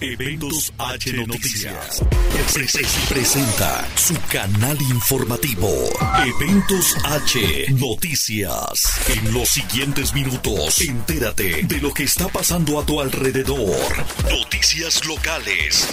Eventos 0.00 0.72
H 0.78 1.12
Noticias. 1.12 2.02
Presenta 3.10 3.86
su 3.96 4.14
canal 4.32 4.80
informativo. 4.80 5.68
Eventos 6.24 6.96
H 7.04 7.66
Noticias. 7.72 8.92
En 9.08 9.34
los 9.34 9.48
siguientes 9.50 10.14
minutos, 10.14 10.80
entérate 10.80 11.64
de 11.64 11.80
lo 11.82 11.92
que 11.92 12.04
está 12.04 12.28
pasando 12.28 12.80
a 12.80 12.86
tu 12.86 12.98
alrededor. 12.98 13.76
Noticias 14.30 15.04
locales, 15.04 15.86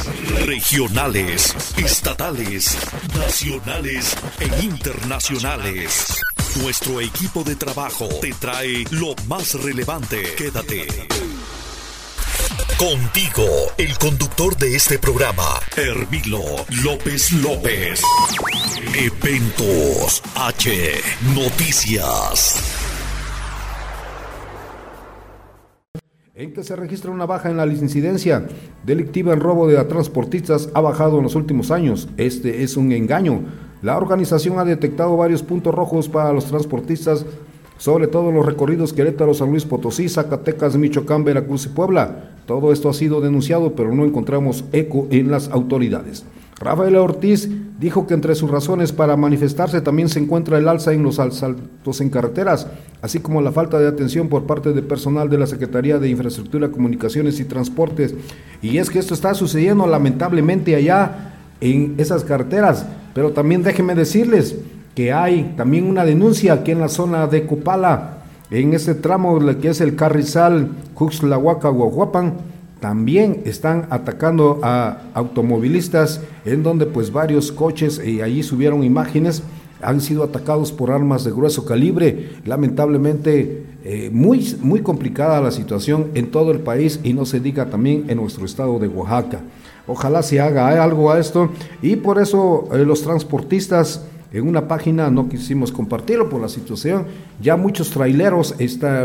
regionales, 0.45 1.53
estatales, 1.75 2.77
nacionales 3.13 4.15
e 4.39 4.63
internacionales. 4.63 6.15
Nuestro 6.61 7.01
equipo 7.01 7.43
de 7.43 7.57
trabajo 7.57 8.07
te 8.21 8.31
trae 8.33 8.85
lo 8.91 9.15
más 9.27 9.53
relevante. 9.55 10.33
Quédate. 10.35 10.87
Contigo, 12.77 13.43
el 13.79 13.97
conductor 13.97 14.55
de 14.55 14.75
este 14.75 14.99
programa, 14.99 15.41
Hermilo 15.75 16.43
López 16.83 17.31
López. 17.31 18.04
Eventos 18.93 20.21
H 20.35 20.69
Noticias. 21.33 22.63
En 26.35 26.54
que 26.54 26.63
se 26.63 26.75
registra 26.75 27.09
una 27.09 27.25
baja 27.25 27.49
en 27.49 27.57
la 27.57 27.65
incidencia 27.65 28.45
delictiva 28.85 29.33
en 29.33 29.39
robo 29.39 29.68
de 29.68 29.83
transportistas 29.85 30.69
ha 30.75 30.82
bajado 30.82 31.18
en 31.18 31.23
los 31.23 31.33
últimos 31.33 31.71
años. 31.71 32.07
Este 32.17 32.61
es 32.61 32.77
un 32.77 32.91
engaño. 32.91 33.41
La 33.81 33.97
organización 33.97 34.59
ha 34.59 34.66
detectado 34.66 35.17
varios 35.17 35.41
puntos 35.41 35.73
rojos 35.73 36.09
para 36.09 36.31
los 36.31 36.45
transportistas, 36.45 37.25
sobre 37.77 38.08
todo 38.08 38.31
los 38.31 38.45
recorridos 38.45 38.94
Querétaro, 38.94 39.33
San 39.33 39.52
Luis 39.52 39.66
Potosí, 39.66 40.09
Zacatecas, 40.09 40.77
Michoacán, 40.77 41.23
Veracruz 41.23 41.66
y 41.66 41.69
Puebla. 41.69 42.31
Todo 42.45 42.72
esto 42.72 42.89
ha 42.89 42.94
sido 42.94 43.22
denunciado, 43.22 43.73
pero 43.73 43.94
no 43.94 44.05
encontramos 44.05 44.66
eco 44.72 45.08
en 45.11 45.30
las 45.31 45.49
autoridades. 45.49 46.25
Rafael 46.59 46.95
Ortiz 46.95 47.47
dijo 47.79 48.07
que 48.07 48.15
entre 48.15 48.33
sus 48.33 48.49
razones 48.49 48.91
para 48.91 49.15
manifestarse 49.15 49.79
también 49.81 50.09
se 50.09 50.19
encuentra 50.19 50.57
el 50.57 50.67
alza 50.67 50.91
en 50.91 51.03
los 51.03 51.19
asaltos 51.19 52.02
en 52.02 52.09
carreteras, 52.09 52.67
así 53.03 53.19
como 53.19 53.41
la 53.41 53.52
falta 53.52 53.77
de 53.80 53.87
atención 53.87 54.27
por 54.27 54.47
parte 54.47 54.73
de 54.73 54.81
personal 54.81 55.30
de 55.30 55.37
la 55.37 55.45
Secretaría 55.45 55.99
de 55.99 56.09
Infraestructura, 56.09 56.69
Comunicaciones 56.69 57.39
y 57.39 57.45
Transportes. 57.45 58.15
Y 58.63 58.80
es 58.80 58.89
que 58.89 58.97
esto 58.97 59.13
está 59.13 59.35
sucediendo 59.35 59.85
lamentablemente 59.85 60.75
allá 60.75 61.35
en 61.61 61.93
esas 61.99 62.23
carreteras, 62.23 62.87
pero 63.13 63.33
también 63.33 63.61
déjenme 63.61 63.93
decirles 63.93 64.55
que 64.97 65.13
hay 65.13 65.53
también 65.55 65.85
una 65.85 66.05
denuncia 66.05 66.53
aquí 66.53 66.71
en 66.71 66.79
la 66.79 66.89
zona 66.89 67.27
de 67.27 67.45
Copala, 67.45 68.23
en 68.49 68.73
ese 68.73 68.95
tramo 68.95 69.37
que 69.61 69.69
es 69.69 69.79
el 69.79 69.95
Carrizal, 69.95 70.69
Juxlahuaca, 70.95 71.69
Guajuapan, 71.69 72.33
también 72.79 73.43
están 73.45 73.85
atacando 73.91 74.59
a 74.63 75.03
automovilistas 75.13 76.21
en 76.45 76.63
donde 76.63 76.87
pues 76.87 77.11
varios 77.11 77.51
coches 77.51 78.01
y 78.03 78.21
allí 78.21 78.41
subieron 78.41 78.83
imágenes 78.83 79.43
han 79.83 80.01
sido 80.01 80.23
atacados 80.23 80.71
por 80.71 80.89
armas 80.89 81.23
de 81.23 81.29
grueso 81.29 81.63
calibre. 81.63 82.31
Lamentablemente, 82.45 83.67
eh, 83.83 84.09
muy, 84.11 84.57
muy 84.61 84.81
complicada 84.81 85.39
la 85.41 85.51
situación 85.51 86.07
en 86.15 86.31
todo 86.31 86.49
el 86.49 86.61
país 86.61 86.99
y 87.03 87.13
no 87.13 87.27
se 87.27 87.39
diga 87.39 87.69
también 87.69 88.05
en 88.07 88.17
nuestro 88.17 88.45
estado 88.45 88.79
de 88.79 88.87
Oaxaca. 88.87 89.41
Ojalá 89.85 90.23
se 90.23 90.41
haga 90.41 90.83
algo 90.83 91.11
a 91.11 91.19
esto 91.19 91.51
y 91.83 91.97
por 91.97 92.19
eso 92.19 92.67
eh, 92.73 92.79
los 92.79 93.03
transportistas 93.03 94.03
en 94.31 94.47
una 94.47 94.67
página 94.67 95.09
no 95.09 95.30
quisimos 95.30 95.72
compartirlo 95.72 96.30
por 96.30 96.42
la 96.42 96.50
situación. 96.50 97.06
Ya 97.42 97.56
muchos 97.56 97.92
traileros 97.92 98.56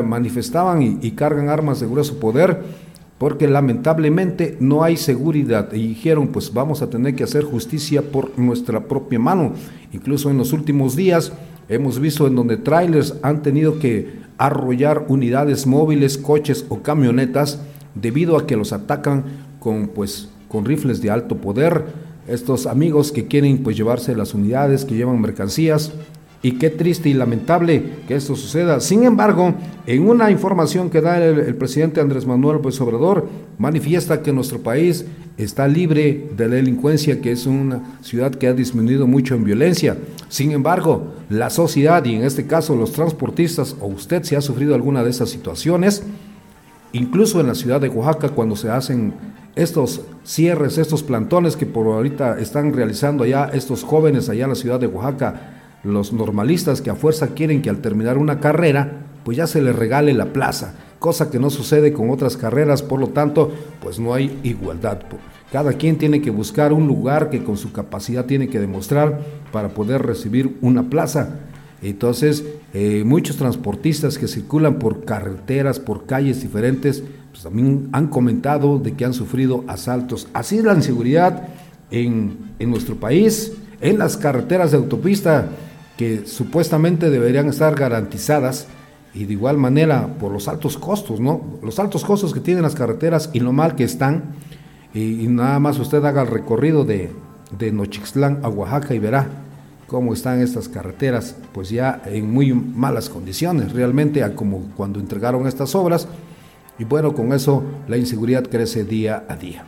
manifestaban 0.04 0.98
y, 1.00 1.10
cargan 1.12 1.48
armas 1.48 1.80
de 1.80 1.86
grueso 1.86 2.18
poder 2.18 2.62
porque 3.18 3.46
lamentablemente 3.46 4.56
no 4.58 4.82
hay 4.82 4.96
seguridad 4.96 5.72
y 5.72 5.86
dijeron 5.86 6.28
pues 6.28 6.52
vamos 6.52 6.82
a 6.82 6.90
tener 6.90 7.14
que 7.14 7.22
hacer 7.22 7.44
justicia 7.44 8.02
por 8.02 8.36
nuestra 8.36 8.88
propia 8.88 9.20
mano. 9.20 9.52
Incluso 9.92 10.28
en 10.28 10.38
los 10.38 10.52
últimos 10.52 10.96
días 10.96 11.32
hemos 11.68 12.00
visto 12.00 12.26
en 12.26 12.34
donde 12.34 12.56
trailers 12.56 13.14
han 13.22 13.42
tenido 13.42 13.78
que 13.78 14.22
arrollar 14.38 15.04
unidades 15.06 15.68
móviles, 15.68 16.18
coches 16.18 16.66
o 16.68 16.82
camionetas 16.82 17.60
debido 17.94 18.36
a 18.36 18.46
que 18.46 18.56
los 18.56 18.72
atacan 18.72 19.24
con 19.60 19.88
pues 19.88 20.28
con 20.48 20.64
rifles 20.64 21.00
de 21.00 21.10
alto 21.10 21.36
poder 21.36 21.84
estos 22.26 22.66
amigos 22.66 23.12
que 23.12 23.26
quieren 23.26 23.58
pues 23.62 23.76
llevarse 23.76 24.14
las 24.14 24.34
unidades, 24.34 24.84
que 24.84 24.94
llevan 24.94 25.20
mercancías. 25.20 25.92
Y 26.44 26.52
qué 26.58 26.70
triste 26.70 27.08
y 27.08 27.14
lamentable 27.14 27.84
que 28.08 28.16
esto 28.16 28.34
suceda. 28.34 28.80
Sin 28.80 29.04
embargo, 29.04 29.54
en 29.86 30.08
una 30.08 30.28
información 30.28 30.90
que 30.90 31.00
da 31.00 31.24
el, 31.24 31.54
presidente 31.54 32.00
Andrés 32.00 32.26
Manuel 32.26 32.56
López 32.56 32.80
Obrador, 32.80 33.28
manifiesta 33.58 34.22
que 34.22 34.32
nuestro 34.32 34.58
país 34.60 35.04
está 35.36 35.68
libre 35.68 36.30
de 36.36 36.48
la 36.48 36.56
delincuencia, 36.56 37.20
que 37.20 37.30
es 37.30 37.46
una 37.46 37.96
ciudad 38.02 38.34
que 38.34 38.48
ha 38.48 38.54
disminuido 38.54 39.06
mucho 39.06 39.36
en 39.36 39.44
violencia. 39.44 39.96
Sin 40.28 40.50
embargo, 40.50 41.12
la 41.30 41.48
sociedad, 41.48 42.04
y 42.04 42.16
en 42.16 42.24
este 42.24 42.44
caso 42.48 42.74
los 42.74 42.90
transportistas, 42.90 43.76
o 43.80 43.86
usted 43.86 44.24
si 44.24 44.34
ha 44.34 44.40
sufrido 44.40 44.74
alguna 44.74 45.04
de 45.04 45.10
esas 45.10 45.30
situaciones, 45.30 46.02
incluso 46.92 47.40
en 47.40 47.46
la 47.46 47.54
ciudad 47.54 47.80
de 47.80 47.88
Oaxaca, 47.88 48.30
cuando 48.30 48.56
se 48.56 48.68
hacen 48.68 49.14
estos 49.54 50.02
cierres, 50.24 50.78
estos 50.78 51.02
plantones 51.02 51.56
que 51.56 51.66
por 51.66 51.86
ahorita 51.86 52.38
están 52.38 52.72
realizando 52.72 53.24
allá 53.24 53.50
estos 53.52 53.84
jóvenes 53.84 54.28
allá 54.28 54.44
en 54.44 54.50
la 54.50 54.56
ciudad 54.56 54.80
de 54.80 54.86
Oaxaca, 54.86 55.52
los 55.84 56.12
normalistas 56.12 56.80
que 56.80 56.90
a 56.90 56.94
fuerza 56.94 57.28
quieren 57.28 57.60
que 57.60 57.70
al 57.70 57.78
terminar 57.78 58.18
una 58.18 58.40
carrera, 58.40 59.06
pues 59.24 59.36
ya 59.36 59.46
se 59.46 59.60
les 59.60 59.74
regale 59.74 60.14
la 60.14 60.32
plaza, 60.32 60.74
cosa 60.98 61.30
que 61.30 61.38
no 61.38 61.50
sucede 61.50 61.92
con 61.92 62.10
otras 62.10 62.36
carreras, 62.36 62.82
por 62.82 63.00
lo 63.00 63.08
tanto, 63.08 63.50
pues 63.82 63.98
no 63.98 64.14
hay 64.14 64.38
igualdad. 64.42 65.00
Cada 65.50 65.74
quien 65.74 65.98
tiene 65.98 66.22
que 66.22 66.30
buscar 66.30 66.72
un 66.72 66.86
lugar 66.86 67.28
que 67.28 67.44
con 67.44 67.58
su 67.58 67.72
capacidad 67.72 68.24
tiene 68.24 68.48
que 68.48 68.60
demostrar 68.60 69.20
para 69.52 69.68
poder 69.68 70.02
recibir 70.02 70.56
una 70.62 70.84
plaza. 70.84 71.40
Entonces, 71.82 72.44
eh, 72.72 73.02
muchos 73.04 73.36
transportistas 73.36 74.16
que 74.16 74.28
circulan 74.28 74.78
por 74.78 75.04
carreteras, 75.04 75.80
por 75.80 76.06
calles 76.06 76.40
diferentes, 76.40 77.02
pues 77.30 77.42
también 77.42 77.88
han 77.92 78.06
comentado 78.06 78.78
de 78.78 78.92
que 78.94 79.04
han 79.04 79.14
sufrido 79.14 79.64
asaltos. 79.66 80.28
Así 80.32 80.58
es 80.58 80.64
la 80.64 80.74
inseguridad 80.74 81.48
en, 81.90 82.36
en 82.60 82.70
nuestro 82.70 82.96
país, 82.96 83.52
en 83.80 83.98
las 83.98 84.16
carreteras 84.16 84.70
de 84.70 84.76
autopista 84.76 85.48
que 85.96 86.24
supuestamente 86.26 87.10
deberían 87.10 87.48
estar 87.48 87.74
garantizadas 87.74 88.68
y 89.12 89.24
de 89.24 89.32
igual 89.32 89.58
manera 89.58 90.06
por 90.18 90.32
los 90.32 90.48
altos 90.48 90.78
costos, 90.78 91.20
¿no? 91.20 91.58
Los 91.62 91.78
altos 91.78 92.04
costos 92.04 92.32
que 92.32 92.40
tienen 92.40 92.62
las 92.62 92.74
carreteras 92.74 93.30
y 93.32 93.40
lo 93.40 93.52
mal 93.52 93.74
que 93.74 93.84
están. 93.84 94.36
Y, 94.94 95.26
nada 95.28 95.58
más 95.58 95.78
usted 95.78 96.04
haga 96.04 96.22
el 96.22 96.28
recorrido 96.28 96.84
de, 96.84 97.10
de 97.58 97.72
Nochixtlán 97.72 98.40
a 98.42 98.48
Oaxaca 98.48 98.94
y 98.94 98.98
verá 98.98 99.41
cómo 99.92 100.14
están 100.14 100.40
estas 100.40 100.70
carreteras, 100.70 101.36
pues 101.52 101.68
ya 101.68 102.00
en 102.06 102.32
muy 102.32 102.54
malas 102.54 103.10
condiciones, 103.10 103.74
realmente 103.74 104.24
como 104.34 104.62
cuando 104.74 104.98
entregaron 104.98 105.46
estas 105.46 105.74
obras, 105.74 106.08
y 106.78 106.84
bueno, 106.84 107.12
con 107.12 107.34
eso 107.34 107.62
la 107.88 107.98
inseguridad 107.98 108.48
crece 108.48 108.84
día 108.84 109.24
a 109.28 109.36
día. 109.36 109.66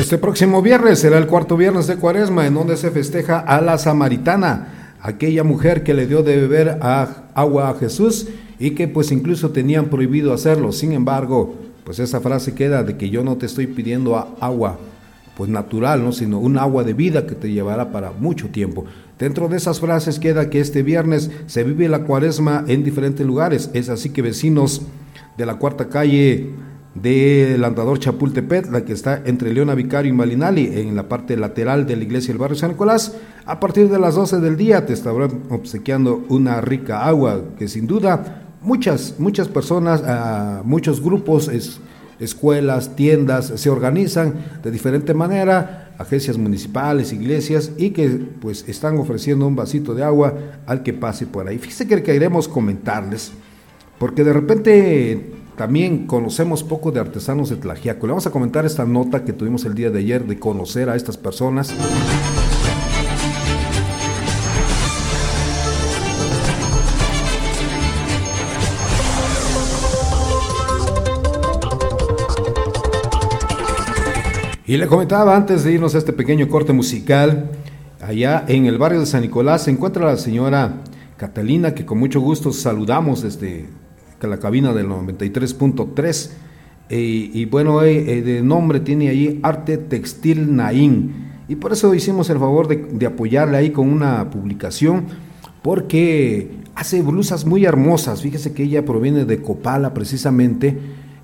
Este 0.00 0.16
próximo 0.16 0.62
viernes 0.62 0.98
será 0.98 1.18
el 1.18 1.26
cuarto 1.26 1.58
viernes 1.58 1.86
de 1.86 1.96
Cuaresma, 1.96 2.46
en 2.46 2.54
donde 2.54 2.78
se 2.78 2.90
festeja 2.90 3.38
a 3.38 3.60
la 3.60 3.76
Samaritana, 3.76 4.94
aquella 5.02 5.44
mujer 5.44 5.84
que 5.84 5.92
le 5.92 6.06
dio 6.06 6.22
de 6.22 6.36
beber 6.38 6.78
agua 6.80 7.68
a 7.68 7.74
Jesús 7.74 8.26
y 8.58 8.70
que 8.70 8.88
pues 8.88 9.12
incluso 9.12 9.50
tenían 9.50 9.90
prohibido 9.90 10.32
hacerlo. 10.32 10.72
Sin 10.72 10.92
embargo, 10.92 11.54
pues 11.84 11.98
esa 11.98 12.18
frase 12.22 12.54
queda 12.54 12.82
de 12.82 12.96
que 12.96 13.10
yo 13.10 13.22
no 13.22 13.36
te 13.36 13.44
estoy 13.44 13.66
pidiendo 13.66 14.16
agua 14.40 14.78
pues 15.36 15.50
natural, 15.50 16.02
¿no? 16.02 16.12
sino 16.12 16.38
un 16.38 16.56
agua 16.56 16.82
de 16.82 16.94
vida 16.94 17.26
que 17.26 17.34
te 17.34 17.52
llevará 17.52 17.92
para 17.92 18.10
mucho 18.10 18.48
tiempo. 18.48 18.86
Dentro 19.18 19.48
de 19.48 19.58
esas 19.58 19.80
frases 19.80 20.18
queda 20.18 20.48
que 20.48 20.60
este 20.60 20.82
viernes 20.82 21.30
se 21.44 21.62
vive 21.62 21.90
la 21.90 22.04
cuaresma 22.04 22.64
en 22.68 22.84
diferentes 22.84 23.26
lugares. 23.26 23.68
Es 23.74 23.90
así 23.90 24.08
que 24.08 24.22
vecinos 24.22 24.80
de 25.36 25.44
la 25.44 25.58
cuarta 25.58 25.90
calle 25.90 26.48
del 26.94 27.62
andador 27.64 27.98
Chapultepec, 27.98 28.70
la 28.70 28.84
que 28.84 28.92
está 28.92 29.22
entre 29.24 29.52
Leona 29.52 29.74
Vicario 29.74 30.12
y 30.12 30.16
Malinali, 30.16 30.66
en 30.80 30.96
la 30.96 31.08
parte 31.08 31.36
lateral 31.36 31.86
de 31.86 31.96
la 31.96 32.04
iglesia 32.04 32.28
del 32.28 32.38
barrio 32.38 32.56
San 32.56 32.70
Nicolás, 32.70 33.16
a 33.46 33.60
partir 33.60 33.88
de 33.88 33.98
las 33.98 34.16
12 34.16 34.40
del 34.40 34.56
día 34.56 34.86
te 34.86 34.92
estarán 34.92 35.42
obsequiando 35.50 36.24
una 36.28 36.60
rica 36.60 37.06
agua 37.06 37.42
que 37.58 37.68
sin 37.68 37.86
duda 37.86 38.42
muchas, 38.60 39.14
muchas 39.18 39.48
personas, 39.48 40.02
ah, 40.04 40.62
muchos 40.64 41.02
grupos, 41.02 41.50
escuelas, 42.18 42.96
tiendas, 42.96 43.52
se 43.56 43.70
organizan 43.70 44.34
de 44.62 44.70
diferente 44.70 45.14
manera, 45.14 45.92
agencias 45.98 46.36
municipales, 46.38 47.12
iglesias, 47.12 47.72
y 47.76 47.90
que 47.90 48.08
pues 48.08 48.64
están 48.68 48.98
ofreciendo 48.98 49.46
un 49.46 49.56
vasito 49.56 49.94
de 49.94 50.02
agua 50.02 50.34
al 50.66 50.82
que 50.82 50.92
pase 50.92 51.26
por 51.26 51.46
ahí. 51.46 51.58
Fíjese 51.58 51.86
que 51.86 52.02
queremos 52.02 52.48
comentarles, 52.48 53.32
porque 53.98 54.24
de 54.24 54.32
repente 54.32 55.39
también 55.60 56.06
conocemos 56.06 56.64
poco 56.64 56.90
de 56.90 57.00
artesanos 57.00 57.50
de 57.50 57.56
Tlajiaco. 57.56 58.06
Le 58.06 58.12
vamos 58.12 58.26
a 58.26 58.30
comentar 58.30 58.64
esta 58.64 58.86
nota 58.86 59.26
que 59.26 59.34
tuvimos 59.34 59.66
el 59.66 59.74
día 59.74 59.90
de 59.90 59.98
ayer 59.98 60.26
de 60.26 60.38
conocer 60.38 60.88
a 60.88 60.96
estas 60.96 61.18
personas. 61.18 61.74
Y 74.64 74.78
le 74.78 74.86
comentaba 74.86 75.36
antes 75.36 75.62
de 75.62 75.72
irnos 75.72 75.94
a 75.94 75.98
este 75.98 76.14
pequeño 76.14 76.48
corte 76.48 76.72
musical, 76.72 77.50
allá 78.00 78.46
en 78.48 78.64
el 78.64 78.78
barrio 78.78 79.00
de 79.00 79.04
San 79.04 79.20
Nicolás 79.20 79.64
se 79.64 79.72
encuentra 79.72 80.06
la 80.06 80.16
señora 80.16 80.76
Catalina, 81.18 81.74
que 81.74 81.84
con 81.84 81.98
mucho 81.98 82.22
gusto 82.22 82.50
saludamos 82.50 83.20
desde 83.20 83.68
la 84.26 84.38
cabina 84.38 84.72
del 84.72 84.88
93.3. 84.88 86.30
Eh, 86.88 87.30
y 87.32 87.44
bueno, 87.44 87.82
eh, 87.82 88.18
eh, 88.18 88.22
de 88.22 88.42
nombre 88.42 88.80
tiene 88.80 89.08
ahí 89.08 89.40
Arte 89.42 89.78
Textil 89.78 90.54
Naín. 90.54 91.30
Y 91.48 91.56
por 91.56 91.72
eso 91.72 91.94
hicimos 91.94 92.30
el 92.30 92.38
favor 92.38 92.68
de, 92.68 92.76
de 92.76 93.06
apoyarle 93.06 93.56
ahí 93.56 93.70
con 93.70 93.88
una 93.88 94.30
publicación, 94.30 95.06
porque 95.62 96.50
hace 96.74 97.02
blusas 97.02 97.44
muy 97.44 97.64
hermosas. 97.64 98.22
Fíjese 98.22 98.54
que 98.54 98.62
ella 98.62 98.84
proviene 98.84 99.24
de 99.24 99.42
Copala 99.42 99.92
precisamente 99.94 100.78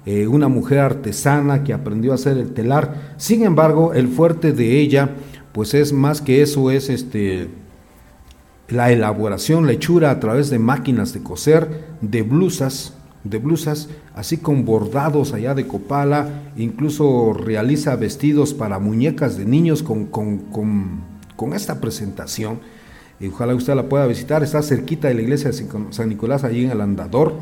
eh, 0.07 0.29
una 0.29 0.47
mujer 0.47 0.79
artesana 0.79 1.65
que 1.65 1.73
aprendió 1.73 2.13
a 2.13 2.15
hacer 2.15 2.39
el 2.39 2.53
telar. 2.53 3.15
Sin 3.17 3.43
embargo, 3.43 3.93
el 3.93 4.07
fuerte 4.07 4.53
de 4.53 4.79
ella, 4.79 5.11
pues 5.51 5.75
es 5.75 5.93
más 5.93 6.21
que 6.21 6.43
eso, 6.43 6.71
es 6.71 6.89
este 6.91 7.49
la 8.69 8.91
elaboración, 8.91 9.67
la 9.67 9.73
hechura 9.73 10.11
a 10.11 10.21
través 10.21 10.51
de 10.51 10.59
máquinas 10.59 11.13
de 11.13 11.23
coser, 11.23 11.85
de 12.01 12.23
blusas, 12.23 12.95
de 13.25 13.39
blusas, 13.39 13.89
así 14.15 14.39
con 14.39 14.65
bordados 14.65 15.33
allá 15.33 15.55
de 15.55 15.67
Copala, 15.67 16.53
incluso 16.57 17.33
realiza 17.33 17.97
vestidos 17.97 18.55
para 18.55 18.79
muñecas 18.79 19.37
de 19.37 19.45
niños 19.45 19.83
con, 19.83 20.07
con, 20.07 20.39
con 21.37 21.53
esta 21.53 21.81
presentación. 21.81 22.61
Y 23.19 23.29
ojalá 23.29 23.55
usted 23.55 23.75
la 23.75 23.89
pueda 23.89 24.07
visitar, 24.07 24.43
está 24.43 24.63
cerquita 24.63 25.09
de 25.09 25.15
la 25.15 25.23
iglesia 25.23 25.51
de 25.51 25.67
San 25.91 26.09
Nicolás, 26.09 26.45
allí 26.45 26.65
en 26.65 26.71
el 26.71 26.81
Andador. 26.81 27.35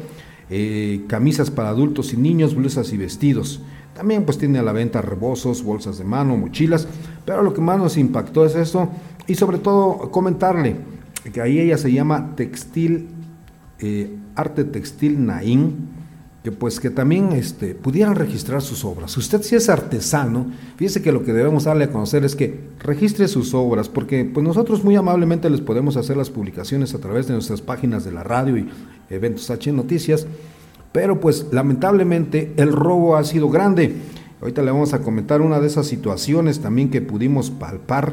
Eh, 0.51 1.05
camisas 1.09 1.51
para 1.51 1.71
adultos 1.71 2.13
y 2.13 2.17
niños, 2.17 2.55
blusas 2.55 2.93
y 2.93 2.97
vestidos. 2.97 3.61
También 3.95 4.25
pues 4.25 4.39
tiene 4.39 4.59
a 4.59 4.63
la 4.63 4.73
venta 4.73 5.01
rebozos, 5.01 5.63
bolsas 5.63 5.99
de 5.99 6.05
mano, 6.05 6.37
mochilas, 6.37 6.87
pero 7.25 7.43
lo 7.43 7.55
que 7.55 7.61
más 7.61 7.79
nos 7.79 7.97
impactó 7.97 8.45
es 8.45 8.55
esto 8.55 8.89
y 9.27 9.37
sobre 9.37 9.59
todo 9.59 10.11
comentarle 10.11 10.77
que 11.31 11.41
ahí 11.41 11.59
ella 11.59 11.79
se 11.79 11.93
llama 11.93 12.35
Textil, 12.37 13.09
eh, 13.79 14.15
Arte 14.35 14.65
Textil 14.65 15.25
Naín, 15.25 15.89
que 16.45 16.53
pues 16.53 16.79
que 16.79 16.91
también 16.91 17.33
este, 17.33 17.75
pudieran 17.75 18.17
registrar 18.17 18.61
sus 18.61 18.85
obras. 18.85 19.17
Usted 19.17 19.41
si 19.41 19.57
es 19.57 19.71
artesano, 19.71 20.47
fíjese 20.77 21.01
que 21.01 21.11
lo 21.11 21.25
que 21.25 21.33
debemos 21.33 21.65
darle 21.65 21.85
a 21.85 21.91
conocer 21.91 22.23
es 22.23 22.37
que 22.37 22.61
registre 22.81 23.29
sus 23.29 23.55
obras, 23.55 23.89
porque 23.89 24.27
pues 24.27 24.47
nosotros 24.47 24.85
muy 24.85 24.95
amablemente 24.95 25.49
les 25.49 25.63
podemos 25.63 25.97
hacer 25.97 26.19
las 26.19 26.29
publicaciones 26.29 26.95
a 26.95 26.99
través 26.99 27.27
de 27.27 27.33
nuestras 27.33 27.63
páginas 27.63 28.05
de 28.05 28.13
la 28.13 28.23
radio 28.23 28.59
y 28.59 28.69
eventos 29.09 29.51
H 29.51 29.73
Noticias, 29.73 30.27
pero 30.93 31.19
pues 31.19 31.47
lamentablemente 31.51 32.53
el 32.59 32.73
robo 32.73 33.17
ha 33.17 33.25
sido 33.25 33.49
grande. 33.49 33.95
Ahorita 34.43 34.61
le 34.61 34.71
vamos 34.71 34.93
a 34.93 35.01
comentar 35.01 35.41
una 35.41 35.61
de 35.61 35.67
esas 35.67 35.87
situaciones 35.87 36.61
también 36.61 36.91
que 36.91 37.01
pudimos 37.01 37.51
palpar 37.51 38.13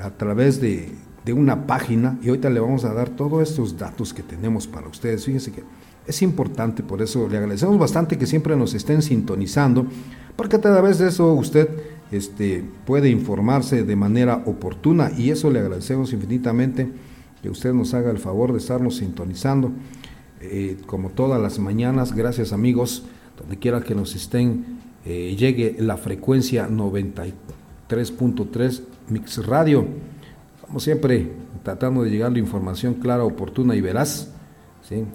a 0.00 0.10
través 0.10 0.60
de, 0.60 0.88
de 1.24 1.32
una 1.32 1.66
página 1.66 2.18
y 2.22 2.28
ahorita 2.28 2.50
le 2.50 2.60
vamos 2.60 2.84
a 2.84 2.92
dar 2.92 3.08
todos 3.10 3.48
estos 3.48 3.78
datos 3.78 4.12
que 4.12 4.22
tenemos 4.22 4.66
para 4.66 4.88
ustedes. 4.88 5.24
Fíjense 5.24 5.52
que 5.52 5.62
es 6.06 6.22
importante, 6.22 6.82
por 6.82 7.00
eso 7.00 7.28
le 7.28 7.38
agradecemos 7.38 7.78
bastante 7.78 8.18
que 8.18 8.26
siempre 8.26 8.56
nos 8.56 8.74
estén 8.74 9.02
sintonizando, 9.02 9.86
porque 10.34 10.56
a 10.56 10.60
través 10.60 10.98
de 10.98 11.08
eso 11.08 11.32
usted 11.34 11.68
este, 12.10 12.64
puede 12.84 13.08
informarse 13.08 13.84
de 13.84 13.96
manera 13.96 14.42
oportuna 14.46 15.12
y 15.16 15.30
eso 15.30 15.50
le 15.50 15.60
agradecemos 15.60 16.12
infinitamente 16.12 16.90
que 17.40 17.50
usted 17.50 17.72
nos 17.72 17.94
haga 17.94 18.10
el 18.10 18.18
favor 18.18 18.52
de 18.52 18.58
estarnos 18.58 18.96
sintonizando 18.96 19.70
eh, 20.40 20.76
como 20.86 21.10
todas 21.10 21.40
las 21.40 21.58
mañanas. 21.58 22.14
Gracias 22.14 22.52
amigos, 22.52 23.04
donde 23.38 23.58
quiera 23.58 23.80
que 23.80 23.94
nos 23.94 24.14
estén, 24.14 24.64
eh, 25.04 25.34
llegue 25.38 25.76
la 25.78 25.96
frecuencia 25.96 26.68
93.3 26.68 28.82
Mix 29.08 29.46
Radio. 29.46 29.86
Como 30.72 30.80
siempre, 30.80 31.30
tratando 31.62 32.02
de 32.02 32.08
llegar 32.08 32.32
la 32.32 32.38
información 32.38 32.94
clara, 32.94 33.24
oportuna 33.24 33.76
y 33.76 33.82
veraz 33.82 34.30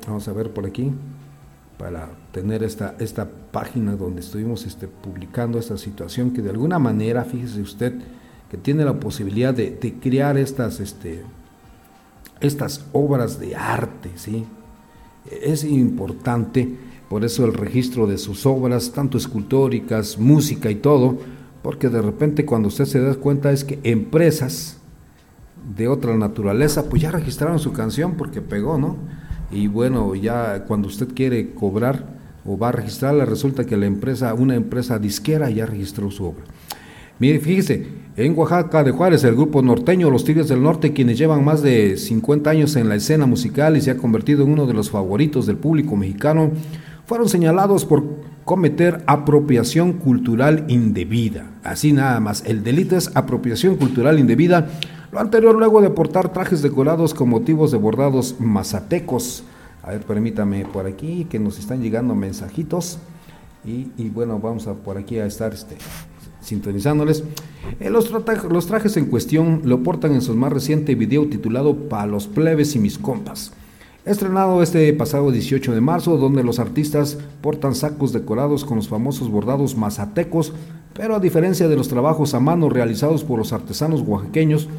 Vamos 0.07 0.27
a 0.27 0.33
ver 0.33 0.51
por 0.51 0.67
aquí 0.67 0.91
para 1.79 2.09
tener 2.31 2.61
esta, 2.61 2.93
esta 2.99 3.27
página 3.51 3.95
donde 3.95 4.21
estuvimos 4.21 4.67
este, 4.67 4.87
publicando 4.87 5.57
esta 5.57 5.79
situación 5.79 6.29
que 6.29 6.43
de 6.43 6.51
alguna 6.51 6.77
manera, 6.77 7.23
fíjese 7.23 7.59
usted, 7.59 7.93
que 8.51 8.57
tiene 8.57 8.85
la 8.85 8.99
posibilidad 8.99 9.51
de, 9.51 9.95
crear 9.99 10.37
estas, 10.37 10.79
este, 10.79 11.23
estas 12.39 12.85
obras 12.93 13.39
de 13.39 13.55
arte, 13.55 14.11
¿sí? 14.15 14.45
Es 15.41 15.63
importante, 15.63 16.69
por 17.09 17.25
eso 17.25 17.45
el 17.45 17.55
registro 17.55 18.05
de 18.05 18.19
sus 18.19 18.45
obras, 18.45 18.91
tanto 18.91 19.17
escultóricas, 19.17 20.19
música 20.19 20.69
y 20.69 20.75
todo, 20.75 21.17
porque 21.63 21.89
de 21.89 22.03
repente 22.03 22.45
cuando 22.45 22.67
usted 22.67 22.85
se 22.85 22.99
da 22.99 23.15
cuenta 23.15 23.51
es 23.51 23.63
que 23.63 23.79
empresas 23.81 24.77
de 25.75 25.87
otra 25.87 26.15
naturaleza, 26.15 26.89
pues 26.89 27.01
ya 27.01 27.11
registraron 27.11 27.59
su 27.59 27.73
canción 27.73 28.15
porque 28.15 28.41
pegó, 28.41 28.77
¿no? 28.77 28.95
y 29.51 29.67
bueno, 29.67 30.13
ya 30.15 30.65
cuando 30.67 30.87
usted 30.87 31.07
quiere 31.13 31.51
cobrar 31.51 32.17
o 32.45 32.57
va 32.57 32.69
a 32.69 32.73
registrarla, 32.73 33.25
resulta 33.25 33.65
que 33.65 33.77
la 33.77 33.85
empresa, 33.85 34.33
una 34.33 34.55
empresa 34.55 34.99
disquera 34.99 35.49
ya 35.49 35.65
registró 35.65 36.11
su 36.11 36.25
obra. 36.25 36.43
Mire, 37.19 37.39
fíjese, 37.39 37.87
en 38.15 38.37
Oaxaca 38.37 38.83
de 38.83 38.91
Juárez, 38.91 39.23
el 39.23 39.35
grupo 39.35 39.61
norteño 39.61 40.09
Los 40.09 40.23
Tigres 40.23 40.47
del 40.47 40.61
Norte, 40.61 40.93
quienes 40.93 41.17
llevan 41.17 41.43
más 41.43 41.61
de 41.61 41.97
50 41.97 42.49
años 42.49 42.75
en 42.75 42.89
la 42.89 42.95
escena 42.95 43.25
musical 43.25 43.75
y 43.75 43.81
se 43.81 43.91
ha 43.91 43.97
convertido 43.97 44.43
en 44.43 44.51
uno 44.51 44.67
de 44.67 44.73
los 44.73 44.91
favoritos 44.91 45.45
del 45.45 45.57
público 45.57 45.95
mexicano, 45.95 46.51
fueron 47.05 47.27
señalados 47.27 47.85
por 47.85 48.03
cometer 48.43 49.03
apropiación 49.07 49.93
cultural 49.93 50.65
indebida. 50.67 51.51
Así 51.63 51.91
nada 51.91 52.19
más, 52.19 52.43
el 52.45 52.63
delito 52.63 52.95
es 52.95 53.11
apropiación 53.15 53.77
cultural 53.77 54.19
indebida 54.19 54.69
lo 55.11 55.19
anterior 55.19 55.55
luego 55.55 55.81
de 55.81 55.89
portar 55.89 56.33
trajes 56.33 56.61
decorados 56.61 57.13
con 57.13 57.29
motivos 57.29 57.71
de 57.71 57.77
bordados 57.77 58.35
mazatecos. 58.39 59.43
A 59.83 59.91
ver, 59.91 60.01
permítame 60.01 60.65
por 60.65 60.85
aquí 60.85 61.25
que 61.29 61.39
nos 61.39 61.59
están 61.59 61.81
llegando 61.81 62.13
mensajitos. 62.13 62.99
Y, 63.65 64.09
bueno, 64.09 64.39
vamos 64.39 64.65
a 64.67 64.75
por 64.75 64.97
aquí 64.97 65.19
a 65.19 65.25
estar 65.25 65.53
este, 65.53 65.75
sintonizándoles. 66.39 67.23
Eh, 67.81 67.89
los, 67.89 68.11
los 68.49 68.67
trajes 68.67 68.95
en 68.95 69.07
cuestión 69.07 69.61
lo 69.65 69.83
portan 69.83 70.13
en 70.13 70.21
su 70.21 70.33
más 70.35 70.53
reciente 70.53 70.95
video 70.95 71.27
titulado 71.27 71.75
Pa' 71.75 72.05
los 72.05 72.27
plebes 72.27 72.75
y 72.75 72.79
mis 72.79 72.97
compas. 72.97 73.51
Estrenado 74.05 74.63
este 74.63 74.93
pasado 74.93 75.31
18 75.31 75.73
de 75.73 75.81
marzo, 75.81 76.15
donde 76.15 76.41
los 76.41 76.59
artistas 76.59 77.17
portan 77.41 77.75
sacos 77.75 78.13
decorados 78.13 78.63
con 78.63 78.77
los 78.77 78.87
famosos 78.87 79.29
bordados 79.29 79.75
mazatecos, 79.75 80.53
pero 80.93 81.15
a 81.15 81.19
diferencia 81.19 81.67
de 81.67 81.75
los 81.75 81.89
trabajos 81.89 82.33
a 82.33 82.39
mano 82.39 82.69
realizados 82.69 83.25
por 83.25 83.37
los 83.37 83.51
artesanos 83.51 83.99
oaxaqueños, 83.99 84.69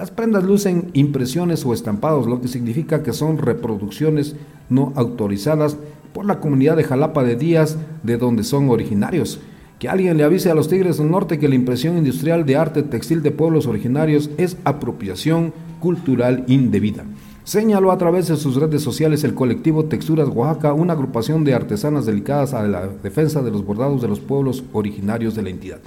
las 0.00 0.10
prendas 0.10 0.44
lucen 0.44 0.88
impresiones 0.94 1.66
o 1.66 1.74
estampados, 1.74 2.26
lo 2.26 2.40
que 2.40 2.48
significa 2.48 3.02
que 3.02 3.12
son 3.12 3.36
reproducciones 3.36 4.34
no 4.70 4.94
autorizadas 4.96 5.76
por 6.14 6.24
la 6.24 6.40
comunidad 6.40 6.78
de 6.78 6.84
Jalapa 6.84 7.22
de 7.22 7.36
Díaz, 7.36 7.76
de 8.02 8.16
donde 8.16 8.42
son 8.42 8.70
originarios. 8.70 9.40
Que 9.78 9.90
alguien 9.90 10.16
le 10.16 10.24
avise 10.24 10.50
a 10.50 10.54
los 10.54 10.68
Tigres 10.68 10.96
del 10.96 11.10
Norte 11.10 11.38
que 11.38 11.50
la 11.50 11.54
impresión 11.54 11.98
industrial 11.98 12.46
de 12.46 12.56
arte 12.56 12.82
textil 12.82 13.22
de 13.22 13.30
pueblos 13.30 13.66
originarios 13.66 14.30
es 14.38 14.56
apropiación 14.64 15.52
cultural 15.80 16.44
indebida. 16.46 17.04
Señaló 17.44 17.92
a 17.92 17.98
través 17.98 18.28
de 18.28 18.36
sus 18.36 18.56
redes 18.56 18.80
sociales 18.80 19.22
el 19.24 19.34
colectivo 19.34 19.84
Texturas 19.84 20.30
Oaxaca, 20.30 20.72
una 20.72 20.94
agrupación 20.94 21.44
de 21.44 21.52
artesanas 21.52 22.06
dedicadas 22.06 22.54
a 22.54 22.62
la 22.62 22.88
defensa 22.88 23.42
de 23.42 23.50
los 23.50 23.66
bordados 23.66 24.00
de 24.00 24.08
los 24.08 24.20
pueblos 24.20 24.64
originarios 24.72 25.34
de 25.34 25.42
la 25.42 25.50
entidad. 25.50 25.80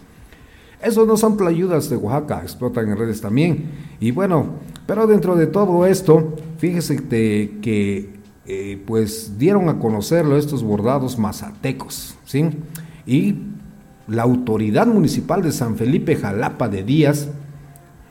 Esos 0.84 1.08
no 1.08 1.18
son 1.18 1.38
playudas 1.38 1.90
de 1.90 1.96
Oaxaca, 1.96 2.42
explotan 2.44 2.90
en 2.90 2.98
redes 2.98 3.22
también. 3.22 3.72
Y 4.00 4.12
bueno, 4.12 4.48
pero 4.86 5.08
dentro 5.08 5.36
de 5.36 5.48
todo 5.48 5.86
esto, 5.86 6.36
fíjese 6.58 7.08
que 7.08 8.14
eh, 8.46 8.84
pues 8.86 9.38
dieron 9.38 9.70
a 9.70 9.80
conocerlo 9.80 10.36
estos 10.36 10.64
bordados 10.64 11.18
mazatecos, 11.18 12.16
¿sí? 12.26 12.50
Y 13.06 13.36
la 14.06 14.24
autoridad 14.24 14.86
municipal 14.86 15.42
de 15.42 15.54
San 15.54 15.78
Felipe 15.78 16.18
Jalapa 16.18 16.68
de 16.68 16.84
Díaz, 16.84 17.30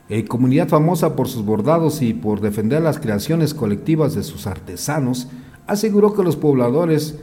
eh, 0.09 0.25
comunidad 0.25 0.69
famosa 0.69 1.15
por 1.15 1.27
sus 1.27 1.45
bordados 1.45 2.01
y 2.01 2.15
por 2.15 2.41
defender 2.41 2.81
las 2.81 2.97
creaciones 2.97 3.53
colectivas 3.53 4.15
de 4.15 4.23
sus 4.23 4.47
artesanos, 4.47 5.27
aseguró 5.67 6.15
que 6.15 6.23
los 6.23 6.35
pobladores 6.35 7.19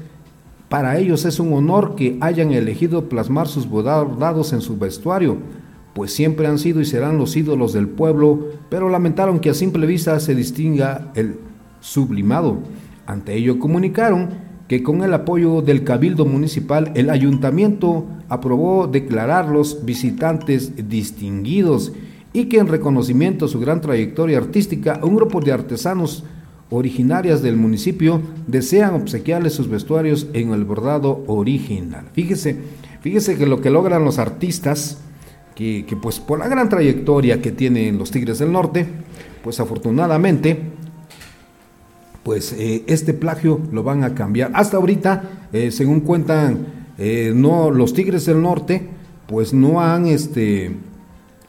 para 0.71 0.99
ellos 0.99 1.25
es 1.25 1.41
un 1.41 1.53
honor 1.53 1.97
que 1.97 2.17
hayan 2.21 2.53
elegido 2.53 3.09
plasmar 3.09 3.49
sus 3.49 3.69
bordados 3.69 4.53
en 4.53 4.61
su 4.61 4.79
vestuario, 4.79 5.39
pues 5.95 6.15
siempre 6.15 6.47
han 6.47 6.61
sido 6.61 6.81
y 6.81 6.85
serán 6.85 7.19
los 7.19 7.37
ídolos 7.37 7.73
del 7.73 7.89
pueblo, 7.89 8.47
pero 8.69 8.89
lamentaron 8.89 9.41
que 9.41 9.50
a 9.50 9.55
simple 9.55 9.85
vista 9.85 10.21
se 10.21 10.37
distinga 10.37 11.11
el 11.17 11.41
sublimado. 11.81 12.59
Ante 13.05 13.35
ello 13.35 13.59
comunicaron 13.59 14.29
que 14.69 14.85
con 14.85 15.03
el 15.03 15.12
apoyo 15.12 15.61
del 15.61 15.83
Cabildo 15.83 16.25
Municipal 16.25 16.93
el 16.95 17.11
ayuntamiento 17.11 18.07
aprobó 18.29 18.87
declararlos 18.87 19.85
visitantes 19.85 20.89
distinguidos 20.89 21.93
y 22.33 22.45
que 22.45 22.59
en 22.59 22.69
reconocimiento 22.69 23.47
a 23.47 23.49
su 23.49 23.59
gran 23.59 23.81
trayectoria 23.81 24.39
artística, 24.39 25.00
un 25.03 25.17
grupo 25.17 25.41
de 25.41 25.50
artesanos 25.50 26.23
originarias 26.71 27.43
del 27.43 27.57
municipio 27.57 28.23
desean 28.47 28.95
obsequiarles 28.95 29.53
sus 29.53 29.69
vestuarios 29.69 30.29
en 30.33 30.53
el 30.53 30.65
bordado 30.65 31.25
original. 31.27 32.07
Fíjese, 32.12 32.57
fíjese 33.00 33.37
que 33.37 33.47
lo 33.47 33.61
que 33.61 33.71
logran 33.71 34.05
los 34.05 34.19
artistas, 34.19 34.99
que, 35.55 35.85
pues 36.00 36.21
por 36.21 36.39
la 36.39 36.49
gran 36.49 36.71
trayectoria 36.71 37.43
que 37.43 37.53
tienen 37.53 37.99
los 37.99 38.11
Tigres 38.11 38.39
del 38.39 38.50
Norte, 38.53 38.87
pues 39.45 39.61
afortunadamente, 39.61 40.59
pues 42.23 42.55
eh, 42.55 42.85
este 42.87 43.12
plagio 43.12 43.61
lo 43.71 43.83
van 43.83 44.03
a 44.05 44.15
cambiar. 44.15 44.53
Hasta 44.55 44.79
ahorita, 44.79 45.49
eh, 45.53 45.71
según 45.71 46.00
cuentan, 46.00 46.67
eh, 46.97 47.33
no 47.35 47.71
los 47.71 47.93
Tigres 47.93 48.25
del 48.25 48.41
Norte, 48.41 48.89
pues 49.27 49.53
no 49.53 49.83
han 49.83 50.07
este 50.07 50.73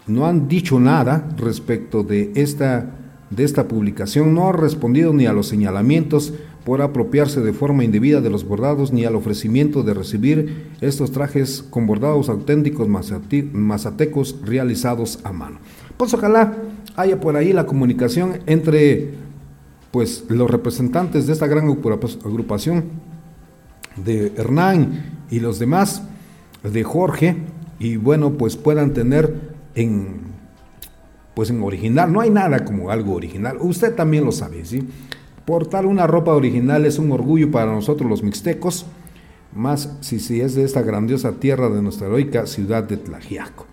no 0.08 0.26
han 0.26 0.48
dicho 0.48 0.80
nada 0.80 1.30
respecto 1.38 2.04
de 2.04 2.32
esta, 2.36 2.92
de 3.32 3.46
esta 3.46 3.68
publicación, 3.68 4.36
no 4.36 4.50
ha 4.50 4.52
respondido 4.52 5.14
ni 5.14 5.26
a 5.26 5.34
los 5.34 5.48
señalamientos 5.48 6.34
por 6.66 6.82
apropiarse 6.82 7.42
de 7.42 7.54
forma 7.54 7.84
indebida 7.84 8.22
de 8.22 8.30
los 8.30 8.46
bordados 8.46 8.94
ni 8.94 9.06
al 9.06 9.16
ofrecimiento 9.16 9.84
de 9.84 9.94
recibir 9.94 10.68
estos 10.82 11.12
trajes 11.12 11.64
con 11.70 11.88
bordados 11.88 12.30
auténticos 12.30 12.88
mazatecos 12.88 14.36
realizados 14.44 15.20
a 15.24 15.32
mano. 15.32 15.60
Pues 15.98 16.14
ojalá 16.14 16.58
haya 16.96 17.20
por 17.20 17.36
ahí 17.36 17.54
la 17.54 17.66
comunicación 17.66 18.40
entre 18.46 19.12
pues 19.92 20.26
los 20.30 20.50
representantes 20.50 21.28
de 21.28 21.34
esta 21.34 21.48
gran 21.48 21.68
agrupación 21.68 22.86
de 23.96 24.34
Hernán 24.38 25.26
y 25.30 25.40
los 25.40 25.60
demás 25.60 26.04
de 26.64 26.84
Jorge 26.84 27.38
y 27.80 27.96
bueno 27.96 28.34
pues 28.34 28.56
puedan 28.56 28.94
tener 28.94 29.52
en 29.76 30.32
pues 31.34 31.50
en 31.50 31.62
original. 31.62 32.12
No 32.12 32.22
hay 32.22 32.30
nada 32.30 32.64
como 32.66 32.90
algo 32.90 33.14
original. 33.14 33.58
Usted 33.60 33.96
también 33.96 34.26
lo 34.26 34.32
sabe, 34.32 34.66
¿sí? 34.66 34.88
Portar 35.46 35.86
una 35.86 36.08
ropa 36.08 36.34
original 36.34 36.86
es 36.86 37.00
un 37.00 37.12
orgullo 37.12 37.52
para 37.52 37.72
nosotros 37.72 38.10
los 38.10 38.24
mixtecos, 38.24 38.86
más 39.54 39.98
si, 40.02 40.20
si 40.20 40.42
es 40.42 40.56
de 40.56 40.64
esta 40.64 40.82
grandiosa 40.82 41.34
tierra 41.34 41.70
de 41.70 41.82
nuestra 41.82 42.08
heroica 42.08 42.46
ciudad 42.46 42.84
de 42.84 42.98
Tlajiaco. 42.98 43.66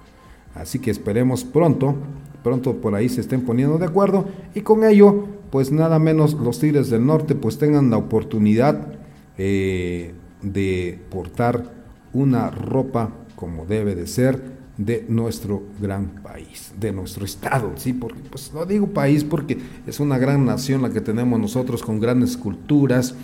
Así 0.55 0.79
que 0.79 0.91
esperemos 0.91 1.45
pronto, 1.45 1.95
pronto 2.43 2.77
por 2.77 2.95
ahí 2.95 3.09
se 3.09 3.21
estén 3.21 3.43
poniendo 3.43 3.79
de 3.79 3.87
acuerdo 3.87 4.27
y 4.55 4.63
con 4.63 4.83
ello, 4.83 5.27
pues 5.51 5.71
nada 5.71 5.99
menos 5.99 6.35
los 6.35 6.59
Tigres 6.59 6.91
del 6.91 7.07
Norte 7.07 7.35
pues 7.35 7.59
tengan 7.59 7.91
la 7.91 7.97
oportunidad 7.97 8.95
eh, 9.37 10.15
de 10.43 10.99
portar 11.11 11.65
una 12.13 12.51
ropa 12.51 13.11
como 13.37 13.67
debe 13.67 13.95
de 13.95 14.07
ser 14.07 14.58
de 14.79 15.05
nuestro 15.09 15.65
gran 15.81 16.07
país, 16.23 16.73
de 16.79 16.93
nuestro 16.93 17.25
estado, 17.25 17.73
sí, 17.77 17.93
porque 17.93 18.21
pues 18.31 18.53
no 18.55 18.65
digo 18.65 18.87
país 18.87 19.25
porque 19.25 19.59
es 19.87 19.99
una 19.99 20.19
gran 20.19 20.47
nación 20.47 20.83
la 20.83 20.91
que 20.91 21.01
tenemos 21.01 21.39
nosotros 21.39 21.83
con 21.83 21.99
grandes 21.99 22.37
culturas, 22.37 23.15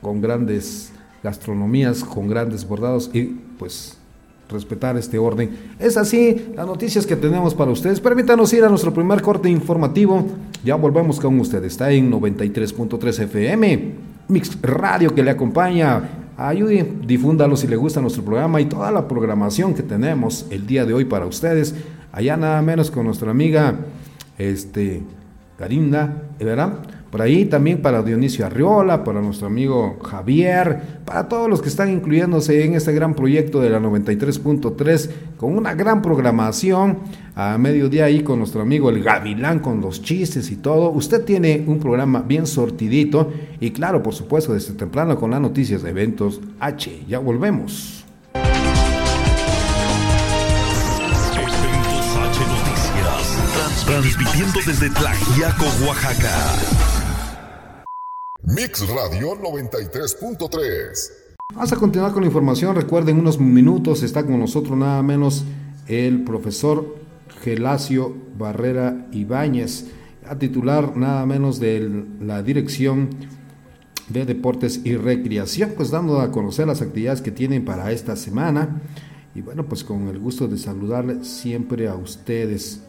con 0.00 0.20
grandes 0.20 0.92
gastronomías, 1.22 2.04
con 2.04 2.28
grandes 2.28 2.66
bordados 2.66 3.10
y 3.12 3.24
pues 3.58 3.98
respetar 4.48 4.96
este 4.96 5.18
orden. 5.18 5.50
Es 5.80 5.96
así 5.96 6.52
las 6.54 6.66
noticias 6.66 7.04
que 7.04 7.16
tenemos 7.16 7.54
para 7.54 7.72
ustedes. 7.72 8.00
Permítanos 8.00 8.52
ir 8.52 8.64
a 8.64 8.68
nuestro 8.68 8.94
primer 8.94 9.22
corte 9.22 9.48
informativo. 9.48 10.24
Ya 10.64 10.76
volvemos 10.76 11.18
con 11.18 11.38
ustedes. 11.40 11.72
Está 11.72 11.90
en 11.90 12.12
93.3 12.12 13.24
FM, 13.24 13.94
Mix 14.28 14.56
Radio 14.62 15.12
que 15.14 15.22
le 15.22 15.30
acompaña 15.30 16.21
ayude, 16.36 16.90
difúndalo 17.06 17.56
si 17.56 17.66
le 17.66 17.76
gusta 17.76 18.00
nuestro 18.00 18.24
programa 18.24 18.60
y 18.60 18.66
toda 18.66 18.90
la 18.90 19.08
programación 19.08 19.74
que 19.74 19.82
tenemos 19.82 20.46
el 20.50 20.66
día 20.66 20.84
de 20.84 20.94
hoy 20.94 21.04
para 21.04 21.26
ustedes. 21.26 21.74
Allá 22.12 22.36
nada 22.36 22.60
menos 22.62 22.90
con 22.90 23.06
nuestra 23.06 23.30
amiga 23.30 23.76
este, 24.38 25.02
Carinda, 25.58 26.22
¿verdad? 26.38 26.78
Por 27.12 27.20
ahí 27.20 27.44
también 27.44 27.82
para 27.82 28.02
Dionisio 28.02 28.46
Arriola, 28.46 29.04
para 29.04 29.20
nuestro 29.20 29.46
amigo 29.46 29.98
Javier, 30.02 31.02
para 31.04 31.28
todos 31.28 31.46
los 31.46 31.60
que 31.60 31.68
están 31.68 31.92
incluyéndose 31.92 32.64
en 32.64 32.72
este 32.72 32.90
gran 32.94 33.12
proyecto 33.12 33.60
de 33.60 33.68
la 33.68 33.78
93.3 33.80 35.10
con 35.36 35.54
una 35.54 35.74
gran 35.74 36.00
programación 36.00 37.00
a 37.34 37.58
mediodía 37.58 38.06
ahí 38.06 38.22
con 38.22 38.38
nuestro 38.38 38.62
amigo 38.62 38.88
el 38.88 39.02
Gavilán 39.02 39.58
con 39.58 39.82
los 39.82 40.00
chistes 40.00 40.50
y 40.50 40.56
todo. 40.56 40.88
Usted 40.88 41.22
tiene 41.22 41.62
un 41.66 41.78
programa 41.80 42.22
bien 42.22 42.46
sortidito 42.46 43.30
y 43.60 43.72
claro, 43.72 44.02
por 44.02 44.14
supuesto, 44.14 44.54
desde 44.54 44.72
temprano 44.72 45.18
con 45.20 45.32
las 45.32 45.40
noticias 45.42 45.82
de 45.82 45.90
eventos 45.90 46.40
H. 46.60 47.04
Ya 47.06 47.18
volvemos. 47.18 48.06
Transmitiendo 53.84 54.60
desde 54.66 54.88
Tlajiaco, 54.88 55.66
Oaxaca. 55.86 56.91
Mix 58.54 58.86
Radio 58.86 59.34
93.3. 59.40 61.10
Vamos 61.54 61.72
a 61.72 61.76
continuar 61.76 62.12
con 62.12 62.20
la 62.20 62.26
información. 62.26 62.76
Recuerden, 62.76 63.18
unos 63.18 63.40
minutos 63.40 64.02
está 64.02 64.26
con 64.26 64.38
nosotros 64.38 64.76
nada 64.76 65.02
menos 65.02 65.44
el 65.88 66.22
profesor 66.22 66.96
Gelacio 67.40 68.14
Barrera 68.36 69.06
Ibáñez, 69.10 69.86
a 70.26 70.36
titular 70.38 70.98
nada 70.98 71.24
menos 71.24 71.60
de 71.60 72.04
la 72.20 72.42
Dirección 72.42 73.08
de 74.10 74.26
Deportes 74.26 74.82
y 74.84 74.96
Recreación, 74.96 75.72
pues 75.74 75.90
dando 75.90 76.20
a 76.20 76.30
conocer 76.30 76.66
las 76.66 76.82
actividades 76.82 77.22
que 77.22 77.30
tienen 77.30 77.64
para 77.64 77.90
esta 77.90 78.16
semana. 78.16 78.82
Y 79.34 79.40
bueno, 79.40 79.64
pues 79.64 79.82
con 79.82 80.08
el 80.08 80.18
gusto 80.18 80.46
de 80.46 80.58
saludarle 80.58 81.24
siempre 81.24 81.88
a 81.88 81.94
ustedes. 81.94 82.82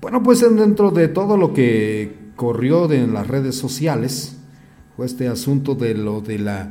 Bueno, 0.00 0.22
pues 0.22 0.40
dentro 0.40 0.90
de 0.90 1.08
todo 1.08 1.36
lo 1.36 1.52
que 1.52 2.32
corrió 2.34 2.90
en 2.90 3.12
las 3.12 3.26
redes 3.28 3.56
sociales, 3.56 4.33
fue 4.96 5.06
este 5.06 5.28
asunto 5.28 5.74
de 5.74 5.94
lo 5.94 6.20
de 6.20 6.38
la, 6.38 6.68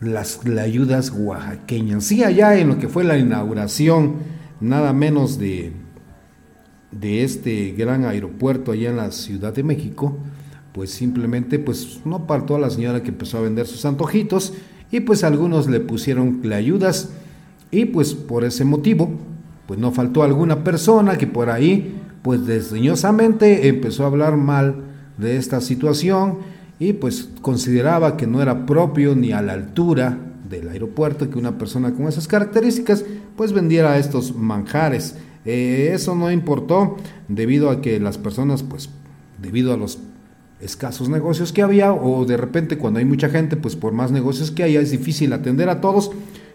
las 0.00 0.40
ayudas 0.46 1.10
oaxaqueñas. 1.10 2.04
Sí, 2.04 2.24
allá 2.24 2.58
en 2.58 2.68
lo 2.68 2.78
que 2.78 2.88
fue 2.88 3.04
la 3.04 3.18
inauguración, 3.18 4.16
nada 4.60 4.92
menos 4.92 5.38
de, 5.38 5.72
de 6.90 7.22
este 7.22 7.72
gran 7.72 8.04
aeropuerto 8.04 8.72
allá 8.72 8.90
en 8.90 8.96
la 8.96 9.12
Ciudad 9.12 9.54
de 9.54 9.62
México, 9.62 10.16
pues 10.72 10.90
simplemente 10.90 11.58
pues 11.58 12.00
no 12.04 12.26
partó 12.26 12.56
a 12.56 12.58
la 12.58 12.70
señora 12.70 13.02
que 13.02 13.10
empezó 13.10 13.38
a 13.38 13.42
vender 13.42 13.66
sus 13.66 13.84
antojitos 13.84 14.52
y 14.90 15.00
pues 15.00 15.24
algunos 15.24 15.68
le 15.68 15.80
pusieron 15.80 16.42
ayudas 16.52 17.10
y 17.70 17.86
pues 17.86 18.14
por 18.14 18.44
ese 18.44 18.64
motivo 18.64 19.10
pues 19.66 19.80
no 19.80 19.90
faltó 19.92 20.22
alguna 20.22 20.62
persona 20.62 21.16
que 21.16 21.26
por 21.26 21.50
ahí 21.50 21.94
pues 22.22 22.46
desdeñosamente 22.46 23.68
empezó 23.68 24.04
a 24.04 24.08
hablar 24.08 24.36
mal 24.36 24.76
de 25.16 25.36
esta 25.36 25.60
situación 25.60 26.38
y 26.78 26.92
pues 26.94 27.28
consideraba 27.40 28.16
que 28.16 28.26
no 28.26 28.42
era 28.42 28.66
propio 28.66 29.14
ni 29.14 29.32
a 29.32 29.42
la 29.42 29.54
altura 29.54 30.18
del 30.48 30.68
aeropuerto 30.68 31.30
que 31.30 31.38
una 31.38 31.58
persona 31.58 31.92
con 31.92 32.06
esas 32.06 32.28
características 32.28 33.04
pues 33.36 33.52
vendiera 33.52 33.98
estos 33.98 34.34
manjares. 34.34 35.16
Eh, 35.44 35.90
eso 35.92 36.14
no 36.14 36.30
importó 36.30 36.96
debido 37.28 37.70
a 37.70 37.80
que 37.80 37.98
las 38.00 38.18
personas 38.18 38.62
pues 38.62 38.90
debido 39.40 39.72
a 39.72 39.76
los 39.76 39.98
escasos 40.60 41.08
negocios 41.08 41.52
que 41.52 41.62
había 41.62 41.92
o 41.92 42.24
de 42.24 42.36
repente 42.36 42.78
cuando 42.78 42.98
hay 42.98 43.04
mucha 43.04 43.28
gente 43.28 43.56
pues 43.56 43.76
por 43.76 43.92
más 43.92 44.10
negocios 44.10 44.50
que 44.50 44.62
haya 44.62 44.80
es 44.80 44.90
difícil 44.90 45.32
atender 45.32 45.68
a 45.68 45.80
todos 45.80 46.10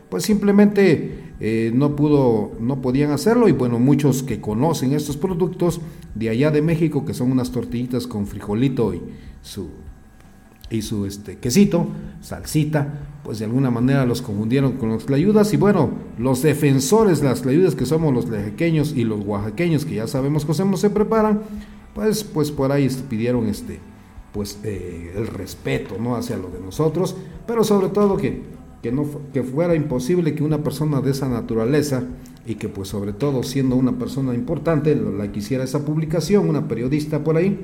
pues 0.10 0.24
simplemente 0.24 1.20
eh, 1.40 1.72
no 1.74 1.96
pudo 1.96 2.52
no 2.60 2.82
podían 2.82 3.12
hacerlo 3.12 3.48
y 3.48 3.52
bueno 3.52 3.78
muchos 3.78 4.24
que 4.24 4.42
conocen 4.42 4.94
estos 4.94 5.18
productos 5.18 5.82
de 6.16 6.30
allá 6.30 6.50
de 6.50 6.64
México 6.64 7.06
que 7.06 7.14
son 7.14 7.32
unas 7.32 7.52
tortillitas 7.52 8.08
con 8.08 8.26
frijolito 8.26 8.94
y 8.96 9.02
su 9.44 9.70
y 10.72 10.82
su 10.82 11.06
este, 11.06 11.38
quesito, 11.38 11.88
salsita, 12.22 13.08
pues 13.24 13.40
de 13.40 13.46
alguna 13.46 13.70
manera 13.70 14.06
los 14.06 14.22
confundieron 14.22 14.74
con 14.74 14.90
los 14.90 15.04
clayudas 15.04 15.54
y 15.54 15.58
bueno, 15.58 15.92
los 16.18 16.42
defensores 16.42 17.22
de 17.22 17.28
las 17.28 17.42
clayudas 17.42 17.76
que 17.76 17.86
somos 17.86 18.14
los 18.14 18.30
lejequeños 18.30 18.94
y 18.96 19.04
los 19.04 19.24
oaxaqueños 19.26 19.86
que 19.86 19.96
ya 19.96 20.08
sabemos 20.08 20.46
cómo 20.46 20.78
se 20.78 20.90
preparan, 20.90 21.42
pues, 21.94 22.24
pues 22.24 22.52
por 22.52 22.72
ahí 22.72 22.90
pidieron 23.10 23.48
este, 23.48 23.80
pues 24.32 24.60
eh, 24.64 25.14
el 25.16 25.28
respeto 25.28 25.98
¿no? 26.00 26.16
hacia 26.16 26.38
lo 26.38 26.50
de 26.50 26.60
nosotros, 26.60 27.16
pero 27.46 27.64
sobre 27.66 27.90
todo 27.90 28.16
que, 28.16 28.42
que, 28.82 28.94
no, 28.94 29.06
que 29.34 29.44
fuera 29.44 29.76
imposible 29.76 30.34
que 30.34 30.44
una 30.44 30.60
persona 30.60 31.02
de 31.02 31.12
esa 31.12 31.28
naturaleza 31.28 32.04
y 32.46 32.56
que 32.56 32.70
pues 32.70 32.88
sobre 32.88 33.14
todo 33.14 33.44
siendo 33.44 33.76
una 33.76 34.00
persona 34.00 34.34
importante 34.34 34.96
la 34.96 35.32
quisiera 35.32 35.66
esa 35.66 35.86
publicación, 35.86 36.50
una 36.50 36.68
periodista 36.68 37.24
por 37.24 37.36
ahí, 37.36 37.60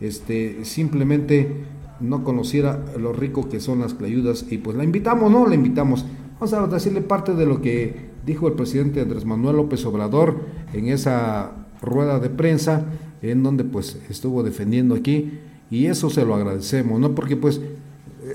este, 0.00 0.64
simplemente 0.64 1.77
no 2.00 2.24
conociera 2.24 2.84
lo 2.98 3.12
rico 3.12 3.48
que 3.48 3.60
son 3.60 3.80
las 3.80 3.94
clayudas 3.94 4.46
y 4.50 4.58
pues 4.58 4.76
la 4.76 4.84
invitamos, 4.84 5.30
¿no? 5.30 5.46
La 5.46 5.54
invitamos. 5.54 6.04
Vamos 6.34 6.52
a 6.52 6.66
decirle 6.66 7.00
parte 7.00 7.34
de 7.34 7.46
lo 7.46 7.60
que 7.60 8.10
dijo 8.24 8.46
el 8.48 8.54
presidente 8.54 9.00
Andrés 9.00 9.24
Manuel 9.24 9.56
López 9.56 9.84
Obrador 9.86 10.40
en 10.72 10.88
esa 10.88 11.52
rueda 11.82 12.20
de 12.20 12.30
prensa 12.30 12.84
en 13.22 13.42
donde 13.42 13.64
pues 13.64 13.98
estuvo 14.08 14.42
defendiendo 14.42 14.94
aquí 14.94 15.38
y 15.70 15.86
eso 15.86 16.10
se 16.10 16.24
lo 16.24 16.34
agradecemos, 16.34 17.00
¿no? 17.00 17.14
Porque 17.14 17.36
pues 17.36 17.60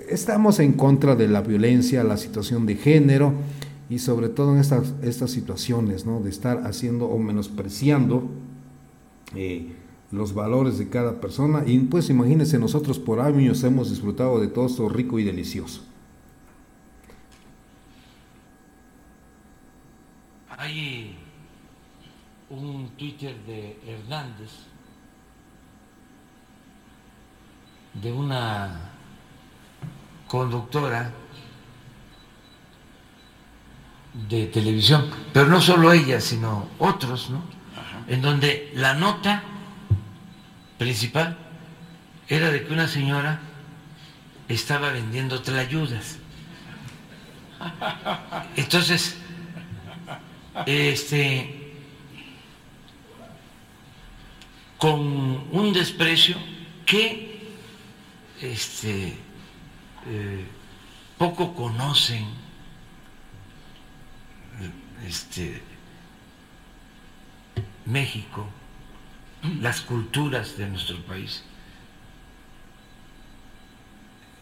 estamos 0.10 0.60
en 0.60 0.74
contra 0.74 1.16
de 1.16 1.28
la 1.28 1.42
violencia, 1.42 2.04
la 2.04 2.18
situación 2.18 2.66
de 2.66 2.76
género 2.76 3.34
y 3.90 4.00
sobre 4.00 4.30
todo 4.30 4.54
en 4.54 4.60
estas, 4.60 4.94
estas 5.02 5.32
situaciones, 5.32 6.06
¿no? 6.06 6.20
De 6.20 6.30
estar 6.30 6.66
haciendo 6.66 7.06
o 7.06 7.18
menospreciando 7.18 8.30
eh, 9.36 9.72
los 10.14 10.34
valores 10.34 10.78
de 10.78 10.90
cada 10.90 11.20
persona. 11.20 11.64
Y 11.66 11.80
pues 11.80 12.10
imagínense, 12.10 12.60
nosotros 12.60 13.00
por 13.00 13.20
años 13.20 13.64
hemos 13.64 13.90
disfrutado 13.90 14.40
de 14.40 14.48
todo 14.48 14.68
esto 14.68 14.88
rico 14.88 15.18
y 15.18 15.24
delicioso. 15.24 15.84
Hay 20.56 21.18
un 22.50 22.90
Twitter 22.96 23.36
de 23.46 23.80
Hernández, 23.86 24.52
de 28.02 28.12
una 28.12 28.92
conductora 30.28 31.12
de 34.30 34.46
televisión, 34.46 35.10
pero 35.34 35.48
no 35.48 35.60
solo 35.60 35.92
ella, 35.92 36.22
sino 36.22 36.68
otros, 36.78 37.32
¿no? 37.32 37.42
En 38.08 38.22
donde 38.22 38.72
la 38.76 38.94
nota 38.94 39.44
principal 40.84 41.38
era 42.28 42.52
de 42.52 42.66
que 42.66 42.74
una 42.74 42.90
señora 42.90 43.40
estaba 44.50 44.92
vendiendo 44.92 45.42
tlayudas. 45.42 46.18
Entonces, 48.58 49.16
este, 50.66 51.74
con 54.78 55.00
un 55.52 55.72
desprecio 55.72 56.36
que 56.86 57.56
este, 58.42 59.16
eh, 60.06 60.46
poco 61.18 61.56
conocen 61.56 62.26
este, 65.08 65.62
México, 67.86 68.50
las 69.62 69.82
culturas 69.82 70.58
de 70.58 70.68
nuestro 70.68 70.98
país. 71.04 71.44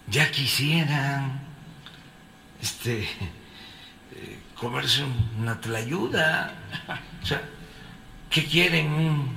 Ya 0.07 0.29
quisieran 0.29 1.41
este, 2.61 3.03
eh, 3.03 4.39
comerse 4.55 5.03
una 5.39 5.59
tlayuda. 5.59 6.53
O 7.21 7.25
sea, 7.25 7.41
¿qué 8.29 8.45
quieren? 8.45 9.29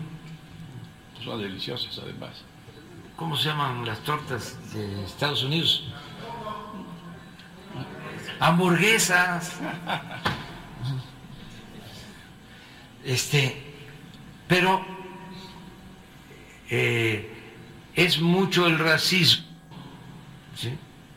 Son 1.22 1.40
deliciosas 1.40 1.98
además. 2.02 2.42
¿Cómo 3.16 3.36
se 3.36 3.44
llaman 3.44 3.86
las 3.86 4.00
tortas 4.00 4.58
de 4.72 5.04
Estados 5.04 5.42
Unidos? 5.44 5.84
Hamburguesas. 8.40 9.60
Este, 13.04 13.74
pero 14.48 14.82
eh, 16.70 17.30
es 17.94 18.20
mucho 18.20 18.66
el 18.66 18.78
racismo, 18.78 19.44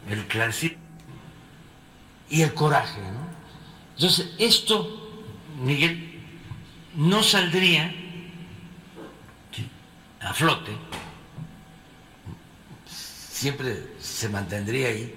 el 0.09 0.25
clasismo 0.27 0.77
y 2.29 2.41
el 2.41 2.53
coraje. 2.53 3.01
¿no? 3.01 3.27
Entonces, 3.95 4.33
esto, 4.37 5.23
Miguel, 5.59 6.21
no 6.95 7.23
saldría 7.23 7.93
a 10.19 10.33
flote, 10.33 10.71
siempre 12.85 13.93
se 13.99 14.29
mantendría 14.29 14.89
ahí, 14.89 15.15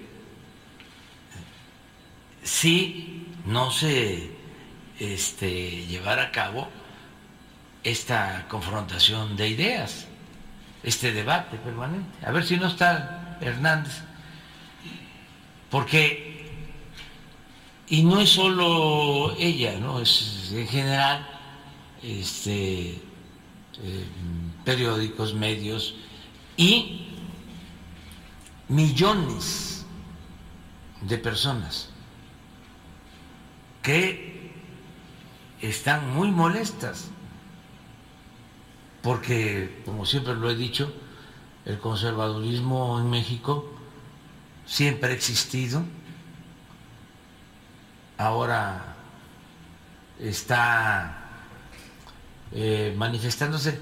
si 2.42 3.26
no 3.46 3.70
se 3.70 4.30
este, 4.98 5.86
llevar 5.86 6.18
a 6.18 6.30
cabo 6.30 6.68
esta 7.82 8.46
confrontación 8.48 9.36
de 9.36 9.48
ideas, 9.48 10.06
este 10.82 11.12
debate 11.12 11.56
permanente. 11.58 12.24
A 12.24 12.32
ver 12.32 12.44
si 12.44 12.56
no 12.56 12.66
está 12.66 13.38
Hernández, 13.40 14.02
porque, 15.70 16.46
y 17.88 18.02
no 18.02 18.20
es 18.20 18.30
solo 18.30 19.34
ella, 19.38 19.78
¿no? 19.78 20.00
es 20.00 20.50
en 20.52 20.66
general 20.68 21.26
este, 22.02 22.90
eh, 22.90 24.06
periódicos, 24.64 25.34
medios 25.34 25.94
y 26.56 27.06
millones 28.68 29.86
de 31.02 31.18
personas 31.18 31.88
que 33.82 34.50
están 35.60 36.14
muy 36.14 36.30
molestas, 36.30 37.10
porque, 39.02 39.82
como 39.84 40.04
siempre 40.04 40.34
lo 40.34 40.50
he 40.50 40.54
dicho, 40.54 40.92
el 41.64 41.78
conservadurismo 41.78 42.98
en 43.00 43.10
México 43.10 43.70
siempre 44.66 45.10
ha 45.10 45.14
existido, 45.14 45.82
ahora 48.18 48.96
está 50.18 51.16
eh, 52.52 52.94
manifestándose, 52.96 53.80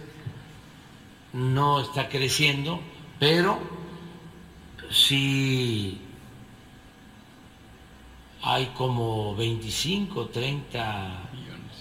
no 1.33 1.81
está 1.81 2.09
creciendo, 2.09 2.81
pero 3.18 3.59
sí 4.90 6.00
hay 8.42 8.66
como 8.68 9.35
25, 9.37 10.28
30 10.28 11.31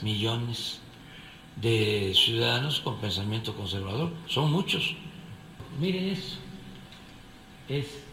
millones 0.02 0.82
de 1.62 2.14
ciudadanos 2.16 2.80
con 2.80 2.98
pensamiento 2.98 3.56
conservador. 3.56 4.12
Son 4.28 4.52
muchos. 4.52 4.96
Miren 5.80 6.10
eso. 6.10 6.38
Es 7.68 7.86
eh, 7.86 8.04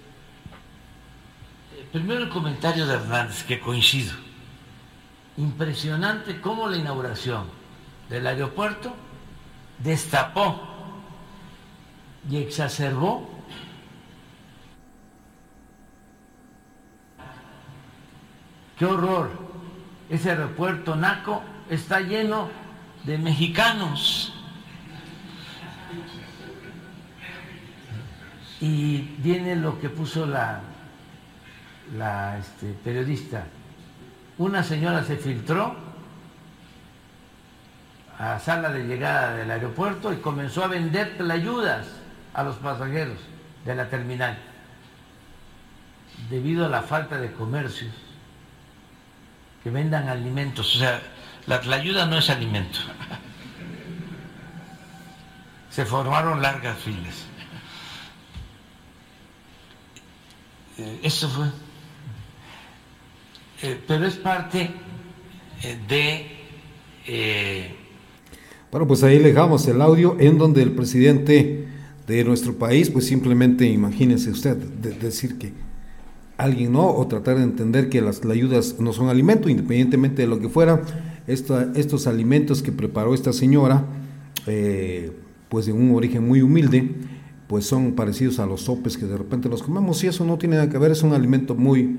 primero 1.93 2.23
el 2.23 2.29
comentario 2.29 2.87
de 2.87 2.95
Hernández, 2.95 3.45
que 3.45 3.61
coincido. 3.61 4.13
Impresionante 5.37 6.41
cómo 6.41 6.69
la 6.69 6.77
inauguración 6.77 7.45
del 8.09 8.27
aeropuerto 8.27 8.95
destapó 9.79 10.61
y 12.31 12.37
exacerbó 12.37 13.29
qué 18.79 18.87
horror 18.87 19.31
ese 20.09 20.31
aeropuerto 20.31 20.97
naco 20.97 21.43
está 21.69 22.01
lleno 22.01 22.49
de 23.05 23.19
mexicanos. 23.19 24.33
Y 28.61 28.99
viene 29.19 29.57
lo 29.57 29.79
que 29.79 29.91
puso 29.91 30.27
la, 30.27 30.61
la 31.97 32.39
este, 32.39 32.73
periodista. 32.73 33.47
Una 34.39 34.63
señora 34.63 35.05
se 35.05 35.17
filtró 35.17 35.77
a 38.19 38.39
sala 38.39 38.71
de 38.71 38.85
llegada 38.85 39.37
del 39.37 39.51
aeropuerto 39.51 40.13
y 40.13 40.17
comenzó 40.17 40.65
a 40.65 40.69
vender 40.69 41.17
ayudas 41.31 41.87
a 42.33 42.43
los 42.43 42.57
pasajeros 42.57 43.19
de 43.65 43.75
la 43.75 43.89
terminal 43.89 44.39
debido 46.31 46.67
a 46.67 46.69
la 46.69 46.83
falta 46.83 47.19
de 47.19 47.33
comercios 47.33 47.93
que 49.63 49.71
vendan 49.71 50.09
alimentos. 50.09 50.77
O 50.77 50.79
sea, 50.79 51.01
la 51.47 51.61
tlayuda 51.61 52.07
no 52.07 52.19
es 52.19 52.31
alimento. 52.31 52.79
Se 55.71 55.85
formaron 55.85 56.41
largas 56.41 56.79
filas. 56.79 57.27
Eh, 60.79 61.01
eso 61.03 61.29
fue. 61.29 61.47
Eh, 63.63 63.81
pero 63.87 64.07
es 64.07 64.17
parte 64.17 64.71
eh, 65.63 65.79
de... 67.07 67.77
bueno, 68.71 68.87
pues 68.87 69.03
ahí 69.03 69.19
dejamos 69.19 69.67
el 69.69 69.81
audio 69.81 70.17
en 70.19 70.39
donde 70.39 70.63
el 70.63 70.73
presidente 70.73 71.69
de 72.07 72.25
nuestro 72.25 72.57
país, 72.59 72.91
pues 72.91 73.07
simplemente 73.07 73.67
imagínese 73.67 74.31
usted 74.31 74.57
decir 74.57 75.39
que 75.39 75.53
alguien 76.37 76.73
no, 76.73 76.87
o 76.87 77.07
tratar 77.07 77.37
de 77.37 77.45
entender 77.45 77.89
que 77.89 78.01
las 78.01 78.25
ayudas 78.25 78.77
no 78.79 78.93
son 78.93 79.09
alimento, 79.09 79.49
independientemente 79.49 80.23
de 80.23 80.29
lo 80.29 80.41
que 80.41 80.49
fuera, 80.49 80.83
estos 81.27 82.07
alimentos 82.07 82.63
que 82.63 82.73
preparó 82.73 83.15
esta 83.15 83.33
señora, 83.33 83.85
eh, 84.47 85.13
pues 85.49 85.67
de 85.67 85.73
un 85.73 85.95
origen 85.95 86.27
muy 86.27 86.43
humilde, 86.43 86.95
pues 87.47 87.67
son 87.67 87.93
parecidos 87.93 88.39
a 88.39 88.47
los 88.47 88.63
sopes 88.63 88.97
que 88.97 89.07
de 89.07 89.17
repente 89.17 89.49
los 89.49 89.63
comemos. 89.63 90.03
Y 90.05 90.09
eso 90.09 90.25
no 90.25 90.39
tiene 90.39 90.57
nada 90.57 90.69
que 90.69 90.79
ver, 90.79 90.91
es 90.91 91.03
un 91.03 91.13
alimento 91.13 91.55
muy, 91.55 91.99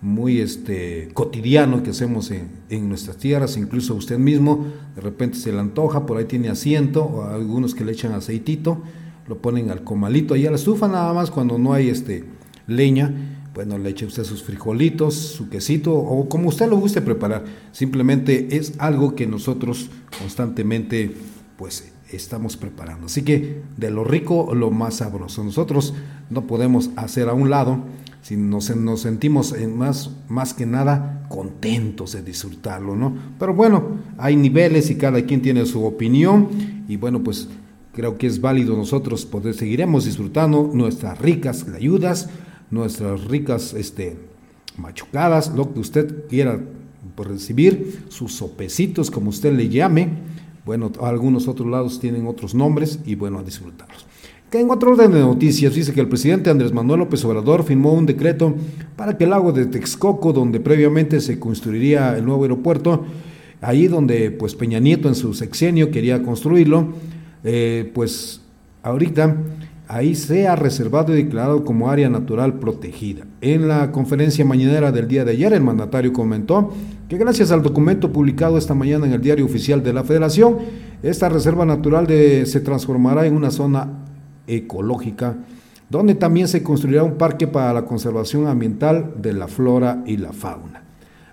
muy 0.00 0.40
este, 0.40 1.08
cotidiano 1.14 1.82
que 1.82 1.90
hacemos 1.90 2.30
en, 2.30 2.48
en, 2.68 2.88
nuestras 2.88 3.16
tierras, 3.16 3.56
incluso 3.56 3.94
usted 3.94 4.18
mismo 4.18 4.66
de 4.94 5.00
repente 5.00 5.38
se 5.38 5.52
le 5.52 5.60
antoja, 5.60 6.06
por 6.06 6.18
ahí 6.18 6.24
tiene 6.24 6.48
asiento, 6.48 7.04
o 7.04 7.24
algunos 7.24 7.74
que 7.74 7.84
le 7.84 7.92
echan 7.92 8.12
aceitito, 8.12 8.82
lo 9.28 9.38
ponen 9.38 9.70
al 9.70 9.82
comalito 9.82 10.34
ahí 10.34 10.46
a 10.46 10.50
la 10.50 10.56
estufa 10.56 10.88
nada 10.88 11.12
más 11.12 11.30
cuando 11.30 11.58
no 11.58 11.72
hay 11.72 11.88
este, 11.88 12.24
leña, 12.66 13.12
bueno, 13.54 13.78
le 13.78 13.90
eche 13.90 14.04
usted 14.04 14.24
sus 14.24 14.42
frijolitos, 14.42 15.14
su 15.14 15.48
quesito 15.48 15.94
o 15.94 16.28
como 16.28 16.48
usted 16.48 16.68
lo 16.68 16.76
guste 16.76 17.00
preparar. 17.00 17.44
Simplemente 17.70 18.56
es 18.56 18.74
algo 18.78 19.14
que 19.14 19.26
nosotros 19.28 19.90
constantemente 20.18 21.14
pues 21.56 21.92
estamos 22.10 22.56
preparando. 22.56 23.06
Así 23.06 23.22
que 23.22 23.62
de 23.76 23.90
lo 23.90 24.02
rico 24.02 24.54
lo 24.54 24.70
más 24.72 24.96
sabroso. 24.96 25.44
Nosotros 25.44 25.94
no 26.30 26.46
podemos 26.46 26.90
hacer 26.96 27.28
a 27.28 27.32
un 27.32 27.48
lado 27.48 27.78
si 28.22 28.36
nos, 28.36 28.74
nos 28.74 29.02
sentimos 29.02 29.54
más, 29.68 30.10
más 30.28 30.54
que 30.54 30.66
nada 30.66 31.26
contentos 31.28 32.12
de 32.12 32.22
disfrutarlo, 32.22 32.96
¿no? 32.96 33.14
Pero 33.38 33.54
bueno, 33.54 33.98
hay 34.18 34.34
niveles 34.34 34.90
y 34.90 34.96
cada 34.96 35.22
quien 35.22 35.42
tiene 35.42 35.66
su 35.66 35.84
opinión 35.84 36.48
y 36.88 36.96
bueno, 36.96 37.22
pues 37.22 37.48
creo 37.92 38.16
que 38.18 38.26
es 38.26 38.40
válido 38.40 38.76
nosotros 38.76 39.26
poder 39.26 39.54
seguiremos 39.54 40.06
disfrutando 40.06 40.70
nuestras 40.72 41.18
ricas 41.20 41.66
ayudas 41.74 42.30
nuestras 42.70 43.24
ricas 43.24 43.74
este, 43.74 44.16
machucadas, 44.76 45.54
lo 45.54 45.72
que 45.72 45.80
usted 45.80 46.26
quiera 46.28 46.60
recibir, 47.16 48.04
sus 48.08 48.34
sopecitos, 48.34 49.10
como 49.10 49.30
usted 49.30 49.52
le 49.52 49.68
llame. 49.68 50.08
Bueno, 50.64 50.90
algunos 51.00 51.46
otros 51.46 51.68
lados 51.68 52.00
tienen 52.00 52.26
otros 52.26 52.54
nombres 52.54 52.98
y 53.04 53.14
bueno, 53.14 53.38
a 53.38 53.42
disfrutarlos. 53.42 54.06
Que 54.50 54.60
en 54.60 54.70
otro 54.70 54.92
orden 54.92 55.12
de 55.12 55.20
noticias 55.20 55.74
dice 55.74 55.92
que 55.92 56.00
el 56.00 56.08
presidente 56.08 56.50
Andrés 56.50 56.72
Manuel 56.72 57.00
López 57.00 57.24
Obrador 57.24 57.64
firmó 57.64 57.92
un 57.92 58.06
decreto 58.06 58.54
para 58.96 59.16
que 59.18 59.24
el 59.24 59.30
lago 59.30 59.52
de 59.52 59.66
Texcoco, 59.66 60.32
donde 60.32 60.60
previamente 60.60 61.20
se 61.20 61.38
construiría 61.38 62.16
el 62.16 62.24
nuevo 62.24 62.44
aeropuerto, 62.44 63.04
ahí 63.60 63.88
donde 63.88 64.30
pues 64.30 64.54
Peña 64.54 64.78
Nieto 64.78 65.08
en 65.08 65.14
su 65.14 65.34
sexenio 65.34 65.90
quería 65.90 66.22
construirlo, 66.22 66.94
eh, 67.42 67.90
pues 67.94 68.40
ahorita 68.82 69.36
ahí 69.88 70.14
sea 70.14 70.56
reservado 70.56 71.12
y 71.12 71.22
declarado 71.22 71.64
como 71.64 71.90
área 71.90 72.08
natural 72.08 72.54
protegida. 72.54 73.24
En 73.40 73.68
la 73.68 73.92
conferencia 73.92 74.44
mañanera 74.44 74.92
del 74.92 75.08
día 75.08 75.24
de 75.24 75.32
ayer, 75.32 75.52
el 75.52 75.62
mandatario 75.62 76.12
comentó 76.12 76.72
que 77.08 77.18
gracias 77.18 77.50
al 77.50 77.62
documento 77.62 78.12
publicado 78.12 78.56
esta 78.56 78.74
mañana 78.74 79.06
en 79.06 79.12
el 79.12 79.20
diario 79.20 79.44
oficial 79.44 79.82
de 79.82 79.92
la 79.92 80.04
Federación, 80.04 80.58
esta 81.02 81.28
reserva 81.28 81.66
natural 81.66 82.06
se 82.08 82.60
transformará 82.60 83.26
en 83.26 83.36
una 83.36 83.50
zona 83.50 83.88
ecológica 84.46 85.36
donde 85.88 86.14
también 86.14 86.48
se 86.48 86.62
construirá 86.62 87.02
un 87.02 87.18
parque 87.18 87.46
para 87.46 87.72
la 87.72 87.84
conservación 87.84 88.46
ambiental 88.46 89.14
de 89.18 89.32
la 89.32 89.48
flora 89.48 90.02
y 90.06 90.16
la 90.16 90.32
fauna. 90.32 90.82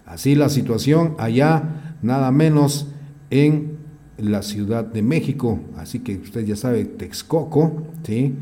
Así 0.06 0.36
la 0.36 0.50
situación 0.50 1.16
allá, 1.18 1.96
nada 2.02 2.32
menos 2.32 2.88
en 3.30 3.78
la 4.18 4.42
Ciudad 4.42 4.86
de 4.86 5.02
México. 5.02 5.60
Así 5.78 6.00
que 6.00 6.18
usted 6.18 6.46
ya 6.46 6.56
sabe, 6.56 6.86
Texcoco, 6.86 7.88
¿sí? 8.04 8.34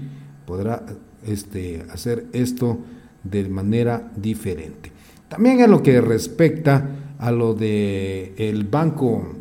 podrá 0.45 0.83
este, 1.25 1.85
hacer 1.91 2.25
esto 2.33 2.79
de 3.23 3.47
manera 3.49 4.11
diferente. 4.15 4.91
También 5.27 5.59
en 5.59 5.71
lo 5.71 5.83
que 5.83 6.01
respecta 6.01 6.89
a 7.19 7.31
lo 7.31 7.53
de 7.53 8.33
el 8.37 8.63
banco 8.63 9.35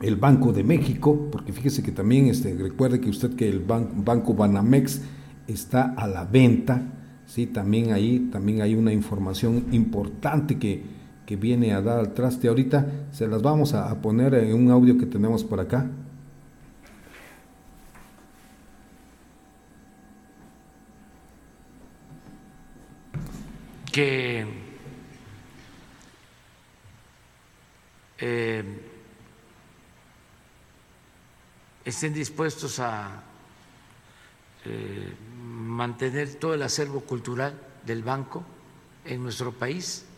el 0.00 0.16
Banco 0.16 0.52
de 0.52 0.64
México, 0.64 1.28
porque 1.30 1.52
fíjese 1.52 1.82
que 1.82 1.92
también 1.92 2.26
este, 2.26 2.54
recuerde 2.54 3.00
que 3.00 3.10
usted 3.10 3.34
que 3.36 3.48
el 3.48 3.60
banco 3.60 4.34
Banamex 4.34 5.02
está 5.46 5.94
a 5.94 6.08
la 6.08 6.24
venta, 6.24 6.82
sí, 7.26 7.46
también 7.46 7.92
ahí 7.92 8.30
también 8.32 8.62
hay 8.62 8.74
una 8.74 8.92
información 8.92 9.66
importante 9.72 10.58
que 10.58 10.82
que 11.30 11.36
viene 11.36 11.72
a 11.72 11.80
dar 11.80 12.00
al 12.00 12.12
traste 12.12 12.48
ahorita, 12.48 12.84
se 13.12 13.28
las 13.28 13.40
vamos 13.40 13.72
a, 13.72 13.94
poner 14.02 14.34
en 14.34 14.52
un 14.52 14.68
audio 14.68 14.98
que 14.98 15.06
tenemos 15.06 15.44
por 15.44 15.60
acá. 15.60 15.86
Que 23.92 24.44
eh, 28.18 28.64
estén 31.84 32.12
dispuestos 32.12 32.80
a 32.80 33.22
eh, 34.64 35.14
mantener 35.44 36.34
todo 36.34 36.54
el 36.54 36.62
acervo 36.62 37.02
cultural 37.02 37.54
del 37.86 38.02
banco 38.02 38.42
en 39.04 39.22
nuestro 39.22 39.52
país 39.52 40.09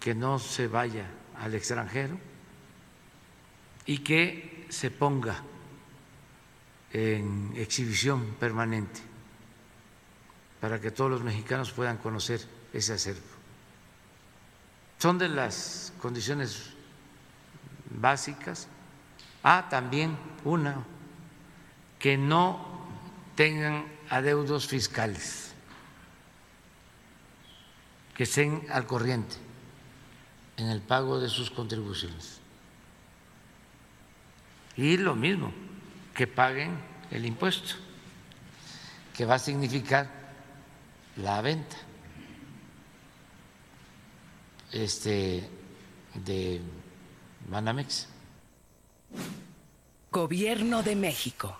que 0.00 0.14
no 0.14 0.38
se 0.38 0.68
vaya 0.68 1.06
al 1.38 1.54
extranjero 1.54 2.18
y 3.86 3.98
que 3.98 4.66
se 4.68 4.90
ponga 4.90 5.42
en 6.92 7.52
exhibición 7.56 8.36
permanente 8.38 9.00
para 10.60 10.80
que 10.80 10.90
todos 10.90 11.10
los 11.10 11.22
mexicanos 11.22 11.72
puedan 11.72 11.98
conocer 11.98 12.40
ese 12.72 12.92
acervo. 12.92 13.26
Son 14.98 15.16
de 15.18 15.28
las 15.28 15.92
condiciones 16.00 16.70
básicas. 17.90 18.68
Ah, 19.42 19.68
también 19.70 20.18
una, 20.44 20.84
que 21.98 22.18
no 22.18 22.86
tengan 23.36 23.86
adeudos 24.10 24.66
fiscales, 24.66 25.52
que 28.14 28.24
estén 28.24 28.66
al 28.70 28.84
corriente 28.86 29.47
en 30.58 30.68
el 30.68 30.80
pago 30.80 31.20
de 31.20 31.28
sus 31.28 31.50
contribuciones. 31.50 32.40
Y 34.76 34.96
lo 34.96 35.14
mismo, 35.14 35.52
que 36.14 36.26
paguen 36.26 36.72
el 37.10 37.24
impuesto, 37.24 37.74
que 39.16 39.24
va 39.24 39.36
a 39.36 39.38
significar 39.38 40.10
la 41.16 41.40
venta 41.40 41.76
este, 44.72 45.48
de 46.26 46.60
Banamex. 47.50 48.08
Gobierno 50.10 50.82
de 50.82 50.96
México. 50.96 51.56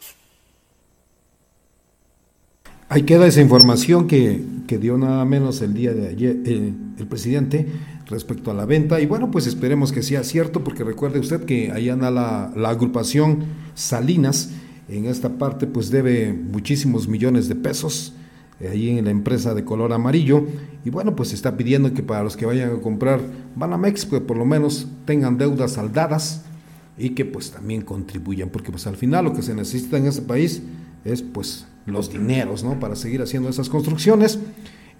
Ahí 2.91 3.03
queda 3.03 3.27
esa 3.27 3.43
información 3.43 4.09
que, 4.09 4.43
dio 4.67 4.97
nada 4.97 5.25
menos 5.25 5.61
el 5.61 5.75
día 5.75 5.93
de 5.93 6.09
ayer 6.09 6.37
eh, 6.47 6.73
el 6.99 7.07
presidente 7.07 7.67
respecto 8.09 8.51
a 8.51 8.55
la 8.55 8.65
venta. 8.65 9.01
Y 9.01 9.07
bueno, 9.07 9.31
pues 9.31 9.47
esperemos 9.47 9.93
que 9.93 10.03
sea 10.03 10.25
cierto, 10.25 10.65
porque 10.65 10.85
recuerde 10.85 11.19
usted 11.19 11.45
que 11.45 11.71
allá 11.71 11.93
anda 11.93 12.11
la, 12.11 12.53
la 12.57 12.71
agrupación 12.71 13.45
Salinas, 13.75 14.51
en 14.89 15.05
esta 15.07 15.39
parte 15.39 15.67
pues 15.67 15.91
debe 15.91 16.33
muchísimos 16.33 17.09
millones 17.09 17.49
de 17.49 17.55
pesos 17.55 18.15
eh, 18.61 18.69
ahí 18.69 18.99
en 18.99 19.05
la 19.05 19.11
empresa 19.11 19.55
de 19.55 19.65
color 19.65 19.93
amarillo 19.93 20.47
y 20.85 20.91
bueno 20.91 21.15
pues 21.15 21.33
está 21.33 21.57
pidiendo 21.57 21.93
que 21.93 22.03
para 22.03 22.23
los 22.23 22.37
que 22.37 22.47
vayan 22.47 22.71
a 22.71 22.81
comprar 22.81 23.21
Banamex 23.55 24.07
pues 24.07 24.23
por 24.23 24.37
lo 24.37 24.45
menos 24.45 24.89
tengan 25.05 25.37
deudas 25.37 25.73
saldadas 25.73 26.45
y 26.97 27.11
que 27.11 27.25
pues 27.25 27.51
también 27.51 27.83
contribuyan 27.83 28.49
porque 28.49 28.71
pues 28.71 28.87
al 28.87 28.97
final 28.97 29.27
lo 29.27 29.33
que 29.33 29.43
se 29.43 29.55
necesita 29.55 29.99
en 29.99 30.07
este 30.07 30.23
país 30.23 30.63
es 31.05 31.23
pues 31.23 31.67
los 31.87 32.13
dineros, 32.13 32.65
¿no? 32.65 32.79
Para 32.81 32.97
seguir 32.97 33.23
haciendo 33.23 33.49
esas 33.49 33.69
construcciones 33.69 34.39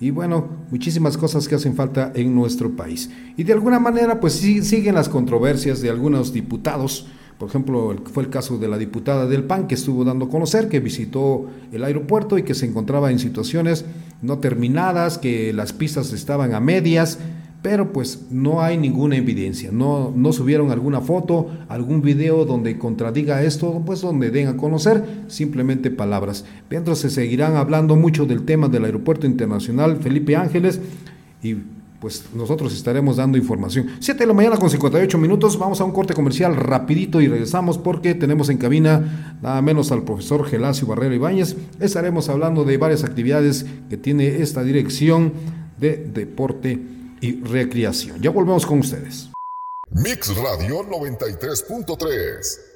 y 0.01 0.11
bueno, 0.11 0.49
muchísimas 0.71 1.17
cosas 1.17 1.49
que 1.49 1.57
hacen 1.57 1.75
falta 1.75 2.13
en 2.15 2.35
nuestro 2.35 2.77
país. 2.77 3.11
Y 3.37 3.43
de 3.43 3.53
alguna 3.53 3.81
manera, 3.81 4.21
pues 4.21 4.35
sí, 4.35 4.63
siguen 4.63 4.95
las 4.95 5.09
controversias 5.09 5.81
de 5.81 5.91
algunos 5.91 6.33
diputados. 6.33 7.09
Por 7.39 7.49
ejemplo, 7.49 7.97
fue 8.13 8.23
el 8.23 8.31
caso 8.31 8.59
de 8.59 8.69
la 8.69 8.79
diputada 8.79 9.27
del 9.27 9.45
PAN 9.45 9.67
que 9.67 9.75
estuvo 9.75 10.05
dando 10.05 10.27
a 10.27 10.29
conocer 10.29 10.69
que 10.69 10.81
visitó 10.81 11.49
el 11.73 11.85
aeropuerto 11.85 12.39
y 12.39 12.43
que 12.43 12.55
se 12.55 12.67
encontraba 12.67 13.11
en 13.11 13.19
situaciones 13.19 13.85
no 14.23 14.39
terminadas, 14.39 15.19
que 15.19 15.53
las 15.53 15.73
pistas 15.73 16.13
estaban 16.13 16.55
a 16.55 16.61
medias, 16.61 17.19
pero 17.63 17.93
pues 17.93 18.27
no 18.31 18.63
hay 18.63 18.79
ninguna 18.79 19.17
evidencia, 19.17 19.71
no, 19.73 20.13
no 20.15 20.33
subieron 20.33 20.71
alguna 20.71 21.01
foto, 21.01 21.49
algún 21.69 22.03
video 22.03 22.45
donde 22.45 22.79
contradiga 22.79 23.43
esto, 23.43 23.83
pues 23.85 24.01
donde 24.01 24.31
den 24.31 24.49
a 24.49 24.57
conocer 24.57 25.25
simplemente 25.27 25.91
palabras. 25.91 26.45
Mientras 26.71 26.99
se 26.99 27.11
seguirán 27.11 27.57
hablando 27.57 27.97
mucho 27.97 28.27
del 28.27 28.45
tema 28.45 28.69
del 28.69 28.85
Aeropuerto 28.85 29.27
Internacional 29.27 29.97
Felipe 29.97 30.37
Ángeles 30.37 30.81
y 31.43 31.57
pues 32.01 32.27
nosotros 32.33 32.73
estaremos 32.73 33.17
dando 33.17 33.37
información. 33.39 33.89
7 33.99 34.21
de 34.21 34.27
la 34.27 34.35
mañana 34.35 34.57
con 34.57 34.71
58 34.71 35.19
minutos, 35.19 35.59
vamos 35.59 35.81
a 35.81 35.85
un 35.85 35.91
corte 35.91 36.15
comercial 36.15 36.55
rapidito 36.55 37.21
y 37.21 37.27
regresamos 37.27 37.77
porque 37.77 38.15
tenemos 38.15 38.51
en 38.51 38.59
cabina 38.59 39.37
nada 39.43 39.61
menos 39.63 39.91
al 39.91 40.05
profesor 40.05 40.45
Gelacio 40.47 40.87
Barrero 40.87 41.17
Ibáñez. 41.17 41.57
Estaremos 41.81 42.29
hablando 42.29 42.65
de 42.65 42.77
varias 42.77 43.03
actividades 43.03 43.67
que 43.91 43.97
tiene 43.97 44.43
esta 44.43 44.63
dirección 44.63 45.33
de 45.81 45.97
deporte 45.97 46.98
y 47.21 47.41
recreación. 47.43 48.21
Ya 48.21 48.31
volvemos 48.31 48.67
con 48.67 48.81
ustedes. 48.81 49.31
Mix 49.91 50.35
Radio 50.37 50.83
93.3 50.85 52.69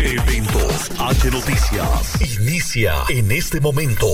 Eventos 0.00 0.90
H 0.98 1.30
Noticias. 1.30 2.40
Inicia 2.40 2.94
en 3.10 3.32
este 3.32 3.60
momento 3.60 4.06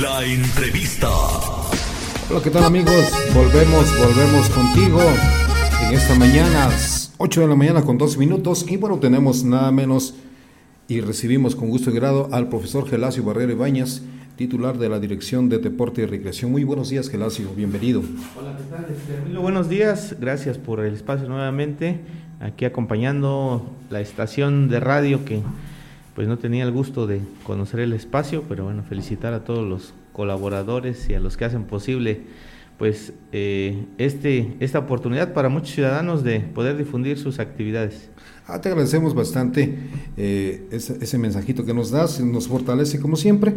la 0.00 0.24
entrevista. 0.24 1.08
Hola, 2.30 2.40
¿qué 2.42 2.50
tal 2.50 2.64
amigos? 2.64 3.10
Volvemos, 3.34 3.86
volvemos 3.98 4.48
contigo 4.50 5.00
en 5.82 5.94
esta 5.94 6.14
mañana, 6.14 6.70
8 7.18 7.40
de 7.40 7.46
la 7.48 7.54
mañana 7.54 7.82
con 7.82 7.98
2 7.98 8.18
minutos. 8.18 8.64
Y 8.68 8.76
bueno, 8.76 8.98
tenemos 8.98 9.44
nada 9.44 9.70
menos 9.72 10.14
y 10.88 11.00
recibimos 11.00 11.56
con 11.56 11.68
gusto 11.70 11.90
y 11.90 11.94
grado 11.94 12.28
al 12.32 12.48
profesor 12.48 12.88
Gelacio 12.88 13.24
Barrera 13.24 13.52
Ibáñez, 13.52 14.02
titular 14.36 14.76
de 14.76 14.90
la 14.90 15.00
Dirección 15.00 15.48
de 15.48 15.58
Deporte 15.58 16.02
y 16.02 16.06
Recreación. 16.06 16.52
Muy 16.52 16.62
buenos 16.62 16.90
días, 16.90 17.08
Gelacio, 17.08 17.48
bienvenido. 17.56 18.02
Hola, 18.38 18.54
¿qué 18.56 18.64
tal? 18.64 18.84
Este, 18.84 19.38
buenos 19.38 19.70
días, 19.70 20.14
gracias 20.20 20.58
por 20.58 20.80
el 20.80 20.92
espacio 20.92 21.26
nuevamente, 21.26 22.00
aquí 22.40 22.66
acompañando 22.66 23.74
la 23.88 24.02
estación 24.02 24.68
de 24.68 24.78
radio 24.78 25.24
que 25.24 25.40
pues 26.14 26.28
no 26.28 26.38
tenía 26.38 26.64
el 26.64 26.70
gusto 26.70 27.06
de 27.06 27.20
conocer 27.44 27.80
el 27.80 27.94
espacio, 27.94 28.44
pero 28.46 28.64
bueno, 28.64 28.82
felicitar 28.82 29.32
a 29.32 29.42
todos 29.42 29.66
los 29.66 29.94
colaboradores 30.12 31.08
y 31.08 31.14
a 31.14 31.20
los 31.20 31.38
que 31.38 31.46
hacen 31.46 31.64
posible 31.64 32.20
pues 32.78 33.14
eh, 33.32 33.86
este, 33.96 34.54
esta 34.60 34.80
oportunidad 34.80 35.32
para 35.32 35.48
muchos 35.48 35.70
ciudadanos 35.70 36.22
de 36.22 36.40
poder 36.40 36.76
difundir 36.76 37.18
sus 37.18 37.38
actividades. 37.38 38.10
Ah, 38.46 38.60
te 38.60 38.68
agradecemos 38.68 39.14
bastante 39.14 39.78
eh, 40.16 40.68
ese, 40.70 41.18
mensajito 41.18 41.64
que 41.64 41.72
nos 41.74 41.90
das, 41.90 42.20
nos 42.20 42.48
fortalece 42.48 43.00
como 43.00 43.16
siempre. 43.16 43.54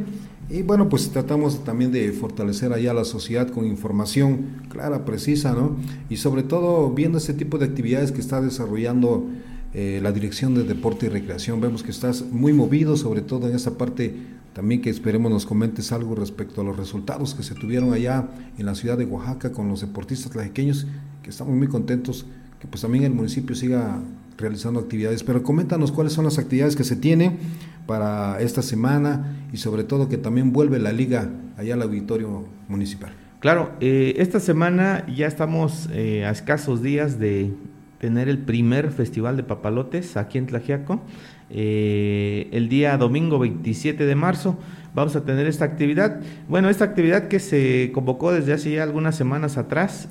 Y 0.50 0.64
bueno, 0.64 0.90
pues 0.90 1.10
tratamos 1.12 1.64
también 1.64 1.92
de 1.92 2.12
fortalecer 2.12 2.74
allá 2.74 2.92
la 2.94 3.06
sociedad 3.06 3.50
con 3.50 3.68
información 3.68 4.64
clara, 4.70 5.06
precisa, 5.06 5.54
¿no? 5.54 5.78
Y 6.10 6.18
sobre 6.18 6.42
todo 6.42 6.90
viendo 6.90 7.20
este 7.20 7.36
tipo 7.36 7.60
de 7.60 7.66
actividades 7.66 8.12
que 8.12 8.20
está 8.20 8.42
desarrollando 8.42 9.28
eh, 9.76 10.00
la 10.02 10.12
Dirección 10.12 10.56
de 10.56 10.64
Deporte 10.64 11.06
y 11.06 11.10
Recreación. 11.10 11.62
Vemos 11.62 11.84
que 11.84 11.92
estás 11.92 12.24
muy 12.32 12.54
movido, 12.54 12.98
sobre 12.98 13.22
todo 13.22 13.48
en 13.48 13.56
esa 13.56 13.78
parte 13.78 14.16
también 14.54 14.82
que 14.82 14.90
esperemos 14.90 15.32
nos 15.32 15.46
comentes 15.46 15.92
algo 15.92 16.16
respecto 16.16 16.62
a 16.62 16.64
los 16.64 16.76
resultados 16.76 17.36
que 17.36 17.44
se 17.44 17.54
tuvieron 17.54 17.94
allá 17.94 18.28
en 18.58 18.66
la 18.66 18.74
ciudad 18.74 18.98
de 18.98 19.06
Oaxaca 19.06 19.52
con 19.52 19.68
los 19.70 19.82
deportistas 19.82 20.32
tlajequeños, 20.32 20.88
que 21.22 21.30
estamos 21.30 21.56
muy 21.56 21.68
contentos 21.68 22.26
que 22.60 22.68
pues 22.68 22.82
también 22.82 23.04
el 23.04 23.14
municipio 23.14 23.56
siga 23.56 24.02
realizando 24.40 24.80
actividades. 24.80 25.24
Pero 25.24 25.44
coméntanos 25.44 25.92
cuáles 25.92 26.14
son 26.14 26.26
las 26.26 26.38
actividades 26.38 26.76
que 26.76 26.84
se 26.84 26.96
tienen 26.96 27.38
para 27.86 28.40
esta 28.42 28.62
semana 28.62 29.48
y 29.52 29.58
sobre 29.58 29.84
todo 29.84 30.10
que 30.10 30.18
también 30.18 30.54
vuelve 30.54 30.80
la 30.80 30.92
liga 30.92 31.30
allá 31.58 31.74
al 31.74 31.82
auditorio 31.82 32.46
municipal. 32.68 33.12
Claro, 33.40 33.72
eh, 33.80 34.16
esta 34.18 34.40
semana 34.40 35.06
ya 35.08 35.26
estamos 35.26 35.90
eh, 35.94 36.26
a 36.26 36.32
escasos 36.32 36.82
días 36.82 37.20
de 37.20 37.54
tener 38.00 38.28
el 38.28 38.38
primer 38.38 38.92
festival 38.92 39.38
de 39.38 39.44
papalotes 39.44 40.18
aquí 40.18 40.38
en 40.38 40.46
Tlajiaco. 40.46 41.02
Eh, 41.50 42.50
el 42.52 42.68
día 42.68 42.98
domingo 42.98 43.40
27 43.40 44.06
de 44.06 44.16
marzo 44.16 44.58
vamos 44.94 45.16
a 45.16 45.24
tener 45.24 45.48
esta 45.48 45.64
actividad. 45.64 46.20
Bueno, 46.50 46.70
esta 46.70 46.84
actividad 46.84 47.30
que 47.30 47.40
se 47.40 47.92
convocó 47.94 48.34
desde 48.34 48.52
hace 48.52 48.72
ya 48.72 48.84
algunas 48.84 49.16
semanas 49.16 49.58
atrás, 49.58 50.10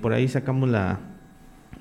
por 0.00 0.12
ahí 0.12 0.28
sacamos 0.28 0.68
la 0.68 1.00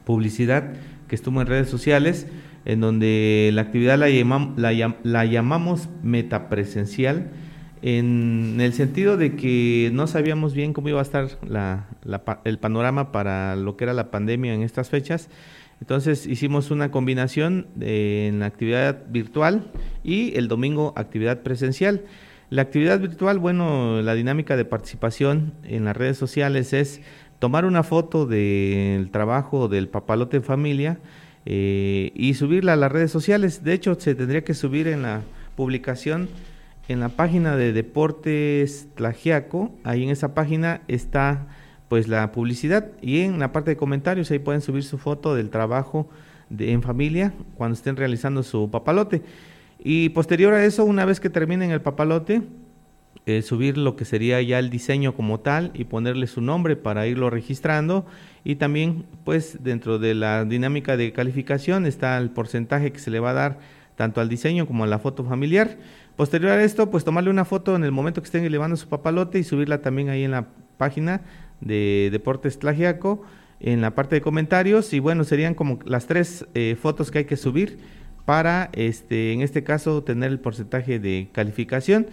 publicidad 0.04 0.74
que 1.08 1.16
estuvo 1.16 1.42
en 1.42 1.48
redes 1.48 1.70
sociales, 1.70 2.28
en 2.66 2.82
donde 2.82 3.50
la 3.54 3.62
actividad 3.62 3.98
la, 3.98 4.10
la, 4.10 4.96
la 5.04 5.26
llamamos 5.26 5.90
metapresencial, 6.04 7.32
en 7.82 8.58
el 8.60 8.74
sentido 8.74 9.18
de 9.18 9.36
que 9.36 9.92
no 9.94 10.08
sabíamos 10.08 10.54
bien 10.54 10.74
cómo 10.74 10.90
iba 10.90 11.00
a 11.00 11.04
estar 11.04 11.30
el 12.44 12.60
panorama 12.60 13.12
para 13.12 13.56
lo 13.56 13.78
que 13.78 13.84
era 13.84 13.94
la 13.94 14.12
pandemia 14.12 14.54
en 14.54 14.64
estas 14.64 14.90
fechas. 14.90 15.30
Entonces 15.80 16.26
hicimos 16.26 16.72
una 16.72 16.90
combinación 16.90 17.68
en 17.80 18.40
la 18.40 18.48
actividad 18.48 19.04
virtual 19.10 19.72
y 20.04 20.36
el 20.36 20.48
domingo 20.48 20.94
actividad 20.96 21.44
presencial. 21.44 22.04
La 22.50 22.64
actividad 22.64 23.00
virtual, 23.00 23.40
bueno, 23.40 24.02
la 24.02 24.16
dinámica 24.16 24.56
de 24.56 24.66
participación 24.66 25.54
en 25.64 25.86
las 25.86 25.96
redes 25.96 26.18
sociales 26.18 26.74
es 26.74 27.02
tomar 27.40 27.66
una 27.66 27.84
foto 27.84 28.26
del 28.26 29.10
trabajo 29.12 29.68
del 29.68 29.88
papalote 29.88 30.38
en 30.38 30.44
familia 30.44 31.00
eh, 31.46 32.12
y 32.16 32.34
subirla 32.34 32.74
a 32.74 32.76
las 32.76 32.92
redes 32.92 33.12
sociales. 33.12 33.64
De 33.64 33.74
hecho, 33.74 33.96
se 34.00 34.16
tendría 34.16 34.44
que 34.44 34.54
subir 34.54 34.88
en 34.88 35.02
la 35.02 35.22
publicación 35.56 36.30
en 36.88 37.00
la 37.00 37.10
página 37.10 37.56
de 37.56 37.74
Deportes 37.74 38.88
Tlagiaco. 38.96 39.72
Ahí 39.84 40.04
en 40.04 40.10
esa 40.10 40.34
página 40.34 40.82
está 40.88 41.48
pues 41.90 42.08
la 42.08 42.32
publicidad 42.32 42.88
y 43.02 43.22
en 43.22 43.40
la 43.40 43.52
parte 43.52 43.72
de 43.72 43.78
comentarios 43.78 44.30
ahí 44.32 44.40
pueden 44.40 44.62
subir 44.62 44.84
su 44.84 44.98
foto 44.98 45.36
del 45.36 45.50
trabajo 45.50 46.10
de, 46.50 46.72
en 46.72 46.82
familia 46.82 47.34
cuando 47.56 47.76
estén 47.76 47.96
realizando 47.96 48.44
su 48.44 48.70
papalote. 48.70 49.22
Y 49.80 50.10
posterior 50.10 50.54
a 50.54 50.66
eso, 50.66 50.86
una 50.86 51.06
vez 51.06 51.20
que 51.20 51.30
terminen 51.30 51.72
el 51.72 51.82
papalote, 51.82 52.42
eh, 53.28 53.42
subir 53.42 53.78
lo 53.78 53.98
que 53.98 54.06
sería 54.06 54.42
ya 54.42 54.58
el 54.58 54.70
diseño 54.70 55.14
como 55.14 55.42
tal 55.42 55.72
y 55.74 55.84
ponerle 55.84 56.28
su 56.28 56.40
nombre 56.40 56.78
para 56.78 57.08
irlo 57.08 57.30
registrando 57.30 58.06
y 58.46 58.56
también 58.56 59.04
pues 59.26 59.58
dentro 59.62 60.00
de 60.00 60.16
la 60.16 60.46
dinámica 60.46 60.96
de 60.96 61.12
calificación 61.12 61.86
está 61.86 62.18
el 62.20 62.30
porcentaje 62.30 62.94
que 62.94 63.00
se 63.00 63.12
le 63.12 63.20
va 63.20 63.32
a 63.32 63.34
dar 63.34 63.60
tanto 63.98 64.22
al 64.22 64.30
diseño 64.30 64.66
como 64.66 64.86
a 64.86 64.88
la 64.88 64.98
foto 64.98 65.26
familiar. 65.26 65.76
Posterior 66.16 66.54
a 66.54 66.64
esto, 66.64 66.90
pues 66.90 67.04
tomarle 67.04 67.30
una 67.30 67.44
foto 67.44 67.76
en 67.76 67.84
el 67.84 67.92
momento 67.92 68.22
que 68.22 68.28
estén 68.28 68.46
elevando 68.46 68.78
su 68.78 68.88
papalote 68.88 69.40
y 69.40 69.44
subirla 69.44 69.82
también 69.82 70.08
ahí 70.08 70.24
en 70.24 70.32
la 70.32 70.48
página 70.78 71.20
de 71.60 72.08
Deportes 72.14 72.60
Tlagiaco, 72.60 73.24
en 73.60 73.82
la 73.82 73.94
parte 73.94 74.16
de 74.16 74.22
comentarios 74.22 74.94
y 74.94 75.00
bueno, 75.00 75.26
serían 75.26 75.54
como 75.54 75.80
las 75.84 76.08
tres 76.08 76.46
eh, 76.54 76.78
fotos 76.82 77.12
que 77.12 77.18
hay 77.18 77.26
que 77.26 77.36
subir 77.36 77.78
para, 78.24 78.70
este, 78.72 79.34
en 79.34 79.42
este 79.42 79.66
caso, 79.66 80.02
tener 80.04 80.32
el 80.32 80.40
porcentaje 80.40 81.00
de 81.00 81.28
calificación. 81.34 82.08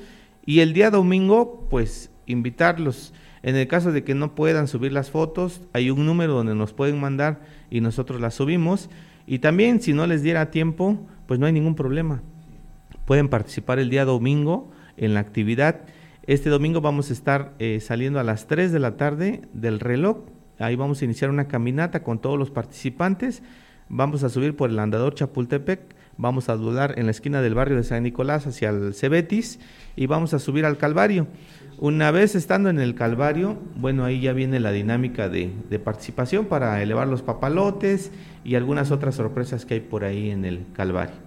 Y 0.47 0.61
el 0.61 0.75
día 0.75 0.91
domingo, 0.91 1.67
pues 1.71 2.11
invitarlos. 2.27 3.13
En 3.43 3.57
el 3.57 3.67
caso 3.67 3.93
de 3.93 4.05
que 4.05 4.15
no 4.15 4.35
puedan 4.35 4.69
subir 4.69 4.93
las 4.93 5.11
fotos, 5.11 5.63
hay 5.73 5.91
un 5.91 6.07
número 6.07 6.33
donde 6.35 6.55
nos 6.55 6.73
pueden 6.73 7.01
mandar 7.01 7.41
y 7.71 7.81
nosotros 7.81 8.21
las 8.21 8.35
subimos. 8.35 8.91
Y 9.27 9.39
también 9.39 9.81
si 9.81 9.93
no 9.93 10.07
les 10.07 10.23
diera 10.23 10.51
tiempo, 10.51 10.99
pues 11.27 11.41
no 11.41 11.47
hay 11.47 11.53
ningún 11.53 11.75
problema. 11.75 12.23
Pueden 13.05 13.29
participar 13.29 13.79
el 13.79 13.91
día 13.91 14.05
domingo 14.05 14.71
en 14.97 15.15
la 15.15 15.21
actividad. 15.21 15.83
Este 16.27 16.49
domingo 16.49 16.81
vamos 16.81 17.11
a 17.11 17.13
estar 17.13 17.53
eh, 17.59 17.81
saliendo 17.81 18.19
a 18.19 18.25
las 18.25 18.47
3 18.47 18.73
de 18.73 18.79
la 18.79 18.97
tarde 18.97 19.43
del 19.53 19.81
reloj. 19.81 20.25
Ahí 20.59 20.77
vamos 20.77 21.03
a 21.03 21.05
iniciar 21.05 21.31
una 21.31 21.49
caminata 21.49 22.03
con 22.03 22.19
todos 22.19 22.39
los 22.39 22.51
participantes. 22.51 23.43
Vamos 23.89 24.25
a 24.25 24.31
subir 24.31 24.57
por 24.57 24.71
el 24.71 24.79
andador 24.79 25.15
Chapultepec 25.15 25.94
vamos 26.17 26.49
a 26.49 26.57
dudar 26.57 26.99
en 26.99 27.07
la 27.07 27.11
esquina 27.11 27.43
del 27.43 27.55
barrio 27.55 27.77
de 27.77 27.85
San 27.85 28.03
Nicolás 28.03 28.47
hacia 28.47 28.71
el 28.71 28.95
Cebetis 28.95 29.61
y 29.97 30.07
vamos 30.07 30.35
a 30.35 30.39
subir 30.39 30.65
al 30.65 30.79
Calvario. 30.79 31.27
Una 31.79 32.11
vez 32.11 32.35
estando 32.35 32.71
en 32.71 32.79
el 32.79 32.95
Calvario, 32.95 33.59
bueno, 33.77 34.05
ahí 34.05 34.21
ya 34.21 34.33
viene 34.33 34.61
la 34.61 34.71
dinámica 34.71 35.29
de, 35.29 35.53
de, 35.69 35.79
participación 35.79 36.47
para 36.47 36.81
elevar 36.83 37.09
los 37.09 37.23
papalotes 37.23 38.13
y 38.45 38.55
algunas 38.55 38.91
otras 38.91 39.17
sorpresas 39.17 39.67
que 39.67 39.75
hay 39.75 39.81
por 39.81 40.05
ahí 40.05 40.31
en 40.31 40.45
el 40.45 40.67
Calvario. 40.73 41.24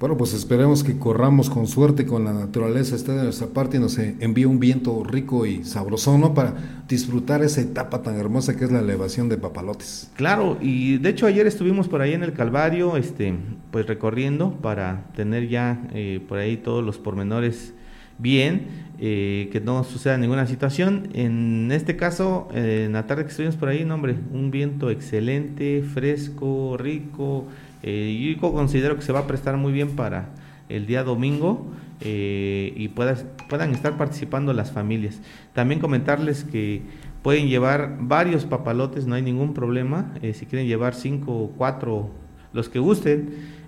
Bueno, 0.00 0.16
pues 0.16 0.32
esperemos 0.32 0.84
que 0.84 0.96
corramos 0.96 1.50
con 1.50 1.66
suerte 1.66 2.06
con 2.06 2.24
la 2.24 2.32
naturaleza, 2.32 2.94
esté 2.94 3.10
de 3.12 3.24
nuestra 3.24 3.48
parte 3.48 3.78
y 3.78 3.80
nos 3.80 3.98
envíe 3.98 4.44
un 4.44 4.60
viento 4.60 5.02
rico 5.02 5.44
y 5.44 5.64
sabroso, 5.64 6.16
¿no? 6.16 6.34
Para 6.34 6.84
disfrutar 6.86 7.42
esa 7.42 7.62
etapa 7.62 8.00
tan 8.00 8.14
hermosa 8.14 8.56
que 8.56 8.64
es 8.64 8.70
la 8.70 8.78
elevación 8.78 9.28
de 9.28 9.38
papalotes. 9.38 10.08
Claro, 10.14 10.56
y 10.60 10.98
de 10.98 11.08
hecho 11.08 11.26
ayer 11.26 11.48
estuvimos 11.48 11.88
por 11.88 12.00
ahí 12.00 12.12
en 12.12 12.22
el 12.22 12.32
Calvario, 12.32 12.96
este, 12.96 13.34
pues 13.72 13.88
recorriendo 13.88 14.52
para 14.52 15.10
tener 15.16 15.48
ya 15.48 15.82
eh, 15.92 16.20
por 16.28 16.38
ahí 16.38 16.58
todos 16.58 16.84
los 16.84 16.96
pormenores 16.96 17.74
bien, 18.18 18.68
eh, 19.00 19.48
que 19.50 19.60
no 19.60 19.82
suceda 19.82 20.16
ninguna 20.16 20.46
situación. 20.46 21.08
En 21.12 21.72
este 21.72 21.96
caso, 21.96 22.46
en 22.54 22.92
la 22.92 23.08
tarde 23.08 23.24
que 23.24 23.30
estuvimos 23.30 23.56
por 23.56 23.68
ahí, 23.68 23.84
no, 23.84 23.96
hombre, 23.96 24.14
un 24.32 24.52
viento 24.52 24.90
excelente, 24.90 25.82
fresco, 25.82 26.76
rico 26.76 27.46
eh, 27.82 28.36
yo 28.40 28.52
considero 28.52 28.96
que 28.96 29.02
se 29.02 29.12
va 29.12 29.20
a 29.20 29.26
prestar 29.26 29.56
muy 29.56 29.72
bien 29.72 29.90
para 29.90 30.30
el 30.68 30.86
día 30.86 31.04
domingo 31.04 31.66
eh, 32.00 32.72
y 32.76 32.88
puedan 32.88 33.72
estar 33.72 33.96
participando 33.96 34.52
las 34.52 34.72
familias. 34.72 35.20
También 35.54 35.80
comentarles 35.80 36.44
que 36.44 36.82
pueden 37.22 37.48
llevar 37.48 37.96
varios 38.00 38.44
papalotes, 38.44 39.06
no 39.06 39.14
hay 39.14 39.22
ningún 39.22 39.54
problema. 39.54 40.12
Eh, 40.22 40.34
si 40.34 40.46
quieren 40.46 40.66
llevar 40.66 40.94
cinco 40.94 41.32
o 41.32 41.48
cuatro, 41.56 42.10
los 42.52 42.68
que 42.68 42.78
gusten. 42.78 43.58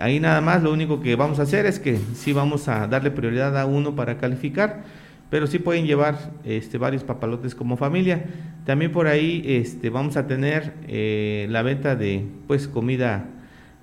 ahí 0.00 0.20
nada 0.20 0.40
más 0.40 0.62
lo 0.62 0.72
único 0.72 1.00
que 1.00 1.14
vamos 1.14 1.38
a 1.38 1.42
hacer 1.42 1.66
es 1.66 1.78
que 1.78 1.98
sí 2.14 2.32
vamos 2.32 2.68
a 2.68 2.86
darle 2.86 3.10
prioridad 3.10 3.58
a 3.58 3.66
uno 3.66 3.94
para 3.94 4.16
calificar, 4.16 4.84
pero 5.30 5.46
sí 5.46 5.58
pueden 5.58 5.86
llevar 5.86 6.32
este, 6.44 6.78
varios 6.78 7.04
papalotes 7.04 7.54
como 7.54 7.76
familia. 7.76 8.24
También 8.64 8.92
por 8.92 9.06
ahí 9.06 9.42
este, 9.44 9.90
vamos 9.90 10.16
a 10.16 10.26
tener 10.26 10.74
eh, 10.86 11.46
la 11.50 11.62
venta 11.62 11.96
de 11.96 12.24
pues 12.46 12.68
comida 12.68 13.26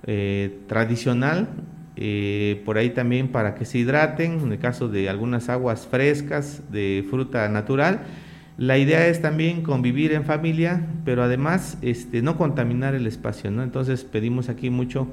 eh, 0.06 0.58
tradicional, 0.66 1.48
eh, 1.96 2.62
por 2.64 2.78
ahí 2.78 2.90
también 2.90 3.28
para 3.28 3.54
que 3.54 3.64
se 3.64 3.78
hidraten, 3.78 4.40
en 4.40 4.52
el 4.52 4.58
caso 4.58 4.88
de 4.88 5.08
algunas 5.08 5.48
aguas 5.48 5.86
frescas 5.86 6.62
de 6.70 7.04
fruta 7.08 7.48
natural. 7.48 8.02
La 8.58 8.78
idea 8.78 9.06
es 9.06 9.20
también 9.20 9.62
convivir 9.62 10.12
en 10.12 10.24
familia, 10.24 10.86
pero 11.04 11.22
además 11.22 11.78
este, 11.82 12.22
no 12.22 12.36
contaminar 12.36 12.94
el 12.94 13.06
espacio, 13.06 13.50
¿no? 13.50 13.62
Entonces 13.62 14.04
pedimos 14.04 14.48
aquí 14.48 14.70
mucho 14.70 15.08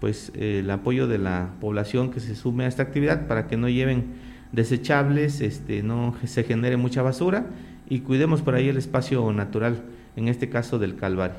pues 0.00 0.32
el 0.34 0.68
apoyo 0.70 1.06
de 1.06 1.18
la 1.18 1.50
población 1.60 2.10
que 2.10 2.20
se 2.20 2.34
sume 2.34 2.64
a 2.64 2.68
esta 2.68 2.82
actividad 2.82 3.26
para 3.26 3.46
que 3.46 3.56
no 3.56 3.68
lleven 3.68 4.29
desechables, 4.52 5.40
este, 5.40 5.82
no 5.82 6.14
se 6.24 6.44
genere 6.44 6.76
mucha 6.76 7.02
basura 7.02 7.46
y 7.88 8.00
cuidemos 8.00 8.42
por 8.42 8.54
ahí 8.54 8.68
el 8.68 8.76
espacio 8.76 9.32
natural, 9.32 9.82
en 10.16 10.28
este 10.28 10.48
caso 10.48 10.78
del 10.78 10.96
Calvario. 10.96 11.36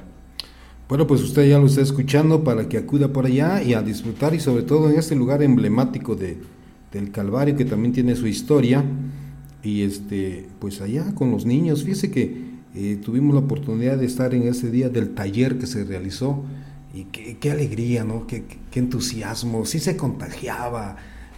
Bueno, 0.88 1.08
pues 1.08 1.21
usted 1.21 1.47
ya 1.47 1.58
lo 1.58 1.67
está 1.67 1.82
escuchando 1.82 2.43
para 2.43 2.67
que 2.67 2.78
acuda 2.78 3.08
por 3.08 3.26
allá 3.26 3.63
y 3.63 3.74
a 3.74 3.82
disfrutar 3.82 4.34
y 4.34 4.39
sobre 4.39 4.63
todo 4.63 4.89
en 4.89 5.00
este 5.00 5.15
lugar 5.15 5.41
emblemático 5.41 6.15
de, 6.15 6.38
del 6.91 7.12
Calvario, 7.12 7.56
que 7.56 7.63
también 7.63 7.93
tiene 7.93 8.15
su 8.15 8.28
historia. 8.28 8.84
Y 9.63 9.84
este, 9.84 10.50
pues 10.60 10.82
allá 10.82 11.15
con 11.15 11.32
los 11.32 11.45
niños, 11.45 11.84
fíjese 11.84 12.12
que 12.12 12.52
eh, 12.76 13.00
tuvimos 13.04 13.34
la 13.34 13.41
oportunidad 13.41 13.97
de 13.97 14.06
estar 14.06 14.34
en 14.34 14.43
ese 14.43 14.71
día 14.71 14.89
del 14.89 15.13
taller 15.13 15.58
que 15.58 15.67
se 15.67 15.84
realizó 15.84 16.43
y 16.93 17.06
qué, 17.06 17.52
alegría, 17.52 18.04
¿no? 18.04 18.28
Qué, 18.28 18.43
entusiasmo, 18.74 19.65
sí 19.65 19.80
se 19.80 19.95
contagiaba, 19.95 20.97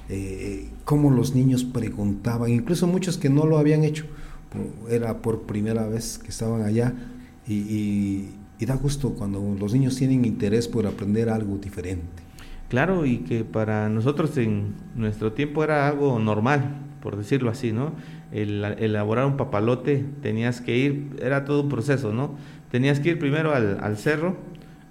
eh, 0.09 0.69
cómo 0.83 1.11
los 1.11 1.33
niños 1.33 1.63
preguntaban, 1.63 2.51
incluso 2.51 2.87
muchos 2.87 3.17
que 3.17 3.29
no 3.29 3.45
lo 3.45 3.57
habían 3.57 3.83
hecho, 3.83 4.05
era 4.89 5.21
por 5.21 5.43
primera 5.43 5.87
vez 5.87 6.19
que 6.19 6.29
estaban 6.29 6.61
allá 6.61 6.93
y, 7.47 8.29
da 8.65 8.75
gusto 8.75 9.09
cuando 9.09 9.57
los 9.59 9.73
niños 9.73 9.97
tienen 9.97 10.23
interés 10.23 10.69
por 10.69 10.87
aprender 10.87 11.27
algo 11.27 11.57
diferente. 11.57 12.23
Claro, 12.69 13.05
y 13.05 13.17
que 13.17 13.43
para 13.43 13.89
nosotros 13.89 14.37
en 14.37 14.75
nuestro 14.95 15.33
tiempo 15.33 15.65
era 15.65 15.85
algo 15.85 16.17
normal, 16.17 16.77
por 17.01 17.17
decirlo 17.17 17.49
así, 17.49 17.73
¿no? 17.73 17.91
El, 18.31 18.63
elaborar 18.63 19.25
un 19.25 19.35
papalote, 19.35 20.05
tenías 20.21 20.61
que 20.61 20.77
ir, 20.77 21.09
era 21.21 21.43
todo 21.43 21.63
un 21.63 21.69
proceso, 21.69 22.13
¿no? 22.13 22.37
Tenías 22.71 23.01
que 23.01 23.09
ir 23.09 23.19
primero 23.19 23.53
al 23.53 23.97
cerro, 23.97 24.37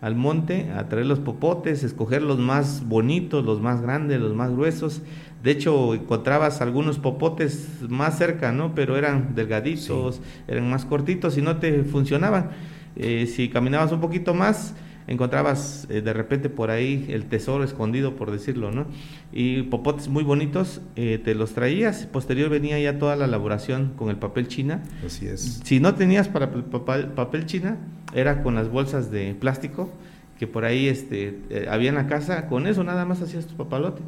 al 0.03 0.17
monte 0.17 0.73
a 0.77 0.89
traer 0.89 1.07
los 1.07 1.21
popotes, 1.21 1.85
escoger 1.85 2.23
los 2.23 2.39
más 2.39 2.87
bonitos, 2.87 3.45
los 3.45 3.61
más 3.61 3.81
grandes, 3.81 4.21
los 4.21 4.35
más 4.35 4.51
gruesos. 4.51 5.01
De 5.45 5.53
hecho, 5.53 5.95
encontrabas 5.95 6.61
algunos 6.61 6.99
popotes 6.99 7.69
más 7.89 8.19
cerca, 8.19 8.51
¿no? 8.51 8.75
Pero 8.75 8.97
eran 8.97 9.37
delgaditos, 9.37 10.21
eran 10.49 10.69
más 10.69 10.85
cortitos 10.85 11.39
y 11.39 11.43
no 11.43 11.59
te 11.59 11.85
funcionaban. 11.85 12.51
Eh, 12.97 13.27
si 13.27 13.49
caminabas 13.49 13.93
un 13.93 14.01
poquito 14.01 14.35
más, 14.35 14.75
encontrabas 15.07 15.87
eh, 15.91 16.01
de 16.01 16.13
repente 16.13 16.49
por 16.49 16.71
ahí 16.71 17.07
el 17.09 17.27
tesoro 17.27 17.65
escondido, 17.65 18.17
por 18.17 18.31
decirlo, 18.31 18.71
¿no? 18.71 18.87
Y 19.33 19.65
popotes 19.65 20.09
muy 20.09 20.25
bonitos, 20.25 20.81
eh, 20.97 21.21
te 21.23 21.35
los 21.35 21.53
traías, 21.53 22.07
posterior 22.07 22.51
venía 22.51 22.79
ya 22.79 22.99
toda 22.99 23.17
la 23.17 23.25
elaboración 23.25 23.93
con 23.97 24.11
el 24.11 24.17
papel 24.17 24.49
china. 24.49 24.83
Así 25.05 25.27
es. 25.27 25.61
Si 25.65 25.81
no 25.81 25.95
tenías 25.95 26.29
para 26.29 26.51
papel, 26.51 27.09
papel 27.09 27.47
china, 27.47 27.79
era 28.15 28.43
con 28.43 28.55
las 28.55 28.69
bolsas 28.69 29.11
de 29.11 29.35
plástico 29.35 29.91
que 30.39 30.47
por 30.49 30.65
ahí 30.65 30.89
este, 30.89 31.39
eh, 31.51 31.69
había 31.71 31.91
en 31.91 31.95
la 31.95 32.09
casa, 32.09 32.49
con 32.49 32.67
eso 32.67 32.83
nada 32.83 33.05
más 33.05 33.23
hacías 33.23 33.47
tu 33.47 33.55
papalote. 33.55 34.03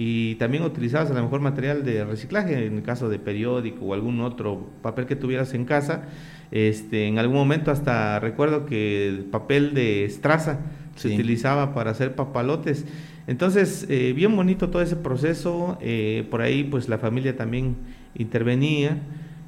Y 0.00 0.36
también 0.36 0.62
utilizabas 0.62 1.10
a 1.10 1.14
lo 1.14 1.24
mejor 1.24 1.40
material 1.40 1.84
de 1.84 2.04
reciclaje, 2.04 2.66
en 2.66 2.76
el 2.76 2.82
caso 2.84 3.08
de 3.08 3.18
periódico 3.18 3.84
o 3.84 3.94
algún 3.94 4.20
otro 4.20 4.70
papel 4.80 5.06
que 5.06 5.16
tuvieras 5.16 5.54
en 5.54 5.64
casa. 5.64 6.04
Este, 6.52 7.08
en 7.08 7.18
algún 7.18 7.36
momento 7.36 7.72
hasta 7.72 8.20
recuerdo 8.20 8.64
que 8.64 9.08
el 9.08 9.24
papel 9.24 9.74
de 9.74 10.04
estraza 10.04 10.60
se 10.94 11.08
utilizaba 11.08 11.74
para 11.74 11.90
hacer 11.90 12.14
papalotes. 12.14 12.86
Entonces, 13.26 13.86
eh, 13.88 14.12
bien 14.14 14.36
bonito 14.36 14.70
todo 14.70 14.82
ese 14.82 14.94
proceso, 14.94 15.76
eh, 15.80 16.24
por 16.30 16.42
ahí 16.42 16.62
pues 16.62 16.88
la 16.88 16.98
familia 16.98 17.36
también 17.36 17.74
intervenía 18.14 18.98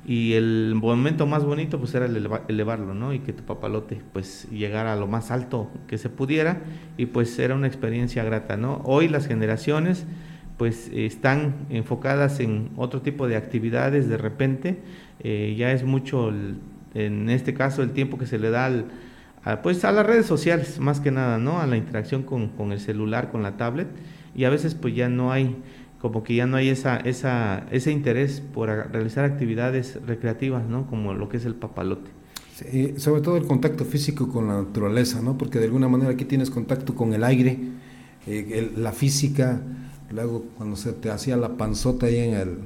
y 0.04 0.32
el 0.32 0.74
momento 0.74 1.28
más 1.28 1.44
bonito 1.44 1.78
pues 1.78 1.94
era 1.94 2.08
elevarlo, 2.48 2.92
¿no? 2.92 3.14
Y 3.14 3.20
que 3.20 3.32
tu 3.32 3.44
papalote 3.44 4.02
pues 4.12 4.48
llegara 4.50 4.94
a 4.94 4.96
lo 4.96 5.06
más 5.06 5.30
alto 5.30 5.70
que 5.86 5.96
se 5.96 6.08
pudiera 6.08 6.62
y 6.96 7.06
pues 7.06 7.38
era 7.38 7.54
una 7.54 7.68
experiencia 7.68 8.24
grata, 8.24 8.56
¿no? 8.56 8.82
Hoy 8.84 9.06
las 9.06 9.28
generaciones 9.28 10.06
pues 10.60 10.90
están 10.92 11.54
enfocadas 11.70 12.38
en 12.38 12.68
otro 12.76 13.00
tipo 13.00 13.26
de 13.26 13.36
actividades 13.36 14.10
de 14.10 14.18
repente, 14.18 14.76
eh, 15.20 15.54
ya 15.56 15.72
es 15.72 15.84
mucho 15.84 16.30
en 16.92 17.30
este 17.30 17.54
caso 17.54 17.82
el 17.82 17.92
tiempo 17.92 18.18
que 18.18 18.26
se 18.26 18.38
le 18.38 18.50
da 18.50 18.66
al, 18.66 18.84
a, 19.42 19.62
pues 19.62 19.82
a 19.86 19.90
las 19.90 20.04
redes 20.04 20.26
sociales 20.26 20.78
más 20.78 21.00
que 21.00 21.10
nada, 21.10 21.38
¿no? 21.38 21.60
A 21.60 21.66
la 21.66 21.78
interacción 21.78 22.24
con, 22.24 22.48
con 22.48 22.72
el 22.72 22.80
celular, 22.80 23.30
con 23.30 23.42
la 23.42 23.56
tablet 23.56 23.88
y 24.34 24.44
a 24.44 24.50
veces 24.50 24.74
pues 24.74 24.94
ya 24.94 25.08
no 25.08 25.32
hay 25.32 25.56
como 25.98 26.22
que 26.22 26.34
ya 26.34 26.44
no 26.46 26.58
hay 26.58 26.68
esa, 26.68 26.98
esa, 26.98 27.66
ese 27.70 27.90
interés 27.90 28.42
por 28.42 28.68
realizar 28.68 29.24
actividades 29.24 29.98
recreativas, 30.06 30.66
¿no? 30.66 30.86
Como 30.88 31.14
lo 31.14 31.30
que 31.30 31.38
es 31.38 31.46
el 31.46 31.54
papalote. 31.54 32.10
Sobre 32.98 33.22
todo 33.22 33.38
el 33.38 33.46
contacto 33.46 33.86
físico 33.86 34.28
con 34.28 34.48
la 34.48 34.60
naturaleza, 34.60 35.22
¿no? 35.22 35.38
Porque 35.38 35.58
de 35.58 35.64
alguna 35.64 35.88
manera 35.88 36.10
aquí 36.10 36.26
tienes 36.26 36.50
contacto 36.50 36.94
con 36.94 37.14
el 37.14 37.24
aire, 37.24 37.58
eh, 38.26 38.72
la 38.76 38.92
física, 38.92 39.62
luego 40.10 40.44
cuando 40.56 40.76
se 40.76 40.92
te 40.92 41.10
hacía 41.10 41.36
la 41.36 41.56
panzota 41.56 42.06
ahí 42.06 42.18
en 42.18 42.34
el, 42.34 42.58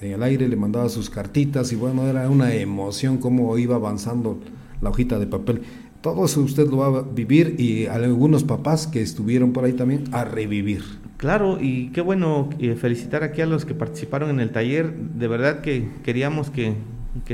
en 0.00 0.12
el 0.12 0.22
aire, 0.22 0.48
le 0.48 0.56
mandaba 0.56 0.88
sus 0.88 1.10
cartitas 1.10 1.72
y 1.72 1.76
bueno, 1.76 2.06
era 2.06 2.28
una 2.28 2.54
emoción 2.54 3.18
cómo 3.18 3.56
iba 3.58 3.76
avanzando 3.76 4.38
la 4.80 4.90
hojita 4.90 5.18
de 5.18 5.26
papel. 5.26 5.62
Todo 6.00 6.26
eso 6.26 6.40
usted 6.42 6.68
lo 6.68 6.76
va 6.76 6.98
a 6.98 7.02
vivir 7.02 7.56
y 7.58 7.86
algunos 7.86 8.44
papás 8.44 8.86
que 8.86 9.02
estuvieron 9.02 9.52
por 9.52 9.64
ahí 9.64 9.72
también 9.72 10.04
a 10.12 10.24
revivir. 10.24 10.84
Claro, 11.16 11.58
y 11.60 11.88
qué 11.88 12.02
bueno 12.02 12.50
eh, 12.58 12.74
felicitar 12.74 13.24
aquí 13.24 13.40
a 13.40 13.46
los 13.46 13.64
que 13.64 13.74
participaron 13.74 14.30
en 14.30 14.40
el 14.40 14.50
taller. 14.50 14.94
De 14.94 15.26
verdad 15.28 15.62
que 15.62 15.88
queríamos 16.04 16.50
que, 16.50 16.74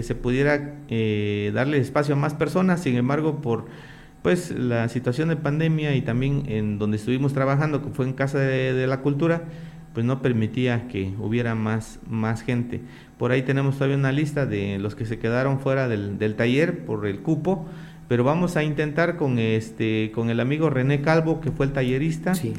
se 0.01 0.15
pudiera 0.15 0.77
eh, 0.89 1.51
darle 1.53 1.79
espacio 1.79 2.15
a 2.15 2.19
más 2.19 2.35
personas, 2.35 2.81
sin 2.81 2.95
embargo, 2.95 3.43
por 3.43 3.67
pues 4.23 4.51
la 4.51 4.89
situación 4.89 5.29
de 5.29 5.37
pandemia 5.37 5.95
y 5.95 6.03
también 6.03 6.45
en 6.47 6.79
donde 6.79 6.97
estuvimos 6.97 7.33
trabajando, 7.33 7.83
que 7.83 7.91
fue 7.91 8.07
en 8.07 8.13
Casa 8.13 8.39
de, 8.39 8.87
la 8.87 9.01
Cultura, 9.01 9.43
pues 9.95 10.07
no 10.07 10.23
permitía 10.23 10.89
que 10.89 11.13
hubiera 11.19 11.55
más, 11.55 11.99
más 12.09 12.43
gente. 12.43 12.81
Por 13.19 13.33
ahí 13.33 13.43
tenemos 13.43 13.75
todavía 13.75 13.97
una 13.97 14.13
lista 14.13 14.47
de 14.47 14.79
los 14.79 14.95
que 14.95 15.05
se 15.05 15.19
quedaron 15.19 15.61
fuera 15.61 15.89
del, 15.89 16.19
del 16.19 16.37
taller 16.37 16.85
por 16.85 17.07
el 17.07 17.21
cupo, 17.21 17.67
pero 18.09 18.25
vamos 18.25 18.57
a 18.57 18.63
intentar 18.63 19.17
con 19.17 19.39
este 19.39 20.13
con 20.15 20.31
el 20.31 20.41
amigo 20.41 20.71
René 20.71 21.03
Calvo, 21.03 21.41
que 21.41 21.51
fue 21.51 21.67
el 21.67 21.73
tallerista. 21.73 22.35
Sí 22.35 22.55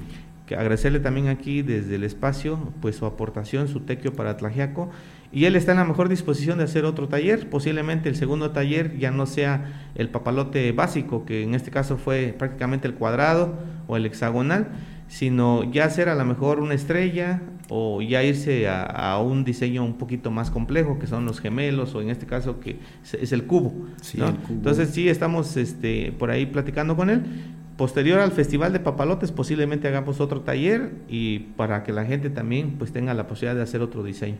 que 0.45 0.55
agradecerle 0.55 0.99
también 0.99 1.27
aquí 1.27 1.61
desde 1.61 1.95
el 1.95 2.03
espacio 2.03 2.59
pues 2.81 2.97
su 2.97 3.05
aportación, 3.05 3.67
su 3.67 3.81
tequio 3.81 4.13
para 4.13 4.37
Tlajiaco 4.37 4.89
y 5.33 5.45
él 5.45 5.55
está 5.55 5.71
en 5.71 5.79
la 5.79 5.83
mejor 5.83 6.09
disposición 6.09 6.59
de 6.59 6.65
hacer 6.65 6.85
otro 6.85 7.07
taller, 7.07 7.49
posiblemente 7.49 8.07
el 8.07 8.15
segundo 8.15 8.51
taller 8.51 8.99
ya 8.99 9.09
no 9.09 9.25
sea 9.25 9.89
el 9.95 10.09
papalote 10.09 10.71
básico, 10.73 11.25
que 11.25 11.41
en 11.41 11.55
este 11.55 11.71
caso 11.71 11.97
fue 11.97 12.35
prácticamente 12.37 12.87
el 12.87 12.93
cuadrado 12.93 13.57
o 13.87 13.97
el 13.97 14.05
hexagonal, 14.05 14.67
sino 15.07 15.63
ya 15.71 15.85
hacer 15.85 16.07
a 16.07 16.13
lo 16.13 16.23
mejor 16.23 16.59
una 16.59 16.75
estrella 16.75 17.41
o 17.69 18.03
ya 18.03 18.23
irse 18.23 18.67
a, 18.69 19.17
un 19.19 19.43
diseño 19.43 19.83
un 19.83 19.97
poquito 19.97 20.29
más 20.29 20.51
complejo, 20.51 20.99
que 20.99 21.07
son 21.07 21.25
los 21.25 21.39
gemelos 21.39 21.95
o 21.95 22.01
en 22.01 22.11
este 22.11 22.27
caso 22.27 22.59
que 22.59 22.77
es, 23.03 23.31
el, 23.31 23.45
cubo, 23.45 23.73
Entonces 24.49 24.89
sí, 24.89 25.09
estamos 25.09 25.57
este, 25.57 26.11
por 26.11 26.29
ahí 26.29 26.45
platicando 26.45 26.95
con 26.95 27.09
él. 27.09 27.23
Posterior 27.75 28.19
al 28.19 28.31
Festival 28.31 28.71
de 28.71 28.79
Papalotes 28.79 29.31
posiblemente 29.31 29.87
hagamos 29.87 30.21
otro 30.21 30.41
taller 30.41 30.91
y 31.07 31.39
para 31.39 31.81
que 31.83 31.91
la 31.91 32.05
gente 32.05 32.29
también 32.29 32.75
pues 32.77 32.91
tenga 32.91 33.15
la 33.15 33.25
posibilidad 33.25 33.55
de 33.55 33.63
hacer 33.63 33.81
otro 33.81 34.03
diseño. 34.03 34.37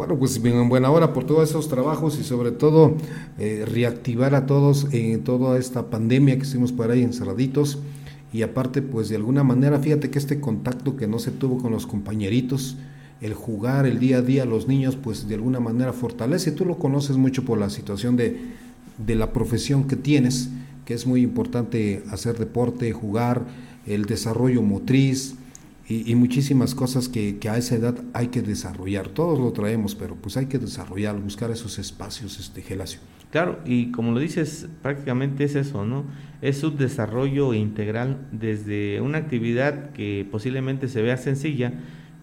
Bueno, 0.00 0.18
pues 0.18 0.42
en 0.42 0.68
buena 0.70 0.90
hora 0.90 1.12
por 1.12 1.24
todos 1.24 1.50
esos 1.50 1.68
trabajos 1.68 2.18
y 2.18 2.24
sobre 2.24 2.52
todo 2.52 2.96
eh, 3.38 3.66
reactivar 3.70 4.34
a 4.34 4.46
todos 4.46 4.86
en 4.92 5.22
toda 5.24 5.58
esta 5.58 5.90
pandemia 5.90 6.36
que 6.36 6.44
estuvimos 6.44 6.72
por 6.72 6.90
ahí 6.90 7.02
encerraditos. 7.02 7.80
Y 8.32 8.40
aparte 8.40 8.80
pues 8.80 9.10
de 9.10 9.16
alguna 9.16 9.44
manera 9.44 9.78
fíjate 9.78 10.08
que 10.08 10.18
este 10.18 10.40
contacto 10.40 10.96
que 10.96 11.06
no 11.06 11.18
se 11.18 11.32
tuvo 11.32 11.58
con 11.58 11.70
los 11.70 11.86
compañeritos, 11.86 12.78
el 13.20 13.34
jugar 13.34 13.84
el 13.84 13.98
día 13.98 14.16
a 14.16 14.22
día 14.22 14.46
los 14.46 14.68
niños 14.68 14.96
pues 14.96 15.28
de 15.28 15.34
alguna 15.34 15.60
manera 15.60 15.92
fortalece, 15.92 16.50
tú 16.52 16.64
lo 16.64 16.78
conoces 16.78 17.18
mucho 17.18 17.44
por 17.44 17.58
la 17.58 17.68
situación 17.68 18.16
de, 18.16 18.40
de 18.96 19.14
la 19.14 19.34
profesión 19.34 19.86
que 19.86 19.96
tienes 19.96 20.48
que 20.86 20.94
es 20.94 21.06
muy 21.06 21.20
importante 21.20 22.04
hacer 22.10 22.38
deporte, 22.38 22.90
jugar, 22.92 23.44
el 23.86 24.06
desarrollo 24.06 24.62
motriz 24.62 25.34
y, 25.90 26.14
muchísimas 26.14 26.76
cosas 26.76 27.08
que, 27.08 27.36
a 27.50 27.56
esa 27.56 27.74
edad 27.74 27.98
hay 28.12 28.28
que 28.28 28.42
desarrollar. 28.42 29.08
Todos 29.08 29.40
lo 29.40 29.52
traemos, 29.52 29.96
pero 29.96 30.14
pues 30.14 30.36
hay 30.36 30.46
que 30.46 30.58
desarrollar, 30.58 31.18
buscar 31.18 31.50
esos 31.50 31.80
espacios, 31.80 32.38
este 32.38 32.62
Gelacio. 32.62 33.00
Claro, 33.32 33.58
y 33.64 33.90
como 33.90 34.12
lo 34.12 34.20
dices, 34.20 34.68
prácticamente 34.82 35.44
es 35.44 35.56
eso, 35.56 35.84
¿no? 35.84 36.04
Es 36.42 36.62
un 36.62 36.76
desarrollo 36.76 37.54
integral 37.54 38.18
desde 38.30 39.00
una 39.00 39.18
actividad 39.18 39.90
que 39.90 40.26
posiblemente 40.30 40.88
se 40.88 41.02
vea 41.02 41.16
sencilla, 41.16 41.72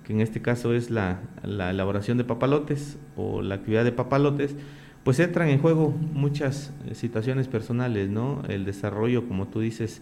que 0.05 0.13
en 0.13 0.21
este 0.21 0.41
caso 0.41 0.73
es 0.73 0.89
la, 0.89 1.19
la 1.43 1.71
elaboración 1.71 2.17
de 2.17 2.23
papalotes 2.23 2.97
o 3.17 3.41
la 3.41 3.55
actividad 3.55 3.83
de 3.83 3.91
papalotes, 3.91 4.55
pues 5.03 5.19
entran 5.19 5.49
en 5.49 5.59
juego 5.59 5.89
muchas 6.13 6.73
eh, 6.85 6.95
situaciones 6.95 7.47
personales, 7.49 8.09
¿no? 8.09 8.43
El 8.47 8.63
desarrollo, 8.63 9.27
como 9.27 9.47
tú 9.47 9.59
dices, 9.59 10.01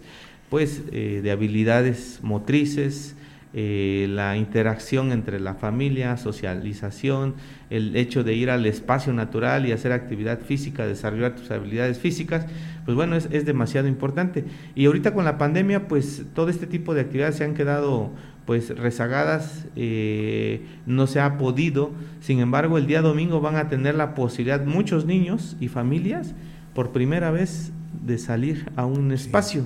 pues 0.50 0.82
eh, 0.92 1.20
de 1.22 1.30
habilidades 1.30 2.20
motrices, 2.22 3.16
eh, 3.58 4.06
la 4.10 4.36
interacción 4.36 5.12
entre 5.12 5.40
la 5.40 5.54
familia, 5.54 6.18
socialización, 6.18 7.36
el 7.70 7.96
hecho 7.96 8.22
de 8.22 8.34
ir 8.34 8.50
al 8.50 8.66
espacio 8.66 9.14
natural 9.14 9.64
y 9.64 9.72
hacer 9.72 9.92
actividad 9.92 10.40
física, 10.40 10.86
desarrollar 10.86 11.36
tus 11.36 11.50
habilidades 11.50 11.98
físicas, 11.98 12.44
pues 12.84 12.94
bueno, 12.94 13.16
es, 13.16 13.30
es 13.32 13.46
demasiado 13.46 13.88
importante. 13.88 14.44
Y 14.74 14.84
ahorita 14.84 15.14
con 15.14 15.24
la 15.24 15.38
pandemia, 15.38 15.88
pues 15.88 16.26
todo 16.34 16.50
este 16.50 16.66
tipo 16.66 16.92
de 16.92 17.00
actividades 17.00 17.36
se 17.36 17.44
han 17.44 17.54
quedado 17.54 18.10
pues 18.44 18.76
rezagadas, 18.76 19.64
eh, 19.74 20.66
no 20.84 21.06
se 21.06 21.20
ha 21.20 21.38
podido. 21.38 21.92
Sin 22.20 22.40
embargo, 22.40 22.76
el 22.76 22.86
día 22.86 23.00
domingo 23.00 23.40
van 23.40 23.56
a 23.56 23.70
tener 23.70 23.94
la 23.94 24.14
posibilidad 24.14 24.66
muchos 24.66 25.06
niños 25.06 25.56
y 25.60 25.68
familias 25.68 26.34
por 26.74 26.92
primera 26.92 27.30
vez 27.30 27.72
de 28.04 28.18
salir 28.18 28.70
a 28.76 28.84
un 28.84 29.12
espacio 29.12 29.64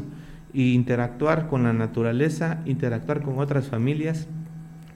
e 0.54 0.62
interactuar 0.62 1.48
con 1.48 1.64
la 1.64 1.72
naturaleza, 1.72 2.60
interactuar 2.66 3.22
con 3.22 3.38
otras 3.38 3.68
familias 3.68 4.28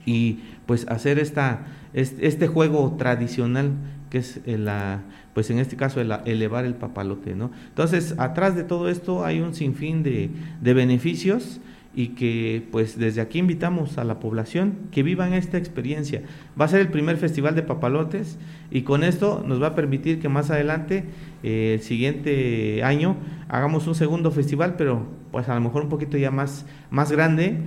y 0.05 0.39
pues 0.65 0.87
hacer 0.87 1.19
esta, 1.19 1.65
este 1.93 2.47
juego 2.47 2.95
tradicional 2.97 3.71
que 4.09 4.19
es 4.19 4.41
la, 4.45 5.01
pues 5.33 5.49
en 5.49 5.59
este 5.59 5.75
caso 5.75 5.99
elevar 5.99 6.65
el 6.65 6.75
papalote, 6.75 7.35
¿no? 7.35 7.51
Entonces, 7.67 8.15
atrás 8.17 8.55
de 8.55 8.63
todo 8.63 8.89
esto 8.89 9.25
hay 9.25 9.41
un 9.41 9.53
sinfín 9.53 10.03
de, 10.03 10.29
de 10.61 10.73
beneficios 10.73 11.59
y 11.95 12.09
que 12.09 12.67
pues 12.71 12.99
desde 12.99 13.21
aquí 13.21 13.39
invitamos 13.39 13.97
a 13.97 14.03
la 14.03 14.19
población 14.19 14.75
que 14.91 15.01
vivan 15.01 15.33
esta 15.33 15.57
experiencia. 15.57 16.21
Va 16.59 16.65
a 16.65 16.67
ser 16.67 16.81
el 16.81 16.89
primer 16.89 17.17
festival 17.17 17.55
de 17.55 17.63
papalotes 17.63 18.37
y 18.69 18.81
con 18.81 19.03
esto 19.03 19.43
nos 19.47 19.61
va 19.61 19.67
a 19.67 19.75
permitir 19.75 20.19
que 20.19 20.27
más 20.27 20.51
adelante, 20.51 21.05
eh, 21.43 21.75
el 21.75 21.81
siguiente 21.81 22.83
año, 22.83 23.15
hagamos 23.47 23.87
un 23.87 23.95
segundo 23.95 24.31
festival, 24.31 24.75
pero 24.77 25.07
pues 25.31 25.47
a 25.47 25.55
lo 25.55 25.61
mejor 25.61 25.83
un 25.83 25.89
poquito 25.89 26.17
ya 26.17 26.31
más, 26.31 26.65
más 26.89 27.11
grande. 27.11 27.59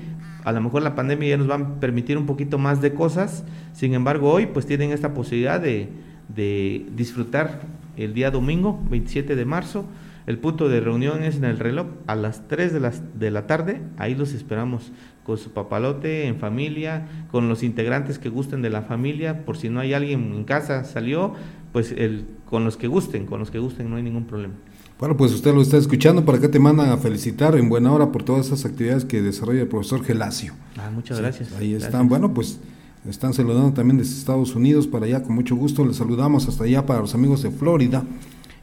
A 0.44 0.52
lo 0.52 0.60
mejor 0.60 0.82
la 0.82 0.94
pandemia 0.94 1.30
ya 1.30 1.36
nos 1.36 1.50
va 1.50 1.56
a 1.56 1.80
permitir 1.80 2.18
un 2.18 2.26
poquito 2.26 2.58
más 2.58 2.80
de 2.82 2.92
cosas. 2.92 3.44
Sin 3.72 3.94
embargo, 3.94 4.30
hoy 4.30 4.46
pues 4.46 4.66
tienen 4.66 4.92
esta 4.92 5.14
posibilidad 5.14 5.60
de, 5.60 5.88
de 6.28 6.86
disfrutar 6.94 7.60
el 7.96 8.14
día 8.14 8.30
domingo, 8.30 8.80
27 8.90 9.34
de 9.34 9.44
marzo, 9.44 9.84
el 10.28 10.38
punto 10.38 10.68
de 10.68 10.80
reunión 10.80 11.22
es 11.22 11.36
en 11.36 11.44
el 11.44 11.58
reloj 11.58 11.86
a 12.06 12.14
las 12.14 12.46
3 12.48 12.74
de, 12.74 12.80
las, 12.80 13.00
de 13.18 13.30
la 13.30 13.46
tarde. 13.46 13.80
Ahí 13.96 14.14
los 14.14 14.34
esperamos 14.34 14.92
con 15.24 15.38
su 15.38 15.52
papalote, 15.52 16.26
en 16.26 16.36
familia, 16.36 17.08
con 17.30 17.48
los 17.48 17.62
integrantes 17.62 18.18
que 18.18 18.28
gusten 18.28 18.60
de 18.60 18.68
la 18.68 18.82
familia. 18.82 19.46
Por 19.46 19.56
si 19.56 19.70
no 19.70 19.80
hay 19.80 19.94
alguien 19.94 20.34
en 20.34 20.44
casa, 20.44 20.84
salió, 20.84 21.32
pues 21.72 21.92
el, 21.92 22.26
con 22.44 22.62
los 22.62 22.76
que 22.76 22.88
gusten, 22.88 23.24
con 23.24 23.40
los 23.40 23.50
que 23.50 23.58
gusten, 23.58 23.88
no 23.88 23.96
hay 23.96 24.02
ningún 24.02 24.26
problema. 24.26 24.52
Bueno, 24.98 25.16
pues 25.16 25.32
usted 25.32 25.54
lo 25.54 25.62
está 25.62 25.78
escuchando, 25.78 26.26
¿para 26.26 26.38
qué 26.38 26.48
te 26.48 26.58
mandan 26.58 26.90
a 26.90 26.98
felicitar 26.98 27.56
en 27.56 27.70
buena 27.70 27.90
hora 27.90 28.12
por 28.12 28.22
todas 28.22 28.48
esas 28.48 28.66
actividades 28.66 29.06
que 29.06 29.22
desarrolla 29.22 29.62
el 29.62 29.68
profesor 29.68 30.04
Gelacio? 30.04 30.52
Ah, 30.76 30.90
muchas 30.94 31.18
gracias. 31.20 31.54
Ahí 31.58 31.72
están, 31.72 32.06
bueno, 32.06 32.34
pues 32.34 32.60
están 33.08 33.32
saludando 33.32 33.72
también 33.72 33.96
desde 33.96 34.18
Estados 34.18 34.54
Unidos 34.54 34.86
para 34.86 35.06
allá, 35.06 35.22
con 35.22 35.34
mucho 35.34 35.56
gusto, 35.56 35.86
les 35.86 35.96
saludamos 35.96 36.46
hasta 36.48 36.64
allá 36.64 36.84
para 36.84 37.00
los 37.00 37.14
amigos 37.14 37.42
de 37.42 37.50
Florida. 37.50 38.04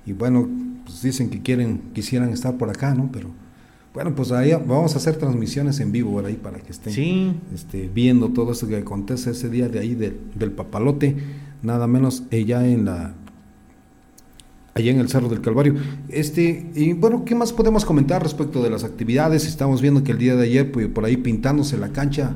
Y 0.06 0.14
bueno, 0.14 0.48
pues 0.86 1.02
dicen 1.02 1.30
que 1.30 1.42
quieren, 1.42 1.82
quisieran 1.94 2.30
estar 2.30 2.58
por 2.58 2.70
acá, 2.70 2.96
¿no? 2.96 3.10
Pero 3.12 3.30
bueno, 3.94 4.14
pues 4.16 4.32
ahí 4.32 4.52
vamos 4.52 4.94
a 4.94 4.98
hacer 4.98 5.18
transmisiones 5.18 5.80
en 5.80 5.92
vivo 5.92 6.12
por 6.12 6.26
ahí 6.26 6.36
para 6.36 6.60
que 6.60 6.72
estén 6.72 7.42
este, 7.54 7.90
viendo 7.94 8.30
todo 8.30 8.52
esto 8.52 8.68
que 8.68 8.78
acontece 8.78 9.32
ese 9.32 9.50
día 9.50 9.70
de 9.70 9.80
ahí 9.80 9.96
del 9.96 10.52
papalote, 10.52 11.16
nada 11.62 11.88
menos 11.88 12.24
ella 12.32 12.68
en 12.68 12.86
la 12.86 13.16
allá 14.74 14.92
en 14.92 15.00
el 15.00 15.08
Cerro 15.08 15.30
del 15.30 15.40
Calvario. 15.40 15.76
Este, 16.10 16.70
y 16.76 16.92
bueno, 16.92 17.24
¿qué 17.24 17.34
más 17.34 17.54
podemos 17.54 17.86
comentar 17.86 18.22
respecto 18.22 18.62
de 18.62 18.70
las 18.70 18.84
actividades? 18.84 19.48
Estamos 19.48 19.82
viendo 19.82 20.04
que 20.04 20.12
el 20.12 20.18
día 20.18 20.36
de 20.36 20.44
ayer, 20.44 20.70
pues, 20.70 20.88
por 20.88 21.06
ahí 21.06 21.16
pintándose 21.16 21.78
la 21.78 21.94
cancha, 21.94 22.36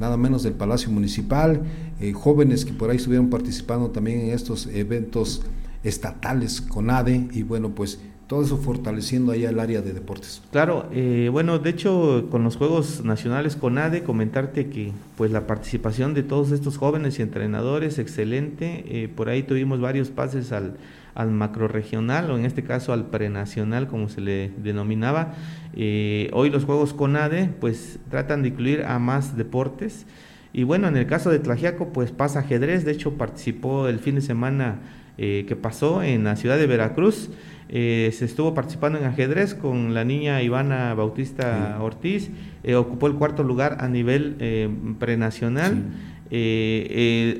nada 0.00 0.16
menos 0.16 0.42
del 0.42 0.54
Palacio 0.54 0.90
Municipal, 0.90 1.62
eh, 2.00 2.12
jóvenes 2.12 2.64
que 2.64 2.72
por 2.72 2.90
ahí 2.90 2.96
estuvieron 2.96 3.30
participando 3.30 3.90
también 3.92 4.22
en 4.22 4.30
estos 4.30 4.66
eventos 4.66 5.42
estatales 5.88 6.60
con 6.60 6.90
ADE 6.90 7.28
y 7.32 7.42
bueno, 7.42 7.70
pues 7.70 8.00
todo 8.26 8.42
eso 8.42 8.56
fortaleciendo 8.56 9.30
allá 9.32 9.50
el 9.50 9.60
área 9.60 9.82
de 9.82 9.92
deportes. 9.92 10.42
Claro, 10.50 10.88
eh, 10.92 11.28
bueno, 11.30 11.60
de 11.60 11.70
hecho 11.70 12.26
con 12.28 12.42
los 12.42 12.56
Juegos 12.56 13.04
Nacionales 13.04 13.54
con 13.54 13.78
ADE, 13.78 14.02
comentarte 14.02 14.68
que 14.68 14.92
pues 15.16 15.30
la 15.30 15.46
participación 15.46 16.12
de 16.12 16.24
todos 16.24 16.50
estos 16.50 16.76
jóvenes 16.76 17.18
y 17.18 17.22
entrenadores, 17.22 17.98
excelente, 17.98 18.84
eh, 18.88 19.08
por 19.08 19.28
ahí 19.28 19.44
tuvimos 19.44 19.80
varios 19.80 20.10
pases 20.10 20.50
al, 20.50 20.76
al 21.14 21.30
macro 21.30 21.68
regional 21.68 22.30
o 22.30 22.36
en 22.36 22.44
este 22.44 22.64
caso 22.64 22.92
al 22.92 23.06
prenacional 23.06 23.86
como 23.86 24.08
se 24.08 24.20
le 24.20 24.50
denominaba. 24.58 25.34
Eh, 25.74 26.28
hoy 26.32 26.50
los 26.50 26.64
Juegos 26.64 26.94
con 26.94 27.14
ADE 27.14 27.50
pues 27.60 28.00
tratan 28.10 28.42
de 28.42 28.48
incluir 28.48 28.82
a 28.82 28.98
más 28.98 29.36
deportes 29.36 30.04
y 30.52 30.64
bueno, 30.64 30.88
en 30.88 30.96
el 30.96 31.06
caso 31.06 31.30
de 31.30 31.38
Tlajiaco 31.38 31.92
pues 31.92 32.10
pasa 32.10 32.40
ajedrez, 32.40 32.84
de 32.84 32.90
hecho 32.90 33.14
participó 33.14 33.86
el 33.86 34.00
fin 34.00 34.16
de 34.16 34.20
semana 34.20 34.80
eh, 35.18 35.46
que 35.48 35.56
pasó 35.56 36.02
en 36.02 36.24
la 36.24 36.36
ciudad 36.36 36.58
de 36.58 36.66
Veracruz. 36.66 37.30
Eh, 37.70 38.10
se 38.12 38.26
estuvo 38.26 38.52
participando 38.52 38.98
en 38.98 39.06
ajedrez 39.06 39.54
con 39.54 39.94
la 39.94 40.04
niña 40.04 40.42
Ivana 40.42 40.92
Bautista 40.92 41.78
Ortiz, 41.80 42.30
eh, 42.62 42.74
ocupó 42.74 43.06
el 43.06 43.14
cuarto 43.14 43.42
lugar 43.42 43.78
a 43.80 43.88
nivel 43.88 44.36
prenacional. 44.98 45.84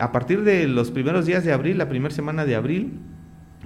a 0.00 0.12
partir 0.12 0.42
de 0.42 0.66
los 0.68 0.90
primeros 0.90 1.26
días 1.26 1.44
de 1.44 1.52
abril, 1.52 1.76
la 1.76 1.88
primera 1.90 2.14
semana 2.14 2.46
de 2.46 2.54
abril, 2.54 2.92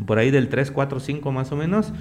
por 0.07 0.19
ahí 0.19 0.31
del 0.31 0.49
3, 0.49 0.73
4, 0.73 0.99
5 0.99 1.31
más 1.31 1.53
o 1.53 1.57
menos, 1.57 1.93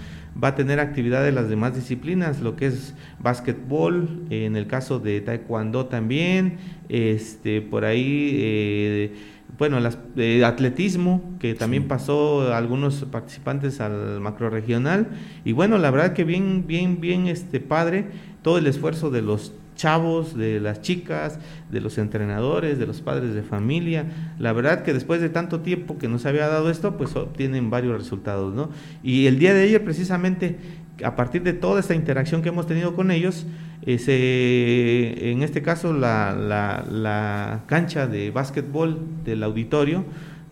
va 0.41 0.49
a 0.49 0.55
tener 0.55 0.79
actividad 0.79 1.23
de 1.23 1.31
las 1.31 1.47
demás 1.47 1.75
disciplinas, 1.75 2.41
lo 2.41 2.55
que 2.55 2.67
es 2.67 2.95
básquetbol, 3.19 4.25
en 4.29 4.55
el 4.55 4.67
caso 4.67 4.99
de 4.99 5.21
taekwondo 5.21 5.85
también, 5.85 6.57
este, 6.87 7.61
por 7.61 7.85
ahí 7.85 9.11
bueno, 9.57 9.77
el 10.15 10.43
atletismo, 10.43 11.21
que 11.39 11.53
también 11.53 11.87
pasó 11.87 12.53
algunos 12.53 13.05
participantes 13.11 13.81
al 13.81 14.21
macro 14.21 14.49
regional. 14.49 15.07
Y 15.43 15.51
bueno, 15.51 15.77
la 15.77 15.91
verdad 15.91 16.13
que 16.13 16.23
bien, 16.23 16.65
bien, 16.65 17.01
bien 17.01 17.27
este 17.27 17.59
padre, 17.59 18.07
todo 18.41 18.57
el 18.57 18.67
esfuerzo 18.67 19.09
de 19.09 19.21
los 19.21 19.53
chavos, 19.75 20.35
de 20.35 20.59
las 20.59 20.81
chicas, 20.81 21.39
de 21.71 21.79
los 21.79 21.97
entrenadores, 21.97 22.77
de 22.79 22.85
los 22.85 23.01
padres 23.01 23.33
de 23.33 23.43
familia. 23.43 24.05
La 24.37 24.51
verdad 24.51 24.83
que 24.83 24.93
después 24.93 25.21
de 25.21 25.29
tanto 25.29 25.61
tiempo 25.61 25.97
que 25.97 26.09
nos 26.09 26.25
había 26.25 26.47
dado 26.47 26.69
esto, 26.69 26.97
pues 26.97 27.15
obtienen 27.15 27.69
varios 27.69 27.97
resultados, 27.97 28.53
¿no? 28.53 28.69
Y 29.03 29.27
el 29.27 29.39
día 29.39 29.53
de 29.53 29.63
ayer, 29.63 29.83
precisamente, 29.83 30.57
a 31.03 31.15
partir 31.15 31.43
de 31.43 31.53
toda 31.53 31.79
esta 31.79 31.95
interacción 31.95 32.41
que 32.41 32.49
hemos 32.49 32.67
tenido 32.67 32.95
con 32.95 33.11
ellos, 33.11 33.45
en 33.85 35.43
este 35.43 35.61
caso 35.61 35.93
la, 35.93 37.63
cancha 37.67 38.07
de 38.07 38.31
básquetbol 38.31 38.99
del 39.23 39.43
auditorio, 39.43 40.05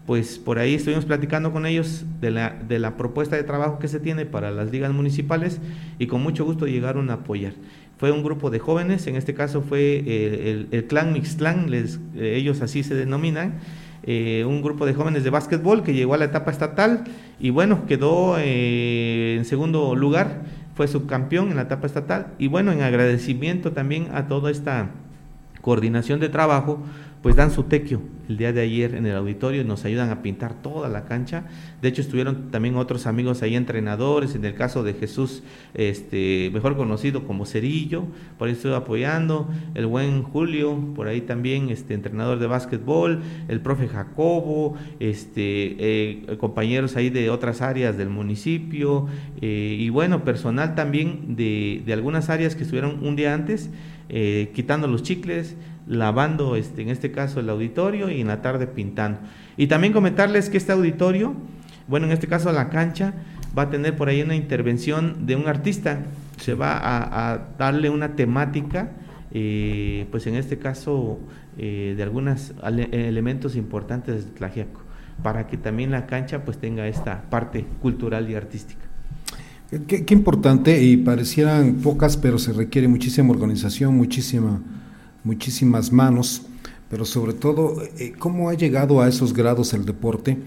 pues 0.06 0.40
por 0.40 0.58
ahí 0.58 0.76
estuvimos 0.76 1.06
platicando 1.06 1.52
con 1.52 1.66
ellos 1.66 2.06
de 2.22 2.32
la, 2.32 2.52
de 2.52 2.80
la 2.80 2.96
propuesta 2.96 3.36
de 3.36 3.44
trabajo 3.44 3.78
que 3.78 3.90
se 3.90 4.00
tiene 4.00 4.26
para 4.26 4.52
las 4.52 4.72
ligas 4.72 4.94
municipales 4.94 5.60
y 6.00 6.08
con 6.08 6.24
mucho 6.24 6.46
gusto 6.46 6.66
llegaron 6.66 7.10
a 7.10 7.16
apoyar. 7.16 7.54
Fue 7.98 8.12
un 8.12 8.24
grupo 8.24 8.50
de 8.50 8.60
jóvenes, 8.60 9.08
en 9.08 9.16
este 9.16 9.34
caso 9.34 9.62
fue 9.62 10.00
el, 10.00 10.68
el, 10.72 10.86
clan 10.86 11.12
Mixclan, 11.12 11.70
les, 11.72 12.00
ellos 12.16 12.62
así 12.62 12.84
se 12.84 12.96
denominan, 12.96 13.56
eh, 14.08 14.46
un 14.46 14.62
grupo 14.62 14.86
de 14.86 14.94
jóvenes 14.94 15.24
de 15.24 15.30
básquetbol 15.30 15.84
que 15.84 15.94
llegó 15.94 16.14
a 16.14 16.18
la 16.18 16.26
etapa 16.26 16.50
estatal 16.50 17.04
y 17.40 17.50
bueno, 17.50 17.86
quedó 17.86 18.38
eh, 18.40 19.36
en 19.38 19.46
segundo 19.46 19.96
lugar 19.96 20.42
fue 20.76 20.88
subcampeón 20.88 21.50
en 21.50 21.58
la 21.58 21.64
etapa 21.64 21.88
estatal. 21.88 22.28
Y 22.40 22.48
bueno, 22.48 22.72
en 22.72 22.82
agradecimiento 22.82 23.74
también 23.74 24.10
a 24.14 24.28
toda 24.28 24.50
esta 24.50 24.92
coordinación 25.62 26.20
de 26.20 26.30
trabajo, 26.30 26.80
pues 27.22 27.36
dan 27.36 27.52
su 27.52 27.64
tequio 27.64 28.02
el 28.30 28.38
día 28.38 28.54
de 28.54 28.62
ayer 28.62 28.96
en 28.96 29.06
el 29.06 29.16
auditorio 29.16 29.64
nos 29.64 29.86
ayudan 29.86 30.10
a 30.10 30.22
pintar 30.22 30.62
toda 30.62 30.90
la 30.90 31.06
cancha. 31.06 31.46
De 31.82 31.88
hecho, 31.88 32.02
estuvieron 32.02 32.52
también 32.52 32.76
otros 32.76 33.08
amigos 33.08 33.42
ahí, 33.42 33.56
entrenadores, 33.56 34.36
en 34.36 34.46
el 34.46 34.54
caso 34.54 34.84
de 34.84 34.94
Jesús, 34.94 35.44
este, 35.74 36.50
mejor 36.54 36.76
conocido 36.76 37.26
como 37.26 37.46
Cerillo, 37.46 38.06
por 38.38 38.48
ahí 38.48 38.54
estuvo 38.54 38.76
apoyando, 38.76 39.50
el 39.76 39.86
buen 39.86 40.24
Julio, 40.24 40.78
por 40.96 41.08
ahí 41.08 41.22
también, 41.22 41.70
este, 41.70 41.94
entrenador 41.94 42.40
de 42.40 42.48
básquetbol, 42.48 43.22
el 43.48 43.62
profe 43.62 43.88
Jacobo, 43.88 44.76
este, 45.00 45.76
eh, 45.80 46.38
compañeros 46.38 46.96
ahí 46.96 47.10
de 47.10 47.30
otras 47.30 47.62
áreas 47.62 47.98
del 47.98 48.10
municipio, 48.10 49.08
eh, 49.42 49.78
y 49.80 49.90
bueno, 49.90 50.24
personal 50.24 50.76
también 50.76 51.36
de, 51.36 51.82
de 51.86 51.94
algunas 51.94 52.30
áreas 52.30 52.56
que 52.56 52.64
estuvieron 52.64 53.06
un 53.06 53.16
día 53.16 53.34
antes, 53.34 53.70
eh, 54.10 54.52
quitando 54.54 54.88
los 54.88 55.04
chicles, 55.04 55.56
lavando, 55.88 56.56
este, 56.56 56.82
en 56.82 56.90
este 56.90 57.12
caso, 57.12 57.40
el 57.40 57.50
auditorio 57.50 58.10
y 58.10 58.22
en 58.22 58.28
la 58.28 58.42
tarde 58.42 58.68
pintando. 58.68 59.20
Y 59.58 59.68
también 59.68 59.94
comentarles 59.94 60.50
que 60.50 60.58
este 60.58 60.72
auditorio, 60.72 61.36
bueno, 61.88 62.06
en 62.06 62.12
este 62.12 62.28
caso 62.28 62.52
la 62.52 62.70
cancha, 62.70 63.14
va 63.58 63.64
a 63.64 63.70
tener 63.70 63.96
por 63.96 64.10
ahí 64.10 64.22
una 64.22 64.36
intervención 64.36 65.26
de 65.26 65.36
un 65.36 65.48
artista, 65.48 66.00
se 66.38 66.54
va 66.54 66.78
a, 66.78 67.48
darle 67.58 67.90
una 67.90 68.16
temática, 68.16 68.92
eh, 69.32 70.06
pues 70.12 70.28
en 70.28 70.36
este 70.36 70.58
caso, 70.58 71.20
eh, 71.58 71.94
de 71.98 72.04
algunos 72.04 72.54
elementos 72.92 73.56
importantes 73.56 74.26
de 74.26 74.32
Tlajiaco, 74.32 74.82
para 75.24 75.48
que 75.48 75.58
también 75.58 75.92
la 75.92 76.06
cancha 76.06 76.46
pues 76.46 76.60
tenga 76.60 76.88
esta 76.88 77.24
parte 77.30 77.66
cultural 77.82 78.30
y 78.30 78.36
artística. 78.36 78.87
Qué, 79.70 80.06
importante 80.14 80.82
y 80.82 80.96
parecieran 80.96 81.76
pocas, 81.76 82.16
pero 82.16 82.40
se 82.40 82.54
requiere 82.54 82.88
muchísima 82.88 83.32
organización, 83.32 83.98
muchísima 83.98 84.62
muchísimas 85.28 85.92
manos, 85.92 86.44
pero 86.90 87.04
sobre 87.04 87.34
todo, 87.34 87.84
eh, 87.98 88.14
¿cómo 88.18 88.50
ha 88.50 88.54
llegado 88.54 89.02
a 89.02 89.10
esos 89.10 89.34
grados 89.34 89.74
el 89.74 89.84
deporte 89.84 90.38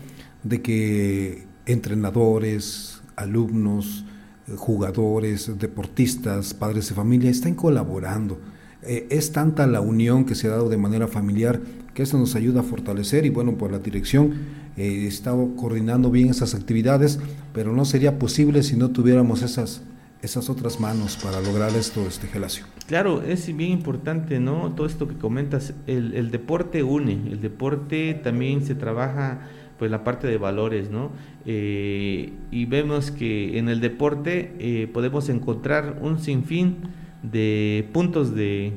de 0.43 0.63
que 0.63 1.45
entrenadores, 1.67 3.03
alumnos, 3.15 4.07
eh, 4.49 4.53
jugadores, 4.57 5.59
deportistas, 5.59 6.55
padres 6.55 6.89
de 6.89 6.95
familia 6.95 7.31
están 7.31 7.55
colaborando? 7.55 8.41
Eh, 8.83 9.07
es 9.11 9.33
tanta 9.33 9.67
la 9.67 9.83
unión 9.83 10.25
que 10.25 10.35
se 10.35 10.47
ha 10.47 10.53
dado 10.53 10.71
de 10.71 10.79
manera 10.79 11.07
familiar 11.07 11.61
que 11.93 12.05
eso 12.05 12.17
nos 12.17 12.35
ayuda 12.35 12.61
a 12.61 12.63
fortalecer 12.63 13.27
y 13.27 13.29
bueno, 13.29 13.59
por 13.59 13.71
la 13.71 13.79
dirección 13.79 14.33
está 14.81 15.33
coordinando 15.57 16.11
bien 16.11 16.31
esas 16.31 16.55
actividades, 16.55 17.21
pero 17.53 17.73
no 17.73 17.85
sería 17.85 18.19
posible 18.19 18.63
si 18.63 18.77
no 18.77 18.91
tuviéramos 18.91 19.43
esas 19.43 19.83
esas 20.23 20.51
otras 20.51 20.81
manos 20.81 21.17
para 21.17 21.41
lograr 21.41 21.75
esto, 21.75 22.07
este 22.07 22.27
Gelacio. 22.27 22.67
Claro, 22.87 23.23
es 23.23 23.47
bien 23.57 23.73
importante, 23.73 24.39
¿no? 24.39 24.73
Todo 24.73 24.87
esto 24.87 25.09
que 25.09 25.15
comentas, 25.15 25.73
el, 25.87 26.15
el 26.15 26.31
deporte 26.31 26.83
une, 26.83 27.13
el 27.31 27.41
deporte 27.41 28.13
también 28.23 28.65
se 28.67 28.75
trabaja 28.75 29.49
pues 29.79 29.91
la 29.91 30.05
parte 30.05 30.27
de 30.27 30.37
valores, 30.37 30.91
¿no? 30.91 31.11
Eh, 31.47 32.35
y 32.51 32.67
vemos 32.67 33.11
que 33.11 33.59
en 33.59 33.71
el 33.71 33.81
deporte 33.81 34.53
eh, 34.59 34.91
podemos 34.93 35.31
encontrar 35.31 35.99
un 36.03 36.19
sinfín 36.19 36.77
de 37.23 37.89
puntos 37.95 38.35
de, 38.35 38.75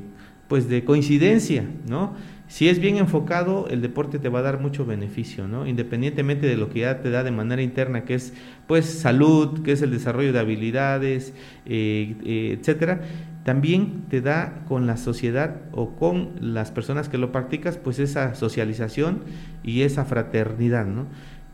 pues 0.48 0.66
de 0.66 0.82
coincidencia, 0.82 1.68
¿no? 1.86 2.14
Si 2.54 2.68
es 2.68 2.78
bien 2.78 2.98
enfocado, 2.98 3.66
el 3.68 3.82
deporte 3.82 4.20
te 4.20 4.28
va 4.28 4.38
a 4.38 4.42
dar 4.42 4.60
mucho 4.60 4.86
beneficio, 4.86 5.48
¿no? 5.48 5.66
Independientemente 5.66 6.46
de 6.46 6.56
lo 6.56 6.70
que 6.70 6.82
ya 6.82 7.00
te 7.00 7.10
da 7.10 7.24
de 7.24 7.32
manera 7.32 7.62
interna, 7.62 8.04
que 8.04 8.14
es 8.14 8.32
pues 8.68 8.86
salud, 8.86 9.64
que 9.64 9.72
es 9.72 9.82
el 9.82 9.90
desarrollo 9.90 10.32
de 10.32 10.38
habilidades, 10.38 11.34
eh, 11.66 12.56
etcétera 12.56 13.00
también 13.42 14.04
te 14.08 14.20
da 14.20 14.62
con 14.68 14.86
la 14.86 14.96
sociedad 14.96 15.62
o 15.72 15.96
con 15.96 16.30
las 16.40 16.70
personas 16.70 17.08
que 17.08 17.18
lo 17.18 17.32
practicas, 17.32 17.76
pues 17.76 17.98
esa 17.98 18.36
socialización 18.36 19.24
y 19.64 19.82
esa 19.82 20.04
fraternidad, 20.04 20.86
¿no? 20.86 21.06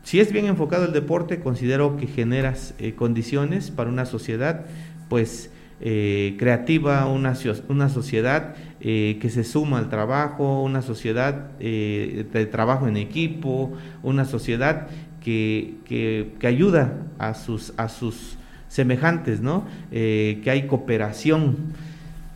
Si 0.03 0.19
es 0.19 0.31
bien 0.31 0.45
enfocado 0.45 0.85
el 0.85 0.93
deporte, 0.93 1.39
considero 1.39 1.97
que 1.97 2.05
generas 2.05 2.75
eh, 2.77 2.93
condiciones 2.93 3.71
para 3.71 3.89
una 3.89 4.05
sociedad, 4.05 4.67
pues, 5.09 5.49
eh, 5.83 6.35
creativa, 6.37 7.07
una, 7.07 7.33
una 7.67 7.89
sociedad 7.89 8.53
eh, 8.81 9.17
que 9.21 9.29
se 9.29 9.43
suma 9.43 9.77
al 9.77 9.89
trabajo, 9.89 10.63
una 10.63 10.81
sociedad 10.81 11.51
de 11.59 12.49
trabajo 12.51 12.87
en 12.87 12.97
equipo, 12.97 13.73
una 14.03 14.25
sociedad 14.25 14.87
que, 15.23 15.75
que, 15.85 16.33
que 16.39 16.47
ayuda 16.47 16.97
a 17.19 17.33
sus, 17.33 17.73
a 17.77 17.87
sus 17.87 18.37
semejantes, 18.71 19.41
¿no? 19.41 19.65
Eh, 19.91 20.39
que 20.43 20.49
hay 20.49 20.65
cooperación. 20.65 21.57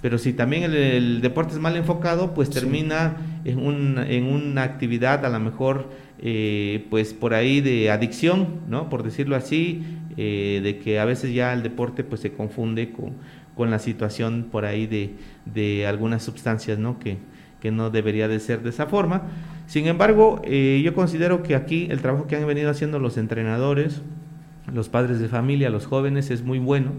Pero 0.02 0.18
si 0.18 0.34
también 0.34 0.64
el, 0.64 1.22
deporte 1.22 1.54
es 1.54 1.60
mal 1.60 1.76
enfocado, 1.78 2.34
pues 2.34 2.50
termina 2.50 3.16
en, 3.46 3.66
un, 3.66 3.98
en, 3.98 4.26
una 4.26 4.64
actividad 4.64 5.26
a 5.26 5.30
lo 5.30 5.40
mejor, 5.40 5.90
eh, 6.20 6.86
pues 6.90 7.14
por 7.14 7.34
ahí 7.34 7.62
de 7.62 7.90
adicción, 7.90 8.60
¿no? 8.68 8.90
Por 8.90 9.02
decirlo 9.02 9.36
así, 9.36 9.84
eh, 10.18 10.60
de 10.62 10.78
que 10.78 11.00
a 11.00 11.06
veces 11.06 11.34
ya 11.34 11.54
el 11.54 11.64
deporte 11.64 12.04
pues 12.04 12.22
se 12.22 12.34
confunde 12.34 12.92
con, 12.92 13.14
con 13.56 13.72
la 13.72 13.80
situación 13.80 14.48
por 14.52 14.66
ahí 14.66 14.88
de, 14.88 15.16
de 15.46 15.88
algunas 15.88 16.24
sustancias, 16.24 16.78
¿no? 16.78 17.00
Que, 17.00 17.18
que 17.62 17.72
no 17.72 17.90
debería 17.90 18.28
de 18.28 18.40
ser 18.40 18.62
de 18.62 18.70
esa 18.70 18.86
forma. 18.86 19.24
Sin 19.68 19.88
embargo, 19.88 20.42
yo 20.44 20.94
considero 20.94 21.42
que 21.42 21.56
aquí 21.56 21.88
el 21.90 22.02
trabajo 22.02 22.28
que 22.28 22.36
han 22.36 22.46
venido 22.46 22.70
haciendo 22.70 23.00
los 23.00 23.18
entrenadores, 23.18 24.04
los 24.72 24.90
padres 24.90 25.20
de 25.20 25.28
familia, 25.28 25.70
los 25.72 25.88
jóvenes, 25.88 26.30
es 26.30 26.44
muy 26.44 26.60
bueno 26.60 26.92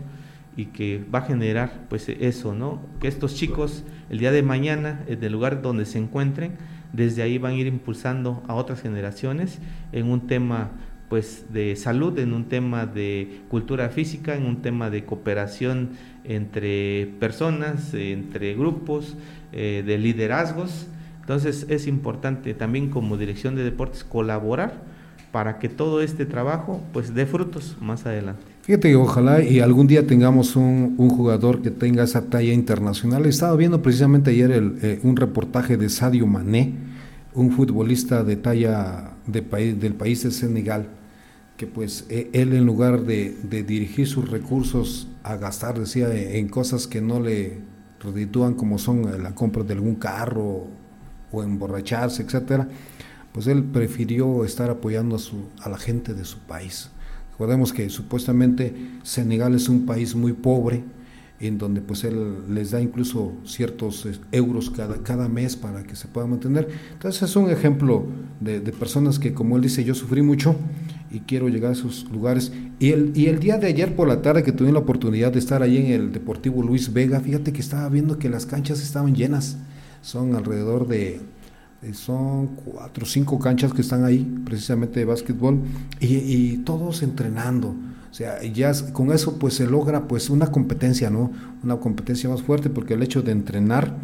y 0.56 0.66
que 0.66 1.04
va 1.14 1.20
a 1.20 1.22
generar 1.22 1.72
pues 1.88 2.08
eso, 2.08 2.54
¿no? 2.54 2.80
Que 3.00 3.08
estos 3.08 3.34
chicos 3.34 3.84
el 4.10 4.18
día 4.18 4.32
de 4.32 4.42
mañana, 4.42 5.04
en 5.06 5.22
el 5.22 5.32
lugar 5.32 5.62
donde 5.62 5.84
se 5.84 5.98
encuentren, 5.98 6.52
desde 6.92 7.22
ahí 7.22 7.38
van 7.38 7.52
a 7.52 7.56
ir 7.56 7.66
impulsando 7.66 8.42
a 8.48 8.54
otras 8.54 8.80
generaciones 8.80 9.58
en 9.92 10.08
un 10.08 10.26
tema 10.26 10.70
pues 11.08 11.46
de 11.52 11.76
salud, 11.76 12.18
en 12.18 12.32
un 12.32 12.46
tema 12.46 12.86
de 12.86 13.40
cultura 13.48 13.88
física, 13.90 14.34
en 14.34 14.44
un 14.44 14.62
tema 14.62 14.90
de 14.90 15.04
cooperación 15.04 15.90
entre 16.24 17.06
personas, 17.20 17.94
entre 17.94 18.54
grupos, 18.54 19.16
eh, 19.52 19.84
de 19.86 19.98
liderazgos. 19.98 20.86
Entonces 21.20 21.66
es 21.68 21.86
importante 21.86 22.54
también 22.54 22.90
como 22.90 23.16
dirección 23.16 23.54
de 23.54 23.64
deportes 23.64 24.04
colaborar 24.04 24.82
para 25.32 25.58
que 25.58 25.68
todo 25.68 26.00
este 26.00 26.24
trabajo 26.24 26.80
pues 26.92 27.14
dé 27.14 27.26
frutos 27.26 27.76
más 27.80 28.06
adelante. 28.06 28.42
Fíjate 28.62 28.88
que 28.88 28.96
ojalá 28.96 29.42
y 29.42 29.60
algún 29.60 29.86
día 29.86 30.06
tengamos 30.06 30.56
un, 30.56 30.96
jugador 30.96 31.62
que 31.62 31.70
tenga 31.70 32.02
esa 32.02 32.22
talla 32.22 32.52
internacional. 32.52 33.26
Estaba 33.26 33.54
viendo 33.54 33.80
precisamente 33.80 34.30
ayer 34.30 34.50
eh, 34.82 34.98
un 35.04 35.16
reportaje 35.16 35.76
de 35.76 35.88
Sadio 35.88 36.26
Mané, 36.26 36.72
un 37.36 37.52
futbolista 37.52 38.24
de 38.24 38.36
talla 38.36 39.12
del 39.26 39.94
país 39.94 40.22
de 40.22 40.30
Senegal, 40.30 40.88
que 41.58 41.66
pues 41.66 42.06
e, 42.08 42.30
él 42.32 42.54
en 42.54 42.64
lugar 42.64 43.02
de, 43.02 43.36
dirigir 43.62 44.08
sus 44.08 44.28
recursos 44.28 45.08
a 45.22 45.36
gastar, 45.36 45.78
decía, 45.78 46.12
en 46.12 46.48
cosas 46.48 46.86
que 46.86 47.02
no 47.02 47.20
le 47.20 47.58
reditúan 48.00 48.54
como 48.54 48.78
son 48.78 49.22
la 49.22 49.34
compra 49.34 49.62
de 49.62 49.74
algún 49.74 49.96
carro 49.96 50.66
o 51.30 51.42
emborracharse, 51.42 52.22
etcétera, 52.22 52.68
pues 53.32 53.46
él 53.48 53.64
prefirió 53.64 54.44
estar 54.44 54.70
apoyando 54.70 55.16
a, 55.16 55.18
su, 55.18 55.50
a 55.60 55.68
la 55.68 55.76
gente 55.76 56.14
de 56.14 56.24
su 56.24 56.38
país. 56.38 56.90
Recordemos 57.32 57.74
que 57.74 57.90
supuestamente 57.90 58.74
Senegal 59.02 59.54
es 59.54 59.68
un 59.68 59.84
país 59.84 60.14
muy 60.14 60.32
pobre, 60.32 60.84
en 61.40 61.58
donde 61.58 61.80
pues 61.80 62.04
él 62.04 62.54
les 62.54 62.70
da 62.70 62.80
incluso 62.80 63.32
ciertos 63.44 64.06
eh, 64.06 64.18
euros 64.32 64.70
cada, 64.70 65.02
cada 65.02 65.28
mes 65.28 65.56
para 65.56 65.82
que 65.82 65.96
se 65.96 66.08
pueda 66.08 66.26
mantener. 66.26 66.68
Entonces 66.92 67.22
es 67.22 67.36
un 67.36 67.50
ejemplo 67.50 68.06
de, 68.40 68.60
personas 68.72 69.18
que, 69.18 69.34
como 69.34 69.56
él 69.56 69.62
dice, 69.62 69.84
yo 69.84 69.94
sufrí 69.94 70.22
mucho 70.22 70.56
y 71.10 71.20
quiero 71.20 71.48
llegar 71.48 71.70
a 71.70 71.74
esos 71.74 72.10
lugares. 72.10 72.52
Y 72.78 72.90
el, 72.90 73.12
y 73.14 73.26
el 73.26 73.38
día 73.38 73.58
de 73.58 73.66
ayer 73.66 73.94
por 73.94 74.08
la 74.08 74.22
tarde 74.22 74.42
que 74.42 74.52
tuve 74.52 74.72
la 74.72 74.78
oportunidad 74.80 75.32
de 75.32 75.38
estar 75.38 75.62
ahí 75.62 75.76
en 75.76 75.86
el 75.86 76.12
Deportivo 76.12 76.62
Luis 76.62 76.92
Vega, 76.92 77.20
fíjate 77.20 77.52
que 77.52 77.60
estaba 77.60 77.88
viendo 77.88 78.18
que 78.18 78.28
las 78.28 78.46
canchas 78.46 78.82
estaban 78.82 79.14
llenas, 79.14 79.58
son 80.02 80.34
alrededor 80.34 80.86
de 80.88 81.20
eh, 81.82 81.92
son 81.92 82.48
cuatro 82.56 83.04
o 83.04 83.06
cinco 83.06 83.38
canchas 83.38 83.72
que 83.72 83.82
están 83.82 84.04
ahí, 84.04 84.24
precisamente 84.44 85.00
de 85.00 85.06
básquetbol, 85.06 85.60
y, 86.00 86.56
todos 86.58 87.02
entrenando. 87.02 87.74
O 88.16 88.18
sea, 88.18 88.42
ya 88.42 88.72
con 88.94 89.12
eso 89.12 89.38
pues 89.38 89.52
se 89.52 89.66
logra 89.66 90.08
pues 90.08 90.30
una 90.30 90.46
competencia, 90.46 91.10
¿no? 91.10 91.32
Una 91.62 91.76
competencia 91.76 92.30
más 92.30 92.40
fuerte 92.40 92.70
porque 92.70 92.94
el 92.94 93.02
hecho 93.02 93.20
de 93.20 93.30
entrenar 93.30 93.94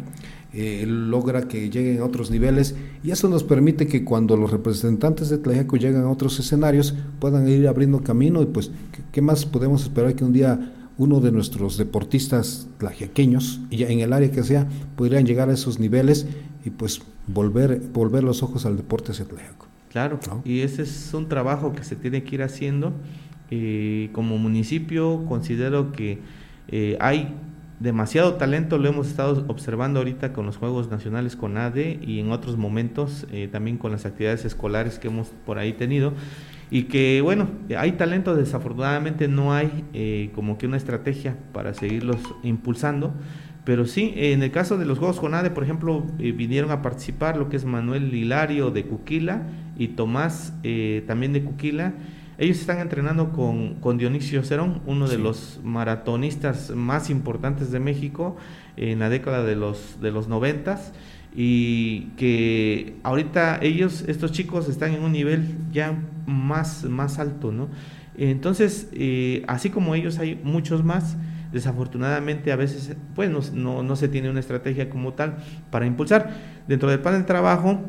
eh, 0.53 0.85
logra 0.85 1.47
que 1.47 1.71
lleguen 1.71 1.99
a 1.99 2.05
otros 2.05 2.29
niveles 2.29 2.75
y 3.03 3.09
eso 3.09 3.27
nos 3.27 3.43
permite 3.43 3.87
que 3.87 4.03
cuando 4.03 4.37
los 4.37 4.51
representantes 4.51 5.29
de 5.29 5.39
Tlajeco 5.39 5.77
llegan 5.77 6.03
a 6.03 6.11
otros 6.11 6.39
escenarios 6.39 6.93
puedan 7.17 7.47
ir 7.47 7.67
abriendo 7.67 8.03
camino 8.03 8.43
y 8.43 8.45
pues 8.45 8.69
¿qué, 9.11 9.23
más 9.23 9.47
podemos 9.47 9.81
esperar 9.81 10.13
que 10.13 10.23
un 10.23 10.31
día 10.31 10.59
uno 10.99 11.19
de 11.19 11.31
nuestros 11.31 11.77
deportistas 11.77 12.67
tlajequeños, 12.77 13.61
ya 13.71 13.87
en 13.87 14.01
el 14.01 14.13
área 14.13 14.29
que 14.29 14.43
sea, 14.43 14.67
pudieran 14.95 15.25
llegar 15.25 15.49
a 15.49 15.53
esos 15.53 15.79
niveles 15.79 16.27
y 16.63 16.69
pues 16.69 17.01
volver, 17.25 17.81
volver 17.91 18.23
los 18.23 18.43
ojos 18.43 18.67
al 18.67 18.77
deporte 18.77 19.11
atlético. 19.11 19.65
Claro, 19.89 20.19
y 20.45 20.59
ese 20.59 20.83
es 20.83 21.11
un 21.15 21.27
trabajo 21.27 21.73
que 21.73 21.83
se 21.83 21.95
tiene 21.95 22.23
que 22.23 22.35
ir 22.35 22.43
haciendo. 22.43 22.93
Eh, 23.55 24.09
como 24.13 24.39
municipio 24.39 25.25
considero 25.27 25.91
que 25.91 26.17
eh, 26.69 26.97
hay 26.99 27.35
demasiado 27.79 28.33
talento, 28.33 28.79
lo 28.79 28.89
hemos 28.89 29.07
estado 29.07 29.45
observando 29.47 29.99
ahorita 29.99 30.33
con 30.33 30.47
los 30.47 30.57
Juegos 30.57 30.89
Nacionales 30.89 31.35
con 31.35 31.57
ADE 31.57 31.99
y 32.01 32.19
en 32.19 32.31
otros 32.31 32.57
momentos 32.57 33.27
eh, 33.31 33.47
también 33.51 33.77
con 33.77 33.91
las 33.91 34.07
actividades 34.07 34.43
escolares 34.43 34.97
que 34.97 35.09
hemos 35.09 35.27
por 35.45 35.59
ahí 35.59 35.73
tenido. 35.73 36.13
Y 36.71 36.85
que 36.85 37.21
bueno, 37.21 37.47
hay 37.77 37.91
talento, 37.91 38.35
desafortunadamente 38.35 39.27
no 39.27 39.53
hay 39.53 40.31
como 40.33 40.57
que 40.57 40.65
una 40.65 40.77
estrategia 40.77 41.37
para 41.51 41.75
seguirlos 41.75 42.17
impulsando. 42.41 43.13
Pero 43.65 43.85
sí, 43.85 44.13
en 44.15 44.41
el 44.41 44.49
caso 44.49 44.79
de 44.79 44.85
los 44.85 44.97
Juegos 44.97 45.19
Jonade, 45.19 45.51
por 45.51 45.63
ejemplo, 45.63 46.03
vinieron 46.17 46.71
a 46.71 46.81
participar 46.81 47.37
lo 47.37 47.49
que 47.49 47.57
es 47.57 47.65
Manuel 47.65 48.11
Hilario 48.15 48.71
de 48.71 48.85
Cuquila 48.85 49.43
y 49.77 49.89
Tomás 49.89 50.53
también 51.05 51.33
de 51.33 51.43
Cuquila. 51.43 51.93
Ellos 52.37 52.59
están 52.59 52.79
entrenando 52.79 53.31
con, 53.31 53.75
con 53.75 53.97
Dionisio 53.97 54.43
Cerón, 54.43 54.81
uno 54.85 55.07
de 55.07 55.17
los 55.17 55.59
maratonistas 55.63 56.71
más 56.71 57.09
importantes 57.09 57.71
de 57.71 57.79
México 57.79 58.37
en 58.75 58.99
la 58.99 59.09
década 59.09 59.43
de 59.43 59.55
los, 59.55 60.01
de 60.01 60.11
los 60.11 60.27
noventas 60.27 60.93
y 61.35 62.11
que 62.17 62.95
ahorita 63.03 63.59
ellos, 63.61 64.03
estos 64.07 64.31
chicos, 64.31 64.69
están 64.69 64.93
en 64.93 65.03
un 65.03 65.11
nivel 65.11 65.55
ya 65.71 65.97
más, 66.25 66.83
más 66.83 67.19
alto, 67.19 67.51
¿no? 67.51 67.69
Entonces, 68.17 68.89
eh, 68.93 69.43
así 69.47 69.69
como 69.69 69.95
ellos 69.95 70.19
hay 70.19 70.39
muchos 70.43 70.83
más, 70.83 71.17
desafortunadamente 71.51 72.51
a 72.51 72.55
veces 72.55 72.95
pues 73.15 73.29
no, 73.53 73.83
no, 73.83 73.95
se 73.95 74.07
tiene 74.07 74.29
una 74.29 74.39
estrategia 74.39 74.89
como 74.89 75.13
tal 75.13 75.37
para 75.71 75.85
impulsar. 75.85 76.31
Dentro 76.67 76.89
del 76.89 76.99
plan 76.99 77.19
de 77.19 77.23
trabajo 77.23 77.79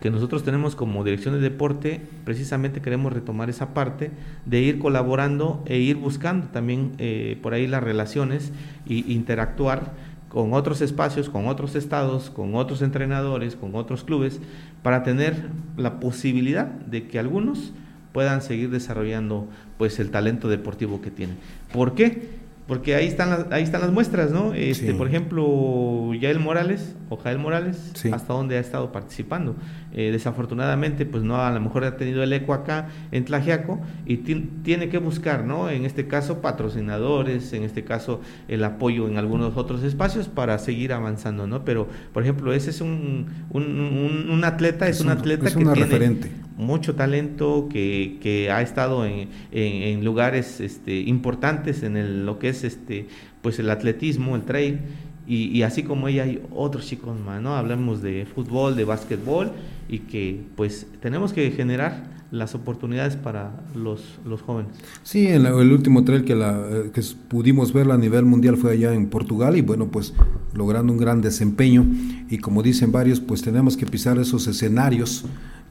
que 0.00 0.10
nosotros 0.10 0.44
tenemos 0.44 0.76
como 0.76 1.04
dirección 1.04 1.34
de 1.34 1.40
deporte, 1.40 2.00
precisamente 2.24 2.80
queremos 2.80 3.12
retomar 3.12 3.50
esa 3.50 3.74
parte 3.74 4.10
de 4.44 4.60
ir 4.60 4.78
colaborando 4.78 5.62
e 5.66 5.78
ir 5.78 5.96
buscando 5.96 6.48
también 6.48 6.92
eh, 6.98 7.38
por 7.42 7.54
ahí 7.54 7.66
las 7.66 7.82
relaciones 7.82 8.52
e 8.88 9.04
interactuar 9.08 9.92
con 10.28 10.52
otros 10.52 10.82
espacios, 10.82 11.30
con 11.30 11.46
otros 11.46 11.74
estados, 11.76 12.30
con 12.30 12.54
otros 12.56 12.82
entrenadores, 12.82 13.56
con 13.56 13.74
otros 13.74 14.04
clubes, 14.04 14.40
para 14.82 15.02
tener 15.02 15.48
la 15.76 15.98
posibilidad 15.98 16.66
de 16.66 17.08
que 17.08 17.18
algunos 17.18 17.72
puedan 18.12 18.42
seguir 18.42 18.70
desarrollando 18.70 19.48
pues 19.78 19.98
el 19.98 20.10
talento 20.10 20.48
deportivo 20.48 21.00
que 21.00 21.10
tienen. 21.10 21.36
¿Por 21.72 21.94
qué? 21.94 22.45
Porque 22.66 22.96
ahí 22.96 23.06
están 23.06 23.30
las, 23.30 23.46
ahí 23.52 23.62
están 23.62 23.80
las 23.80 23.92
muestras, 23.92 24.32
¿no? 24.32 24.52
Este, 24.52 24.92
Por 24.92 25.06
ejemplo, 25.06 26.12
Yael 26.14 26.40
Morales 26.40 26.96
o 27.08 27.16
Jael 27.16 27.38
Morales, 27.38 27.92
hasta 28.12 28.32
donde 28.32 28.56
ha 28.56 28.60
estado 28.60 28.90
participando. 28.90 29.54
Eh, 29.92 30.10
desafortunadamente, 30.10 31.06
pues 31.06 31.22
no, 31.22 31.40
a 31.40 31.50
lo 31.52 31.60
mejor 31.60 31.84
ha 31.84 31.96
tenido 31.96 32.24
el 32.24 32.32
eco 32.32 32.52
acá 32.54 32.88
en 33.12 33.24
Tlajiaco 33.24 33.80
y 34.04 34.16
tiene 34.16 34.88
que 34.88 34.98
buscar, 34.98 35.44
¿no? 35.44 35.70
En 35.70 35.84
este 35.84 36.08
caso, 36.08 36.40
patrocinadores, 36.40 37.52
en 37.52 37.62
este 37.62 37.84
caso, 37.84 38.20
el 38.48 38.64
apoyo 38.64 39.06
en 39.06 39.16
algunos 39.16 39.56
otros 39.56 39.84
espacios 39.84 40.26
para 40.26 40.58
seguir 40.58 40.92
avanzando, 40.92 41.46
¿no? 41.46 41.64
Pero, 41.64 41.86
por 42.12 42.24
ejemplo, 42.24 42.52
ese 42.52 42.70
es 42.70 42.80
un, 42.80 43.26
un, 43.50 44.44
atleta, 44.44 44.88
es, 44.88 45.00
un 45.00 45.10
atleta 45.10 45.50
que 45.50 45.64
tiene 45.64 46.45
mucho 46.56 46.94
talento, 46.94 47.68
que, 47.70 48.18
que 48.20 48.50
ha 48.50 48.62
estado 48.62 49.04
en, 49.04 49.28
en, 49.52 50.04
lugares 50.04 50.60
este, 50.60 51.00
importantes 51.00 51.82
en 51.82 51.96
el, 51.96 52.26
lo 52.26 52.38
que 52.38 52.48
es 52.48 52.64
este, 52.64 53.08
pues 53.42 53.58
el 53.58 53.70
atletismo, 53.70 54.36
el 54.36 54.42
trail. 54.42 54.80
Y, 55.28 55.46
y, 55.56 55.62
así 55.64 55.82
como 55.82 56.06
ella 56.06 56.22
hay 56.22 56.40
otros 56.54 56.86
chicos 56.86 57.18
más, 57.18 57.42
¿no? 57.42 57.56
Hablamos 57.56 58.00
de 58.00 58.26
fútbol, 58.26 58.76
de 58.76 58.84
básquetbol 58.84 59.50
y 59.88 60.00
que 60.00 60.40
pues 60.54 60.86
tenemos 61.00 61.32
que 61.32 61.50
generar 61.50 62.16
las 62.30 62.54
oportunidades 62.54 63.16
para 63.16 63.52
los, 63.74 64.18
los 64.24 64.42
jóvenes. 64.42 64.72
Sí, 65.02 65.26
en 65.28 65.46
el 65.46 65.72
último 65.72 66.04
trail 66.04 66.24
que, 66.24 66.34
la, 66.34 66.64
que 66.92 67.00
pudimos 67.28 67.72
ver 67.72 67.90
a 67.90 67.96
nivel 67.96 68.24
mundial 68.24 68.56
fue 68.56 68.72
allá 68.72 68.92
en 68.92 69.08
Portugal 69.08 69.56
y 69.56 69.62
bueno, 69.62 69.88
pues 69.88 70.12
logrando 70.54 70.92
un 70.92 70.98
gran 70.98 71.20
desempeño 71.20 71.86
y 72.28 72.38
como 72.38 72.62
dicen 72.62 72.90
varios, 72.90 73.20
pues 73.20 73.42
tenemos 73.42 73.76
que 73.76 73.86
pisar 73.86 74.18
esos 74.18 74.46
escenarios 74.46 75.24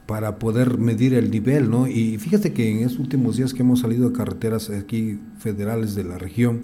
para 0.06 0.38
poder 0.38 0.78
medir 0.78 1.14
el 1.14 1.30
nivel, 1.30 1.68
¿no? 1.68 1.88
Y 1.88 2.18
fíjate 2.18 2.52
que 2.52 2.70
en 2.70 2.78
estos 2.78 3.00
últimos 3.00 3.36
días 3.36 3.52
que 3.52 3.62
hemos 3.62 3.80
salido 3.80 4.08
de 4.10 4.16
carreteras 4.16 4.70
aquí 4.70 5.18
federales 5.38 5.94
de 5.94 6.04
la 6.04 6.16
región, 6.16 6.62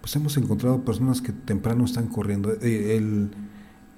pues 0.00 0.14
hemos 0.16 0.36
encontrado 0.36 0.84
personas 0.84 1.22
que 1.22 1.32
temprano 1.32 1.84
están 1.84 2.08
corriendo. 2.08 2.52
Eh, 2.60 2.96
el, 2.96 3.30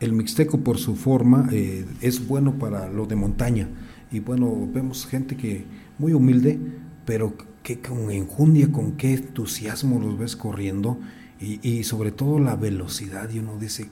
el 0.01 0.13
mixteco 0.13 0.59
por 0.61 0.79
su 0.79 0.95
forma 0.95 1.49
eh, 1.53 1.87
es 2.01 2.27
bueno 2.27 2.59
para 2.59 2.89
lo 2.91 3.07
de 3.07 3.17
montaña 3.17 3.69
y 4.11 4.21
bueno, 4.21 4.69
vemos 4.73 5.07
gente 5.07 5.37
que 5.37 5.65
muy 5.99 6.13
humilde, 6.13 6.59
pero 7.07 7.35
que 7.63 7.81
con 7.81 8.11
enjundia, 8.11 8.71
con 8.71 8.93
qué 8.93 9.15
entusiasmo 9.15 9.99
los 10.01 10.19
ves 10.19 10.37
corriendo 10.37 10.99
y, 11.41 11.67
y 11.67 11.85
sobre 11.85 12.13
todo 12.13 12.39
la 12.39 12.57
velocidad 12.57 13.31
y 13.31 13.39
uno 13.39 13.57
dice, 13.59 13.89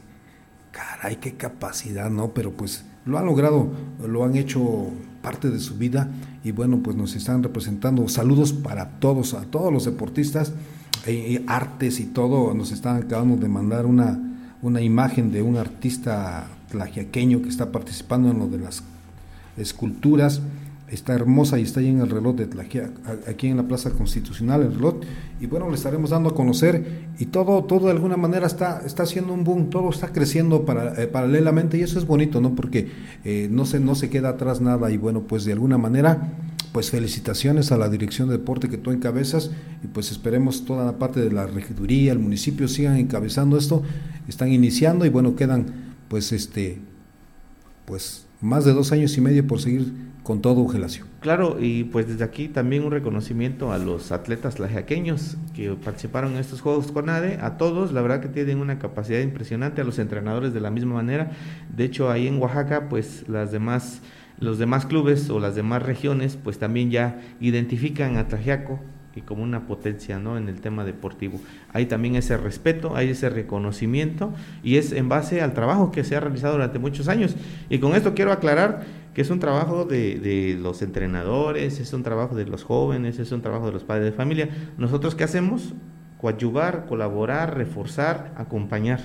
caray, 0.73 1.17
qué 1.17 1.37
capacidad, 1.37 2.11
¿no? 2.11 2.35
Pero 2.35 2.53
pues 2.53 2.85
lo 3.07 3.19
han 3.19 3.27
logrado, 3.27 3.69
lo 4.07 4.25
han 4.25 4.37
hecho 4.37 4.89
parte 5.23 5.51
de 5.51 5.59
su 5.59 5.77
vida 5.77 6.09
y 6.45 6.53
bueno, 6.53 6.81
pues 6.83 6.97
nos 6.97 7.15
están 7.15 7.43
representando. 7.43 8.09
Saludos 8.09 8.53
para 8.53 8.99
todos, 9.01 9.35
a 9.35 9.43
todos 9.43 9.73
los 9.73 9.85
deportistas, 9.85 10.53
eh, 11.07 11.45
artes 11.47 12.01
y 12.01 12.07
todo, 12.07 12.55
nos 12.55 12.73
están 12.73 12.97
acabando 12.97 13.37
de 13.37 13.49
mandar 13.49 13.87
una 13.87 14.19
una 14.63 14.81
imagen 14.81 15.33
de 15.33 15.43
un 15.43 15.57
artista 15.57 16.47
plagiaqueño 16.71 17.43
que 17.43 17.49
está 17.49 17.73
participando 17.73 18.31
en 18.31 18.39
lo 18.39 18.49
de 18.49 18.59
las 18.59 18.83
esculturas. 19.57 20.43
Está 20.91 21.15
hermosa 21.15 21.59
y 21.59 21.63
está 21.63 21.81
ahí 21.81 21.89
en 21.89 22.01
el 22.01 22.11
reloj 22.11 22.35
de 22.35 22.47
Tlaquia, 22.47 22.91
aquí 23.29 23.47
en 23.47 23.57
la 23.57 23.63
Plaza 23.63 23.91
Constitucional, 23.91 24.63
el 24.63 24.75
reloj. 24.75 24.97
Y 25.41 25.47
bueno, 25.47 25.69
le 25.69 25.77
estaremos 25.77 26.11
dando 26.11 26.31
a 26.31 26.35
conocer. 26.35 27.07
Y 27.19 27.27
todo, 27.27 27.63
todo 27.65 27.87
de 27.87 27.93
alguna 27.93 28.17
manera 28.17 28.47
está, 28.47 28.83
está 28.85 29.05
haciendo 29.05 29.33
un 29.33 29.45
boom, 29.45 29.71
todo 29.71 29.91
está 29.91 30.09
creciendo 30.13 30.65
para, 30.65 31.01
eh, 31.01 31.07
paralelamente 31.07 31.79
y 31.79 31.83
eso 31.83 31.99
es 31.99 32.07
bonito, 32.07 32.41
¿no? 32.41 32.57
Porque 32.57 32.89
eh, 33.25 33.49
no, 33.51 33.67
se, 33.67 33.79
no 33.79 33.95
se 33.95 34.11
queda 34.11 34.31
atrás 34.31 34.61
nada 34.61 34.91
y 34.91 34.97
bueno, 34.97 35.23
pues 35.23 35.45
de 35.45 35.53
alguna 35.53 35.79
manera 35.79 36.33
pues 36.73 36.91
felicitaciones 36.91 37.73
a 37.73 37.79
la 37.79 37.89
dirección 37.89 38.29
de 38.29 38.39
deporte 38.39 38.69
que 38.69 38.79
tú 38.79 38.91
encabezas 38.93 39.51
y 39.83 39.89
pues 39.89 40.13
esperemos 40.13 40.65
toda 40.65 40.85
la 40.85 40.99
parte 40.99 41.21
de 41.21 41.33
la 41.33 41.47
regiduría, 41.47 42.13
el 42.13 42.21
municipio 42.21 42.69
sigan 42.69 42.97
encabezando 42.97 43.57
esto, 43.57 43.83
están 44.29 44.53
iniciando 44.53 45.05
y 45.05 45.09
bueno, 45.09 45.35
quedan 45.35 45.67
pues 46.09 46.33
este, 46.33 46.79
pues 47.87 48.27
más 48.41 48.65
de 48.65 48.73
dos 48.73 48.93
años 48.93 49.17
y 49.17 49.21
medio 49.21 49.47
por 49.47 49.61
seguir 49.61 49.93
con 50.31 50.43
todo 50.43 50.69
Gelacio. 50.69 51.07
Claro, 51.19 51.57
y 51.59 51.83
pues 51.83 52.07
desde 52.07 52.23
aquí 52.23 52.47
también 52.47 52.85
un 52.85 52.93
reconocimiento 52.93 53.73
a 53.73 53.79
los 53.79 54.13
atletas 54.13 54.61
lajaqueños 54.61 55.37
que 55.57 55.73
participaron 55.73 56.35
en 56.35 56.39
estos 56.39 56.61
Juegos 56.61 56.93
con 56.93 57.11
ADE, 57.11 57.41
a 57.43 57.57
todos, 57.57 57.91
la 57.91 58.01
verdad 58.01 58.21
que 58.21 58.29
tienen 58.29 58.59
una 58.59 58.79
capacidad 58.79 59.19
impresionante, 59.19 59.81
a 59.81 59.85
los 59.85 59.99
entrenadores 59.99 60.55
de 60.55 60.61
la 60.61 60.71
misma 60.71 60.95
manera, 60.95 61.33
de 61.77 61.83
hecho 61.83 62.13
ahí 62.13 62.29
en 62.29 62.41
Oaxaca 62.41 62.89
pues 62.89 63.29
las 63.29 63.51
demás 63.51 64.03
los 64.39 64.61
demás 64.61 64.87
clubes 64.87 65.31
o 65.31 65.41
las 65.41 65.57
demás 65.57 65.83
regiones 65.83 66.37
pues 66.37 66.61
también 66.61 66.93
ya 66.93 67.21
identifican 67.41 68.17
a 68.17 68.29
Trajiaco 68.29 68.79
y 69.15 69.23
como 69.23 69.43
una 69.43 69.67
potencia 69.67 70.19
¿no? 70.19 70.39
en 70.39 70.49
el 70.49 70.61
tema 70.61 70.85
deportivo. 70.85 71.41
Hay 71.73 71.87
también 71.87 72.17
ese 72.17 72.37
respeto, 72.37 72.97
hay 72.97 73.11
ese 73.11 73.29
reconocimiento 73.31 74.33
y 74.63 74.77
es 74.77 74.93
en 74.93 75.09
base 75.09 75.41
al 75.41 75.53
trabajo 75.55 75.91
que 75.91 76.05
se 76.05 76.17
ha 76.17 76.21
realizado 76.21 76.55
durante 76.55 76.79
muchos 76.79 77.09
años. 77.09 77.37
Y 77.69 77.79
con 77.79 77.95
esto 77.95 78.15
quiero 78.15 78.33
aclarar 78.33 78.85
que 79.15 79.23
es 79.23 79.31
un 79.31 79.41
trabajo 79.41 79.85
de, 79.85 80.21
de 80.21 80.57
los 80.61 80.83
entrenadores, 80.83 81.81
es 81.81 81.93
un 81.93 82.03
trabajo 82.03 82.37
de 82.37 82.47
los 82.47 82.63
jóvenes, 82.63 83.19
es 83.19 83.33
un 83.33 83.43
trabajo 83.43 83.67
de 83.67 83.73
los 83.73 83.85
padres 83.85 84.05
de 84.05 84.13
familia. 84.13 84.49
Nosotros 84.79 85.15
qué 85.15 85.25
hacemos? 85.25 85.75
Coadyuvar, 86.21 86.87
colaborar, 86.87 87.57
reforzar, 87.57 88.33
acompañar 88.37 89.01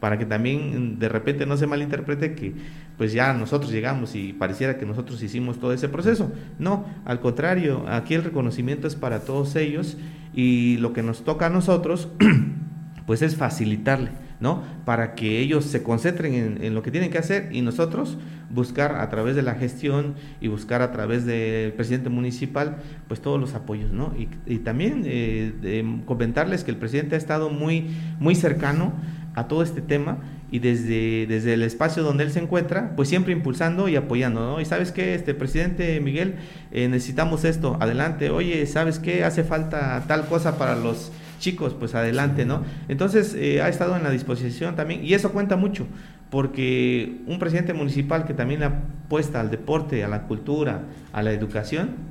para 0.00 0.18
que 0.18 0.24
también 0.24 0.98
de 0.98 1.08
repente 1.08 1.46
no 1.46 1.56
se 1.56 1.66
malinterprete 1.66 2.34
que 2.34 2.54
pues 2.96 3.12
ya 3.12 3.32
nosotros 3.34 3.70
llegamos 3.70 4.14
y 4.14 4.32
pareciera 4.32 4.78
que 4.78 4.86
nosotros 4.86 5.22
hicimos 5.22 5.58
todo 5.58 5.72
ese 5.72 5.88
proceso. 5.88 6.32
No, 6.58 6.86
al 7.04 7.20
contrario, 7.20 7.84
aquí 7.88 8.14
el 8.14 8.24
reconocimiento 8.24 8.86
es 8.86 8.96
para 8.96 9.20
todos 9.20 9.56
ellos 9.56 9.96
y 10.34 10.78
lo 10.78 10.92
que 10.92 11.02
nos 11.02 11.24
toca 11.24 11.46
a 11.46 11.50
nosotros 11.50 12.08
pues 13.06 13.22
es 13.22 13.36
facilitarle, 13.36 14.10
¿no? 14.38 14.62
Para 14.84 15.14
que 15.14 15.38
ellos 15.38 15.64
se 15.64 15.82
concentren 15.82 16.58
en, 16.62 16.74
lo 16.74 16.82
que 16.82 16.90
tienen 16.90 17.10
que 17.10 17.18
hacer 17.18 17.48
y 17.52 17.60
nosotros 17.62 18.18
buscar 18.50 18.96
a 18.96 19.08
través 19.08 19.36
de 19.36 19.42
la 19.42 19.54
gestión 19.54 20.14
y 20.40 20.48
buscar 20.48 20.82
a 20.82 20.92
través 20.92 21.24
del 21.24 21.72
presidente 21.72 22.08
municipal 22.08 22.78
pues 23.08 23.20
todos 23.20 23.40
los 23.40 23.54
apoyos, 23.54 23.92
¿no? 23.92 24.14
Y, 24.46 24.58
también 24.58 25.02
eh, 25.06 25.84
comentarles 26.04 26.64
que 26.64 26.70
el 26.70 26.76
presidente 26.76 27.14
ha 27.14 27.18
estado 27.18 27.50
muy, 27.50 27.90
muy 28.18 28.34
cercano 28.34 28.92
a 29.34 29.46
todo 29.48 29.62
este 29.62 29.80
tema 29.80 30.18
y 30.50 30.58
desde, 30.58 31.26
desde 31.26 31.54
el 31.54 31.62
espacio 31.62 32.02
donde 32.02 32.24
él 32.24 32.32
se 32.32 32.40
encuentra, 32.40 32.92
pues 32.96 33.08
siempre 33.08 33.32
impulsando 33.32 33.88
y 33.88 33.96
apoyando, 33.96 34.40
¿no? 34.40 34.60
Y 34.60 34.64
sabes 34.64 34.90
qué, 34.90 35.14
este 35.14 35.34
presidente 35.34 36.00
Miguel, 36.00 36.36
eh, 36.72 36.88
necesitamos 36.88 37.44
esto, 37.44 37.76
adelante, 37.80 38.30
oye, 38.30 38.66
¿sabes 38.66 38.98
qué? 38.98 39.24
Hace 39.24 39.44
falta 39.44 40.04
tal 40.08 40.26
cosa 40.26 40.58
para 40.58 40.74
los 40.74 41.12
chicos, 41.38 41.74
pues 41.78 41.94
adelante, 41.94 42.44
¿no? 42.44 42.64
Entonces 42.88 43.34
eh, 43.34 43.62
ha 43.62 43.68
estado 43.68 43.96
en 43.96 44.02
la 44.02 44.10
disposición 44.10 44.74
también, 44.74 45.04
y 45.04 45.14
eso 45.14 45.32
cuenta 45.32 45.56
mucho, 45.56 45.86
porque 46.30 47.20
un 47.26 47.38
presidente 47.38 47.72
municipal 47.72 48.26
que 48.26 48.34
también 48.34 48.62
apuesta 48.64 49.40
al 49.40 49.50
deporte, 49.50 50.04
a 50.04 50.08
la 50.08 50.22
cultura, 50.22 50.82
a 51.12 51.22
la 51.22 51.32
educación, 51.32 52.09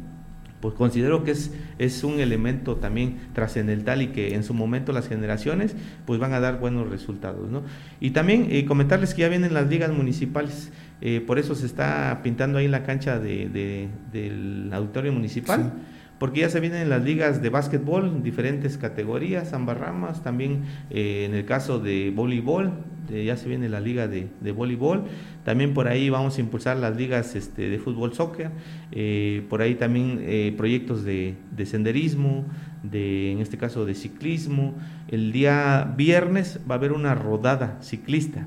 pues 0.61 0.73
considero 0.73 1.23
que 1.23 1.31
es, 1.31 1.51
es 1.77 2.03
un 2.03 2.19
elemento 2.19 2.75
también 2.75 3.17
trascendental 3.33 4.01
y 4.01 4.07
que 4.07 4.35
en 4.35 4.43
su 4.43 4.53
momento 4.53 4.91
las 4.91 5.07
generaciones 5.07 5.75
pues 6.05 6.19
van 6.19 6.33
a 6.33 6.39
dar 6.39 6.59
buenos 6.59 6.89
resultados. 6.89 7.49
¿no? 7.49 7.63
Y 7.99 8.11
también 8.11 8.47
eh, 8.49 8.65
comentarles 8.65 9.13
que 9.13 9.21
ya 9.21 9.29
vienen 9.29 9.53
las 9.53 9.67
ligas 9.69 9.91
municipales, 9.91 10.71
eh, 11.01 11.21
por 11.25 11.39
eso 11.39 11.55
se 11.55 11.65
está 11.65 12.19
pintando 12.23 12.57
ahí 12.57 12.67
la 12.67 12.83
cancha 12.83 13.19
de, 13.19 13.89
del 14.11 14.69
auditorio 14.73 15.13
municipal. 15.13 15.73
Porque 16.19 16.41
ya 16.41 16.49
se 16.49 16.59
vienen 16.59 16.89
las 16.89 17.03
ligas 17.03 17.41
de 17.41 17.49
básquetbol, 17.49 18.21
diferentes 18.21 18.77
categorías, 18.77 19.53
ambarramas, 19.53 20.21
también 20.21 20.63
eh, 20.89 21.25
en 21.25 21.33
el 21.33 21.45
caso 21.45 21.79
de 21.79 22.11
voleibol, 22.15 22.71
ya 23.09 23.35
se 23.37 23.49
viene 23.49 23.69
la 23.69 23.79
liga 23.79 24.07
de, 24.07 24.27
de 24.39 24.51
voleibol, 24.51 25.05
también 25.49 25.73
por 25.73 25.87
ahí 25.87 26.11
vamos 26.11 26.37
a 26.37 26.41
impulsar 26.41 26.77
las 26.77 26.95
ligas 26.95 27.35
este, 27.35 27.69
de 27.69 27.79
fútbol 27.79 28.13
soccer, 28.13 28.51
eh, 28.91 29.43
por 29.49 29.63
ahí 29.63 29.73
también 29.73 30.19
eh, 30.21 30.53
proyectos 30.55 31.03
de, 31.03 31.37
senderismo, 31.65 32.45
de, 32.83 33.31
en 33.31 33.39
este 33.39 33.57
caso 33.57 33.83
de 33.83 33.95
ciclismo. 33.95 34.75
El 35.07 35.31
día 35.31 35.91
viernes 35.97 36.59
va 36.69 36.75
a 36.75 36.77
haber 36.77 36.91
una 36.91 37.15
rodada 37.15 37.77
ciclista 37.81 38.45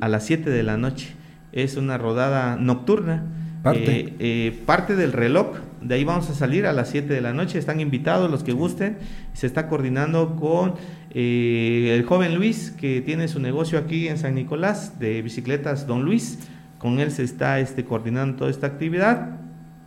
a 0.00 0.08
las 0.08 0.26
7 0.26 0.50
de 0.50 0.62
la 0.64 0.76
noche. 0.76 1.10
Es 1.52 1.76
una 1.76 1.98
rodada 1.98 2.56
nocturna. 2.56 3.24
Parte. 3.62 4.14
Eh, 4.18 4.60
parte 4.66 4.96
del 4.96 5.12
reloj, 5.12 5.56
de 5.80 5.94
ahí 5.94 6.04
vamos 6.04 6.28
a 6.30 6.34
salir 6.34 6.66
a 6.66 6.72
las 6.72 6.90
7 6.90 7.12
de 7.12 7.20
la 7.20 7.32
noche, 7.32 7.58
están 7.58 7.80
invitados 7.80 8.30
los 8.30 8.42
que 8.42 8.52
gusten, 8.52 8.98
se 9.32 9.46
está 9.46 9.68
coordinando 9.68 10.36
con 10.36 10.74
eh, 11.10 11.94
el 11.96 12.04
joven 12.04 12.34
Luis, 12.34 12.70
que 12.70 13.00
tiene 13.00 13.28
su 13.28 13.40
negocio 13.40 13.78
aquí 13.78 14.08
en 14.08 14.18
San 14.18 14.34
Nicolás 14.34 14.98
de 14.98 15.22
bicicletas 15.22 15.86
Don 15.86 16.04
Luis, 16.04 16.38
con 16.78 17.00
él 17.00 17.10
se 17.10 17.24
está 17.24 17.60
este, 17.60 17.84
coordinando 17.84 18.36
toda 18.36 18.50
esta 18.50 18.66
actividad. 18.66 19.38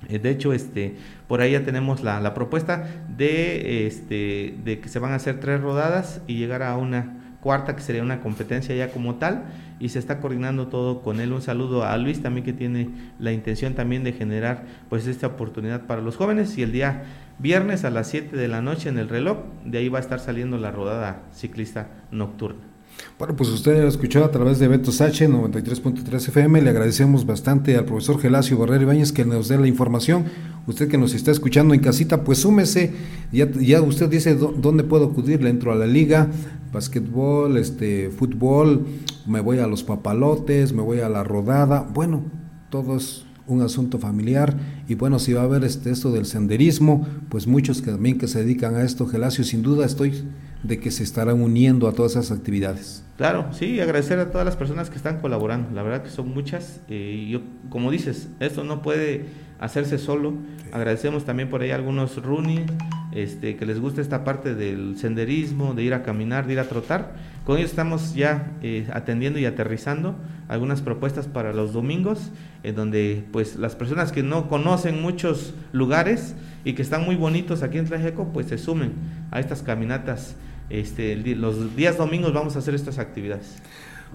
Eh, 0.10 0.20
de 0.20 0.30
hecho, 0.30 0.54
este, 0.54 0.96
por 1.28 1.42
ahí 1.42 1.52
ya 1.52 1.64
tenemos 1.64 2.04
la, 2.04 2.34
propuesta 2.34 2.88
de, 3.16 3.88
este, 3.88 4.56
de 4.64 4.80
que 4.80 4.90
se 4.90 5.00
van 5.00 5.12
a 5.12 5.16
hacer 5.16 5.40
tres 5.40 5.62
rodadas 5.62 6.22
y 6.28 6.36
llegar 6.36 6.64
a 6.64 6.78
una 6.78 7.21
cuarta 7.42 7.76
que 7.76 7.82
sería 7.82 8.04
una 8.04 8.22
competencia 8.22 8.76
ya 8.76 8.92
como 8.92 9.16
tal 9.16 9.44
y 9.80 9.90
se 9.90 10.00
está 10.00 10.20
coordinando 10.20 10.68
todo 10.68 11.02
con 11.02 11.20
él. 11.20 11.34
Un 11.34 11.42
saludo 11.42 11.84
a 11.84 11.98
Luis 11.98 12.22
también 12.22 12.46
que 12.46 12.54
tiene 12.54 12.90
la 13.20 13.32
intención 13.32 13.74
también 13.74 14.04
de 14.04 14.14
generar 14.14 14.64
pues 14.90 15.08
esta 15.08 15.28
oportunidad 15.28 15.82
para 15.82 16.02
los 16.02 16.16
jóvenes 16.16 16.58
y 16.58 16.64
el 16.64 16.72
día 16.72 17.04
viernes 17.40 17.84
a 17.84 17.90
las 17.90 18.08
7 18.08 18.38
de 18.38 18.48
la 18.48 18.62
noche 18.62 18.90
en 18.90 19.00
el 19.00 19.10
reloj, 19.10 19.40
de 19.66 19.80
ahí 19.80 19.90
va 19.90 19.98
a 19.98 20.02
estar 20.02 20.20
saliendo 20.20 20.58
la 20.58 20.72
rodada 20.72 21.24
ciclista 21.34 21.88
nocturna. 22.12 22.72
Bueno, 23.18 23.36
pues 23.36 23.50
usted 23.50 23.82
lo 23.82 23.88
escuchó 23.88 24.24
a 24.24 24.32
través 24.32 24.60
de 24.60 24.66
Eventos 24.66 25.02
H 25.02 25.28
93.3 25.28 26.28
FM. 26.28 26.62
Le 26.62 26.70
agradecemos 26.70 27.26
bastante 27.26 27.76
al 27.78 27.86
profesor 27.86 28.20
Gelacio 28.20 28.58
Barrera 28.58 28.84
Ibáñez 28.84 29.12
que 29.12 29.26
nos 29.26 29.48
dé 29.48 29.58
la 29.58 29.68
información. 29.68 30.26
Usted 30.68 30.88
que 30.88 30.98
nos 30.98 31.14
está 31.14 31.32
escuchando 31.32 31.74
en 31.74 31.80
casita, 31.80 32.24
pues 32.24 32.40
súmese. 32.40 32.94
Ya, 33.32 33.50
ya 33.50 33.82
usted 33.82 34.10
dice 34.10 34.36
dónde 34.36 34.84
puedo 34.84 35.06
acudir. 35.06 35.42
Le 35.42 35.50
entro 35.50 35.72
a 35.72 35.76
la 35.76 35.88
liga, 35.88 36.30
básquetbol, 36.72 37.58
este, 37.58 38.10
fútbol, 38.10 38.86
me 39.26 39.40
voy 39.40 39.60
a 39.60 39.68
los 39.68 39.84
papalotes, 39.84 40.74
me 40.74 40.82
voy 40.82 41.00
a 41.00 41.10
la 41.10 41.24
rodada. 41.24 41.88
Bueno, 41.94 42.24
todo 42.70 42.98
es 42.98 43.26
un 43.48 43.62
asunto 43.62 44.00
familiar 44.00 44.56
y 44.88 44.96
bueno, 44.96 45.20
si 45.20 45.34
va 45.34 45.42
a 45.42 45.46
haber 45.46 45.64
este, 45.64 45.92
esto 45.92 46.12
del 46.12 46.26
senderismo, 46.26 47.08
pues 47.30 47.48
muchos 47.48 47.82
que 47.82 47.92
también 47.92 48.18
que 48.18 48.28
se 48.28 48.40
dedican 48.40 48.76
a 48.76 48.84
esto, 48.84 49.08
Gelacio, 49.08 49.44
sin 49.44 49.62
duda 49.62 49.86
estoy 49.86 50.24
de 50.64 50.80
que 50.80 50.92
se 50.92 51.04
estarán 51.04 51.42
uniendo 51.42 51.88
a 51.88 51.94
todas 51.94 52.14
esas 52.14 52.32
actividades. 52.32 53.04
Claro, 53.18 53.48
sí, 53.52 53.80
agradecer 53.80 54.20
a 54.20 54.32
todas 54.32 54.46
las 54.46 54.56
personas 54.56 54.90
que 54.90 54.96
están 54.96 55.20
colaborando, 55.20 55.72
la 55.76 55.84
verdad 55.84 56.04
que 56.04 56.10
son 56.10 56.30
muchas, 56.30 56.82
eh, 56.88 57.28
yo, 57.30 57.42
como 57.70 57.92
dices, 57.92 58.30
esto 58.40 58.64
no 58.64 58.82
puede 58.82 59.26
hacerse 59.62 59.98
solo, 59.98 60.34
agradecemos 60.74 61.24
también 61.24 61.50
por 61.50 61.62
ahí 61.62 61.72
a 61.72 61.76
algunos 61.76 62.22
running, 62.22 62.66
este, 63.14 63.56
que 63.56 63.66
les 63.66 63.80
gusta 63.80 64.02
esta 64.02 64.24
parte 64.24 64.56
del 64.56 64.98
senderismo, 64.98 65.74
de 65.74 65.84
ir 65.84 65.94
a 65.94 66.04
caminar, 66.04 66.48
de 66.48 66.54
ir 66.54 66.60
a 66.60 66.68
trotar, 66.68 67.14
con 67.46 67.58
ellos 67.58 67.70
estamos 67.70 68.14
ya 68.14 68.52
eh, 68.62 68.88
atendiendo 68.94 69.40
y 69.40 69.46
aterrizando 69.46 70.16
algunas 70.48 70.82
propuestas 70.82 71.28
para 71.28 71.54
los 71.54 71.74
domingos, 71.74 72.32
en 72.64 72.76
donde 72.76 73.24
pues 73.32 73.56
las 73.56 73.76
personas 73.76 74.12
que 74.12 74.24
no 74.24 74.48
conocen 74.50 75.02
muchos 75.02 75.54
lugares 75.72 76.36
y 76.64 76.74
que 76.74 76.82
están 76.82 77.04
muy 77.04 77.16
bonitos 77.16 77.64
aquí 77.64 77.78
en 77.78 77.86
Tlajeco, 77.86 78.30
pues 78.34 78.48
se 78.48 78.58
sumen 78.58 78.94
a 79.32 79.40
estas 79.40 79.62
caminatas. 79.62 80.36
Este, 80.70 81.16
los 81.16 81.76
días 81.76 81.98
domingos 81.98 82.34
vamos 82.34 82.56
a 82.56 82.60
hacer 82.60 82.76
estas 82.76 83.00
actividades. 83.00 83.56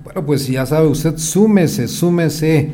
Bueno, 0.02 0.24
pues 0.24 0.46
ya 0.46 0.64
sabe 0.66 0.86
usted, 0.86 1.16
súmese, 1.16 1.88
súmese, 1.88 2.70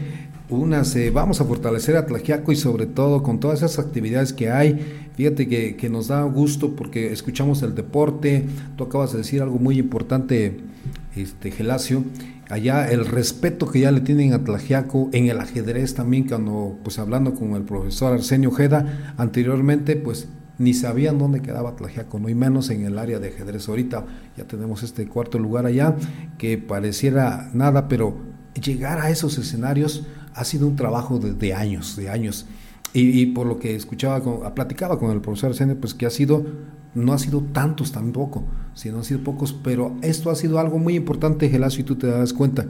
únase, 0.56 1.10
vamos 1.10 1.40
a 1.40 1.44
fortalecer 1.44 1.96
a 1.96 2.06
Tlajiaco 2.06 2.52
y 2.52 2.56
sobre 2.56 2.86
todo 2.86 3.22
con 3.22 3.40
todas 3.40 3.62
esas 3.62 3.78
actividades 3.78 4.32
que 4.32 4.50
hay. 4.50 5.08
Fíjate 5.16 5.48
que, 5.48 5.76
que, 5.76 5.88
nos 5.88 6.08
da 6.08 6.22
gusto 6.22 6.76
porque 6.76 7.12
escuchamos 7.12 7.62
el 7.62 7.74
deporte, 7.74 8.46
tú 8.76 8.84
acabas 8.84 9.12
de 9.12 9.18
decir 9.18 9.42
algo 9.42 9.58
muy 9.58 9.78
importante, 9.78 10.60
este 11.16 11.50
Gelacio, 11.50 12.04
allá 12.48 12.90
el 12.90 13.06
respeto 13.06 13.70
que 13.70 13.80
ya 13.80 13.90
le 13.90 14.00
tienen 14.00 14.32
a 14.32 14.44
Tlajiaco, 14.44 15.10
en 15.12 15.28
el 15.28 15.40
ajedrez 15.40 15.94
también, 15.94 16.24
cuando 16.28 16.78
pues 16.82 16.98
hablando 16.98 17.34
con 17.34 17.54
el 17.54 17.62
profesor 17.62 18.12
Arsenio 18.12 18.50
Ojeda 18.50 19.14
anteriormente, 19.16 19.96
pues 19.96 20.28
ni 20.58 20.74
sabían 20.74 21.18
dónde 21.18 21.40
quedaba 21.40 21.76
Tlajiaco, 21.76 22.18
no 22.18 22.28
y 22.28 22.34
menos 22.34 22.70
en 22.70 22.84
el 22.84 22.98
área 22.98 23.18
de 23.18 23.28
ajedrez. 23.28 23.68
Ahorita 23.68 24.04
ya 24.36 24.44
tenemos 24.44 24.82
este 24.82 25.06
cuarto 25.06 25.38
lugar 25.38 25.66
allá, 25.66 25.96
que 26.38 26.58
pareciera 26.58 27.50
nada, 27.54 27.88
pero 27.88 28.16
llegar 28.62 29.00
a 29.00 29.10
esos 29.10 29.38
escenarios 29.38 30.06
ha 30.34 30.44
sido 30.44 30.66
un 30.66 30.76
trabajo 30.76 31.18
de, 31.18 31.54
años, 31.54 31.96
de 31.96 32.08
años. 32.08 32.46
Y, 32.94 33.26
por 33.26 33.46
lo 33.46 33.58
que 33.58 33.74
escuchaba, 33.74 34.22
con, 34.22 34.40
platicaba 34.54 34.98
con 34.98 35.10
el 35.10 35.20
profesor 35.22 35.50
Arsenio, 35.50 35.80
pues 35.80 35.94
que 35.94 36.04
ha 36.04 36.10
sido, 36.10 36.44
no 36.94 37.14
ha 37.14 37.18
sido 37.18 37.40
tantos 37.40 37.90
tampoco, 37.90 38.44
sino 38.74 38.98
han 38.98 39.04
sido 39.04 39.24
pocos, 39.24 39.54
pero 39.54 39.96
esto 40.02 40.30
ha 40.30 40.34
sido 40.34 40.58
algo 40.58 40.78
muy 40.78 40.94
importante, 40.94 41.48
Gelacio, 41.48 41.80
y 41.80 41.84
tú 41.84 41.96
te 41.96 42.06
das 42.06 42.34
cuenta 42.34 42.66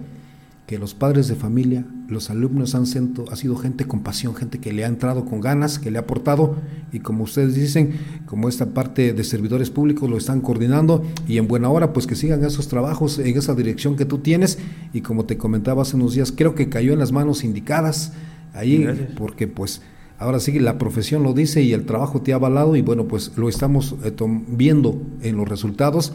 que 0.72 0.78
los 0.78 0.94
padres 0.94 1.28
de 1.28 1.34
familia, 1.34 1.84
los 2.08 2.30
alumnos 2.30 2.74
han 2.74 2.86
sido, 2.86 3.30
ha 3.30 3.36
sido 3.36 3.56
gente 3.56 3.84
con 3.84 4.00
pasión, 4.00 4.34
gente 4.34 4.58
que 4.58 4.72
le 4.72 4.86
ha 4.86 4.88
entrado 4.88 5.26
con 5.26 5.42
ganas, 5.42 5.78
que 5.78 5.90
le 5.90 5.98
ha 5.98 6.00
aportado 6.00 6.56
y 6.92 7.00
como 7.00 7.24
ustedes 7.24 7.54
dicen, 7.54 7.90
como 8.24 8.48
esta 8.48 8.72
parte 8.72 9.12
de 9.12 9.22
servidores 9.22 9.68
públicos 9.68 10.08
lo 10.08 10.16
están 10.16 10.40
coordinando 10.40 11.04
y 11.28 11.36
en 11.36 11.46
buena 11.46 11.68
hora 11.68 11.92
pues 11.92 12.06
que 12.06 12.14
sigan 12.14 12.42
esos 12.42 12.68
trabajos 12.68 13.18
en 13.18 13.36
esa 13.36 13.54
dirección 13.54 13.96
que 13.96 14.06
tú 14.06 14.20
tienes 14.20 14.58
y 14.94 15.02
como 15.02 15.26
te 15.26 15.36
comentaba 15.36 15.82
hace 15.82 15.96
unos 15.96 16.14
días, 16.14 16.32
creo 16.34 16.54
que 16.54 16.70
cayó 16.70 16.94
en 16.94 17.00
las 17.00 17.12
manos 17.12 17.44
indicadas 17.44 18.14
ahí 18.54 18.88
porque 19.18 19.48
pues 19.48 19.82
ahora 20.18 20.40
sí 20.40 20.58
la 20.58 20.78
profesión 20.78 21.22
lo 21.22 21.34
dice 21.34 21.60
y 21.60 21.74
el 21.74 21.84
trabajo 21.84 22.22
te 22.22 22.32
ha 22.32 22.36
avalado 22.36 22.76
y 22.76 22.80
bueno 22.80 23.06
pues 23.06 23.32
lo 23.36 23.50
estamos 23.50 23.94
eh, 24.04 24.14
viendo 24.48 25.02
en 25.20 25.36
los 25.36 25.46
resultados 25.46 26.14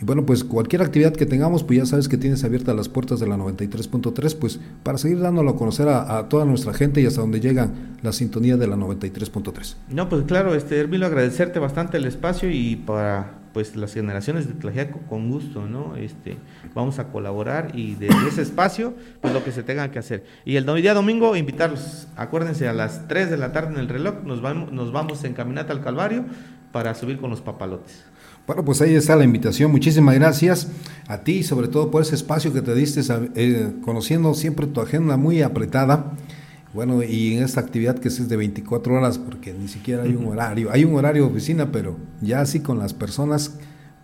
y 0.00 0.04
bueno, 0.04 0.26
pues 0.26 0.44
cualquier 0.44 0.82
actividad 0.82 1.14
que 1.14 1.24
tengamos, 1.24 1.64
pues 1.64 1.78
ya 1.78 1.86
sabes 1.86 2.08
que 2.08 2.18
tienes 2.18 2.44
abiertas 2.44 2.76
las 2.76 2.88
puertas 2.88 3.18
de 3.18 3.26
la 3.26 3.36
93.3, 3.36 4.36
pues 4.38 4.60
para 4.82 4.98
seguir 4.98 5.20
dándolo 5.20 5.50
a 5.50 5.56
conocer 5.56 5.88
a, 5.88 6.28
toda 6.28 6.44
nuestra 6.44 6.74
gente 6.74 7.00
y 7.00 7.06
hasta 7.06 7.22
donde 7.22 7.40
llega 7.40 7.70
la 8.02 8.12
sintonía 8.12 8.56
de 8.56 8.66
la 8.66 8.76
93.3. 8.76 9.76
No, 9.88 10.08
pues 10.08 10.24
claro, 10.24 10.54
este 10.54 10.78
Hermilo, 10.78 11.06
agradecerte 11.06 11.58
bastante 11.58 11.96
el 11.96 12.04
espacio 12.04 12.50
y 12.50 12.76
para 12.76 13.38
pues 13.54 13.74
las 13.74 13.94
generaciones 13.94 14.46
de 14.46 14.52
Tlajiaco 14.52 15.00
con 15.08 15.30
gusto, 15.30 15.64
¿no? 15.64 15.96
Este, 15.96 16.36
vamos 16.74 16.98
a 16.98 17.08
colaborar 17.08 17.70
y 17.72 17.94
de 17.94 18.08
ese 18.28 18.42
espacio, 18.42 18.92
pues 19.22 19.32
lo 19.32 19.42
que 19.42 19.50
se 19.50 19.62
tenga 19.62 19.90
que 19.90 19.98
hacer. 19.98 20.24
Y 20.44 20.56
el 20.56 20.66
día 20.82 20.92
domingo, 20.92 21.34
invitarlos, 21.36 22.06
acuérdense, 22.16 22.68
a 22.68 22.74
las 22.74 23.08
3 23.08 23.30
de 23.30 23.38
la 23.38 23.52
tarde 23.52 23.72
en 23.72 23.80
el 23.80 23.88
reloj, 23.88 24.16
nos 24.24 24.42
vamos, 24.42 24.72
nos 24.72 24.92
vamos 24.92 25.24
en 25.24 25.32
Caminata 25.32 25.72
al 25.72 25.80
Calvario 25.80 26.26
para 26.70 26.94
subir 26.94 27.16
con 27.18 27.30
los 27.30 27.40
papalotes. 27.40 28.04
Bueno, 28.46 28.64
pues 28.64 28.80
ahí 28.80 28.94
está 28.94 29.16
la 29.16 29.24
invitación. 29.24 29.72
Muchísimas 29.72 30.14
gracias 30.14 30.68
a 31.08 31.18
ti, 31.18 31.42
sobre 31.42 31.66
todo 31.66 31.90
por 31.90 32.02
ese 32.02 32.14
espacio 32.14 32.52
que 32.52 32.62
te 32.62 32.74
diste, 32.74 33.00
eh, 33.34 33.72
conociendo 33.84 34.34
siempre 34.34 34.68
tu 34.68 34.80
agenda 34.80 35.16
muy 35.16 35.42
apretada. 35.42 36.12
Bueno, 36.72 37.02
y 37.02 37.34
en 37.34 37.42
esta 37.42 37.60
actividad 37.60 37.98
que 37.98 38.08
es 38.08 38.28
de 38.28 38.36
24 38.36 38.94
horas, 38.94 39.18
porque 39.18 39.52
ni 39.52 39.66
siquiera 39.66 40.04
hay 40.04 40.14
un 40.14 40.26
horario. 40.26 40.70
Hay 40.70 40.84
un 40.84 40.94
horario 40.94 41.24
de 41.24 41.30
oficina, 41.30 41.72
pero 41.72 41.96
ya 42.20 42.40
así 42.40 42.60
con 42.60 42.78
las 42.78 42.94
personas, 42.94 43.58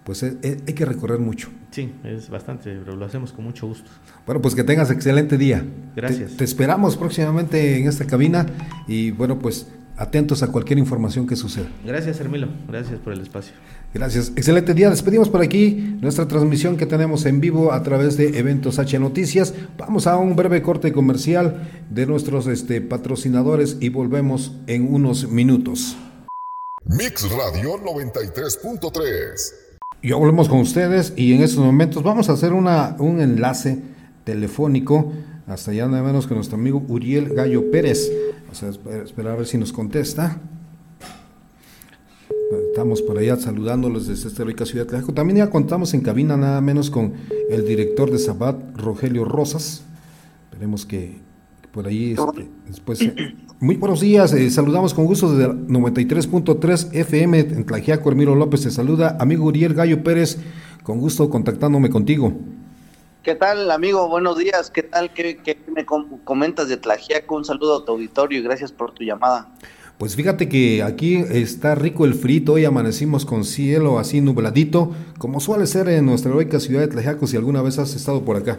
pues 0.04 0.24
eh, 0.24 0.36
eh, 0.42 0.60
hay 0.66 0.74
que 0.74 0.86
recorrer 0.86 1.20
mucho. 1.20 1.48
Sí, 1.70 1.92
es 2.02 2.28
bastante, 2.28 2.76
pero 2.84 2.96
lo 2.96 3.04
hacemos 3.04 3.32
con 3.32 3.44
mucho 3.44 3.68
gusto. 3.68 3.90
Bueno, 4.26 4.42
pues 4.42 4.56
que 4.56 4.64
tengas 4.64 4.90
excelente 4.90 5.38
día. 5.38 5.64
Gracias. 5.94 6.36
te 6.36 6.42
esperamos 6.42 6.96
próximamente 6.96 7.78
en 7.78 7.86
esta 7.86 8.06
cabina 8.06 8.46
y 8.88 9.12
bueno, 9.12 9.38
pues 9.38 9.68
atentos 9.96 10.42
a 10.42 10.48
cualquier 10.48 10.78
información 10.78 11.26
que 11.26 11.36
suceda. 11.36 11.68
Gracias, 11.84 12.18
Hermilo. 12.20 12.48
Gracias 12.66 12.98
por 12.98 13.12
el 13.12 13.20
espacio. 13.20 13.54
Gracias. 13.94 14.32
Excelente 14.36 14.72
día. 14.72 14.88
Despedimos 14.88 15.28
por 15.28 15.42
aquí 15.42 15.96
nuestra 16.00 16.26
transmisión 16.26 16.78
que 16.78 16.86
tenemos 16.86 17.26
en 17.26 17.40
vivo 17.40 17.72
a 17.72 17.82
través 17.82 18.16
de 18.16 18.38
Eventos 18.38 18.78
H 18.78 18.98
Noticias. 18.98 19.52
Vamos 19.76 20.06
a 20.06 20.16
un 20.16 20.34
breve 20.34 20.62
corte 20.62 20.92
comercial 20.92 21.68
de 21.90 22.06
nuestros 22.06 22.46
este, 22.46 22.80
patrocinadores 22.80 23.76
y 23.80 23.90
volvemos 23.90 24.52
en 24.66 24.92
unos 24.92 25.28
minutos. 25.28 25.96
Mix 26.86 27.30
Radio 27.30 27.76
93.3. 27.84 29.52
Ya 30.02 30.16
volvemos 30.16 30.48
con 30.48 30.60
ustedes 30.60 31.12
y 31.14 31.34
en 31.34 31.42
estos 31.42 31.64
momentos 31.64 32.02
vamos 32.02 32.30
a 32.30 32.32
hacer 32.32 32.54
una, 32.54 32.96
un 32.98 33.20
enlace 33.20 33.78
telefónico 34.24 35.12
hasta 35.46 35.70
allá 35.70 35.86
nada 35.86 36.02
menos 36.02 36.26
que 36.26 36.34
nuestro 36.34 36.56
amigo 36.56 36.82
Uriel 36.88 37.34
Gallo 37.34 37.70
Pérez. 37.70 38.10
O 38.50 38.54
sea, 38.54 38.70
esperar 39.04 39.34
a 39.34 39.36
ver 39.36 39.46
si 39.46 39.58
nos 39.58 39.72
contesta. 39.72 40.40
Estamos 42.58 43.02
por 43.02 43.18
allá 43.18 43.36
saludándolos 43.36 44.08
desde 44.08 44.28
esta 44.28 44.44
rica 44.44 44.66
ciudad 44.66 44.86
de 44.86 45.12
También 45.12 45.38
ya 45.38 45.50
contamos 45.50 45.94
en 45.94 46.00
cabina 46.00 46.36
nada 46.36 46.60
menos 46.60 46.90
con 46.90 47.14
el 47.50 47.66
director 47.66 48.10
de 48.10 48.18
Sabat, 48.18 48.56
Rogelio 48.76 49.24
Rosas. 49.24 49.84
Esperemos 50.50 50.84
que 50.84 51.20
por 51.72 51.86
ahí 51.86 52.12
este, 52.12 52.48
después... 52.66 53.00
Eh, 53.00 53.34
muy 53.60 53.76
buenos 53.76 54.00
días, 54.00 54.32
eh, 54.32 54.50
saludamos 54.50 54.92
con 54.92 55.06
gusto 55.06 55.32
desde 55.32 55.52
93.3 55.52 56.94
FM 56.94 57.38
en 57.38 57.64
Tlajiaco, 57.64 58.08
Hermiro 58.10 58.34
López 58.34 58.62
te 58.62 58.70
saluda. 58.70 59.16
Amigo 59.20 59.44
Uriel 59.46 59.72
Gallo 59.72 60.02
Pérez, 60.02 60.38
con 60.82 60.98
gusto 60.98 61.30
contactándome 61.30 61.88
contigo. 61.88 62.32
¿Qué 63.22 63.36
tal, 63.36 63.70
amigo? 63.70 64.08
Buenos 64.08 64.36
días. 64.36 64.68
¿Qué 64.68 64.82
tal? 64.82 65.12
¿Qué, 65.12 65.56
me 65.72 65.86
comentas 65.86 66.68
de 66.68 66.76
Tlajiaco? 66.76 67.36
Un 67.36 67.44
saludo 67.44 67.78
a 67.78 67.84
tu 67.84 67.92
auditorio 67.92 68.40
y 68.40 68.42
gracias 68.42 68.72
por 68.72 68.90
tu 68.90 69.04
llamada. 69.04 69.48
Pues 70.02 70.16
fíjate 70.16 70.48
que 70.48 70.82
aquí 70.82 71.14
está 71.14 71.76
rico 71.76 72.04
el 72.04 72.14
frito, 72.14 72.54
hoy 72.54 72.64
amanecimos 72.64 73.24
con 73.24 73.44
cielo 73.44 74.00
así 74.00 74.20
nubladito, 74.20 74.90
como 75.16 75.38
suele 75.38 75.64
ser 75.68 75.88
en 75.88 76.06
nuestra 76.06 76.32
heroica 76.32 76.58
ciudad 76.58 76.80
de 76.80 76.88
Tlajiaco, 76.88 77.28
si 77.28 77.36
alguna 77.36 77.62
vez 77.62 77.78
has 77.78 77.94
estado 77.94 78.24
por 78.24 78.36
acá. 78.36 78.58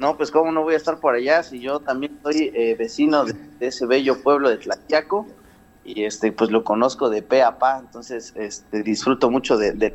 No, 0.00 0.16
pues 0.16 0.32
cómo 0.32 0.50
no 0.50 0.64
voy 0.64 0.74
a 0.74 0.76
estar 0.76 0.98
por 0.98 1.14
allá, 1.14 1.44
si 1.44 1.60
yo 1.60 1.78
también 1.78 2.18
soy 2.24 2.50
eh, 2.52 2.74
vecino 2.76 3.26
de, 3.26 3.36
ese 3.60 3.86
bello 3.86 4.20
pueblo 4.24 4.48
de 4.48 4.56
Tlajiaco 4.56 5.24
y 5.84 6.02
este 6.02 6.32
pues 6.32 6.50
lo 6.50 6.64
conozco 6.64 7.08
de 7.08 7.22
pe 7.22 7.44
a 7.44 7.56
pa, 7.56 7.78
entonces 7.78 8.34
este, 8.34 8.82
disfruto 8.82 9.30
mucho 9.30 9.56
de, 9.56 9.70
de 9.70 9.94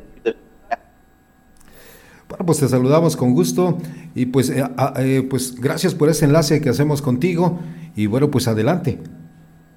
bueno, 2.30 2.46
pues 2.46 2.60
te 2.60 2.68
saludamos 2.68 3.14
con 3.14 3.34
gusto 3.34 3.76
y 4.14 4.24
pues, 4.24 4.48
eh, 4.48 4.64
eh, 4.96 5.26
pues 5.28 5.54
gracias 5.60 5.94
por 5.94 6.08
ese 6.08 6.24
enlace 6.24 6.62
que 6.62 6.70
hacemos 6.70 7.02
contigo 7.02 7.60
y 7.94 8.06
bueno, 8.06 8.30
pues 8.30 8.48
adelante. 8.48 8.98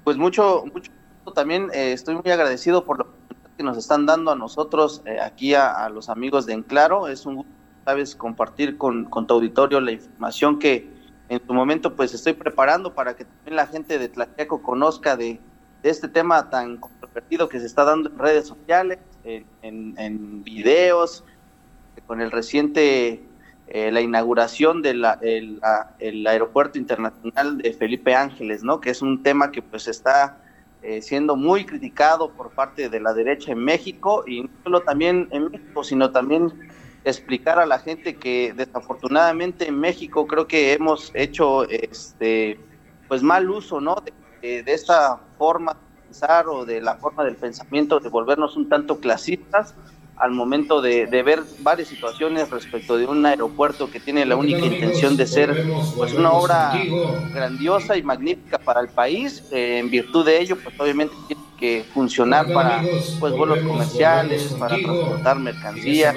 Pues 0.06 0.18
mucho, 0.18 0.62
mucho 0.72 0.92
también 1.34 1.68
eh, 1.74 1.90
estoy 1.90 2.14
muy 2.14 2.30
agradecido 2.30 2.84
por 2.84 2.98
lo 2.98 3.08
que 3.56 3.64
nos 3.64 3.76
están 3.76 4.06
dando 4.06 4.30
a 4.30 4.36
nosotros 4.36 5.02
aquí 5.20 5.52
a, 5.52 5.88
los 5.88 6.08
amigos 6.08 6.46
de 6.46 6.52
Enclaro. 6.52 7.08
Es 7.08 7.26
un 7.26 7.34
gusto, 7.34 7.50
sabes, 7.84 8.14
compartir 8.14 8.78
con, 8.78 9.06
con 9.06 9.26
tu 9.26 9.34
auditorio 9.34 9.80
la 9.80 9.90
información 9.90 10.60
que 10.60 10.88
en 11.28 11.44
su 11.44 11.52
momento 11.52 11.96
pues 11.96 12.14
estoy 12.14 12.34
preparando 12.34 12.94
para 12.94 13.16
que 13.16 13.24
también 13.24 13.56
la 13.56 13.66
gente 13.66 13.98
de 13.98 14.08
Tlaxiaco 14.08 14.62
conozca 14.62 15.16
de, 15.16 15.40
este 15.82 16.06
tema 16.06 16.50
tan 16.50 16.76
controvertido 16.76 17.48
que 17.48 17.58
se 17.58 17.66
está 17.66 17.82
dando 17.82 18.08
en 18.08 18.16
redes 18.16 18.46
sociales, 18.46 19.00
en, 19.24 19.44
en, 19.98 20.44
videos, 20.44 21.24
con 22.06 22.20
el 22.20 22.30
reciente, 22.30 23.24
eh, 23.68 23.90
la 23.90 24.00
inauguración 24.00 24.80
del 24.80 25.02
de 25.20 25.58
el 25.98 26.26
aeropuerto 26.26 26.78
internacional 26.78 27.58
de 27.58 27.72
Felipe 27.72 28.14
Ángeles, 28.14 28.62
¿no? 28.62 28.80
Que 28.80 28.90
es 28.90 29.02
un 29.02 29.24
tema 29.24 29.50
que 29.50 29.60
pues 29.60 29.88
está 29.88 30.38
eh, 30.82 31.02
siendo 31.02 31.34
muy 31.34 31.64
criticado 31.64 32.30
por 32.30 32.50
parte 32.50 32.88
de 32.88 33.00
la 33.00 33.12
derecha 33.12 33.50
en 33.50 33.58
México 33.58 34.22
y 34.24 34.42
no 34.42 34.50
solo 34.62 34.82
también 34.82 35.26
en 35.32 35.50
México, 35.50 35.82
sino 35.82 36.12
también 36.12 36.52
explicar 37.04 37.58
a 37.58 37.66
la 37.66 37.80
gente 37.80 38.14
que 38.14 38.52
desafortunadamente 38.56 39.66
en 39.66 39.80
México 39.80 40.28
creo 40.28 40.46
que 40.46 40.72
hemos 40.72 41.10
hecho 41.14 41.68
este 41.68 42.60
pues 43.08 43.24
mal 43.24 43.50
uso, 43.50 43.80
¿no? 43.80 43.96
De, 44.42 44.62
de 44.62 44.72
esta 44.72 45.18
forma 45.38 45.74
de 45.74 46.02
pensar 46.06 46.46
o 46.46 46.64
de 46.64 46.80
la 46.80 46.98
forma 46.98 47.24
del 47.24 47.34
pensamiento 47.34 47.98
de 47.98 48.10
volvernos 48.10 48.56
un 48.56 48.68
tanto 48.68 49.00
clasistas 49.00 49.74
al 50.16 50.30
momento 50.30 50.80
de, 50.80 51.06
ver 51.06 51.42
varias 51.60 51.88
situaciones 51.88 52.50
respecto 52.50 52.96
de 52.96 53.06
un 53.06 53.24
aeropuerto 53.26 53.90
que 53.90 54.00
tiene 54.00 54.24
la 54.24 54.36
única 54.36 54.64
intención 54.64 55.16
de 55.16 55.26
ser 55.26 55.64
pues 55.96 56.12
una 56.14 56.32
obra 56.32 56.72
grandiosa 57.34 57.96
y 57.96 58.02
magnífica 58.02 58.58
para 58.58 58.80
el 58.80 58.88
país. 58.88 59.42
Eh, 59.52 59.78
en 59.78 59.90
virtud 59.90 60.24
de 60.24 60.40
ello, 60.40 60.56
pues 60.56 60.78
obviamente 60.78 61.14
que 61.56 61.84
funcionar 61.94 62.52
para 62.52 62.82
pues 63.18 63.32
vuelos 63.32 63.58
comerciales, 63.60 64.54
para 64.58 64.76
transportar 64.76 65.38
mercancías, 65.38 66.14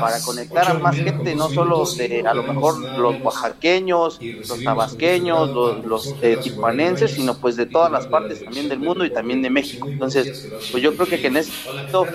para 0.00 0.20
conectar 0.20 0.68
a 0.68 0.74
más 0.74 0.96
gente, 0.96 1.34
no 1.34 1.48
solo 1.48 1.84
de 1.96 2.24
a 2.26 2.34
lo 2.34 2.42
mejor 2.42 2.78
los 2.98 3.22
oaxaqueños, 3.22 4.20
los 4.20 4.62
tabasqueños, 4.62 5.50
los, 5.50 5.84
los 5.84 6.14
eh, 6.22 6.36
tijuanenses, 6.42 7.12
sino 7.12 7.34
pues 7.38 7.56
de 7.56 7.66
todas 7.66 7.90
las 7.90 8.06
partes 8.06 8.44
también 8.44 8.68
del 8.68 8.78
mundo 8.78 9.04
y 9.04 9.10
también 9.10 9.42
de 9.42 9.50
México. 9.50 9.88
Entonces, 9.88 10.50
pues 10.70 10.82
yo 10.82 10.94
creo 10.94 11.08
que, 11.08 11.26
en 11.26 11.36
ese 11.36 11.52
momento 11.66 12.06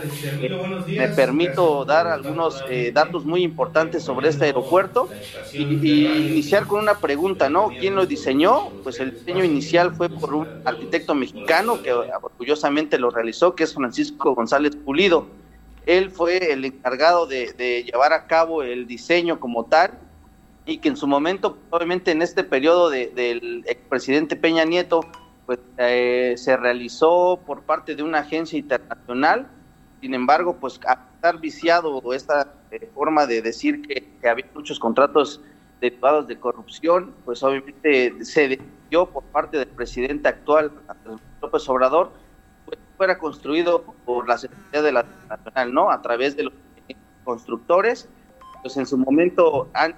eh, 0.41 0.49
me 0.87 1.07
permito 1.09 1.85
dar 1.85 2.07
algunos 2.07 2.63
eh, 2.69 2.91
datos 2.93 3.25
muy 3.25 3.41
importantes 3.43 4.03
sobre 4.03 4.29
este 4.29 4.45
aeropuerto 4.45 5.09
y, 5.53 5.63
y, 5.63 6.27
iniciar 6.27 6.67
con 6.67 6.81
una 6.81 6.99
pregunta, 6.99 7.49
¿no? 7.49 7.69
¿Quién 7.79 7.95
lo 7.95 8.05
diseñó? 8.05 8.69
Pues 8.83 8.99
el 8.99 9.11
diseño 9.11 9.43
inicial 9.43 9.95
fue 9.95 10.09
por 10.09 10.33
un 10.33 10.47
arquitecto 10.65 11.15
mexicano 11.15 11.81
que 11.81 11.93
orgullosamente 11.93 12.66
lo 12.99 13.09
realizó, 13.09 13.55
que 13.55 13.63
es 13.63 13.73
Francisco 13.73 14.35
González 14.35 14.75
Pulido. 14.75 15.27
Él 15.85 16.11
fue 16.11 16.51
el 16.51 16.65
encargado 16.65 17.25
de, 17.27 17.83
llevar 17.85 18.13
a 18.13 18.27
cabo 18.27 18.61
el 18.63 18.87
diseño 18.87 19.39
como 19.39 19.65
tal 19.65 19.91
y 20.65 20.79
que 20.79 20.89
en 20.89 20.97
su 20.97 21.07
momento, 21.07 21.57
obviamente 21.69 22.11
en 22.11 22.21
este 22.21 22.43
periodo 22.43 22.89
del 22.89 23.63
expresidente 23.65 24.35
Peña 24.35 24.65
Nieto, 24.65 25.01
pues 25.45 25.59
eh, 25.77 26.33
se 26.35 26.57
realizó 26.57 27.39
por 27.45 27.61
parte 27.61 27.95
de 27.95 28.03
una 28.03 28.19
agencia 28.19 28.59
internacional. 28.59 29.47
Sin 30.01 30.13
embargo, 30.13 30.57
pues 30.59 30.79
a 30.85 31.07
estar 31.15 31.39
viciado 31.39 32.13
esta 32.13 32.53
eh, 32.71 32.89
forma 32.93 33.25
de 33.25 33.41
decir 33.41 33.81
que, 33.81 34.11
que, 34.21 34.27
había 34.27 34.45
muchos 34.53 34.77
contratos 34.77 35.41
derivados 35.79 36.27
de 36.27 36.37
corrupción, 36.37 37.13
pues 37.23 37.41
obviamente 37.43 38.25
se 38.25 38.49
decidió 38.49 39.05
por 39.05 39.23
parte 39.23 39.57
del 39.57 39.69
presidente 39.69 40.27
actual, 40.27 40.71
López 41.41 41.69
Obrador, 41.69 42.11
fuera 42.97 43.17
construido 43.17 43.83
por 44.05 44.27
la 44.27 44.37
Secretaría 44.37 44.81
de 44.81 44.91
la 44.91 45.05
Nacional, 45.29 45.73
¿no? 45.73 45.91
A 45.91 46.01
través 46.01 46.35
de 46.35 46.43
los 46.43 46.53
constructores, 47.23 48.09
pues 48.61 48.75
en 48.77 48.85
su 48.85 48.97
momento 48.97 49.69
han 49.73 49.95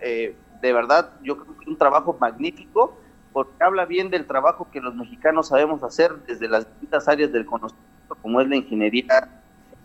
eh, 0.00 0.34
de 0.60 0.72
verdad, 0.72 1.12
yo 1.22 1.36
creo 1.38 1.58
que 1.58 1.70
un 1.70 1.76
trabajo 1.76 2.16
magnífico, 2.20 2.96
porque 3.32 3.62
habla 3.62 3.84
bien 3.84 4.10
del 4.10 4.26
trabajo 4.26 4.68
que 4.72 4.80
los 4.80 4.94
mexicanos 4.94 5.48
sabemos 5.48 5.82
hacer 5.82 6.12
desde 6.26 6.48
las 6.48 6.66
distintas 6.66 7.06
áreas 7.06 7.32
del 7.32 7.46
conocimiento, 7.46 8.14
como 8.22 8.40
es 8.40 8.48
la 8.48 8.56
ingeniería 8.56 9.28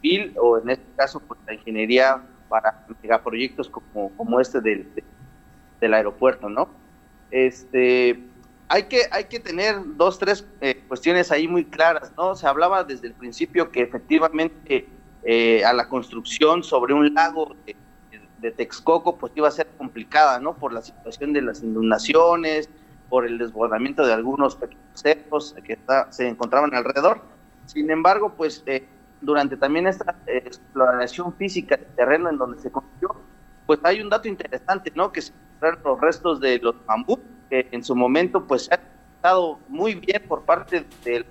civil, 0.01 0.33
o 0.41 0.57
en 0.57 0.69
este 0.69 0.85
caso, 0.95 1.19
pues 1.19 1.39
la 1.45 1.53
ingeniería 1.53 2.23
para 2.47 2.85
megaproyectos 3.01 3.69
como, 3.69 4.09
como 4.15 4.39
este 4.39 4.61
del, 4.61 4.87
del 5.79 5.93
aeropuerto, 5.93 6.49
¿no? 6.49 6.69
Este, 7.29 8.23
hay 8.73 8.85
que, 8.85 9.01
hay 9.11 9.25
que 9.25 9.39
tener 9.39 9.75
dos, 9.97 10.17
tres 10.17 10.47
eh, 10.59 10.83
cuestiones 10.87 11.31
ahí 11.31 11.47
muy 11.47 11.63
claras, 11.63 12.11
¿no? 12.17 12.35
Se 12.35 12.47
hablaba 12.47 12.83
desde 12.83 13.05
el 13.05 13.13
principio 13.13 13.69
que 13.69 13.83
efectivamente 13.83 14.89
eh, 15.21 15.63
a 15.63 15.73
la 15.73 15.87
construcción 15.87 16.63
sobre 16.63 16.95
un 16.95 17.13
lago 17.13 17.55
de, 17.67 18.51
Texcoco 18.57 19.15
pues 19.15 19.31
iba 19.35 19.47
a 19.47 19.51
ser 19.51 19.67
complicada, 19.77 20.39
¿no? 20.39 20.55
Por 20.55 20.73
la 20.73 20.81
situación 20.81 21.33
de 21.33 21.43
las 21.43 21.61
inundaciones, 21.61 22.67
por 23.09 23.27
el 23.27 23.37
desbordamiento 23.37 24.07
de 24.07 24.13
algunos 24.13 24.55
pequeños 24.55 24.89
cerros 24.95 25.55
que 25.63 25.77
se 26.09 26.27
encontraban 26.27 26.73
alrededor. 26.73 27.21
Sin 27.67 27.91
embargo, 27.91 28.33
pues 28.35 28.63
eh, 28.65 28.87
durante 29.21 29.55
también 29.55 29.85
esta 29.85 30.15
exploración 30.25 31.31
física 31.35 31.77
del 31.77 31.95
terreno 31.95 32.31
en 32.31 32.39
donde 32.39 32.59
se 32.59 32.71
construyó, 32.71 33.15
pues 33.67 33.79
hay 33.83 34.01
un 34.01 34.09
dato 34.09 34.27
interesante, 34.27 34.91
¿no? 34.95 35.11
Que 35.11 35.21
se 35.21 35.31
los 35.83 35.99
restos 35.99 36.39
de 36.39 36.59
los 36.59 36.75
bambú 36.85 37.19
que 37.49 37.67
en 37.71 37.83
su 37.83 37.95
momento 37.95 38.45
pues 38.45 38.65
se 38.65 38.73
ha 38.73 38.79
estado 39.15 39.59
muy 39.67 39.95
bien 39.95 40.23
por 40.27 40.43
parte 40.43 40.85
de 41.03 41.25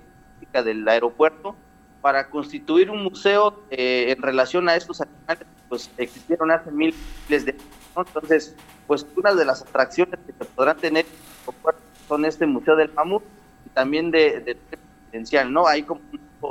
la 0.51 0.63
del 0.63 0.87
aeropuerto 0.87 1.55
para 2.01 2.29
constituir 2.29 2.89
un 2.89 3.03
museo 3.03 3.63
eh, 3.71 4.11
en 4.15 4.21
relación 4.21 4.67
a 4.69 4.75
estos 4.75 5.01
animales 5.01 5.47
pues 5.69 5.89
existieron 5.97 6.51
hace 6.51 6.69
miles 6.69 6.95
de 7.27 7.51
años. 7.51 7.63
Entonces, 7.95 8.55
pues 8.85 9.05
una 9.15 9.33
de 9.33 9.45
las 9.45 9.61
atracciones 9.61 10.19
que 10.25 10.33
se 10.33 10.45
podrán 10.45 10.77
tener 10.77 11.05
son 12.07 12.25
este 12.25 12.45
Museo 12.45 12.75
del 12.75 12.91
Mamut 12.93 13.23
y 13.65 13.69
también 13.69 14.11
de, 14.11 14.39
de 14.41 14.55
presidencial, 14.55 15.51
¿no? 15.51 15.67
Ahí 15.67 15.83
como 15.83 16.01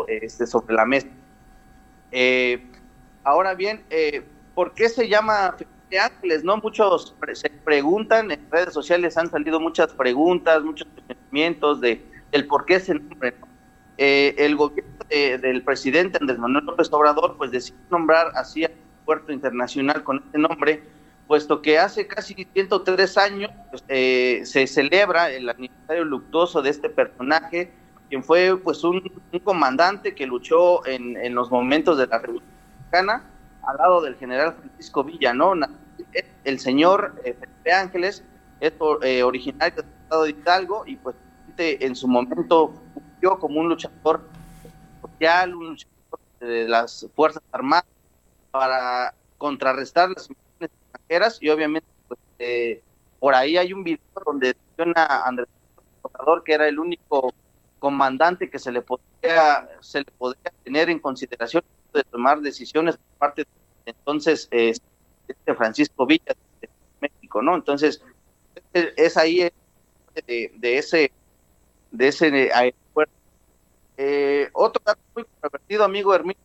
este, 0.08 0.46
sobre 0.46 0.74
la 0.74 0.84
mesa. 0.84 1.08
Eh, 2.10 2.66
ahora 3.24 3.54
bien, 3.54 3.84
eh, 3.90 4.24
¿por 4.54 4.74
qué 4.74 4.88
se 4.88 5.08
llama 5.08 5.56
Ángeles, 5.98 6.44
¿no? 6.44 6.56
Muchos 6.58 7.14
se 7.34 7.50
preguntan, 7.50 8.30
en 8.30 8.50
redes 8.50 8.74
sociales 8.74 9.16
han 9.16 9.30
salido 9.30 9.60
muchas 9.60 9.92
preguntas, 9.92 10.62
muchos 10.62 10.88
conocimientos 10.94 11.80
de 11.80 12.04
el 12.32 12.46
por 12.46 12.64
qué 12.64 12.76
ese 12.76 12.94
nombre. 12.94 13.34
Eh, 13.98 14.34
el 14.38 14.56
gobierno 14.56 14.92
del 15.08 15.62
presidente 15.62 16.18
Andrés 16.18 16.38
Manuel 16.38 16.64
López 16.64 16.90
Obrador, 16.92 17.36
pues 17.36 17.50
decidió 17.50 17.78
nombrar 17.90 18.32
así 18.34 18.64
al 18.64 18.72
puerto 19.04 19.32
internacional 19.32 20.02
con 20.02 20.22
este 20.24 20.38
nombre, 20.38 20.82
puesto 21.26 21.60
que 21.60 21.78
hace 21.78 22.06
casi 22.06 22.34
103 22.34 23.18
años 23.18 23.50
pues, 23.70 23.84
eh, 23.88 24.40
se 24.44 24.66
celebra 24.66 25.30
el 25.30 25.48
aniversario 25.48 26.04
luctuoso 26.04 26.62
de 26.62 26.70
este 26.70 26.88
personaje, 26.88 27.70
quien 28.08 28.24
fue 28.24 28.56
pues 28.56 28.82
un, 28.84 29.02
comandante 29.44 30.14
que 30.14 30.26
luchó 30.26 30.86
en, 30.86 31.16
en 31.16 31.34
los 31.34 31.50
momentos 31.50 31.98
de 31.98 32.06
la 32.06 32.18
Revolución 32.18 32.50
Mexicana 32.78 33.24
al 33.62 33.76
lado 33.76 34.00
del 34.00 34.16
general 34.16 34.54
Francisco 34.58 35.04
Villa, 35.04 35.32
¿no? 35.32 35.54
El 36.44 36.60
señor 36.60 37.20
eh, 37.24 37.34
Felipe 37.38 37.72
Ángeles 37.72 38.24
es 38.60 38.72
eh, 39.02 39.22
originario 39.22 39.82
del 39.82 39.92
estado 40.02 40.22
de 40.24 40.30
Hidalgo 40.30 40.84
y 40.86 40.96
pues 40.96 41.16
en 41.58 41.94
su 41.94 42.08
momento 42.08 42.72
fungió 42.94 43.38
como 43.38 43.60
un 43.60 43.68
luchador 43.68 44.22
social, 45.00 45.54
un 45.54 45.68
luchador 45.70 46.20
de 46.40 46.68
las 46.68 47.06
Fuerzas 47.14 47.42
Armadas 47.52 47.86
para 48.50 49.14
contrarrestar 49.38 50.10
las 50.10 50.28
misiones 50.28 50.70
extranjeras 50.70 51.38
y 51.40 51.50
obviamente 51.50 51.88
pues, 52.08 52.20
eh, 52.38 52.82
por 53.18 53.34
ahí 53.34 53.56
hay 53.56 53.72
un 53.72 53.84
video 53.84 54.00
donde 54.24 54.56
menciona 54.76 55.04
a 55.04 55.28
Andrés 55.28 55.48
Obrador 56.02 56.42
que 56.42 56.54
era 56.54 56.68
el 56.68 56.78
único 56.78 57.32
comandante 57.78 58.50
que 58.50 58.58
se 58.58 58.72
le 58.72 58.82
podía 58.82 59.68
se 59.80 60.00
le 60.00 60.10
podía 60.18 60.52
tener 60.64 60.90
en 60.90 60.98
consideración 60.98 61.62
de 61.92 62.04
tomar 62.04 62.40
decisiones 62.40 62.96
por 62.96 63.18
parte 63.18 63.42
de 63.42 63.90
entonces 63.90 64.48
eh, 64.50 64.72
este 65.32 65.54
Francisco 65.54 66.06
Villa 66.06 66.34
de 66.60 66.68
México, 67.00 67.42
¿no? 67.42 67.54
Entonces, 67.54 68.02
es, 68.72 69.16
ahí 69.16 69.50
de, 70.26 70.78
ese 70.78 71.12
de 71.90 72.08
ese 72.08 72.50
aeropuerto. 72.52 73.12
Eh, 73.96 74.48
otro 74.52 74.82
dato 74.84 75.00
muy 75.14 75.24
controvertido, 75.24 75.84
amigo 75.84 76.14
Hermín, 76.14 76.36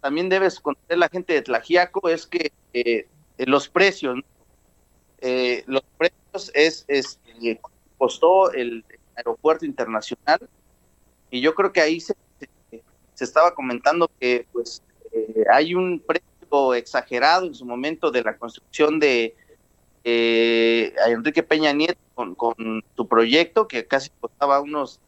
también 0.00 0.28
debes 0.28 0.60
conocer 0.60 0.98
la 0.98 1.08
gente 1.08 1.32
de 1.32 1.42
Tlajiaco, 1.42 2.08
es 2.08 2.26
que 2.26 2.52
eh, 2.72 3.08
los 3.38 3.68
precios, 3.68 4.18
los 5.66 5.82
precios 5.96 6.52
es, 6.54 6.84
es 6.86 7.18
costó 7.96 8.52
el 8.52 8.84
aeropuerto 9.16 9.64
internacional 9.64 10.40
y 11.30 11.40
yo 11.40 11.54
creo 11.54 11.72
que 11.72 11.80
ahí 11.80 12.00
se, 12.00 12.14
se 13.14 13.24
estaba 13.24 13.54
comentando 13.54 14.10
que 14.20 14.46
pues 14.52 14.82
hay 15.50 15.74
un 15.74 16.00
precio 16.00 16.28
exagerado 16.74 17.46
en 17.46 17.54
su 17.54 17.64
momento 17.64 18.10
de 18.10 18.22
la 18.22 18.36
construcción 18.36 18.98
de 18.98 19.34
eh, 20.04 20.94
Enrique 21.06 21.42
Peña 21.42 21.72
Nieto 21.72 21.98
con, 22.36 22.84
su 22.96 23.08
proyecto, 23.08 23.66
que 23.66 23.86
casi 23.86 24.10
costaba 24.20 24.60
unos 24.60 25.00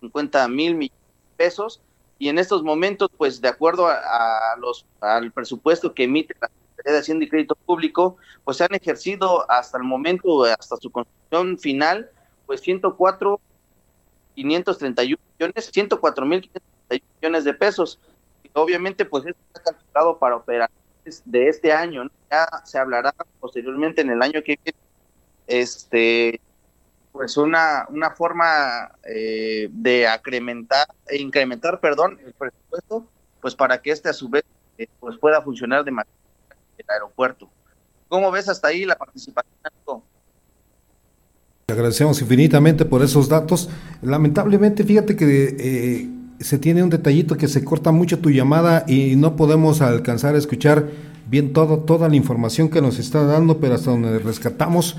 50 0.00 0.48
mil 0.48 0.74
millones 0.74 0.98
de 0.98 1.36
pesos, 1.36 1.80
y 2.18 2.28
en 2.28 2.38
estos 2.38 2.62
momentos, 2.62 3.10
pues 3.16 3.40
de 3.40 3.48
acuerdo 3.48 3.86
a, 3.86 4.56
los 4.58 4.86
al 5.00 5.32
presupuesto 5.32 5.92
que 5.92 6.04
emite 6.04 6.34
la 6.40 6.48
Secretaría 6.48 6.92
de 6.92 6.98
Hacienda 7.00 7.24
y 7.24 7.28
Crédito 7.28 7.56
Público, 7.56 8.16
pues 8.44 8.56
se 8.56 8.64
han 8.64 8.74
ejercido 8.74 9.50
hasta 9.50 9.78
el 9.78 9.84
momento, 9.84 10.44
hasta 10.44 10.76
su 10.76 10.90
construcción 10.90 11.58
final, 11.58 12.10
pues 12.46 12.60
104 12.60 13.40
531 14.34 15.18
millones, 15.38 15.70
104 15.72 16.26
mil 16.26 16.50
millones 17.20 17.44
de 17.44 17.54
pesos. 17.54 17.98
Obviamente, 18.54 19.04
pues 19.04 19.26
esto 19.26 19.40
está 19.54 19.72
calculado 19.72 20.18
para 20.18 20.36
operaciones 20.36 21.22
de 21.24 21.48
este 21.48 21.72
año. 21.72 22.04
Ya 22.30 22.46
se 22.64 22.78
hablará 22.78 23.14
posteriormente 23.40 24.02
en 24.02 24.10
el 24.10 24.22
año 24.22 24.42
que 24.42 24.58
viene, 24.62 24.78
este, 25.46 26.40
pues 27.12 27.36
una, 27.36 27.86
una 27.88 28.10
forma 28.10 28.92
eh, 29.04 29.68
de 29.70 30.08
incrementar, 30.16 30.86
incrementar, 31.10 31.80
perdón, 31.80 32.18
el 32.24 32.32
presupuesto, 32.32 33.06
pues 33.40 33.54
para 33.54 33.80
que 33.80 33.90
este 33.90 34.08
a 34.08 34.12
su 34.12 34.28
vez 34.28 34.44
eh, 34.78 34.86
pues 34.98 35.18
pueda 35.18 35.42
funcionar 35.42 35.84
de 35.84 35.90
manera 35.90 36.16
el 36.78 36.84
aeropuerto. 36.88 37.48
¿Cómo 38.08 38.30
ves 38.30 38.48
hasta 38.48 38.68
ahí 38.68 38.84
la 38.84 38.96
participación? 38.96 39.52
Te 41.66 41.72
agradecemos 41.72 42.20
infinitamente 42.20 42.84
por 42.84 43.02
esos 43.02 43.28
datos. 43.28 43.70
Lamentablemente, 44.02 44.84
fíjate 44.84 45.16
que 45.16 45.56
eh, 45.58 46.08
se 46.42 46.58
tiene 46.58 46.82
un 46.82 46.90
detallito 46.90 47.36
que 47.36 47.48
se 47.48 47.64
corta 47.64 47.92
mucho 47.92 48.18
tu 48.18 48.30
llamada 48.30 48.84
y 48.86 49.16
no 49.16 49.36
podemos 49.36 49.80
alcanzar 49.80 50.34
a 50.34 50.38
escuchar 50.38 50.88
bien 51.30 51.52
todo, 51.52 51.78
toda 51.78 52.08
la 52.08 52.16
información 52.16 52.68
que 52.68 52.82
nos 52.82 52.98
está 52.98 53.24
dando, 53.24 53.58
pero 53.58 53.74
hasta 53.74 53.90
donde 53.90 54.18
rescatamos 54.18 54.96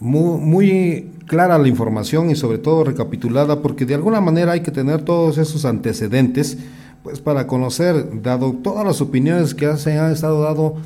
muy, 0.00 0.40
muy 0.40 1.10
clara 1.26 1.58
la 1.58 1.68
información 1.68 2.30
y 2.30 2.36
sobre 2.36 2.58
todo 2.58 2.84
recapitulada, 2.84 3.60
porque 3.62 3.86
de 3.86 3.94
alguna 3.94 4.20
manera 4.20 4.52
hay 4.52 4.60
que 4.60 4.70
tener 4.70 5.02
todos 5.02 5.38
esos 5.38 5.64
antecedentes, 5.64 6.58
pues 7.02 7.20
para 7.20 7.46
conocer, 7.46 8.22
dado 8.22 8.52
todas 8.52 8.84
las 8.86 9.00
opiniones 9.00 9.54
que 9.54 9.76
se 9.76 9.98
han 9.98 10.12
estado 10.12 10.42
dando 10.42 10.76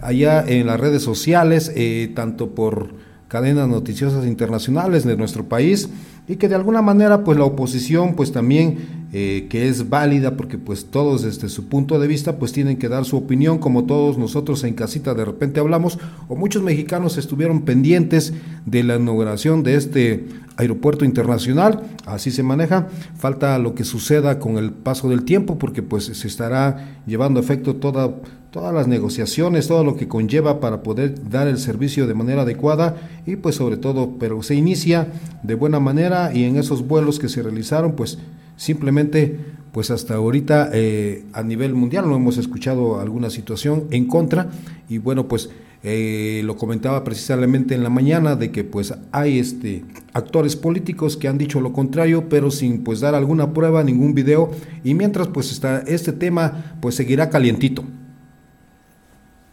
allá 0.00 0.44
en 0.46 0.66
las 0.66 0.80
redes 0.80 1.02
sociales, 1.02 1.72
eh, 1.74 2.12
tanto 2.14 2.50
por 2.50 2.90
cadenas 3.28 3.68
noticiosas 3.68 4.26
internacionales 4.26 5.04
de 5.04 5.16
nuestro 5.16 5.44
país, 5.44 5.88
y 6.28 6.36
que 6.36 6.48
de 6.48 6.56
alguna 6.56 6.82
manera 6.82 7.22
pues 7.22 7.38
la 7.38 7.44
oposición 7.44 8.14
pues 8.14 8.32
también 8.32 9.06
eh, 9.12 9.46
que 9.48 9.68
es 9.68 9.88
válida 9.88 10.36
porque 10.36 10.58
pues 10.58 10.86
todos 10.86 11.22
desde 11.22 11.48
su 11.48 11.68
punto 11.68 12.00
de 12.00 12.08
vista 12.08 12.36
pues 12.36 12.52
tienen 12.52 12.78
que 12.78 12.88
dar 12.88 13.04
su 13.04 13.16
opinión 13.16 13.58
como 13.58 13.84
todos 13.84 14.18
nosotros 14.18 14.64
en 14.64 14.74
casita 14.74 15.14
de 15.14 15.24
repente 15.24 15.60
hablamos 15.60 15.98
o 16.28 16.34
muchos 16.34 16.62
mexicanos 16.62 17.16
estuvieron 17.16 17.62
pendientes 17.62 18.34
de 18.64 18.82
la 18.82 18.96
inauguración 18.96 19.62
de 19.62 19.76
este 19.76 20.26
aeropuerto 20.56 21.04
internacional. 21.04 21.82
Así 22.06 22.30
se 22.30 22.42
maneja. 22.42 22.88
Falta 23.16 23.58
lo 23.58 23.74
que 23.74 23.84
suceda 23.84 24.38
con 24.38 24.56
el 24.56 24.72
paso 24.72 25.08
del 25.08 25.24
tiempo 25.24 25.58
porque 25.58 25.82
pues 25.82 26.04
se 26.04 26.26
estará 26.26 27.02
llevando 27.06 27.40
a 27.40 27.42
efecto 27.42 27.76
toda 27.76 28.14
todas 28.56 28.72
las 28.72 28.88
negociaciones, 28.88 29.68
todo 29.68 29.84
lo 29.84 29.96
que 29.96 30.08
conlleva 30.08 30.60
para 30.60 30.82
poder 30.82 31.28
dar 31.28 31.46
el 31.46 31.58
servicio 31.58 32.06
de 32.06 32.14
manera 32.14 32.40
adecuada 32.40 32.96
y 33.26 33.36
pues 33.36 33.56
sobre 33.56 33.76
todo, 33.76 34.14
pero 34.18 34.42
se 34.42 34.54
inicia 34.54 35.08
de 35.42 35.54
buena 35.54 35.78
manera 35.78 36.34
y 36.34 36.44
en 36.44 36.56
esos 36.56 36.88
vuelos 36.88 37.18
que 37.18 37.28
se 37.28 37.42
realizaron 37.42 37.92
pues 37.92 38.16
simplemente 38.56 39.38
pues 39.72 39.90
hasta 39.90 40.14
ahorita 40.14 40.70
eh, 40.72 41.26
a 41.34 41.42
nivel 41.42 41.74
mundial 41.74 42.08
no 42.08 42.16
hemos 42.16 42.38
escuchado 42.38 42.98
alguna 42.98 43.28
situación 43.28 43.88
en 43.90 44.06
contra 44.06 44.48
y 44.88 44.96
bueno 44.96 45.28
pues 45.28 45.50
eh, 45.82 46.40
lo 46.42 46.56
comentaba 46.56 47.04
precisamente 47.04 47.74
en 47.74 47.82
la 47.82 47.90
mañana 47.90 48.36
de 48.36 48.52
que 48.52 48.64
pues 48.64 48.94
hay 49.12 49.38
este 49.38 49.84
actores 50.14 50.56
políticos 50.56 51.18
que 51.18 51.28
han 51.28 51.36
dicho 51.36 51.60
lo 51.60 51.74
contrario 51.74 52.30
pero 52.30 52.50
sin 52.50 52.84
pues 52.84 53.00
dar 53.00 53.14
alguna 53.14 53.52
prueba 53.52 53.84
ningún 53.84 54.14
video 54.14 54.50
y 54.82 54.94
mientras 54.94 55.28
pues 55.28 55.52
está 55.52 55.80
este 55.80 56.12
tema 56.12 56.78
pues 56.80 56.94
seguirá 56.94 57.28
calientito 57.28 57.84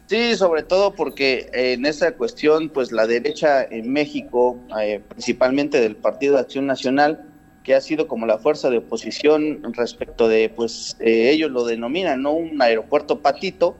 Sí, 0.08 0.36
sobre 0.36 0.64
todo 0.64 0.93
porque 0.93 1.49
en 1.54 1.86
esa 1.86 2.12
cuestión, 2.12 2.70
pues 2.70 2.91
la 2.91 3.08
derecha 3.08 3.64
en 3.64 3.91
México, 3.91 4.60
eh, 4.80 5.01
principalmente 5.08 5.80
del 5.80 5.95
Partido 5.95 6.36
de 6.36 6.41
Acción 6.41 6.68
Nacional, 6.68 7.26
que 7.64 7.74
ha 7.74 7.80
sido 7.80 8.08
como 8.10 8.26
la 8.26 8.38
fuerza 8.38 8.70
de 8.70 8.80
oposición 8.80 9.62
respecto 9.74 10.28
de, 10.28 10.49
pues 10.49 10.97
eh, 10.99 11.30
ellos 11.30 11.49
lo 11.51 11.64
denominan, 11.66 12.22
¿no? 12.22 12.34
Un 12.34 12.62
aeropuerto 12.62 13.22
patito, 13.22 13.78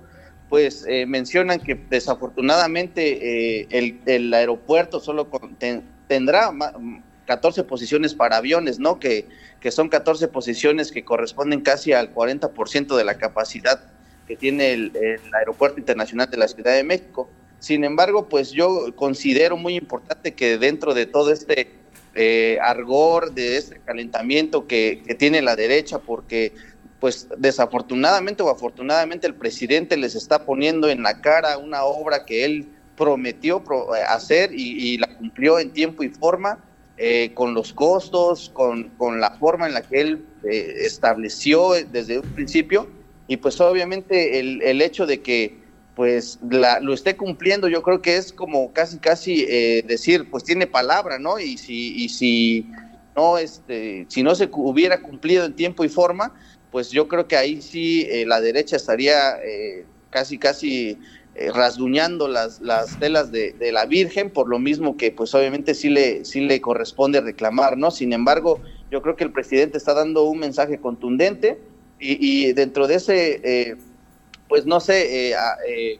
pues 0.47 0.86
eh, 0.88 1.05
mencionan 1.05 1.59
que 1.59 1.76
desafortunadamente 1.76 3.67
el, 3.78 3.99
el, 4.05 4.34
aeropuerto 4.34 5.01
solo 5.01 5.30
tendrá 6.07 6.53
14 7.26 7.65
posiciones 7.65 8.13
para 8.13 8.38
aviones, 8.38 8.80
¿no? 8.80 8.97
Que, 8.97 9.28
que 9.59 9.71
son 9.71 9.89
14 9.89 10.30
posiciones 10.30 10.93
que 10.93 11.03
corresponden 11.03 11.59
casi 11.59 11.91
al 11.91 12.13
40% 12.13 12.95
de 12.95 13.03
la 13.03 13.15
capacidad 13.17 13.82
que 14.28 14.36
tiene 14.36 14.74
el, 14.74 14.91
Aeropuerto 15.34 15.80
Internacional 15.80 16.30
de 16.30 16.38
la 16.38 16.47
Ciudad 16.47 16.74
de 16.74 16.84
México. 16.84 17.30
Sin 17.59 17.84
embargo, 17.84 18.28
pues 18.28 18.51
yo 18.51 18.93
considero 18.95 19.57
muy 19.57 19.76
importante 19.76 20.34
que 20.34 20.57
dentro 20.57 20.93
de 20.93 21.05
todo 21.05 21.32
este 21.32 21.71
eh, 22.15 22.57
argor, 22.61 23.34
de 23.34 23.57
este 23.57 23.80
calentamiento 23.80 24.67
que, 24.67 25.03
tiene 25.17 25.41
la 25.41 25.55
derecha, 25.55 25.99
porque 25.99 26.53
pues 26.99 27.28
desafortunadamente 27.38 28.43
o 28.43 28.49
afortunadamente 28.49 29.28
el 29.28 29.36
presidente 29.36 29.97
les 29.97 30.15
está 30.15 30.45
poniendo 30.45 30.89
en 30.89 31.03
la 31.03 31.19
cara 31.19 31.57
una 31.57 31.84
obra 31.84 32.26
que 32.26 32.45
él 32.45 32.69
prometió 32.95 33.61
eh, 33.61 34.01
hacer 34.07 34.51
y, 34.53 34.97
la 34.97 35.07
cumplió 35.17 35.59
en 35.59 35.71
tiempo 35.71 36.03
y 36.03 36.09
forma, 36.09 36.59
eh, 36.97 37.32
con 37.34 37.53
los 37.53 37.74
costos, 37.74 38.51
con, 38.53 38.89
con, 38.89 39.19
la 39.19 39.32
forma 39.32 39.67
en 39.67 39.74
la 39.74 39.82
que 39.82 39.99
él 39.99 40.26
estableció 40.43 41.71
desde 41.71 42.19
un 42.19 42.30
principio 42.34 42.88
y 43.28 43.38
pues 43.38 43.59
obviamente 43.61 44.39
el, 44.39 44.61
el 44.61 44.82
hecho 44.82 45.05
de 45.05 45.21
que 45.21 45.63
pues 45.95 46.39
la, 46.49 46.80
lo 46.80 46.93
esté 46.93 47.15
cumpliendo 47.15 47.67
yo 47.67 47.84
creo 47.84 48.01
que 48.01 48.17
es 48.17 48.34
como 48.34 48.74
casi 48.74 48.97
casi 48.97 49.45
eh, 49.47 49.84
decir 49.88 50.30
pues 50.30 50.43
tiene 50.43 50.67
palabra 50.67 51.19
no 51.19 51.39
y 51.39 51.57
si 51.57 52.03
y 52.03 52.09
si 52.09 52.67
no 53.15 53.38
este 53.38 54.05
si 54.09 54.24
no 54.24 54.34
se 54.36 54.49
hubiera 54.51 55.01
cumplido 55.01 55.45
en 55.45 55.55
tiempo 55.55 55.84
y 55.84 55.89
forma 55.89 56.34
pues 56.71 56.89
yo 56.89 57.07
creo 57.07 57.28
que 57.28 57.38
ahí 57.38 57.61
sí 57.61 58.07
eh, 58.09 58.26
la 58.26 58.41
derecha 58.41 58.76
estaría 58.76 59.38
eh, 59.43 59.86
casi 60.09 60.38
casi 60.38 60.97
rasguñando 61.51 62.28
las, 62.28 62.61
las 62.61 62.99
telas 62.99 63.32
de, 63.32 63.53
de, 63.53 63.71
la 63.71 63.88
Virgen 63.88 64.30
por 64.30 64.47
lo 64.47 64.59
mismo 64.59 64.97
que 64.97 65.11
pues 65.11 65.34
obviamente 65.34 65.74
sí 65.74 65.89
le 65.89 66.26
sí 66.26 66.41
le 66.41 66.61
corresponde 66.61 67.21
reclamar 67.21 67.76
no 67.76 67.89
sin 67.89 68.13
embargo 68.13 68.61
yo 68.91 69.01
creo 69.01 69.15
que 69.15 69.24
el 69.24 69.32
presidente 69.32 69.80
está 69.80 69.95
dando 69.95 70.26
un 70.26 70.38
mensaje 70.38 70.80
contundente 70.80 71.59
y, 72.03 72.53
dentro 72.53 72.87
de 72.87 72.95
ese, 72.95 73.41
eh, 73.43 73.75
pues 74.49 74.65
no 74.65 74.79
sé, 74.79 75.29
eh, 75.29 75.35
eh, 75.67 75.99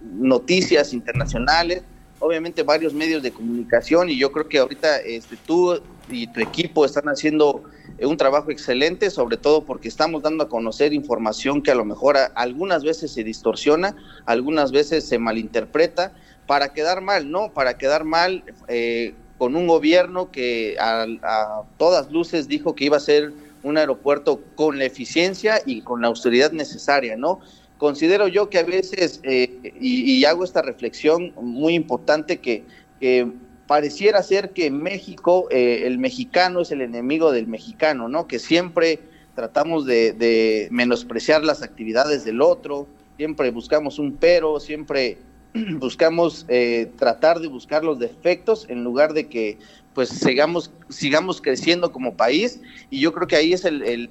noticias 0.00 0.92
internacionales, 0.92 1.82
obviamente 2.18 2.64
varios 2.64 2.92
medios 2.92 3.22
de 3.22 3.30
comunicación 3.30 4.10
y 4.10 4.18
yo 4.18 4.32
creo 4.32 4.48
que 4.48 4.58
ahorita 4.58 4.98
este, 4.98 5.36
tú 5.36 5.80
y 6.10 6.26
tu 6.26 6.40
equipo 6.40 6.84
están 6.84 7.04
haciendo 7.04 7.62
un 8.00 8.16
trabajo 8.16 8.50
excelente, 8.50 9.10
sobre 9.10 9.36
todo 9.36 9.64
porque 9.64 9.88
estamos 9.88 10.22
dando 10.22 10.44
a 10.44 10.48
conocer 10.48 10.92
información 10.92 11.62
que 11.62 11.70
a 11.70 11.74
lo 11.74 11.84
mejor 11.84 12.16
algunas 12.34 12.82
veces 12.82 13.12
se 13.12 13.22
distorsiona, 13.22 13.94
algunas 14.26 14.72
veces 14.72 15.06
se 15.06 15.18
malinterpreta, 15.18 16.12
para 16.46 16.72
quedar 16.72 17.02
mal, 17.02 17.30
¿no? 17.30 17.52
Para 17.52 17.76
quedar 17.76 18.04
mal 18.04 18.42
con 19.36 19.54
un 19.54 19.66
gobierno 19.66 20.30
que 20.30 20.76
a, 20.80 21.06
a 21.22 21.62
todas 21.76 22.10
luces 22.10 22.48
dijo 22.48 22.74
que 22.74 22.86
iba 22.86 22.96
a 22.96 23.00
ser 23.00 23.32
un 23.62 23.78
aeropuerto 23.78 24.40
con 24.54 24.78
la 24.78 24.84
eficiencia 24.84 25.60
y 25.64 25.82
con 25.82 26.02
la 26.02 26.08
austeridad 26.08 26.52
necesaria, 26.52 27.16
¿no? 27.16 27.40
Considero 27.78 28.26
yo 28.26 28.50
que 28.50 28.58
a 28.58 28.64
veces, 28.64 29.20
eh, 29.22 29.72
y, 29.80 30.24
hago 30.24 30.42
esta 30.42 30.62
reflexión 30.62 31.32
muy 31.40 31.74
importante, 31.74 32.38
que, 32.38 32.64
pareciera 33.68 34.22
ser 34.22 34.50
que 34.50 34.70
México, 34.70 35.46
eh, 35.50 35.82
el 35.84 35.98
mexicano 35.98 36.62
es 36.62 36.72
el 36.72 36.80
enemigo 36.80 37.30
del 37.32 37.46
mexicano, 37.46 38.08
¿no? 38.08 38.26
Que 38.26 38.38
siempre 38.38 38.98
tratamos 39.36 39.86
de, 39.86 40.66
menospreciar 40.72 41.44
las 41.44 41.62
actividades 41.62 42.24
del 42.24 42.40
otro, 42.40 42.88
siempre 43.16 43.50
buscamos 43.52 44.00
un 44.00 44.16
pero, 44.16 44.58
siempre 44.58 45.18
buscamos 45.78 46.44
eh, 46.48 46.90
tratar 46.96 47.38
de 47.38 47.46
buscar 47.46 47.84
los 47.84 48.00
defectos 48.00 48.66
en 48.68 48.82
lugar 48.82 49.12
de 49.12 49.28
que 49.28 49.58
pues 49.98 50.10
sigamos, 50.10 50.70
sigamos 50.88 51.40
creciendo 51.40 51.90
como 51.90 52.16
país 52.16 52.60
y 52.88 53.00
yo 53.00 53.12
creo 53.12 53.26
que 53.26 53.34
ahí 53.34 53.52
es 53.52 53.64
el, 53.64 54.08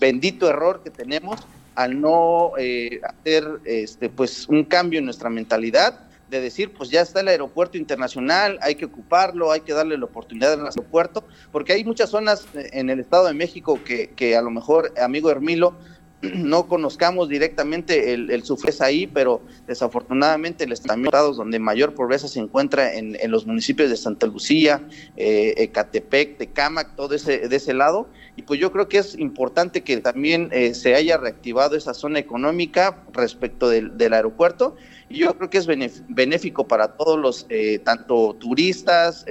bendito 0.00 0.50
error 0.50 0.80
que 0.82 0.90
tenemos 0.90 1.38
al 1.76 2.00
no 2.00 2.50
eh, 2.58 3.00
hacer 3.04 3.60
este 3.64 4.08
pues 4.08 4.48
un 4.48 4.64
cambio 4.64 4.98
en 4.98 5.04
nuestra 5.04 5.30
mentalidad 5.30 6.00
de 6.30 6.40
decir 6.40 6.72
pues 6.72 6.90
ya 6.90 7.00
está 7.00 7.20
el 7.20 7.28
aeropuerto 7.28 7.78
internacional 7.78 8.58
hay 8.60 8.74
que 8.74 8.86
ocuparlo 8.86 9.52
hay 9.52 9.60
que 9.60 9.72
darle 9.72 9.96
la 9.96 10.06
oportunidad 10.06 10.54
al 10.54 10.66
aeropuerto 10.66 11.22
porque 11.52 11.74
hay 11.74 11.84
muchas 11.84 12.10
zonas 12.10 12.48
en 12.52 12.90
el 12.90 12.98
estado 12.98 13.26
de 13.26 13.34
México 13.34 13.78
que, 13.84 14.08
que 14.16 14.36
a 14.36 14.42
lo 14.42 14.50
mejor 14.50 14.92
amigo 15.00 15.30
Hermilo 15.30 15.76
no 16.34 16.66
conozcamos 16.66 17.28
directamente 17.28 18.12
el, 18.12 18.30
el 18.30 18.42
ahí, 18.80 19.06
pero 19.06 19.42
desafortunadamente 19.66 20.64
el 20.64 20.72
estados 20.72 21.36
donde 21.36 21.58
mayor 21.58 21.94
pobreza 21.94 22.28
se 22.28 22.40
encuentra 22.40 22.94
en, 22.94 23.16
los 23.30 23.46
municipios 23.46 23.90
de 23.90 23.96
Santa 23.96 24.26
Lucía, 24.26 24.82
eh, 25.16 25.54
Ecatepec, 25.56 26.38
Tecámac, 26.38 26.94
todo 26.96 27.14
ese, 27.14 27.48
de 27.48 27.56
ese 27.56 27.74
lado. 27.74 28.08
Y 28.36 28.42
pues 28.42 28.60
yo 28.60 28.72
creo 28.72 28.88
que 28.88 28.98
es 28.98 29.18
importante 29.18 29.82
que 29.82 29.98
también 29.98 30.48
eh, 30.52 30.74
se 30.74 30.94
haya 30.94 31.16
reactivado 31.16 31.76
esa 31.76 31.94
zona 31.94 32.18
económica 32.18 33.04
respecto 33.12 33.68
del, 33.68 34.12
aeropuerto. 34.12 34.76
Y 35.08 35.18
yo 35.18 35.36
creo 35.36 35.50
que 35.50 35.58
es 35.58 35.66
benéfico 36.08 36.66
para 36.66 36.96
todos 36.96 37.18
los, 37.18 37.46
eh, 37.48 37.78
tanto 37.78 38.34
turistas, 38.34 39.24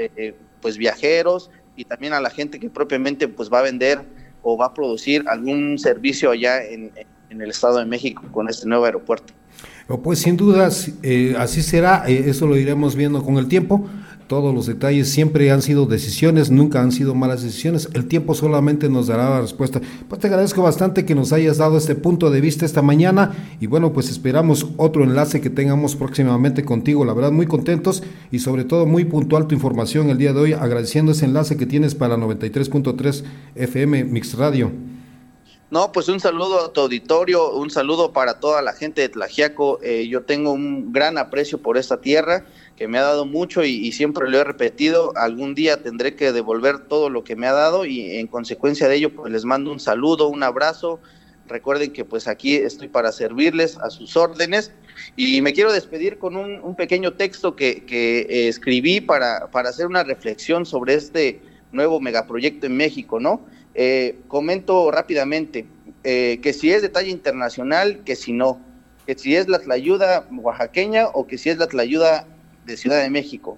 pues 0.62 0.78
viajeros, 0.78 1.50
y 1.76 1.86
también 1.86 2.14
a 2.14 2.22
la 2.22 2.30
gente 2.30 2.60
que 2.60 2.70
propiamente 2.70 3.28
pues 3.28 3.52
va 3.52 3.60
a 3.60 3.64
vender 3.64 4.02
o 4.44 4.58
va 4.58 4.68
a 4.68 4.74
producir 4.74 5.24
algún 5.28 5.80
servicio 5.80 6.32
allá 6.32 6.64
en, 6.64 6.92
en 7.30 7.42
el 7.42 7.50
Estado 7.50 7.80
de 7.80 7.86
México 7.86 8.24
con 8.32 8.50
este 8.50 8.68
nuevo 8.68 8.86
aeropuerto. 8.86 9.34
Pues 10.02 10.20
sin 10.20 10.38
dudas, 10.38 10.92
eh, 11.04 11.36
así 11.38 11.62
será, 11.62 12.06
eh, 12.08 12.26
eso 12.28 12.48
lo 12.48 12.56
iremos 12.56 12.96
viendo 12.96 13.24
con 13.24 13.38
el 13.38 13.48
tiempo. 13.48 13.88
Todos 14.28 14.56
los 14.56 14.66
detalles 14.66 15.10
siempre 15.10 15.52
han 15.52 15.62
sido 15.62 15.86
decisiones, 15.86 16.50
nunca 16.50 16.82
han 16.82 16.92
sido 16.92 17.14
malas 17.14 17.44
decisiones. 17.44 17.90
El 17.94 18.08
tiempo 18.08 18.34
solamente 18.34 18.90
nos 18.90 19.08
dará 19.08 19.30
la 19.30 19.42
respuesta. 19.42 19.82
Pues 20.08 20.22
te 20.22 20.28
agradezco 20.28 20.62
bastante 20.62 21.06
que 21.06 21.14
nos 21.14 21.34
hayas 21.34 21.58
dado 21.58 21.78
este 21.78 21.96
punto 21.96 22.32
de 22.32 22.42
vista 22.42 22.66
esta 22.66 22.82
mañana 22.82 23.56
y 23.60 23.68
bueno, 23.68 23.92
pues 23.92 24.10
esperamos 24.10 24.68
otro 24.78 25.04
enlace 25.04 25.42
que 25.42 25.50
tengamos 25.50 25.96
próximamente 25.96 26.64
contigo. 26.64 27.04
La 27.06 27.14
verdad, 27.14 27.32
muy 27.32 27.48
contentos 27.48 28.02
y 28.32 28.40
sobre 28.40 28.64
todo 28.64 28.86
muy 28.86 29.06
puntual 29.06 29.48
tu 29.48 29.56
información 29.56 30.10
el 30.10 30.18
día 30.18 30.34
de 30.34 30.40
hoy, 30.40 30.54
agradeciendo 30.54 31.12
ese 31.12 31.26
enlace 31.26 31.58
que 31.58 31.66
tienes 31.66 31.94
para 31.94 32.16
93.3 32.16 33.24
FM 33.56 34.06
Mix 34.06 34.36
Radio. 34.36 34.72
No, 35.74 35.92
pues 35.92 36.08
un 36.08 36.20
saludo 36.20 36.66
a 36.66 36.72
tu 36.72 36.82
auditorio, 36.82 37.52
un 37.52 37.72
saludo 37.72 38.14
para 38.14 38.40
toda 38.40 38.62
la 38.62 38.74
gente 38.74 39.02
de 39.02 39.10
Tlajiaco. 39.10 39.80
Eh, 39.82 40.08
yo 40.08 40.22
tengo 40.22 40.52
un 40.52 40.94
gran 40.94 41.18
aprecio 41.18 41.58
por 41.58 41.78
esta 41.78 42.00
tierra 42.00 42.46
que 42.76 42.88
me 42.88 42.98
ha 42.98 43.04
dado 43.04 43.26
mucho 43.26 43.64
y, 43.64 43.92
siempre 43.92 44.30
lo 44.30 44.40
he 44.40 44.44
repetido. 44.44 45.14
Algún 45.16 45.56
día 45.56 45.82
tendré 45.84 46.16
que 46.16 46.32
devolver 46.32 46.80
todo 46.88 47.10
lo 47.10 47.24
que 47.24 47.36
me 47.36 47.48
ha 47.48 47.54
dado 47.54 47.86
y 47.86 48.18
en 48.18 48.28
consecuencia 48.28 48.88
de 48.88 48.96
ello, 48.96 49.14
pues 49.14 49.32
les 49.32 49.46
mando 49.46 49.72
un 49.72 49.80
saludo, 49.80 50.28
un 50.28 50.44
abrazo. 50.44 51.00
Recuerden 51.48 51.92
que 51.92 52.06
pues 52.06 52.28
aquí 52.28 52.56
estoy 52.56 52.88
para 52.88 53.12
servirles 53.12 53.78
a 53.78 53.90
sus 53.90 54.16
órdenes 54.16 54.72
y 55.16 55.42
me 55.42 55.54
quiero 55.54 55.72
despedir 55.72 56.18
con 56.18 56.36
un, 56.36 56.76
pequeño 56.76 57.14
texto 57.14 57.56
que, 57.56 57.86
que 57.86 58.48
escribí 58.48 59.02
para, 59.02 59.52
para 59.52 59.70
hacer 59.70 59.88
una 59.88 60.04
reflexión 60.04 60.66
sobre 60.66 60.96
este 60.96 61.42
nuevo 61.72 62.00
megaproyecto 62.00 62.68
en 62.68 62.78
México, 62.78 63.20
¿no? 63.20 63.42
Eh, 63.76 64.20
comento 64.28 64.92
rápidamente 64.92 65.66
eh, 66.04 66.40
que 66.42 66.54
si 66.54 66.72
es 66.72 66.82
de 66.82 66.90
talla 66.90 67.10
internacional, 67.10 68.04
que 68.04 68.16
si 68.16 68.32
no, 68.32 68.62
que 69.08 69.18
si 69.18 69.36
es 69.36 69.48
la 69.48 69.60
tlayuda 69.60 70.28
oaxaqueña 70.32 71.08
o 71.08 71.26
que 71.26 71.38
si 71.38 71.50
es 71.50 71.58
la 71.58 71.68
tlayuda 71.68 72.28
de 72.66 72.78
Ciudad 72.78 73.02
de 73.02 73.10
México. 73.10 73.58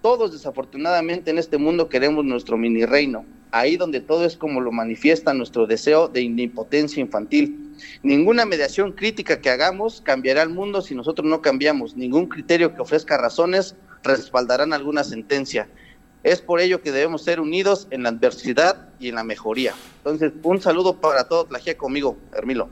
Todos 0.00 0.32
desafortunadamente 0.32 1.30
en 1.30 1.38
este 1.38 1.58
mundo 1.58 1.88
queremos 1.88 2.24
nuestro 2.24 2.56
mini 2.56 2.84
reino, 2.84 3.24
ahí 3.52 3.76
donde 3.76 4.00
todo 4.00 4.24
es 4.24 4.36
como 4.36 4.60
lo 4.60 4.72
manifiesta 4.72 5.32
nuestro 5.32 5.66
deseo 5.66 6.08
de 6.08 6.22
impotencia 6.22 7.00
infantil. 7.00 7.74
Ninguna 8.02 8.44
mediación 8.44 8.92
crítica 8.92 9.40
que 9.40 9.50
hagamos 9.50 10.00
cambiará 10.00 10.42
el 10.42 10.48
mundo 10.48 10.82
si 10.82 10.94
nosotros 10.94 11.28
no 11.28 11.40
cambiamos. 11.40 11.96
Ningún 11.96 12.26
criterio 12.26 12.74
que 12.74 12.82
ofrezca 12.82 13.16
razones 13.16 13.76
respaldarán 14.02 14.72
alguna 14.72 15.04
sentencia. 15.04 15.68
Es 16.24 16.40
por 16.40 16.60
ello 16.60 16.82
que 16.82 16.92
debemos 16.92 17.22
ser 17.22 17.40
unidos 17.40 17.88
en 17.90 18.04
la 18.04 18.10
adversidad 18.10 18.88
y 19.00 19.08
en 19.08 19.16
la 19.16 19.24
mejoría. 19.24 19.74
Entonces, 19.98 20.32
un 20.42 20.60
saludo 20.60 21.00
para 21.00 21.24
todos, 21.24 21.48
la 21.50 21.60
conmigo, 21.74 22.16
Hermilo. 22.32 22.68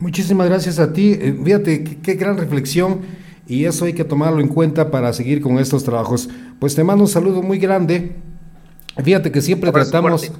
Muchísimas 0.00 0.48
gracias 0.48 0.78
a 0.78 0.92
ti. 0.92 1.12
Eh, 1.12 1.38
fíjate, 1.44 1.84
qué, 2.02 2.14
gran 2.14 2.38
reflexión 2.38 3.02
y 3.50 3.64
eso 3.64 3.84
hay 3.84 3.94
que 3.94 4.04
tomarlo 4.04 4.40
en 4.40 4.46
cuenta 4.46 4.92
para 4.92 5.12
seguir 5.12 5.40
con 5.40 5.58
estos 5.58 5.82
trabajos. 5.82 6.30
Pues 6.60 6.76
te 6.76 6.84
mando 6.84 7.02
un 7.02 7.10
saludo 7.10 7.42
muy 7.42 7.58
grande. 7.58 8.12
Fíjate 9.02 9.32
que 9.32 9.40
siempre 9.40 9.72
tratamos, 9.72 10.30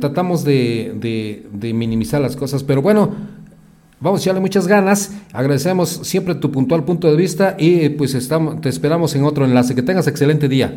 tratamos 0.00 0.42
de, 0.42 1.46
de, 1.52 1.72
minimizar 1.72 2.20
las 2.20 2.34
cosas, 2.34 2.64
pero 2.64 2.82
bueno, 2.82 3.14
vamos 4.00 4.20
a 4.20 4.22
echarle 4.24 4.40
muchas 4.40 4.66
ganas. 4.66 5.12
Agradecemos 5.32 6.00
siempre 6.02 6.34
tu 6.34 6.50
puntual 6.50 6.82
punto 6.82 7.08
de 7.08 7.16
vista 7.16 7.54
y 7.56 7.90
pues 7.90 8.14
estamos, 8.14 8.60
te 8.60 8.68
esperamos 8.68 9.14
en 9.14 9.22
otro 9.22 9.44
enlace. 9.44 9.76
Que 9.76 9.82
tengas 9.82 10.08
excelente 10.08 10.48
día. 10.48 10.76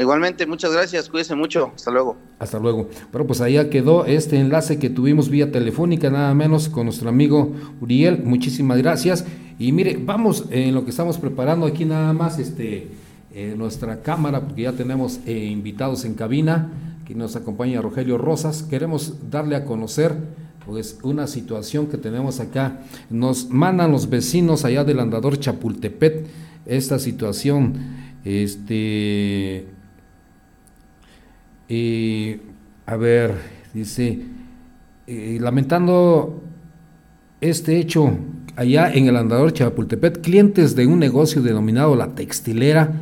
Igualmente, 0.00 0.46
muchas 0.46 0.72
gracias, 0.72 1.10
cuídense 1.10 1.34
mucho, 1.34 1.72
hasta 1.74 1.90
luego. 1.90 2.16
Hasta 2.38 2.58
luego. 2.58 2.88
Bueno, 3.12 3.26
pues 3.26 3.42
ahí 3.42 3.62
quedó 3.68 4.06
este 4.06 4.38
enlace 4.40 4.78
que 4.78 4.88
tuvimos 4.88 5.28
vía 5.28 5.52
telefónica, 5.52 6.08
nada 6.08 6.32
menos 6.32 6.70
con 6.70 6.86
nuestro 6.86 7.10
amigo 7.10 7.52
Uriel, 7.82 8.22
muchísimas 8.24 8.78
gracias. 8.78 9.26
Y 9.58 9.72
mire, 9.72 9.98
vamos 10.02 10.46
en 10.48 10.74
lo 10.74 10.84
que 10.84 10.90
estamos 10.90 11.18
preparando 11.18 11.66
aquí 11.66 11.84
nada 11.84 12.14
más, 12.14 12.38
este, 12.38 12.88
eh, 13.34 13.54
nuestra 13.58 14.00
cámara, 14.00 14.40
porque 14.40 14.62
ya 14.62 14.72
tenemos 14.72 15.20
eh, 15.26 15.34
invitados 15.34 16.06
en 16.06 16.14
cabina, 16.14 16.70
que 17.06 17.14
nos 17.14 17.36
acompaña 17.36 17.82
Rogelio 17.82 18.16
Rosas, 18.16 18.62
queremos 18.62 19.30
darle 19.30 19.54
a 19.54 19.66
conocer 19.66 20.16
pues 20.64 20.98
una 21.02 21.26
situación 21.26 21.88
que 21.88 21.98
tenemos 21.98 22.40
acá. 22.40 22.80
Nos 23.10 23.50
mandan 23.50 23.92
los 23.92 24.08
vecinos 24.08 24.64
allá 24.64 24.82
del 24.82 25.00
andador 25.00 25.38
Chapultepet 25.38 26.26
esta 26.64 26.98
situación, 26.98 27.74
este 28.24 29.66
y 31.70 32.36
a 32.84 32.96
ver, 32.96 33.34
dice, 33.72 34.18
lamentando 35.06 36.42
este 37.40 37.78
hecho 37.78 38.18
allá 38.56 38.92
en 38.92 39.06
el 39.06 39.16
andador 39.16 39.52
Chapultepec, 39.52 40.20
clientes 40.20 40.74
de 40.76 40.86
un 40.86 40.98
negocio 40.98 41.42
denominado 41.42 41.96
La 41.96 42.14
Textilera, 42.14 42.92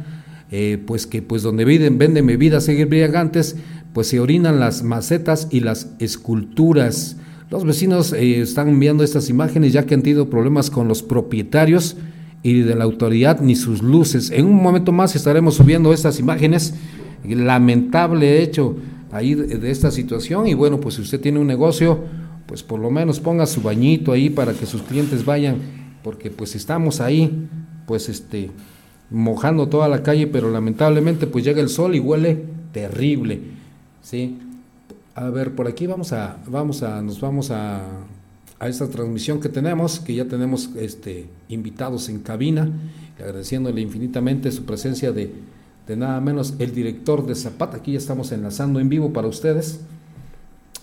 eh, 0.50 0.78
pues 0.86 1.06
que 1.06 1.22
pues 1.22 1.42
donde 1.42 1.64
venden, 1.64 1.98
venden 1.98 2.26
bebidas 2.26 2.68
embriagantes, 2.68 3.56
pues 3.92 4.08
se 4.08 4.20
orinan 4.20 4.60
las 4.60 4.82
macetas 4.82 5.48
y 5.50 5.60
las 5.60 5.90
esculturas. 5.98 7.16
Los 7.50 7.64
vecinos 7.64 8.12
eh, 8.12 8.40
están 8.40 8.68
enviando 8.68 9.02
estas 9.02 9.30
imágenes 9.30 9.72
ya 9.72 9.84
que 9.86 9.94
han 9.94 10.02
tenido 10.02 10.30
problemas 10.30 10.70
con 10.70 10.88
los 10.88 11.02
propietarios 11.02 11.96
y 12.42 12.60
de 12.60 12.74
la 12.76 12.84
autoridad 12.84 13.40
ni 13.40 13.56
sus 13.56 13.82
luces. 13.82 14.30
En 14.30 14.46
un 14.46 14.62
momento 14.62 14.92
más 14.92 15.16
estaremos 15.16 15.56
subiendo 15.56 15.92
estas 15.92 16.20
imágenes 16.20 16.74
lamentable 17.24 18.42
hecho 18.42 18.76
ahí 19.10 19.34
de, 19.34 19.70
esta 19.70 19.90
situación 19.90 20.46
y 20.46 20.54
bueno, 20.54 20.80
pues 20.80 20.96
si 20.96 21.02
usted 21.02 21.20
tiene 21.20 21.38
un 21.38 21.46
negocio, 21.46 22.04
pues 22.46 22.62
por 22.62 22.80
lo 22.80 22.90
menos 22.90 23.20
ponga 23.20 23.46
su 23.46 23.62
bañito 23.62 24.12
ahí 24.12 24.30
para 24.30 24.52
que 24.52 24.66
sus 24.66 24.82
clientes 24.82 25.24
vayan, 25.24 25.56
porque 26.02 26.30
pues 26.30 26.54
estamos 26.54 27.00
ahí, 27.00 27.48
pues 27.86 28.08
este, 28.08 28.50
mojando 29.10 29.68
toda 29.68 29.88
la 29.88 30.02
calle, 30.02 30.26
pero 30.26 30.50
lamentablemente 30.50 31.26
pues 31.26 31.44
llega 31.44 31.60
el 31.60 31.68
sol 31.68 31.94
y 31.94 32.00
huele 32.00 32.44
terrible, 32.72 33.40
¿sí? 34.02 34.38
A 35.14 35.30
ver, 35.30 35.54
por 35.54 35.66
aquí 35.66 35.86
vamos 35.86 36.12
a, 36.12 36.38
vamos 36.46 36.82
a, 36.82 37.02
nos 37.02 37.20
vamos 37.20 37.50
a, 37.50 37.82
a 38.60 38.68
esta 38.68 38.88
transmisión 38.88 39.40
que 39.40 39.48
tenemos, 39.48 40.00
que 40.00 40.14
ya 40.14 40.26
tenemos 40.26 40.70
este, 40.76 41.26
invitados 41.48 42.08
en 42.08 42.20
cabina, 42.20 42.68
agradeciéndole 43.18 43.80
infinitamente 43.80 44.50
su 44.52 44.64
presencia 44.64 45.12
de 45.12 45.32
de 45.88 45.96
nada 45.96 46.20
menos 46.20 46.54
el 46.58 46.74
director 46.74 47.26
de 47.26 47.34
Zapata. 47.34 47.78
Aquí 47.78 47.92
ya 47.92 47.98
estamos 47.98 48.30
enlazando 48.30 48.78
en 48.78 48.90
vivo 48.90 49.12
para 49.12 49.26
ustedes. 49.26 49.80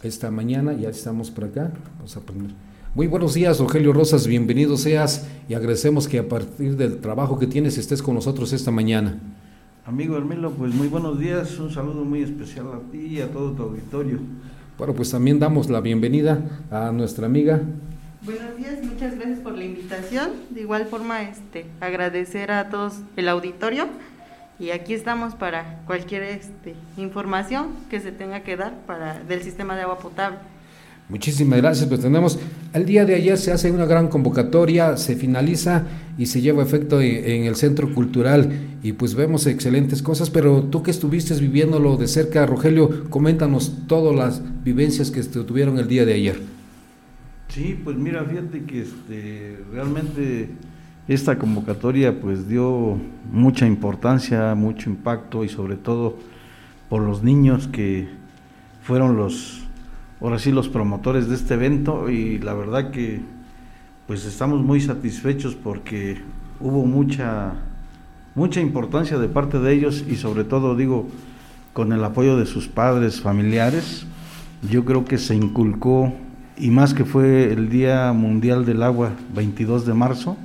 Esta 0.02 0.32
mañana 0.32 0.74
ya 0.74 0.90
estamos 0.90 1.30
por 1.30 1.46
acá. 1.46 1.72
Vamos 1.98 2.18
a 2.18 2.22
poner. 2.22 2.50
Muy 2.96 3.06
buenos 3.06 3.36
días, 3.36 3.60
Rogelio 3.60 3.94
Rosas. 3.94 4.26
Bienvenido 4.26 4.78
seas 4.78 5.28
y 5.48 5.54
agradecemos 5.54 6.08
que 6.08 6.20
a 6.20 6.28
partir 6.28 6.76
del 6.76 7.02
trabajo 7.02 7.38
que 7.38 7.46
tienes 7.46 7.78
estés 7.78 8.02
con 8.02 8.16
nosotros 8.16 8.52
esta 8.52 8.72
mañana. 8.72 9.20
Amigo 9.86 10.18
Hermelo, 10.18 10.50
pues 10.52 10.74
muy 10.74 10.88
buenos 10.88 11.20
días. 11.20 11.60
Un 11.60 11.72
saludo 11.72 12.04
muy 12.04 12.24
especial 12.24 12.66
a 12.74 12.92
ti 12.92 12.98
y 12.98 13.22
a 13.22 13.32
todo 13.32 13.52
tu 13.52 13.62
auditorio. 13.62 14.18
Bueno, 14.76 14.96
pues 14.96 15.12
también 15.12 15.38
damos 15.38 15.70
la 15.70 15.82
bienvenida 15.82 16.66
a 16.72 16.92
nuestra 16.92 17.28
amiga 17.28 17.62
Buenos 18.26 18.58
días, 18.58 18.84
muchas 18.84 19.14
gracias 19.14 19.38
por 19.38 19.56
la 19.56 19.66
invitación. 19.66 20.32
De 20.50 20.62
igual 20.62 20.88
forma, 20.88 21.22
este, 21.22 21.68
agradecer 21.80 22.50
a 22.50 22.70
todos 22.70 22.96
el 23.18 23.30
auditorio 23.30 23.86
y 24.60 24.70
aquí 24.70 24.94
estamos 24.94 25.36
para 25.36 25.82
cualquier 25.86 26.24
este, 26.24 26.76
información 26.98 27.68
que 27.90 28.00
se 28.00 28.12
tenga 28.12 28.42
que 28.42 28.56
dar 28.56 28.74
para 28.86 29.20
del 29.20 29.42
sistema 29.42 29.76
de 29.76 29.84
agua 29.84 30.00
potable. 30.00 30.38
Muchísimas 31.08 31.60
gracias, 31.60 31.88
pues 31.88 32.02
tenemos, 32.02 32.40
el 32.74 32.84
día 32.84 33.06
de 33.06 33.14
ayer 33.14 33.38
se 33.38 33.52
hace 33.52 33.70
una 33.70 33.86
gran 33.86 34.08
convocatoria, 34.08 34.98
se 34.98 35.16
finaliza 35.16 35.84
y 36.18 36.26
se 36.26 36.42
lleva 36.42 36.64
efecto 36.64 37.00
en, 37.00 37.44
el 37.44 37.56
Centro 37.56 37.94
Cultural 37.94 38.50
y 38.82 38.94
pues 38.94 39.14
vemos 39.14 39.46
excelentes 39.46 40.02
cosas, 40.02 40.32
pero 40.32 40.64
tú 40.64 40.82
que 40.82 40.90
estuviste 40.90 41.36
viviéndolo 41.36 41.98
de 41.98 42.08
cerca, 42.08 42.48
Rogelio, 42.48 43.08
coméntanos 43.12 43.86
todas 43.86 44.16
las 44.16 44.64
vivencias 44.64 45.12
que 45.12 45.22
tuvieron 45.22 45.78
el 45.78 45.88
día 45.88 46.06
de 46.06 46.14
ayer. 46.16 46.40
Sí, 47.50 47.80
pues 47.84 47.98
mira, 47.98 48.26
fíjate 48.26 48.64
que 48.64 48.82
este, 48.82 49.60
realmente 49.72 50.50
esta 51.08 51.38
convocatoria 51.38 52.20
pues 52.20 52.48
dio 52.48 52.98
mucha 53.32 53.68
importancia, 53.68 54.56
mucho 54.56 54.90
impacto 54.90 55.44
y 55.44 55.50
sobre 55.50 55.76
todo 55.76 56.18
por 56.90 57.02
los 57.02 57.24
niños 57.24 57.68
que 57.68 58.08
fueron 58.82 59.18
los, 59.18 59.64
ahora 60.22 60.40
sí, 60.40 60.52
los 60.52 60.70
promotores 60.70 61.28
de 61.28 61.36
este 61.36 61.56
evento. 61.56 62.10
Y 62.10 62.40
la 62.40 62.54
verdad 62.54 62.92
que 62.92 63.22
pues 64.08 64.26
estamos 64.26 64.64
muy 64.64 64.82
satisfechos 64.82 65.56
porque 65.56 66.22
hubo 66.60 66.86
mucha, 66.86 67.54
mucha 68.36 68.62
importancia 68.62 69.18
de 69.18 69.28
parte 69.28 69.60
de 69.60 69.74
ellos 69.74 70.04
y 70.08 70.16
sobre 70.16 70.44
todo 70.44 70.76
digo 70.76 71.08
con 71.74 71.92
el 71.92 72.04
apoyo 72.04 72.38
de 72.38 72.46
sus 72.46 72.68
padres, 72.68 73.20
familiares, 73.20 74.06
yo 74.70 74.86
creo 74.86 75.06
que 75.06 75.18
se 75.18 75.36
inculcó 75.36 76.14
y 76.58 76.70
más 76.72 76.94
que 76.94 77.04
fue 77.04 77.52
el 77.52 77.70
Día 77.70 78.14
Mundial 78.14 78.66
del 78.66 78.82
Agua 78.82 79.12
22 79.34 79.86
de 79.86 79.94
marzo, 79.94 80.38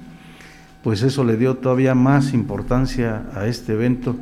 pues 0.83 1.03
eso 1.03 1.25
le 1.25 1.37
dio 1.37 1.57
todavía 1.57 1.95
más 1.95 2.33
importancia 2.33 3.25
a 3.35 3.47
este 3.47 3.75
evento 3.75 4.17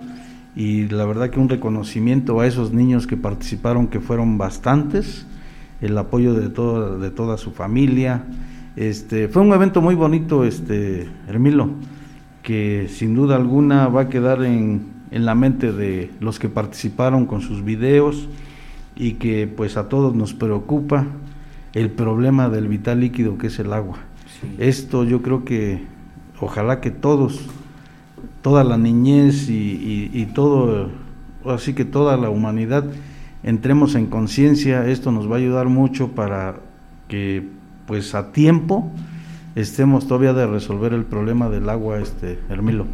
y 0.57 0.89
la 0.89 1.05
verdad 1.05 1.31
que 1.31 1.39
un 1.39 1.49
reconocimiento 1.49 2.41
a 2.41 2.47
esos 2.47 2.73
niños 2.73 3.07
que 3.07 3.17
participaron, 3.17 3.87
que 3.87 4.01
fueron 4.01 4.39
bastantes, 4.39 5.25
el 5.81 5.97
apoyo 5.97 6.35
de 6.35 6.49
toda, 6.49 6.99
de 6.99 7.11
toda 7.11 7.37
su 7.37 7.53
familia. 7.53 8.25
Este, 8.75 9.29
fue 9.29 9.43
un 9.43 9.53
evento 9.53 9.81
muy 9.81 9.95
bonito, 9.95 10.45
este, 10.45 11.09
Hermilo, 11.29 11.71
que 12.43 12.89
sin 12.89 13.15
duda 13.15 13.37
alguna 13.37 13.87
va 13.87 14.03
a 14.03 14.09
quedar 14.09 14.43
en, 14.43 14.83
en 15.13 15.25
la 15.25 15.37
mente 15.37 15.73
de 15.73 16.11
los 16.19 16.41
que 16.41 16.49
participaron 16.49 17.27
con 17.27 17.41
sus 17.41 17.65
videos 17.65 18.29
y 18.97 19.13
que 19.13 19.47
pues 19.47 19.77
a 19.77 19.89
todos 19.89 20.15
nos 20.17 20.35
preocupa 20.35 21.07
el 21.73 21.91
problema 21.91 22.49
del 22.49 22.67
vital 22.67 22.99
líquido 22.99 23.39
que 23.39 23.47
es 23.47 23.59
el 23.61 23.73
agua. 23.73 23.99
Esto 24.59 25.05
yo 25.05 25.23
creo 25.23 25.45
que 25.45 25.83
ojalá 26.41 26.81
que 26.81 26.91
todos 26.91 27.41
toda 28.43 28.65
la 28.65 28.79
niñez 28.79 29.49
y, 29.49 30.27
todo, 30.35 30.89
así 31.45 31.75
que 31.75 31.85
toda 31.85 32.17
la 32.17 32.31
humanidad 32.31 32.85
entremos 33.43 33.95
en 33.95 34.07
conciencia, 34.07 34.89
esto 34.89 35.13
nos 35.13 35.31
va 35.31 35.37
a 35.37 35.39
ayudar 35.39 35.67
mucho 35.67 36.09
para 36.09 36.57
que 37.09 37.47
pues 37.87 38.15
a 38.15 38.33
tiempo 38.33 38.91
estemos 39.55 40.07
todavía 40.07 40.33
de 40.35 40.47
resolver 40.47 40.93
el 40.93 41.05
problema 41.05 41.49
del 41.49 41.69
agua, 41.69 41.99
este 42.01 42.39
Hermilo. 42.49 42.87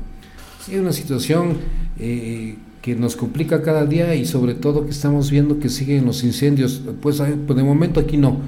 Sí, 0.61 0.77
una 0.77 0.93
situación 0.93 1.59
eh, 1.99 2.57
que 2.81 2.95
nos 2.95 3.17
complica 3.17 3.63
cada 3.63 3.87
día 3.87 4.15
y 4.15 4.25
sobre 4.25 4.55
todo 4.55 4.85
que 4.85 4.91
estamos 4.91 5.31
viendo 5.31 5.59
que 5.59 5.69
siguen 5.69 6.07
los 6.07 6.25
incendios, 6.25 6.83
pues, 7.03 7.23
pues 7.47 7.57
de 7.57 7.63
momento 7.63 8.01
aquí 8.01 8.17
no, 8.17 8.39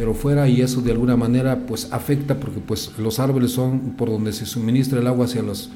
pero 0.00 0.14
fuera 0.14 0.48
y 0.48 0.62
eso 0.62 0.80
de 0.80 0.92
alguna 0.92 1.14
manera 1.14 1.66
pues 1.66 1.92
afecta 1.92 2.40
porque 2.40 2.58
pues 2.58 2.90
los 2.96 3.18
árboles 3.18 3.50
son 3.50 3.96
por 3.98 4.08
donde 4.08 4.32
se 4.32 4.46
suministra 4.46 4.98
el 4.98 5.06
agua 5.06 5.26
hacia 5.26 5.42
los 5.42 5.68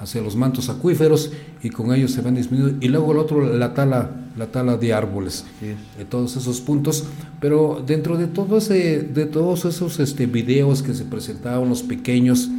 hacia 0.00 0.20
los 0.20 0.34
mantos 0.34 0.68
acuíferos 0.68 1.30
y 1.62 1.70
con 1.70 1.94
ellos 1.94 2.10
se 2.10 2.22
van 2.22 2.34
disminuyendo. 2.34 2.84
Y 2.84 2.88
luego 2.88 3.12
el 3.12 3.18
otro, 3.18 3.54
la 3.56 3.72
tala, 3.72 4.10
la 4.36 4.48
tala 4.48 4.76
de 4.78 4.92
árboles, 4.92 5.44
de 5.60 6.04
todos 6.04 6.34
esos 6.34 6.60
puntos. 6.60 7.04
Pero 7.40 7.84
dentro 7.86 8.16
de 8.16 8.26
todo 8.26 8.58
ese, 8.58 8.98
de 8.98 9.26
todos 9.26 9.64
esos 9.64 10.00
este, 10.00 10.26
videos 10.26 10.82
que 10.82 10.92
se 10.92 11.04
presentaban, 11.04 11.68
los 11.68 11.84
pequeños, 11.84 12.50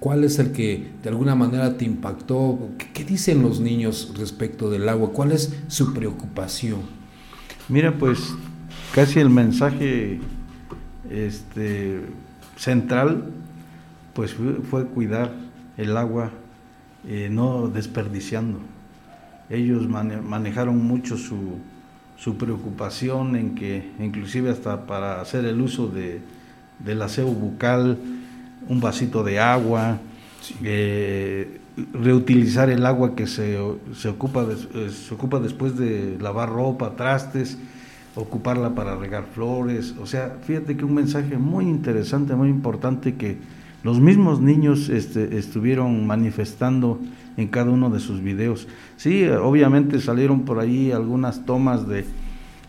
¿cuál 0.00 0.24
es 0.24 0.40
el 0.40 0.50
que 0.50 0.88
de 1.00 1.10
alguna 1.10 1.36
manera 1.36 1.76
te 1.76 1.84
impactó? 1.84 2.58
¿Qué, 2.92 3.04
dicen 3.04 3.40
los 3.40 3.60
niños 3.60 4.12
respecto 4.18 4.68
del 4.68 4.88
agua? 4.88 5.12
¿Cuál 5.12 5.30
es 5.30 5.52
su 5.68 5.94
preocupación? 5.94 6.80
Mira, 7.68 7.96
pues 7.96 8.18
casi 8.94 9.18
el 9.18 9.28
mensaje 9.28 10.20
este, 11.10 12.00
central 12.56 13.24
pues 14.12 14.36
fue 14.70 14.86
cuidar 14.86 15.32
el 15.76 15.96
agua 15.96 16.30
eh, 17.08 17.28
no 17.30 17.66
desperdiciando. 17.66 18.60
Ellos 19.50 19.88
manejaron 19.88 20.80
mucho 20.86 21.18
su, 21.18 21.58
su, 22.16 22.36
preocupación 22.38 23.34
en 23.34 23.56
que, 23.56 23.90
inclusive 23.98 24.50
hasta 24.50 24.86
para 24.86 25.20
hacer 25.20 25.44
el 25.44 25.60
uso 25.60 25.88
de, 25.88 26.20
del 26.78 27.02
aseo 27.02 27.26
bucal, 27.26 27.98
un 28.68 28.80
vasito 28.80 29.24
de 29.24 29.40
agua, 29.40 29.98
eh, 30.62 31.60
reutilizar 31.92 32.70
el 32.70 32.86
agua 32.86 33.16
que 33.16 33.26
se, 33.26 33.58
se, 33.94 34.08
ocupa 34.08 34.46
eh, 34.74 34.90
se 34.90 35.12
ocupa 35.12 35.40
después 35.40 35.76
de 35.76 36.16
lavar 36.20 36.48
ropa, 36.48 36.94
trastes, 36.94 37.58
ocuparla 38.14 38.74
para 38.74 38.96
regar 38.96 39.24
flores. 39.34 39.94
O 40.00 40.06
sea, 40.06 40.36
fíjate 40.42 40.76
que 40.76 40.84
un 40.84 40.94
mensaje 40.94 41.36
muy 41.36 41.66
interesante, 41.66 42.34
muy 42.34 42.48
importante 42.48 43.14
que 43.14 43.38
los 43.82 44.00
mismos 44.00 44.40
niños 44.40 44.88
este, 44.88 45.36
estuvieron 45.36 46.06
manifestando 46.06 46.98
en 47.36 47.48
cada 47.48 47.70
uno 47.70 47.90
de 47.90 48.00
sus 48.00 48.22
videos. 48.22 48.68
Sí, 48.96 49.26
obviamente 49.26 50.00
salieron 50.00 50.42
por 50.42 50.58
ahí 50.58 50.92
algunas 50.92 51.44
tomas 51.44 51.86
de, 51.88 52.04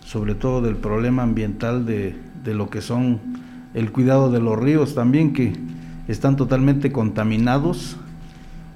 sobre 0.03 0.35
todo 0.35 0.61
del 0.61 0.75
problema 0.75 1.23
ambiental 1.23 1.85
de, 1.85 2.15
de 2.43 2.53
lo 2.53 2.69
que 2.69 2.81
son 2.81 3.19
el 3.73 3.91
cuidado 3.91 4.31
de 4.31 4.39
los 4.39 4.57
ríos 4.57 4.95
también, 4.95 5.33
que 5.33 5.53
están 6.07 6.35
totalmente 6.35 6.91
contaminados 6.91 7.97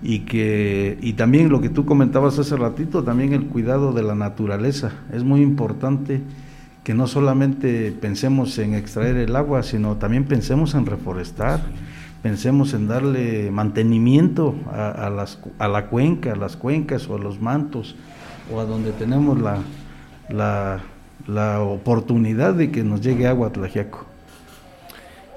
y 0.01 0.19
que 0.19 0.97
y 1.01 1.13
también 1.13 1.49
lo 1.49 1.61
que 1.61 1.69
tú 1.69 1.85
comentabas 1.85 2.39
hace 2.39 2.55
ratito, 2.55 3.03
también 3.03 3.33
el 3.33 3.45
cuidado 3.45 3.91
de 3.91 4.03
la 4.03 4.15
naturaleza. 4.15 4.93
Es 5.11 5.23
muy 5.23 5.41
importante 5.41 6.21
que 6.89 6.95
no 6.95 7.05
solamente 7.05 7.91
pensemos 7.91 8.57
en 8.57 8.73
extraer 8.73 9.15
el 9.17 9.35
agua, 9.35 9.61
sino 9.61 9.97
también 9.97 10.25
pensemos 10.25 10.73
en 10.73 10.87
reforestar 10.87 11.61
pensemos 12.23 12.73
en 12.73 12.87
darle 12.87 13.51
mantenimiento 13.51 14.55
a, 14.73 15.07
las, 15.15 15.37
a 15.59 15.67
la 15.67 15.85
cuenca, 15.85 16.33
a 16.33 16.35
las 16.35 16.57
cuencas 16.57 17.07
o 17.07 17.15
a 17.15 17.19
los 17.19 17.39
mantos 17.39 17.95
o 18.51 18.59
a 18.59 18.65
donde 18.65 18.91
tenemos 18.91 19.39
la, 19.39 19.59
la, 20.29 20.81
la 21.27 21.61
oportunidad 21.61 22.55
de 22.55 22.71
que 22.71 22.83
nos 22.83 23.01
llegue 23.01 23.27
agua 23.27 23.49
a 23.49 23.51
Tlajiaco. 23.51 24.07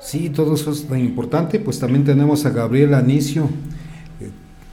Sí, 0.01 0.31
todo 0.31 0.55
eso 0.55 0.71
es 0.71 0.89
tan 0.89 1.01
importante. 1.01 1.61
Pues 1.61 1.79
también 1.79 2.05
tenemos 2.05 2.47
a 2.47 2.51
Gabriel 2.51 2.95
Anicio. 2.95 3.45
Eh, 4.23 4.31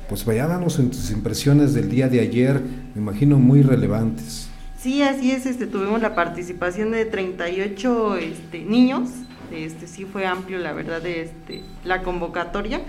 pues 0.08 0.24
vaya, 0.24 0.48
danos 0.48 0.78
tus 0.78 1.12
impresiones 1.12 1.74
del 1.74 1.90
día 1.90 2.08
de 2.08 2.22
ayer, 2.22 2.62
me 2.96 3.02
imagino 3.02 3.38
muy 3.38 3.64
relevantes. 3.64 4.49
Sí, 4.80 5.02
así 5.04 5.32
es, 5.32 5.46
este, 5.46 5.68
tuvimos 5.68 6.02
la 6.02 6.16
participación 6.16 6.92
de 6.92 7.06
38 7.06 8.16
este, 8.16 8.60
niños 8.60 9.10
este 9.52 9.88
sí 9.88 10.06
fue 10.06 10.26
amplio 10.26 10.60
la 10.60 10.74
verdad 10.74 11.06
este 11.06 11.64
la 11.84 12.04
convocatoria. 12.04 12.82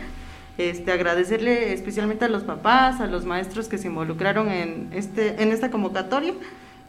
Este 0.58 0.92
agradecerle 0.92 1.72
especialmente 1.72 2.26
a 2.26 2.28
los 2.28 2.42
papás 2.42 3.00
a 3.00 3.06
los 3.06 3.24
maestros 3.24 3.68
que 3.68 3.78
se 3.78 3.86
involucraron 3.86 4.48
en 4.48 4.88
este 4.92 5.42
en 5.42 5.52
esta 5.52 5.70
convocatoria. 5.70 6.34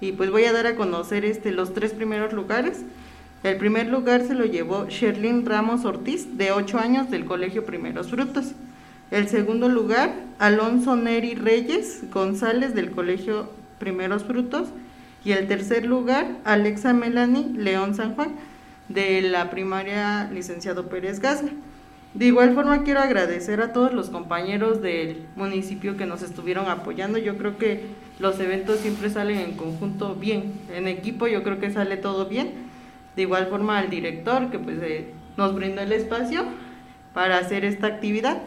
Y 0.02 0.14
pues 0.14 0.32
voy 0.32 0.46
a 0.46 0.54
dar 0.54 0.68
a 0.68 0.76
conocer 0.76 1.26
este 1.26 1.52
los 1.52 1.74
tres 1.74 1.94
primeros 1.94 2.34
lugares. 2.34 2.82
El 3.44 3.58
primer 3.58 3.88
lugar 3.88 4.24
se 4.28 4.36
lo 4.36 4.46
llevó 4.46 4.88
Sherlyn 4.88 5.46
Ramos 5.46 5.86
Ortiz 5.86 6.38
de 6.38 6.52
8 6.52 6.78
años 6.78 7.10
del 7.10 7.26
colegio 7.26 7.66
Primeros 7.66 8.10
Frutos. 8.10 8.52
El 9.10 9.30
segundo 9.30 9.68
lugar 9.68 10.14
Alonso 10.38 10.96
Neri 10.96 11.36
Reyes 11.36 12.02
González 12.12 12.76
del 12.76 12.92
colegio 12.92 13.50
Primeros 13.80 14.24
Frutos 14.24 14.68
y 15.24 15.34
el 15.34 15.48
tercer 15.48 15.86
lugar 15.86 16.28
Alexa 16.44 16.94
Melanie 16.94 17.54
León 17.56 17.96
San 17.96 18.16
Juan 18.16 18.36
de 18.90 19.22
la 19.22 19.50
primaria 19.50 20.30
licenciado 20.32 20.90
Pérez 20.90 21.20
Gaza. 21.20 21.48
De 22.14 22.26
igual 22.26 22.54
forma 22.54 22.84
quiero 22.84 23.00
agradecer 23.00 23.62
a 23.62 23.72
todos 23.72 23.94
los 23.94 24.10
compañeros 24.10 24.82
del 24.82 25.26
municipio 25.36 25.96
que 25.96 26.06
nos 26.06 26.22
estuvieron 26.24 26.68
apoyando. 26.68 27.18
Yo 27.18 27.38
creo 27.38 27.58
que 27.58 27.86
los 28.20 28.40
eventos 28.40 28.80
siempre 28.80 29.10
salen 29.10 29.38
en 29.38 29.54
conjunto 29.54 30.16
bien, 30.16 30.54
en 30.74 30.88
equipo 30.88 31.28
yo 31.28 31.42
creo 31.44 31.60
que 31.60 31.72
sale 31.72 31.96
todo 31.98 32.26
bien. 32.26 32.52
De 33.16 33.22
igual 33.22 33.48
forma 33.48 33.78
al 33.78 33.90
director 33.90 34.50
que 34.52 34.60
pues 34.60 34.78
eh, 34.82 35.14
nos 35.38 35.56
brindó 35.56 35.82
el 35.82 35.92
espacio 35.92 36.44
para 37.14 37.38
hacer 37.38 37.64
esta 37.64 37.88
actividad. 37.88 38.42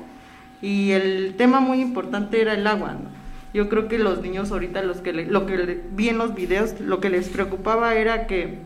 Y 0.61 0.93
el 0.93 1.35
tema 1.37 1.61
muy 1.61 1.81
importante 1.81 2.41
era 2.41 2.55
el 2.55 2.67
agua. 2.67 2.97
Yo 3.55 3.69
creo 3.69 3.87
que 3.87 3.99
los 3.99 4.21
niños 4.21 4.51
ahorita 4.51 4.83
los 4.83 4.99
que 4.99 5.13
lo 5.13 5.47
que 5.47 5.81
vi 5.93 6.09
en 6.09 6.19
los 6.19 6.35
videos, 6.35 6.81
lo 6.81 7.01
que 7.01 7.09
les 7.09 7.29
preocupaba 7.29 7.95
era 7.95 8.27
que 8.27 8.59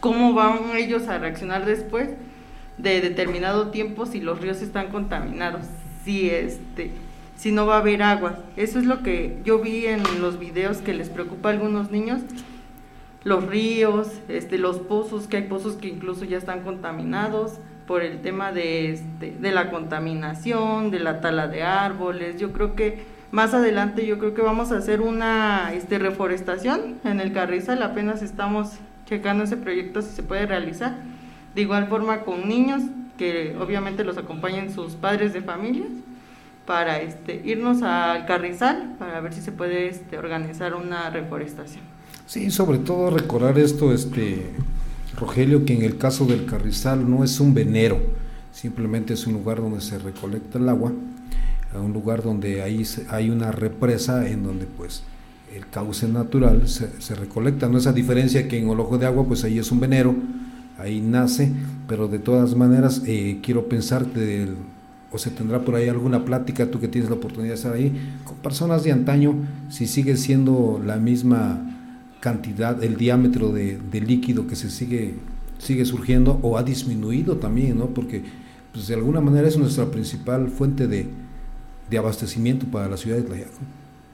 cómo 0.00 0.32
van 0.32 0.74
ellos 0.74 1.06
a 1.06 1.18
reaccionar 1.18 1.66
después 1.66 2.08
de 2.78 3.02
determinado 3.02 3.68
tiempo 3.68 4.06
si 4.06 4.20
los 4.20 4.40
ríos 4.40 4.62
están 4.62 4.88
contaminados, 4.88 5.66
si 6.04 6.30
este 6.30 6.92
si 7.36 7.52
no 7.52 7.66
va 7.66 7.76
a 7.76 7.80
haber 7.80 8.02
agua. 8.02 8.38
Eso 8.56 8.78
es 8.78 8.86
lo 8.86 9.02
que 9.02 9.38
yo 9.44 9.58
vi 9.58 9.84
en 9.84 10.02
los 10.22 10.38
videos 10.38 10.78
que 10.78 10.94
les 10.94 11.10
preocupa 11.10 11.50
a 11.50 11.52
algunos 11.52 11.90
niños. 11.90 12.22
Los 13.22 13.44
ríos, 13.44 14.08
este, 14.28 14.56
los 14.56 14.78
pozos, 14.78 15.26
que 15.26 15.36
hay 15.36 15.42
pozos 15.42 15.74
que 15.74 15.88
incluso 15.88 16.24
ya 16.24 16.38
están 16.38 16.62
contaminados 16.62 17.58
por 17.86 18.02
el 18.02 18.22
tema 18.22 18.52
de, 18.52 18.92
este, 18.92 19.32
de 19.32 19.52
la 19.52 19.70
contaminación, 19.70 20.90
de 20.90 21.00
la 21.00 21.20
tala 21.20 21.48
de 21.48 21.62
árboles. 21.62 22.38
Yo 22.38 22.52
creo 22.52 22.74
que 22.74 23.15
más 23.30 23.54
adelante 23.54 24.06
yo 24.06 24.18
creo 24.18 24.34
que 24.34 24.42
vamos 24.42 24.72
a 24.72 24.78
hacer 24.78 25.00
una 25.00 25.72
este, 25.74 25.98
reforestación 25.98 26.96
en 27.04 27.20
el 27.20 27.32
Carrizal, 27.32 27.82
apenas 27.82 28.22
estamos 28.22 28.72
checando 29.06 29.44
ese 29.44 29.56
proyecto 29.56 30.02
si 30.02 30.10
se 30.10 30.22
puede 30.22 30.46
realizar. 30.46 30.96
De 31.54 31.62
igual 31.62 31.88
forma 31.88 32.20
con 32.20 32.48
niños, 32.48 32.82
que 33.16 33.56
obviamente 33.58 34.04
los 34.04 34.18
acompañen 34.18 34.72
sus 34.72 34.94
padres 34.94 35.32
de 35.32 35.40
familia, 35.40 35.86
para 36.66 37.00
este, 37.00 37.40
irnos 37.44 37.82
al 37.82 38.26
Carrizal, 38.26 38.96
para 38.98 39.20
ver 39.20 39.32
si 39.32 39.40
se 39.40 39.52
puede 39.52 39.88
este, 39.88 40.18
organizar 40.18 40.74
una 40.74 41.08
reforestación. 41.10 41.84
Sí, 42.26 42.50
sobre 42.50 42.78
todo 42.78 43.10
recordar 43.10 43.58
esto, 43.58 43.92
este, 43.92 44.50
Rogelio, 45.18 45.64
que 45.64 45.74
en 45.74 45.82
el 45.82 45.96
caso 45.96 46.26
del 46.26 46.44
Carrizal 46.44 47.08
no 47.08 47.22
es 47.22 47.38
un 47.38 47.54
venero, 47.54 48.00
simplemente 48.52 49.14
es 49.14 49.26
un 49.26 49.34
lugar 49.34 49.58
donde 49.58 49.80
se 49.80 49.98
recolecta 49.98 50.58
el 50.58 50.68
agua, 50.68 50.92
un 51.74 51.92
lugar 51.92 52.22
donde 52.22 52.62
hay, 52.62 52.84
hay 53.08 53.30
una 53.30 53.52
represa 53.52 54.28
en 54.28 54.42
donde 54.42 54.66
pues 54.66 55.02
el 55.54 55.68
cauce 55.68 56.08
natural 56.08 56.68
se, 56.68 57.14
recolecta, 57.14 57.68
no 57.68 57.78
esa 57.78 57.92
diferencia 57.92 58.48
que 58.48 58.58
en 58.58 58.68
el 58.68 58.80
ojo 58.80 58.98
de 58.98 59.06
agua, 59.06 59.24
pues 59.26 59.44
ahí 59.44 59.58
es 59.58 59.70
un 59.72 59.80
venero, 59.80 60.14
ahí 60.78 61.00
nace, 61.00 61.52
pero 61.88 62.08
de 62.08 62.18
todas 62.18 62.54
maneras 62.54 63.02
eh, 63.06 63.38
quiero 63.42 63.68
pensar 63.68 64.06
que 64.06 64.48
o 65.12 65.18
se 65.18 65.30
tendrá 65.30 65.60
por 65.60 65.76
ahí 65.76 65.88
alguna 65.88 66.24
plática, 66.24 66.70
tú 66.70 66.80
que 66.80 66.88
tienes 66.88 67.08
la 67.08 67.16
oportunidad 67.16 67.52
de 67.52 67.54
estar 67.54 67.72
ahí, 67.72 67.92
con 68.24 68.36
personas 68.36 68.82
de 68.82 68.92
antaño, 68.92 69.34
si 69.70 69.86
sigue 69.86 70.16
siendo 70.16 70.80
la 70.84 70.96
misma 70.96 71.62
cantidad, 72.20 72.82
el 72.82 72.96
diámetro 72.96 73.52
de, 73.52 73.78
líquido 73.92 74.46
que 74.46 74.56
se 74.56 74.68
sigue, 74.68 75.14
sigue 75.58 75.84
surgiendo 75.84 76.38
o 76.42 76.58
ha 76.58 76.62
disminuido 76.62 77.36
también, 77.36 77.78
¿no? 77.78 77.86
Porque 77.86 78.24
pues, 78.72 78.88
de 78.88 78.94
alguna 78.94 79.20
manera 79.20 79.46
es 79.46 79.56
nuestra 79.56 79.86
principal 79.90 80.48
fuente 80.48 80.88
de, 80.88 81.06
de 81.90 81.98
abastecimiento 81.98 82.66
para 82.66 82.88
la 82.88 82.96
ciudad 82.96 83.16
de 83.16 83.22
Tlayaco. 83.22 83.58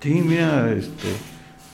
Sí, 0.01 0.23
mira, 0.27 0.73
este, 0.73 1.09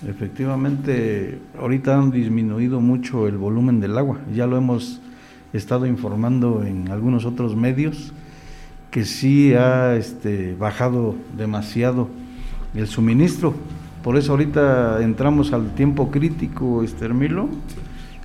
efectivamente, 0.09 1.39
ahorita 1.59 1.99
han 1.99 2.11
disminuido 2.11 2.81
mucho 2.81 3.27
el 3.27 3.37
volumen 3.37 3.81
del 3.81 3.97
agua, 3.97 4.19
ya 4.35 4.47
lo 4.47 4.57
hemos 4.57 5.01
estado 5.53 5.87
informando 5.87 6.63
en 6.65 6.91
algunos 6.91 7.25
otros 7.25 7.57
medios, 7.57 8.13
que 8.91 9.05
sí 9.05 9.55
ha 9.55 9.97
este, 9.97 10.55
bajado 10.55 11.15
demasiado 11.37 12.09
el 12.75 12.87
suministro. 12.87 13.55
Por 14.03 14.17
eso 14.17 14.33
ahorita 14.33 15.03
entramos 15.03 15.53
al 15.53 15.75
tiempo 15.75 16.11
crítico, 16.11 16.83
Estermilo. 16.83 17.49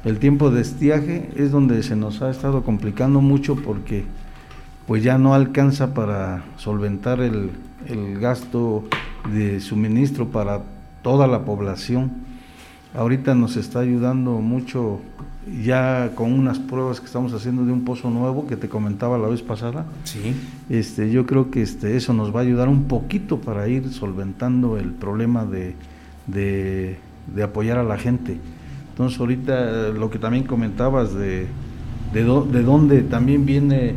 El 0.05 0.19
tiempo 0.19 0.51
de 0.51 0.61
estiaje 0.61 1.29
es 1.35 1.51
donde 1.51 1.81
se 1.81 1.95
nos 1.95 2.21
ha 2.21 2.29
estado 2.29 2.63
complicando 2.63 3.21
mucho 3.21 3.55
porque 3.55 4.03
pues 4.87 5.03
ya 5.03 5.17
no 5.17 5.33
alcanza 5.33 5.93
para 5.93 6.43
solventar 6.57 7.21
el, 7.21 7.51
el 7.87 8.19
gasto 8.19 8.83
de 9.33 9.59
suministro 9.59 10.27
para 10.27 10.61
toda 11.01 11.27
la 11.27 11.45
población. 11.45 12.11
Ahorita 12.93 13.33
nos 13.33 13.57
está 13.57 13.79
ayudando 13.79 14.33
mucho 14.33 14.99
ya 15.63 16.11
con 16.15 16.31
unas 16.31 16.59
pruebas 16.59 16.99
que 16.99 17.07
estamos 17.07 17.33
haciendo 17.33 17.65
de 17.65 17.71
un 17.71 17.83
pozo 17.83 18.09
nuevo 18.09 18.47
que 18.47 18.55
te 18.55 18.69
comentaba 18.69 19.17
la 19.17 19.27
vez 19.27 19.41
pasada. 19.41 19.85
Sí. 20.03 20.35
Este, 20.69 21.11
yo 21.11 21.25
creo 21.25 21.51
que 21.51 21.61
este, 21.61 21.97
eso 21.97 22.13
nos 22.13 22.33
va 22.33 22.39
a 22.39 22.43
ayudar 22.43 22.69
un 22.69 22.85
poquito 22.85 23.39
para 23.39 23.67
ir 23.67 23.91
solventando 23.91 24.77
el 24.77 24.91
problema 24.91 25.45
de, 25.45 25.75
de, 26.27 27.43
apoyar 27.43 27.77
a 27.77 27.83
la 27.83 27.97
gente. 27.97 28.37
Entonces 28.91 29.19
ahorita 29.19 29.89
lo 29.89 30.09
que 30.09 30.19
también 30.19 30.45
comentabas 30.45 31.13
de, 31.13 31.47
de, 32.13 32.23
de 32.23 32.63
dónde 32.63 33.01
también 33.01 33.45
viene 33.45 33.95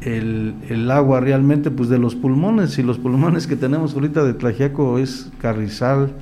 el, 0.00 0.54
el, 0.68 0.90
agua 0.90 1.20
realmente, 1.20 1.70
pues 1.70 1.88
de 1.88 1.98
los 1.98 2.14
pulmones, 2.14 2.78
y 2.78 2.82
los 2.82 2.98
pulmones 2.98 3.46
que 3.46 3.56
tenemos 3.56 3.94
ahorita 3.94 4.24
de 4.24 4.34
Tlajiaco 4.34 4.98
es 4.98 5.30
Carrizal, 5.40 6.12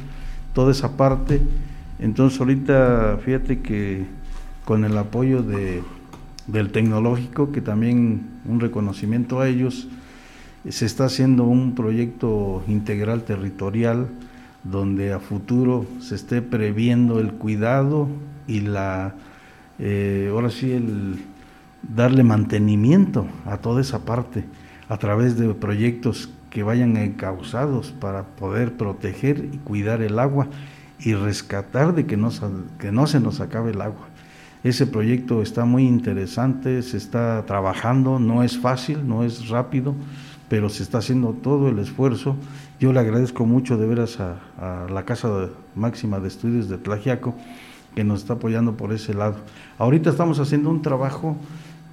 toda 0.53 0.73
esa 0.73 0.97
parte. 0.97 1.41
Entonces 1.99 2.41
ahorita 2.41 3.19
fíjate 3.25 3.61
que 3.61 4.07
con 4.65 4.85
el 4.85 4.97
apoyo 4.99 5.43
de, 5.43 5.83
del 6.47 6.71
tecnológico, 6.71 7.53
que 7.53 7.61
también 7.61 8.23
un 8.47 8.61
reconocimiento 8.61 9.41
a 9.41 9.49
ellos, 9.49 9.89
se 10.69 10.87
está 10.87 11.05
haciendo 11.05 11.45
un 11.45 11.75
proyecto 11.75 12.63
integral 12.67 13.23
territorial 13.23 14.09
donde 14.65 15.13
a 15.13 15.21
futuro 15.21 15.87
se 16.01 16.15
esté 16.15 16.43
previendo 16.43 17.21
el 17.21 17.33
cuidado 17.33 18.09
y 18.47 18.61
la, 18.61 19.15
eh, 19.79 20.29
ahora 20.31 20.51
sí, 20.51 20.73
el 20.73 21.21
darle 21.89 22.23
mantenimiento 22.23 23.27
a 23.47 23.59
toda 23.59 23.81
esa 23.81 24.05
parte 24.05 24.45
a 24.89 24.97
través 24.99 25.39
de 25.39 25.53
proyectos 25.55 26.31
que 26.51 26.63
vayan 26.63 26.97
encausados 26.97 27.93
para 27.93 28.25
poder 28.25 28.77
proteger 28.77 29.49
y 29.53 29.59
cuidar 29.59 30.03
el 30.03 30.19
agua 30.19 30.49
y 30.99 31.15
rescatar 31.15 31.95
de 31.95 32.07
que 32.07 32.17
no, 32.17 32.31
que 32.79 32.93
no 32.93 33.07
se 33.07 33.21
nos 33.21 33.41
acabe 33.41 33.71
el 33.73 33.81
agua. 33.81 34.09
Ese 34.65 34.87
proyecto 34.87 35.41
está 35.41 35.65
muy 35.65 35.87
interesante, 35.87 36.83
se 36.83 36.97
está 36.97 37.45
trabajando, 37.47 38.19
no 38.19 38.43
es 38.43 38.59
fácil, 38.59 39.07
no 39.07 39.23
es 39.23 39.49
rápido, 39.49 39.95
pero 40.49 40.69
se 40.69 40.83
está 40.83 40.99
haciendo 40.99 41.33
todo 41.33 41.69
el 41.69 41.79
esfuerzo. 41.79 42.37
Yo 42.81 42.93
le 42.93 43.01
agradezco 43.01 43.47
mucho 43.47 43.77
de 43.77 43.87
veras 43.87 44.19
a, 44.19 44.87
la 44.91 45.05
Casa 45.05 45.51
Máxima 45.77 46.19
de 46.19 46.29
Estudios 46.29 46.69
de 46.69 46.79
Tlajiaco 46.79 47.35
que 47.95 48.03
nos 48.05 48.21
está 48.21 48.35
apoyando 48.35 48.77
por 48.77 48.93
ese 48.93 49.15
lado. 49.15 49.37
Ahorita 49.79 50.11
estamos 50.11 50.41
haciendo 50.41 50.71
un 50.71 50.83
trabajo 50.83 51.37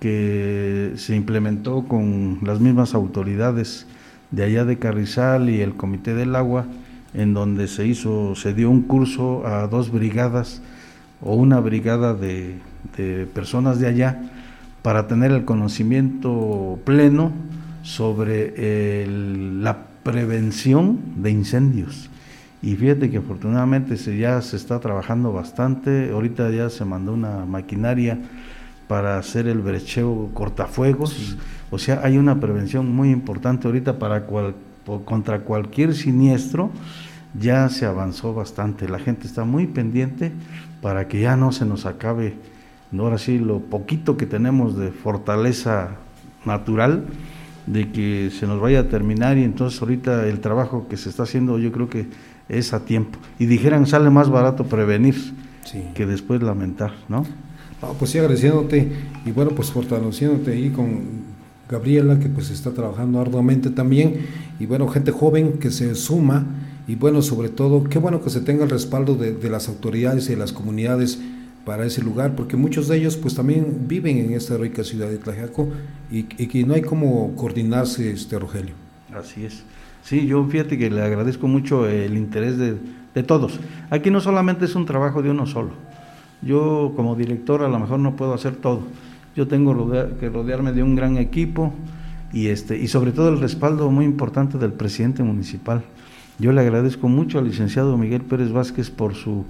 que 0.06 0.92
se 0.98 1.16
implementó 1.16 1.86
con 1.88 2.38
las 2.44 2.60
mismas 2.60 2.94
autoridades 2.94 3.88
de 4.30 4.44
allá 4.44 4.64
de 4.64 4.78
Carrizal 4.78 5.50
y 5.50 5.62
el 5.62 5.74
Comité 5.74 6.14
del 6.14 6.36
Agua, 6.36 6.68
en 7.16 7.34
donde 7.34 7.68
se 7.68 7.88
hizo, 7.88 8.36
se 8.36 8.54
dio 8.54 8.70
un 8.70 8.84
curso 8.84 9.48
a 9.48 9.66
dos 9.66 9.92
brigadas 9.92 10.62
o 11.24 11.34
una 11.34 11.60
brigada 11.60 12.14
de, 12.14 12.58
personas 13.34 13.80
de 13.80 13.88
allá 13.88 14.22
para 14.84 15.08
tener 15.08 15.32
el 15.32 15.44
conocimiento 15.44 16.78
pleno 16.86 17.32
sobre 17.82 19.08
la 19.08 19.88
prevención 20.04 21.00
de 21.16 21.32
incendios. 21.32 22.12
Y 22.62 22.76
fíjate 22.76 23.10
que 23.10 23.18
afortunadamente 23.18 23.98
se, 23.98 24.20
ya 24.20 24.40
se 24.44 24.56
está 24.56 24.80
trabajando 24.80 25.34
bastante, 25.34 26.12
ahorita 26.12 26.52
ya 26.52 26.70
se 26.70 26.86
mandó 26.86 27.12
una 27.14 27.46
maquinaria 27.46 28.20
para 28.88 29.18
hacer 29.18 29.48
el 29.48 29.60
brecheo 29.60 30.30
cortafuegos, 30.34 31.38
o 31.72 31.78
sea, 31.78 32.02
hay 32.04 32.18
una 32.18 32.40
prevención 32.40 32.94
muy 32.94 33.12
importante 33.12 33.68
ahorita 33.68 33.98
para 34.00 34.28
contra 35.06 35.40
cualquier 35.40 35.96
siniestro, 35.96 36.72
ya 37.40 37.68
se 37.70 37.86
avanzó 37.86 38.34
bastante, 38.34 38.88
la 38.88 39.00
gente 39.00 39.28
está 39.28 39.44
muy 39.44 39.68
pendiente 39.68 40.32
para 40.82 41.08
que 41.08 41.22
ya 41.22 41.36
no 41.36 41.52
se 41.52 41.66
nos 41.66 41.86
acabe, 41.86 42.36
ahora 42.98 43.18
sí, 43.18 43.40
lo 43.40 43.60
poquito 43.60 44.18
que 44.18 44.26
tenemos 44.26 44.78
de 44.78 44.92
fortaleza 44.92 45.98
natural, 46.46 47.06
de 47.66 47.92
que 47.92 48.30
se 48.32 48.48
nos 48.48 48.62
vaya 48.62 48.82
a 48.82 48.84
terminar. 48.88 49.38
Y 49.38 49.44
entonces 49.44 49.82
ahorita 49.82 50.28
el 50.28 50.40
trabajo 50.40 50.88
que 50.88 50.98
se 50.98 51.10
está 51.10 51.24
haciendo 51.24 51.58
yo 51.58 51.72
creo 51.72 51.90
que 51.90 52.08
es 52.48 52.74
a 52.74 52.86
tiempo. 52.86 53.20
Y 53.40 53.48
dijeran, 53.48 53.88
sale 53.88 54.10
más 54.10 54.30
barato 54.30 54.66
prevenir 54.66 55.16
que 55.94 56.06
después 56.06 56.42
lamentar, 56.42 56.94
¿no? 57.10 57.26
Ah, 57.88 57.94
pues 58.00 58.12
sí, 58.12 58.18
agradeciéndote 58.18 58.92
y 59.26 59.32
bueno, 59.32 59.52
pues 59.52 59.70
fortaleciéndote 59.70 60.54
ahí 60.54 60.70
con 60.70 61.04
Gabriela, 61.70 62.20
que 62.20 62.30
pues 62.30 62.50
está 62.50 62.72
trabajando 62.72 63.20
arduamente 63.20 63.70
también, 63.70 64.26
y 64.60 64.66
bueno, 64.66 64.88
gente 64.88 65.12
joven 65.12 65.54
que 65.60 65.70
se 65.70 65.94
suma 65.94 66.46
y 66.88 66.96
bueno, 66.96 67.22
sobre 67.22 67.50
todo, 67.50 67.84
qué 67.84 68.00
bueno 68.00 68.22
que 68.24 68.30
se 68.30 68.42
tenga 68.42 68.64
el 68.64 68.70
respaldo 68.70 69.16
de, 69.16 69.50
las 69.50 69.68
autoridades 69.68 70.28
y 70.28 70.32
de 70.32 70.38
las 70.38 70.52
comunidades 70.52 71.20
para 71.64 71.86
ese 71.86 72.02
lugar, 72.02 72.36
porque 72.36 72.58
muchos 72.58 72.88
de 72.88 72.98
ellos 72.98 73.18
pues 73.18 73.36
también 73.36 73.86
viven 73.88 74.18
en 74.18 74.34
esta 74.34 74.58
rica 74.58 74.84
ciudad 74.84 75.10
de 75.10 75.18
Tlajaco 75.18 75.68
y, 76.12 76.24
que 76.24 76.64
no 76.64 76.76
hay 76.76 76.82
como 76.82 77.36
coordinarse, 77.36 78.12
este 78.12 78.38
Rogelio. 78.38 78.76
Así 79.14 79.46
es. 79.46 79.64
Sí, 80.04 80.28
yo 80.28 80.46
fíjate 80.46 80.78
que 80.78 80.92
le 80.92 81.02
agradezco 81.02 81.48
mucho 81.48 81.88
el 81.88 82.18
interés 82.18 82.58
de, 82.58 82.78
de 83.16 83.24
todos. 83.24 83.60
Aquí 83.90 84.12
no 84.12 84.22
solamente 84.22 84.66
es 84.66 84.76
un 84.76 84.86
trabajo 84.86 85.24
de 85.24 85.32
uno 85.32 85.48
solo. 85.48 85.72
Yo 86.46 86.94
como 86.96 87.16
director 87.16 87.64
a 87.64 87.68
lo 87.68 87.80
mejor 87.80 88.00
no 88.00 88.16
puedo 88.16 88.34
hacer 88.34 88.56
todo. 88.56 88.84
Yo 89.36 89.48
tengo 89.48 89.92
que 90.20 90.30
rodearme 90.30 90.72
de 90.72 90.84
un 90.84 90.96
gran 90.96 91.18
equipo 91.18 91.74
y, 92.32 92.48
este, 92.48 92.78
y 92.78 92.88
sobre 92.88 93.12
todo 93.12 93.28
el 93.28 93.42
respaldo 93.42 93.92
muy 93.92 94.06
importante 94.06 94.58
del 94.58 94.72
presidente 94.72 95.24
municipal 95.24 95.84
yo 96.38 96.52
le 96.52 96.62
agradezco 96.62 97.08
mucho 97.08 97.40
al 97.40 97.46
licenciado 97.46 97.98
Miguel 97.98 98.22
Pérez 98.22 98.52
Vázquez 98.52 98.90
por 98.90 99.16
su, 99.16 99.46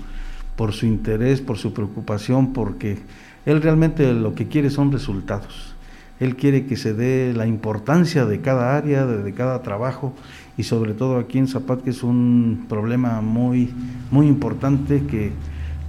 por 0.56 0.72
su 0.72 0.86
interés, 0.86 1.42
por 1.42 1.58
su 1.58 1.74
preocupación, 1.74 2.54
porque 2.54 3.00
él 3.48 3.62
realmente 3.62 4.14
lo 4.14 4.36
que 4.36 4.48
quiere 4.48 4.70
son 4.70 4.92
resultados. 4.92 5.74
Él 6.20 6.36
quiere 6.36 6.66
que 6.68 6.78
se 6.78 6.94
dé 6.94 7.34
la 7.36 7.48
importancia 7.48 8.26
de 8.26 8.40
cada 8.40 8.78
área, 8.78 9.06
de, 9.06 9.34
cada 9.34 9.64
trabajo 9.64 10.14
y 10.58 10.64
sobre 10.64 10.94
todo 10.94 11.18
aquí 11.18 11.40
en 11.40 11.48
Zapat, 11.48 11.82
que 11.82 11.90
es 11.90 12.04
un 12.04 12.68
problema 12.70 13.20
muy, 13.20 13.72
muy 14.12 14.28
importante 14.28 15.04
que 15.08 15.32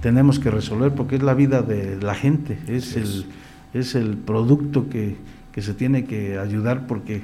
tenemos 0.07 0.39
que 0.39 0.49
resolver 0.49 0.93
porque 0.93 1.17
es 1.17 1.21
la 1.21 1.33
vida 1.33 1.61
de 1.61 2.01
la 2.01 2.15
gente, 2.15 2.57
es, 2.69 2.95
el, 2.95 3.25
es 3.73 3.93
el 3.93 4.15
producto 4.15 4.87
que, 4.87 5.17
que 5.51 5.61
se 5.61 5.73
tiene 5.73 6.05
que 6.05 6.39
ayudar 6.39 6.87
porque 6.87 7.23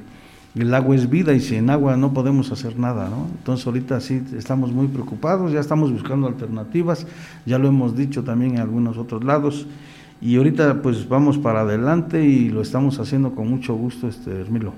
el 0.54 0.74
agua 0.74 0.94
es 0.94 1.10
vida 1.10 1.32
y 1.32 1.40
sin 1.40 1.70
agua 1.70 1.96
no 1.96 2.14
podemos 2.14 2.52
hacer 2.52 2.78
nada, 2.78 3.08
¿no? 3.08 3.28
Entonces 3.38 3.66
ahorita 3.66 4.02
sí 4.02 4.22
estamos 4.38 4.74
muy 4.74 4.88
preocupados, 4.88 5.54
ya 5.54 5.62
estamos 5.62 5.94
buscando 5.94 6.28
alternativas, 6.28 7.08
ya 7.46 7.58
lo 7.58 7.70
hemos 7.70 7.96
dicho 7.96 8.26
también 8.26 8.56
en 8.56 8.60
algunos 8.60 8.98
otros 8.98 9.24
lados 9.24 9.66
y 10.20 10.36
ahorita 10.36 10.82
pues 10.82 11.08
vamos 11.08 11.38
para 11.38 11.62
adelante 11.62 12.22
y 12.26 12.50
lo 12.50 12.62
estamos 12.62 13.00
haciendo 13.00 13.34
con 13.34 13.50
mucho 13.50 13.76
gusto, 13.76 14.10
este 14.10 14.30
Hermilo. 14.30 14.74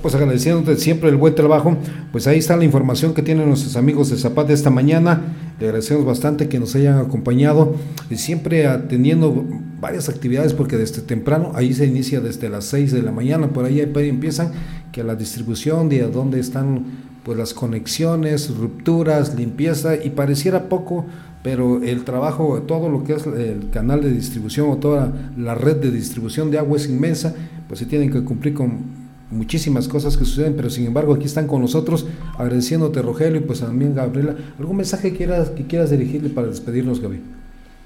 Pues 0.00 0.14
agradeciéndote 0.14 0.76
siempre 0.76 1.10
el 1.10 1.16
buen 1.16 1.34
trabajo, 1.34 1.76
pues 2.10 2.26
ahí 2.26 2.38
está 2.38 2.56
la 2.56 2.64
información 2.64 3.12
que 3.12 3.22
tienen 3.22 3.48
nuestros 3.48 3.76
amigos 3.76 4.08
de 4.08 4.16
Zapata 4.16 4.54
esta 4.54 4.70
mañana. 4.70 5.20
Le 5.60 5.66
agradecemos 5.66 6.04
bastante 6.04 6.48
que 6.48 6.60
nos 6.60 6.74
hayan 6.76 6.98
acompañado 6.98 7.74
y 8.10 8.16
siempre 8.16 8.66
atendiendo 8.66 9.44
varias 9.80 10.08
actividades 10.08 10.54
porque 10.54 10.76
desde 10.76 11.02
temprano, 11.02 11.52
ahí 11.54 11.72
se 11.74 11.86
inicia 11.86 12.20
desde 12.20 12.48
las 12.48 12.64
6 12.66 12.92
de 12.92 13.02
la 13.02 13.10
mañana, 13.10 13.48
por 13.48 13.64
ahí, 13.64 13.80
empiezan 13.80 14.52
que 14.92 15.02
la 15.02 15.16
distribución 15.16 15.88
de 15.88 16.02
dónde 16.02 16.38
están 16.38 16.84
pues 17.24 17.36
las 17.36 17.54
conexiones, 17.54 18.56
rupturas, 18.56 19.34
limpieza 19.34 19.96
y 19.96 20.10
pareciera 20.10 20.68
poco, 20.68 21.06
pero 21.42 21.82
el 21.82 22.04
trabajo, 22.04 22.62
todo 22.62 22.88
lo 22.88 23.04
que 23.04 23.14
es 23.14 23.26
el 23.26 23.70
canal 23.70 24.02
de 24.02 24.12
distribución 24.12 24.70
o 24.70 24.76
toda 24.76 25.12
la 25.36 25.54
red 25.54 25.76
de 25.76 25.90
distribución 25.90 26.50
de 26.50 26.58
agua 26.58 26.76
es 26.76 26.88
inmensa, 26.88 27.34
pues 27.66 27.80
se 27.80 27.86
tienen 27.86 28.10
que 28.10 28.22
cumplir 28.24 28.54
con 28.54 28.97
muchísimas 29.30 29.88
cosas 29.88 30.16
que 30.16 30.24
suceden, 30.24 30.54
pero 30.56 30.70
sin 30.70 30.86
embargo 30.86 31.14
aquí 31.14 31.26
están 31.26 31.46
con 31.46 31.60
nosotros, 31.60 32.06
agradeciéndote 32.38 33.02
Rogelio 33.02 33.40
y 33.40 33.44
pues 33.44 33.60
también 33.60 33.94
Gabriela. 33.94 34.36
¿Algún 34.58 34.76
mensaje 34.76 35.10
que 35.10 35.16
quieras, 35.16 35.50
que 35.50 35.66
quieras 35.66 35.90
dirigirle 35.90 36.30
para 36.30 36.46
despedirnos, 36.46 37.00
Gaby? 37.00 37.20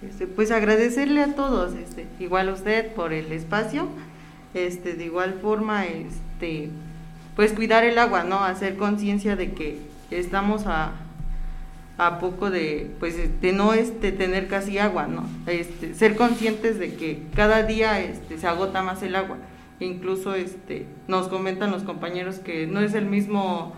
Este, 0.09 0.27
pues 0.27 0.51
agradecerle 0.51 1.23
a 1.23 1.35
todos, 1.35 1.75
este, 1.75 2.07
igual 2.19 2.49
a 2.49 2.55
usted 2.55 2.93
por 2.93 3.13
el 3.13 3.31
espacio, 3.33 3.87
este, 4.55 4.95
de 4.95 5.05
igual 5.05 5.39
forma, 5.41 5.87
este, 5.87 6.71
pues 7.37 7.53
cuidar 7.53 7.85
el 7.85 7.99
agua, 7.99 8.25
¿no? 8.25 8.41
Hacer 8.41 8.77
conciencia 8.77 9.37
de 9.37 9.53
que 9.53 9.79
estamos 10.11 10.67
a, 10.67 10.93
a 11.99 12.19
poco 12.19 12.51
de, 12.51 12.91
pues, 12.99 13.15
de 13.41 13.53
no 13.53 13.75
este, 13.75 14.11
tener 14.11 14.49
casi 14.49 14.79
agua, 14.79 15.07
¿no? 15.07 15.25
Este, 15.47 15.95
ser 15.95 16.17
conscientes 16.17 16.79
de 16.79 16.95
que 16.95 17.23
cada 17.35 17.63
día 17.63 18.01
este, 18.01 18.39
se 18.39 18.47
agota 18.47 18.83
más 18.83 19.03
el 19.03 19.15
agua. 19.15 19.39
Incluso 19.83 20.35
este, 20.35 20.87
nos 21.09 21.29
comentan 21.29 21.71
los 21.71 21.83
compañeros 21.83 22.37
que 22.37 22.67
no 22.67 22.81
es 22.81 22.95
el 22.95 23.07
mismo, 23.07 23.75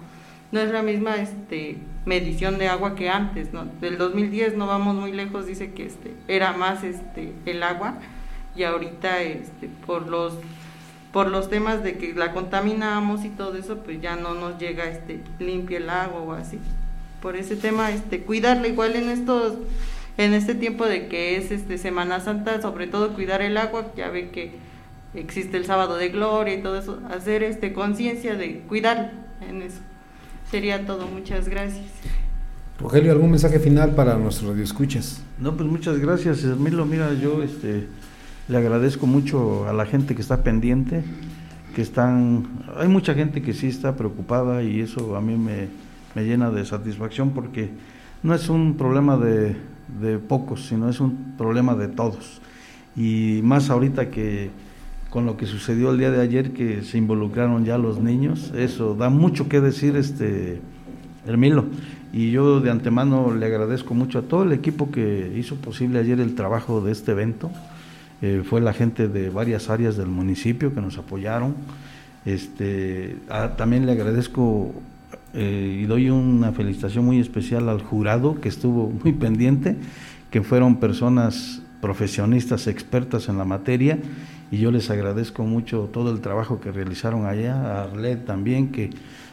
no 0.52 0.60
es 0.60 0.70
la 0.70 0.82
misma 0.82 1.16
este, 1.16 1.78
medición 2.04 2.58
de 2.58 2.68
agua 2.68 2.94
que 2.94 3.08
antes, 3.08 3.52
¿no? 3.52 3.64
Del 3.80 3.96
2010 3.98 4.56
no 4.56 4.66
vamos 4.66 4.96
muy 4.96 5.12
lejos, 5.12 5.46
dice 5.46 5.72
que 5.72 5.86
este, 5.86 6.12
era 6.28 6.52
más 6.52 6.84
este, 6.84 7.32
el 7.46 7.62
agua 7.62 7.98
y 8.54 8.64
ahorita 8.64 9.22
este, 9.22 9.68
por 9.86 10.08
los 10.08 10.34
por 11.14 11.28
los 11.28 11.48
temas 11.48 11.84
de 11.84 11.96
que 11.96 12.12
la 12.12 12.32
contaminamos 12.32 13.24
y 13.24 13.28
todo 13.28 13.56
eso, 13.56 13.78
pues 13.84 14.00
ya 14.00 14.16
no 14.16 14.34
nos 14.34 14.58
llega 14.58 14.86
este 14.86 15.20
limpia 15.38 15.78
el 15.78 15.88
agua 15.88 16.20
o 16.20 16.32
así. 16.32 16.58
Por 17.22 17.36
ese 17.36 17.54
tema, 17.54 17.92
este, 17.92 18.22
cuidarla 18.22 18.66
igual 18.66 18.96
en 18.96 19.08
estos, 19.08 19.54
en 20.18 20.34
este 20.34 20.56
tiempo 20.56 20.86
de 20.86 21.06
que 21.06 21.36
es 21.36 21.52
este 21.52 21.78
Semana 21.78 22.18
Santa, 22.18 22.60
sobre 22.60 22.88
todo 22.88 23.14
cuidar 23.14 23.42
el 23.42 23.56
agua, 23.58 23.92
ya 23.96 24.10
ve 24.10 24.30
que 24.30 24.54
existe 25.14 25.56
el 25.56 25.64
sábado 25.64 25.96
de 25.96 26.08
gloria 26.08 26.54
y 26.54 26.62
todo 26.62 26.78
eso, 26.78 27.00
hacer 27.10 27.42
este 27.42 27.72
conciencia 27.72 28.34
de 28.34 28.60
cuidar 28.60 29.12
en 29.48 29.62
eso. 29.62 29.80
Sería 30.50 30.86
todo, 30.86 31.06
muchas 31.06 31.48
gracias. 31.48 31.86
Rogelio, 32.78 33.12
¿algún 33.12 33.30
mensaje 33.30 33.58
final 33.60 33.94
para 33.94 34.16
nuestros 34.16 34.50
radioescuchas? 34.50 35.22
No, 35.38 35.56
pues 35.56 35.68
muchas 35.68 35.98
gracias, 35.98 36.42
Milo. 36.44 36.84
Mira, 36.84 37.14
yo 37.14 37.42
este 37.42 37.86
le 38.48 38.58
agradezco 38.58 39.06
mucho 39.06 39.66
a 39.68 39.72
la 39.72 39.86
gente 39.86 40.14
que 40.14 40.20
está 40.20 40.42
pendiente, 40.42 41.02
que 41.74 41.82
están, 41.82 42.46
hay 42.76 42.88
mucha 42.88 43.14
gente 43.14 43.42
que 43.42 43.54
sí 43.54 43.68
está 43.68 43.96
preocupada 43.96 44.62
y 44.62 44.80
eso 44.80 45.16
a 45.16 45.20
mí 45.20 45.36
me, 45.36 45.68
llena 46.22 46.50
de 46.50 46.64
satisfacción 46.64 47.30
porque 47.30 47.70
no 48.22 48.34
es 48.34 48.48
un 48.48 48.76
problema 48.76 49.16
de, 49.16 49.56
de, 50.00 50.18
pocos, 50.18 50.66
sino 50.66 50.88
es 50.88 51.00
un 51.00 51.34
problema 51.38 51.74
de 51.74 51.88
todos. 51.88 52.40
Y 52.96 53.40
más 53.42 53.70
ahorita 53.70 54.10
que 54.10 54.50
con 55.14 55.26
lo 55.26 55.36
que 55.36 55.46
sucedió 55.46 55.92
el 55.92 55.98
día 55.98 56.10
de 56.10 56.20
ayer 56.20 56.50
que 56.50 56.82
se 56.82 56.98
involucraron 56.98 57.64
ya 57.64 57.78
los 57.78 58.00
niños, 58.00 58.52
eso 58.56 58.96
da 58.96 59.10
mucho 59.10 59.48
que 59.48 59.60
decir 59.60 59.94
este 59.94 60.60
Hermilo. 61.24 61.66
Y 62.12 62.32
yo 62.32 62.58
de 62.58 62.72
antemano 62.72 63.32
le 63.32 63.46
agradezco 63.46 63.94
mucho 63.94 64.18
a 64.18 64.22
todo 64.22 64.42
el 64.42 64.50
equipo 64.50 64.90
que 64.90 65.32
hizo 65.36 65.54
posible 65.54 66.00
ayer 66.00 66.18
el 66.18 66.34
trabajo 66.34 66.80
de 66.80 66.90
este 66.90 67.12
evento 67.12 67.52
eh, 68.22 68.42
fue 68.44 68.60
la 68.60 68.72
gente 68.72 69.06
de 69.06 69.30
varias 69.30 69.70
áreas 69.70 69.96
del 69.96 70.08
municipio 70.08 70.74
que 70.74 70.80
nos 70.80 70.98
apoyaron. 70.98 71.54
Este, 72.24 73.16
también 73.56 73.86
le 73.86 73.92
agradezco 73.92 74.72
eh, 75.32 75.78
y 75.80 75.86
doy 75.86 76.10
una 76.10 76.50
felicitación 76.50 77.04
muy 77.04 77.20
especial 77.20 77.68
al 77.68 77.82
jurado 77.82 78.40
que 78.40 78.48
estuvo 78.48 78.90
muy 78.90 79.12
pendiente, 79.12 79.76
que 80.32 80.42
fueron 80.42 80.80
personas 80.80 81.62
profesionistas 81.80 82.66
expertas 82.66 83.28
en 83.28 83.38
la 83.38 83.44
materia 83.44 83.98
y 84.50 84.58
yo 84.58 84.70
les 84.70 84.90
agradezco 84.90 85.44
mucho 85.44 85.88
todo 85.92 86.12
el 86.12 86.20
trabajo 86.20 86.60
que 86.60 86.72
realizaron 86.72 87.26
allá, 87.26 87.54
a 87.54 87.84
Arlet 87.84 88.24
también, 88.24 88.68
que 88.68 88.90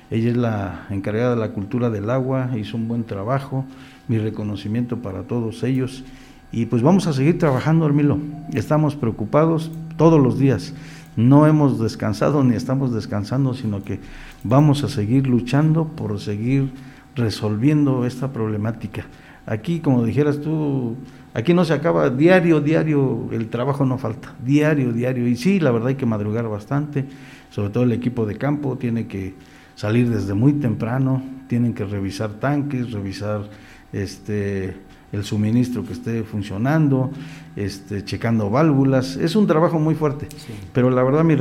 ella 0.09 0.31
es 0.31 0.38
la 0.38 0.88
encargada 0.89 1.35
de 1.35 1.41
la 1.41 1.51
cultura 1.51 1.89
del 1.89 2.09
agua, 2.09 2.51
hizo 2.57 2.77
un 2.77 2.88
buen 2.88 3.03
trabajo, 3.03 3.65
mi 4.07 4.17
reconocimiento 4.17 4.97
para 4.97 5.23
todos 5.23 5.63
ellos 5.63 6.03
y 6.51 6.65
pues 6.65 6.81
vamos 6.81 7.07
a 7.07 7.13
seguir 7.13 7.39
trabajando, 7.39 7.85
Hermilo. 7.85 8.17
Estamos 8.53 8.95
preocupados 8.95 9.71
todos 9.95 10.19
los 10.19 10.38
días. 10.38 10.73
No 11.15 11.47
hemos 11.47 11.79
descansado 11.79 12.43
ni 12.43 12.55
estamos 12.55 12.93
descansando, 12.93 13.53
sino 13.53 13.83
que 13.83 13.99
vamos 14.43 14.83
a 14.83 14.89
seguir 14.89 15.27
luchando 15.27 15.88
por 15.88 16.19
seguir 16.19 16.71
resolviendo 17.15 18.05
esta 18.05 18.33
problemática. 18.33 19.05
Aquí, 19.45 19.80
como 19.80 20.05
dijeras 20.05 20.39
tú, 20.39 20.95
aquí 21.34 21.53
no 21.53 21.65
se 21.65 21.73
acaba 21.73 22.09
diario, 22.09 22.61
diario, 22.61 23.30
el 23.31 23.49
trabajo 23.49 23.85
no 23.85 23.97
falta, 23.97 24.34
diario, 24.43 24.91
diario. 24.91 25.27
Y 25.27 25.35
sí, 25.35 25.59
la 25.59 25.72
verdad 25.72 25.89
hay 25.89 25.95
que 25.95 26.05
madrugar 26.05 26.47
bastante, 26.47 27.05
sobre 27.49 27.69
todo 27.69 27.84
el 27.84 27.91
equipo 27.91 28.26
de 28.26 28.38
campo 28.38 28.77
tiene 28.77 29.07
que 29.07 29.34
salir 29.76 30.09
desde 30.09 30.34
muy 30.34 30.53
temprano, 30.53 31.23
tienen 31.47 31.73
que 31.73 31.85
revisar 31.85 32.34
tanques, 32.39 32.91
revisar 32.91 33.49
este 33.91 34.76
el 35.11 35.23
suministro 35.26 35.84
que 35.85 35.93
esté 35.93 36.23
funcionando, 36.23 37.11
este, 37.55 38.05
checando 38.05 38.49
válvulas. 38.49 39.18
Es 39.18 39.35
un 39.35 39.45
trabajo 39.45 39.80
muy 39.80 39.95
fuerte, 39.95 40.27
pero 40.73 40.89
la 40.89 41.03
verdad 41.03 41.23
mi, 41.23 41.35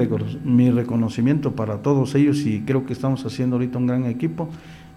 mi 0.45 0.71
reconocimiento 0.71 1.53
para 1.53 1.79
todos 1.79 2.15
ellos 2.15 2.39
y 2.47 2.63
creo 2.63 2.85
que 2.85 2.93
estamos 2.93 3.25
haciendo 3.25 3.57
ahorita 3.57 3.79
un 3.79 3.87
gran 3.87 4.07
equipo 4.07 4.49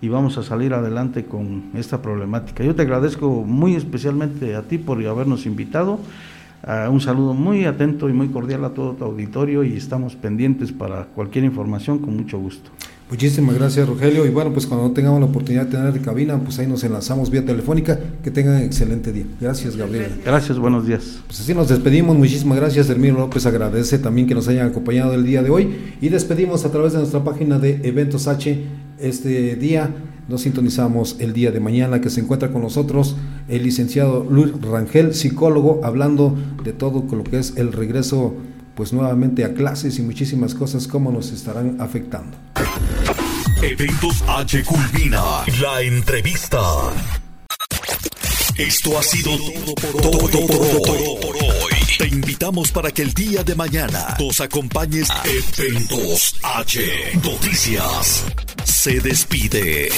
y 0.04 0.10
vamos 0.10 0.38
a 0.38 0.44
salir 0.44 0.74
adelante 0.74 1.24
con 1.24 1.72
esta 1.76 2.02
problemática. 2.02 2.62
Yo 2.62 2.76
te 2.76 2.82
agradezco 2.82 3.46
muy 3.48 3.76
especialmente 3.76 4.54
a 4.54 4.64
ti 4.64 4.78
por 4.78 5.02
habernos 5.08 5.46
invitado. 5.46 5.98
un 6.90 7.00
saludo 7.00 7.34
muy 7.34 7.64
atento 7.64 8.10
y 8.10 8.14
muy 8.14 8.28
cordial 8.28 8.66
a 8.66 8.72
todo 8.72 8.96
tu 8.96 9.06
auditorio 9.06 9.64
y 9.64 9.78
estamos 9.78 10.18
pendientes 10.18 10.74
para 10.74 11.06
cualquier 11.06 11.46
información 11.46 12.00
con 12.00 12.18
mucho 12.18 12.38
gusto. 12.38 12.70
Muchísimas 13.10 13.56
gracias, 13.56 13.88
Rogelio. 13.88 14.26
Y 14.26 14.30
bueno, 14.30 14.52
pues 14.52 14.66
cuando 14.66 14.92
tengamos 14.92 15.20
la 15.20 15.28
oportunidad 15.28 15.66
de 15.66 15.72
tener 15.72 16.02
cabina, 16.02 16.40
pues 16.40 16.58
ahí 16.60 16.68
nos 16.68 16.84
enlazamos 16.84 17.30
vía 17.30 17.46
telefónica. 17.46 18.00
Que 18.24 18.32
tengan 18.32 18.62
excelente 18.64 19.12
día. 19.12 19.26
Gracias, 19.40 19.76
Gabriel. 19.76 20.22
Gracias, 20.26 20.58
buenos 20.58 20.88
días. 20.88 21.20
Pues 21.28 21.42
así 21.42 21.54
nos 21.54 21.68
despedimos. 21.70 22.18
Muchísimas 22.18 22.58
gracias, 22.58 22.90
Hermino 22.90 23.20
López. 23.20 23.46
Agradece 23.46 24.00
también 24.00 24.28
que 24.28 24.34
nos 24.34 24.48
hayan 24.48 24.68
acompañado 24.68 25.14
el 25.14 25.26
día 25.26 25.44
de 25.44 25.50
hoy. 25.50 25.76
Y 26.02 26.10
despedimos 26.10 26.66
a 26.66 26.72
través 26.72 26.94
de 26.94 27.00
nuestra 27.00 27.24
página 27.24 27.60
de 27.60 27.82
Eventos 27.84 28.28
H 28.28 28.64
este 28.98 29.56
día. 29.58 29.92
Nos 30.28 30.42
sintonizamos 30.42 31.18
el 31.20 31.34
día 31.34 31.52
de 31.52 31.60
mañana 31.60 32.00
que 32.00 32.10
se 32.10 32.22
encuentra 32.22 32.52
con 32.52 32.62
nosotros 32.62 33.18
el 33.50 33.64
licenciado 33.64 34.26
Luis 34.30 34.54
Rangel, 34.62 35.14
psicólogo, 35.14 35.82
hablando 35.84 36.36
de 36.64 36.72
todo 36.72 37.06
lo 37.12 37.24
que 37.24 37.40
es 37.40 37.58
el 37.58 37.74
regreso 37.74 38.34
pues 38.76 38.94
nuevamente 38.94 39.44
a 39.44 39.54
clases 39.54 40.00
y 40.00 40.02
muchísimas 40.02 40.56
cosas 40.56 40.88
cómo 40.88 41.12
nos 41.12 41.32
estarán 41.32 41.80
afectando. 41.80 42.38
Eventos 43.62 44.24
H 44.28 44.64
culmina 44.64 45.22
la 45.62 45.82
entrevista. 45.82 46.60
Esto 48.58 49.00
ha 49.00 49.04
sido 49.04 49.36
todo 49.36 49.76
por, 49.76 51.36
hoy. 51.38 51.74
Te 51.98 52.08
invitamos 52.08 52.72
para 52.72 52.92
que 52.92 53.02
el 53.02 53.14
día 53.14 53.44
de 53.44 53.56
mañana 53.56 54.16
nos 54.20 54.42
acompañes 54.42 55.08
Eventos 55.58 56.36
H 56.44 56.80
Noticias. 57.24 58.26
Se 58.64 59.00
despide. 59.00 59.90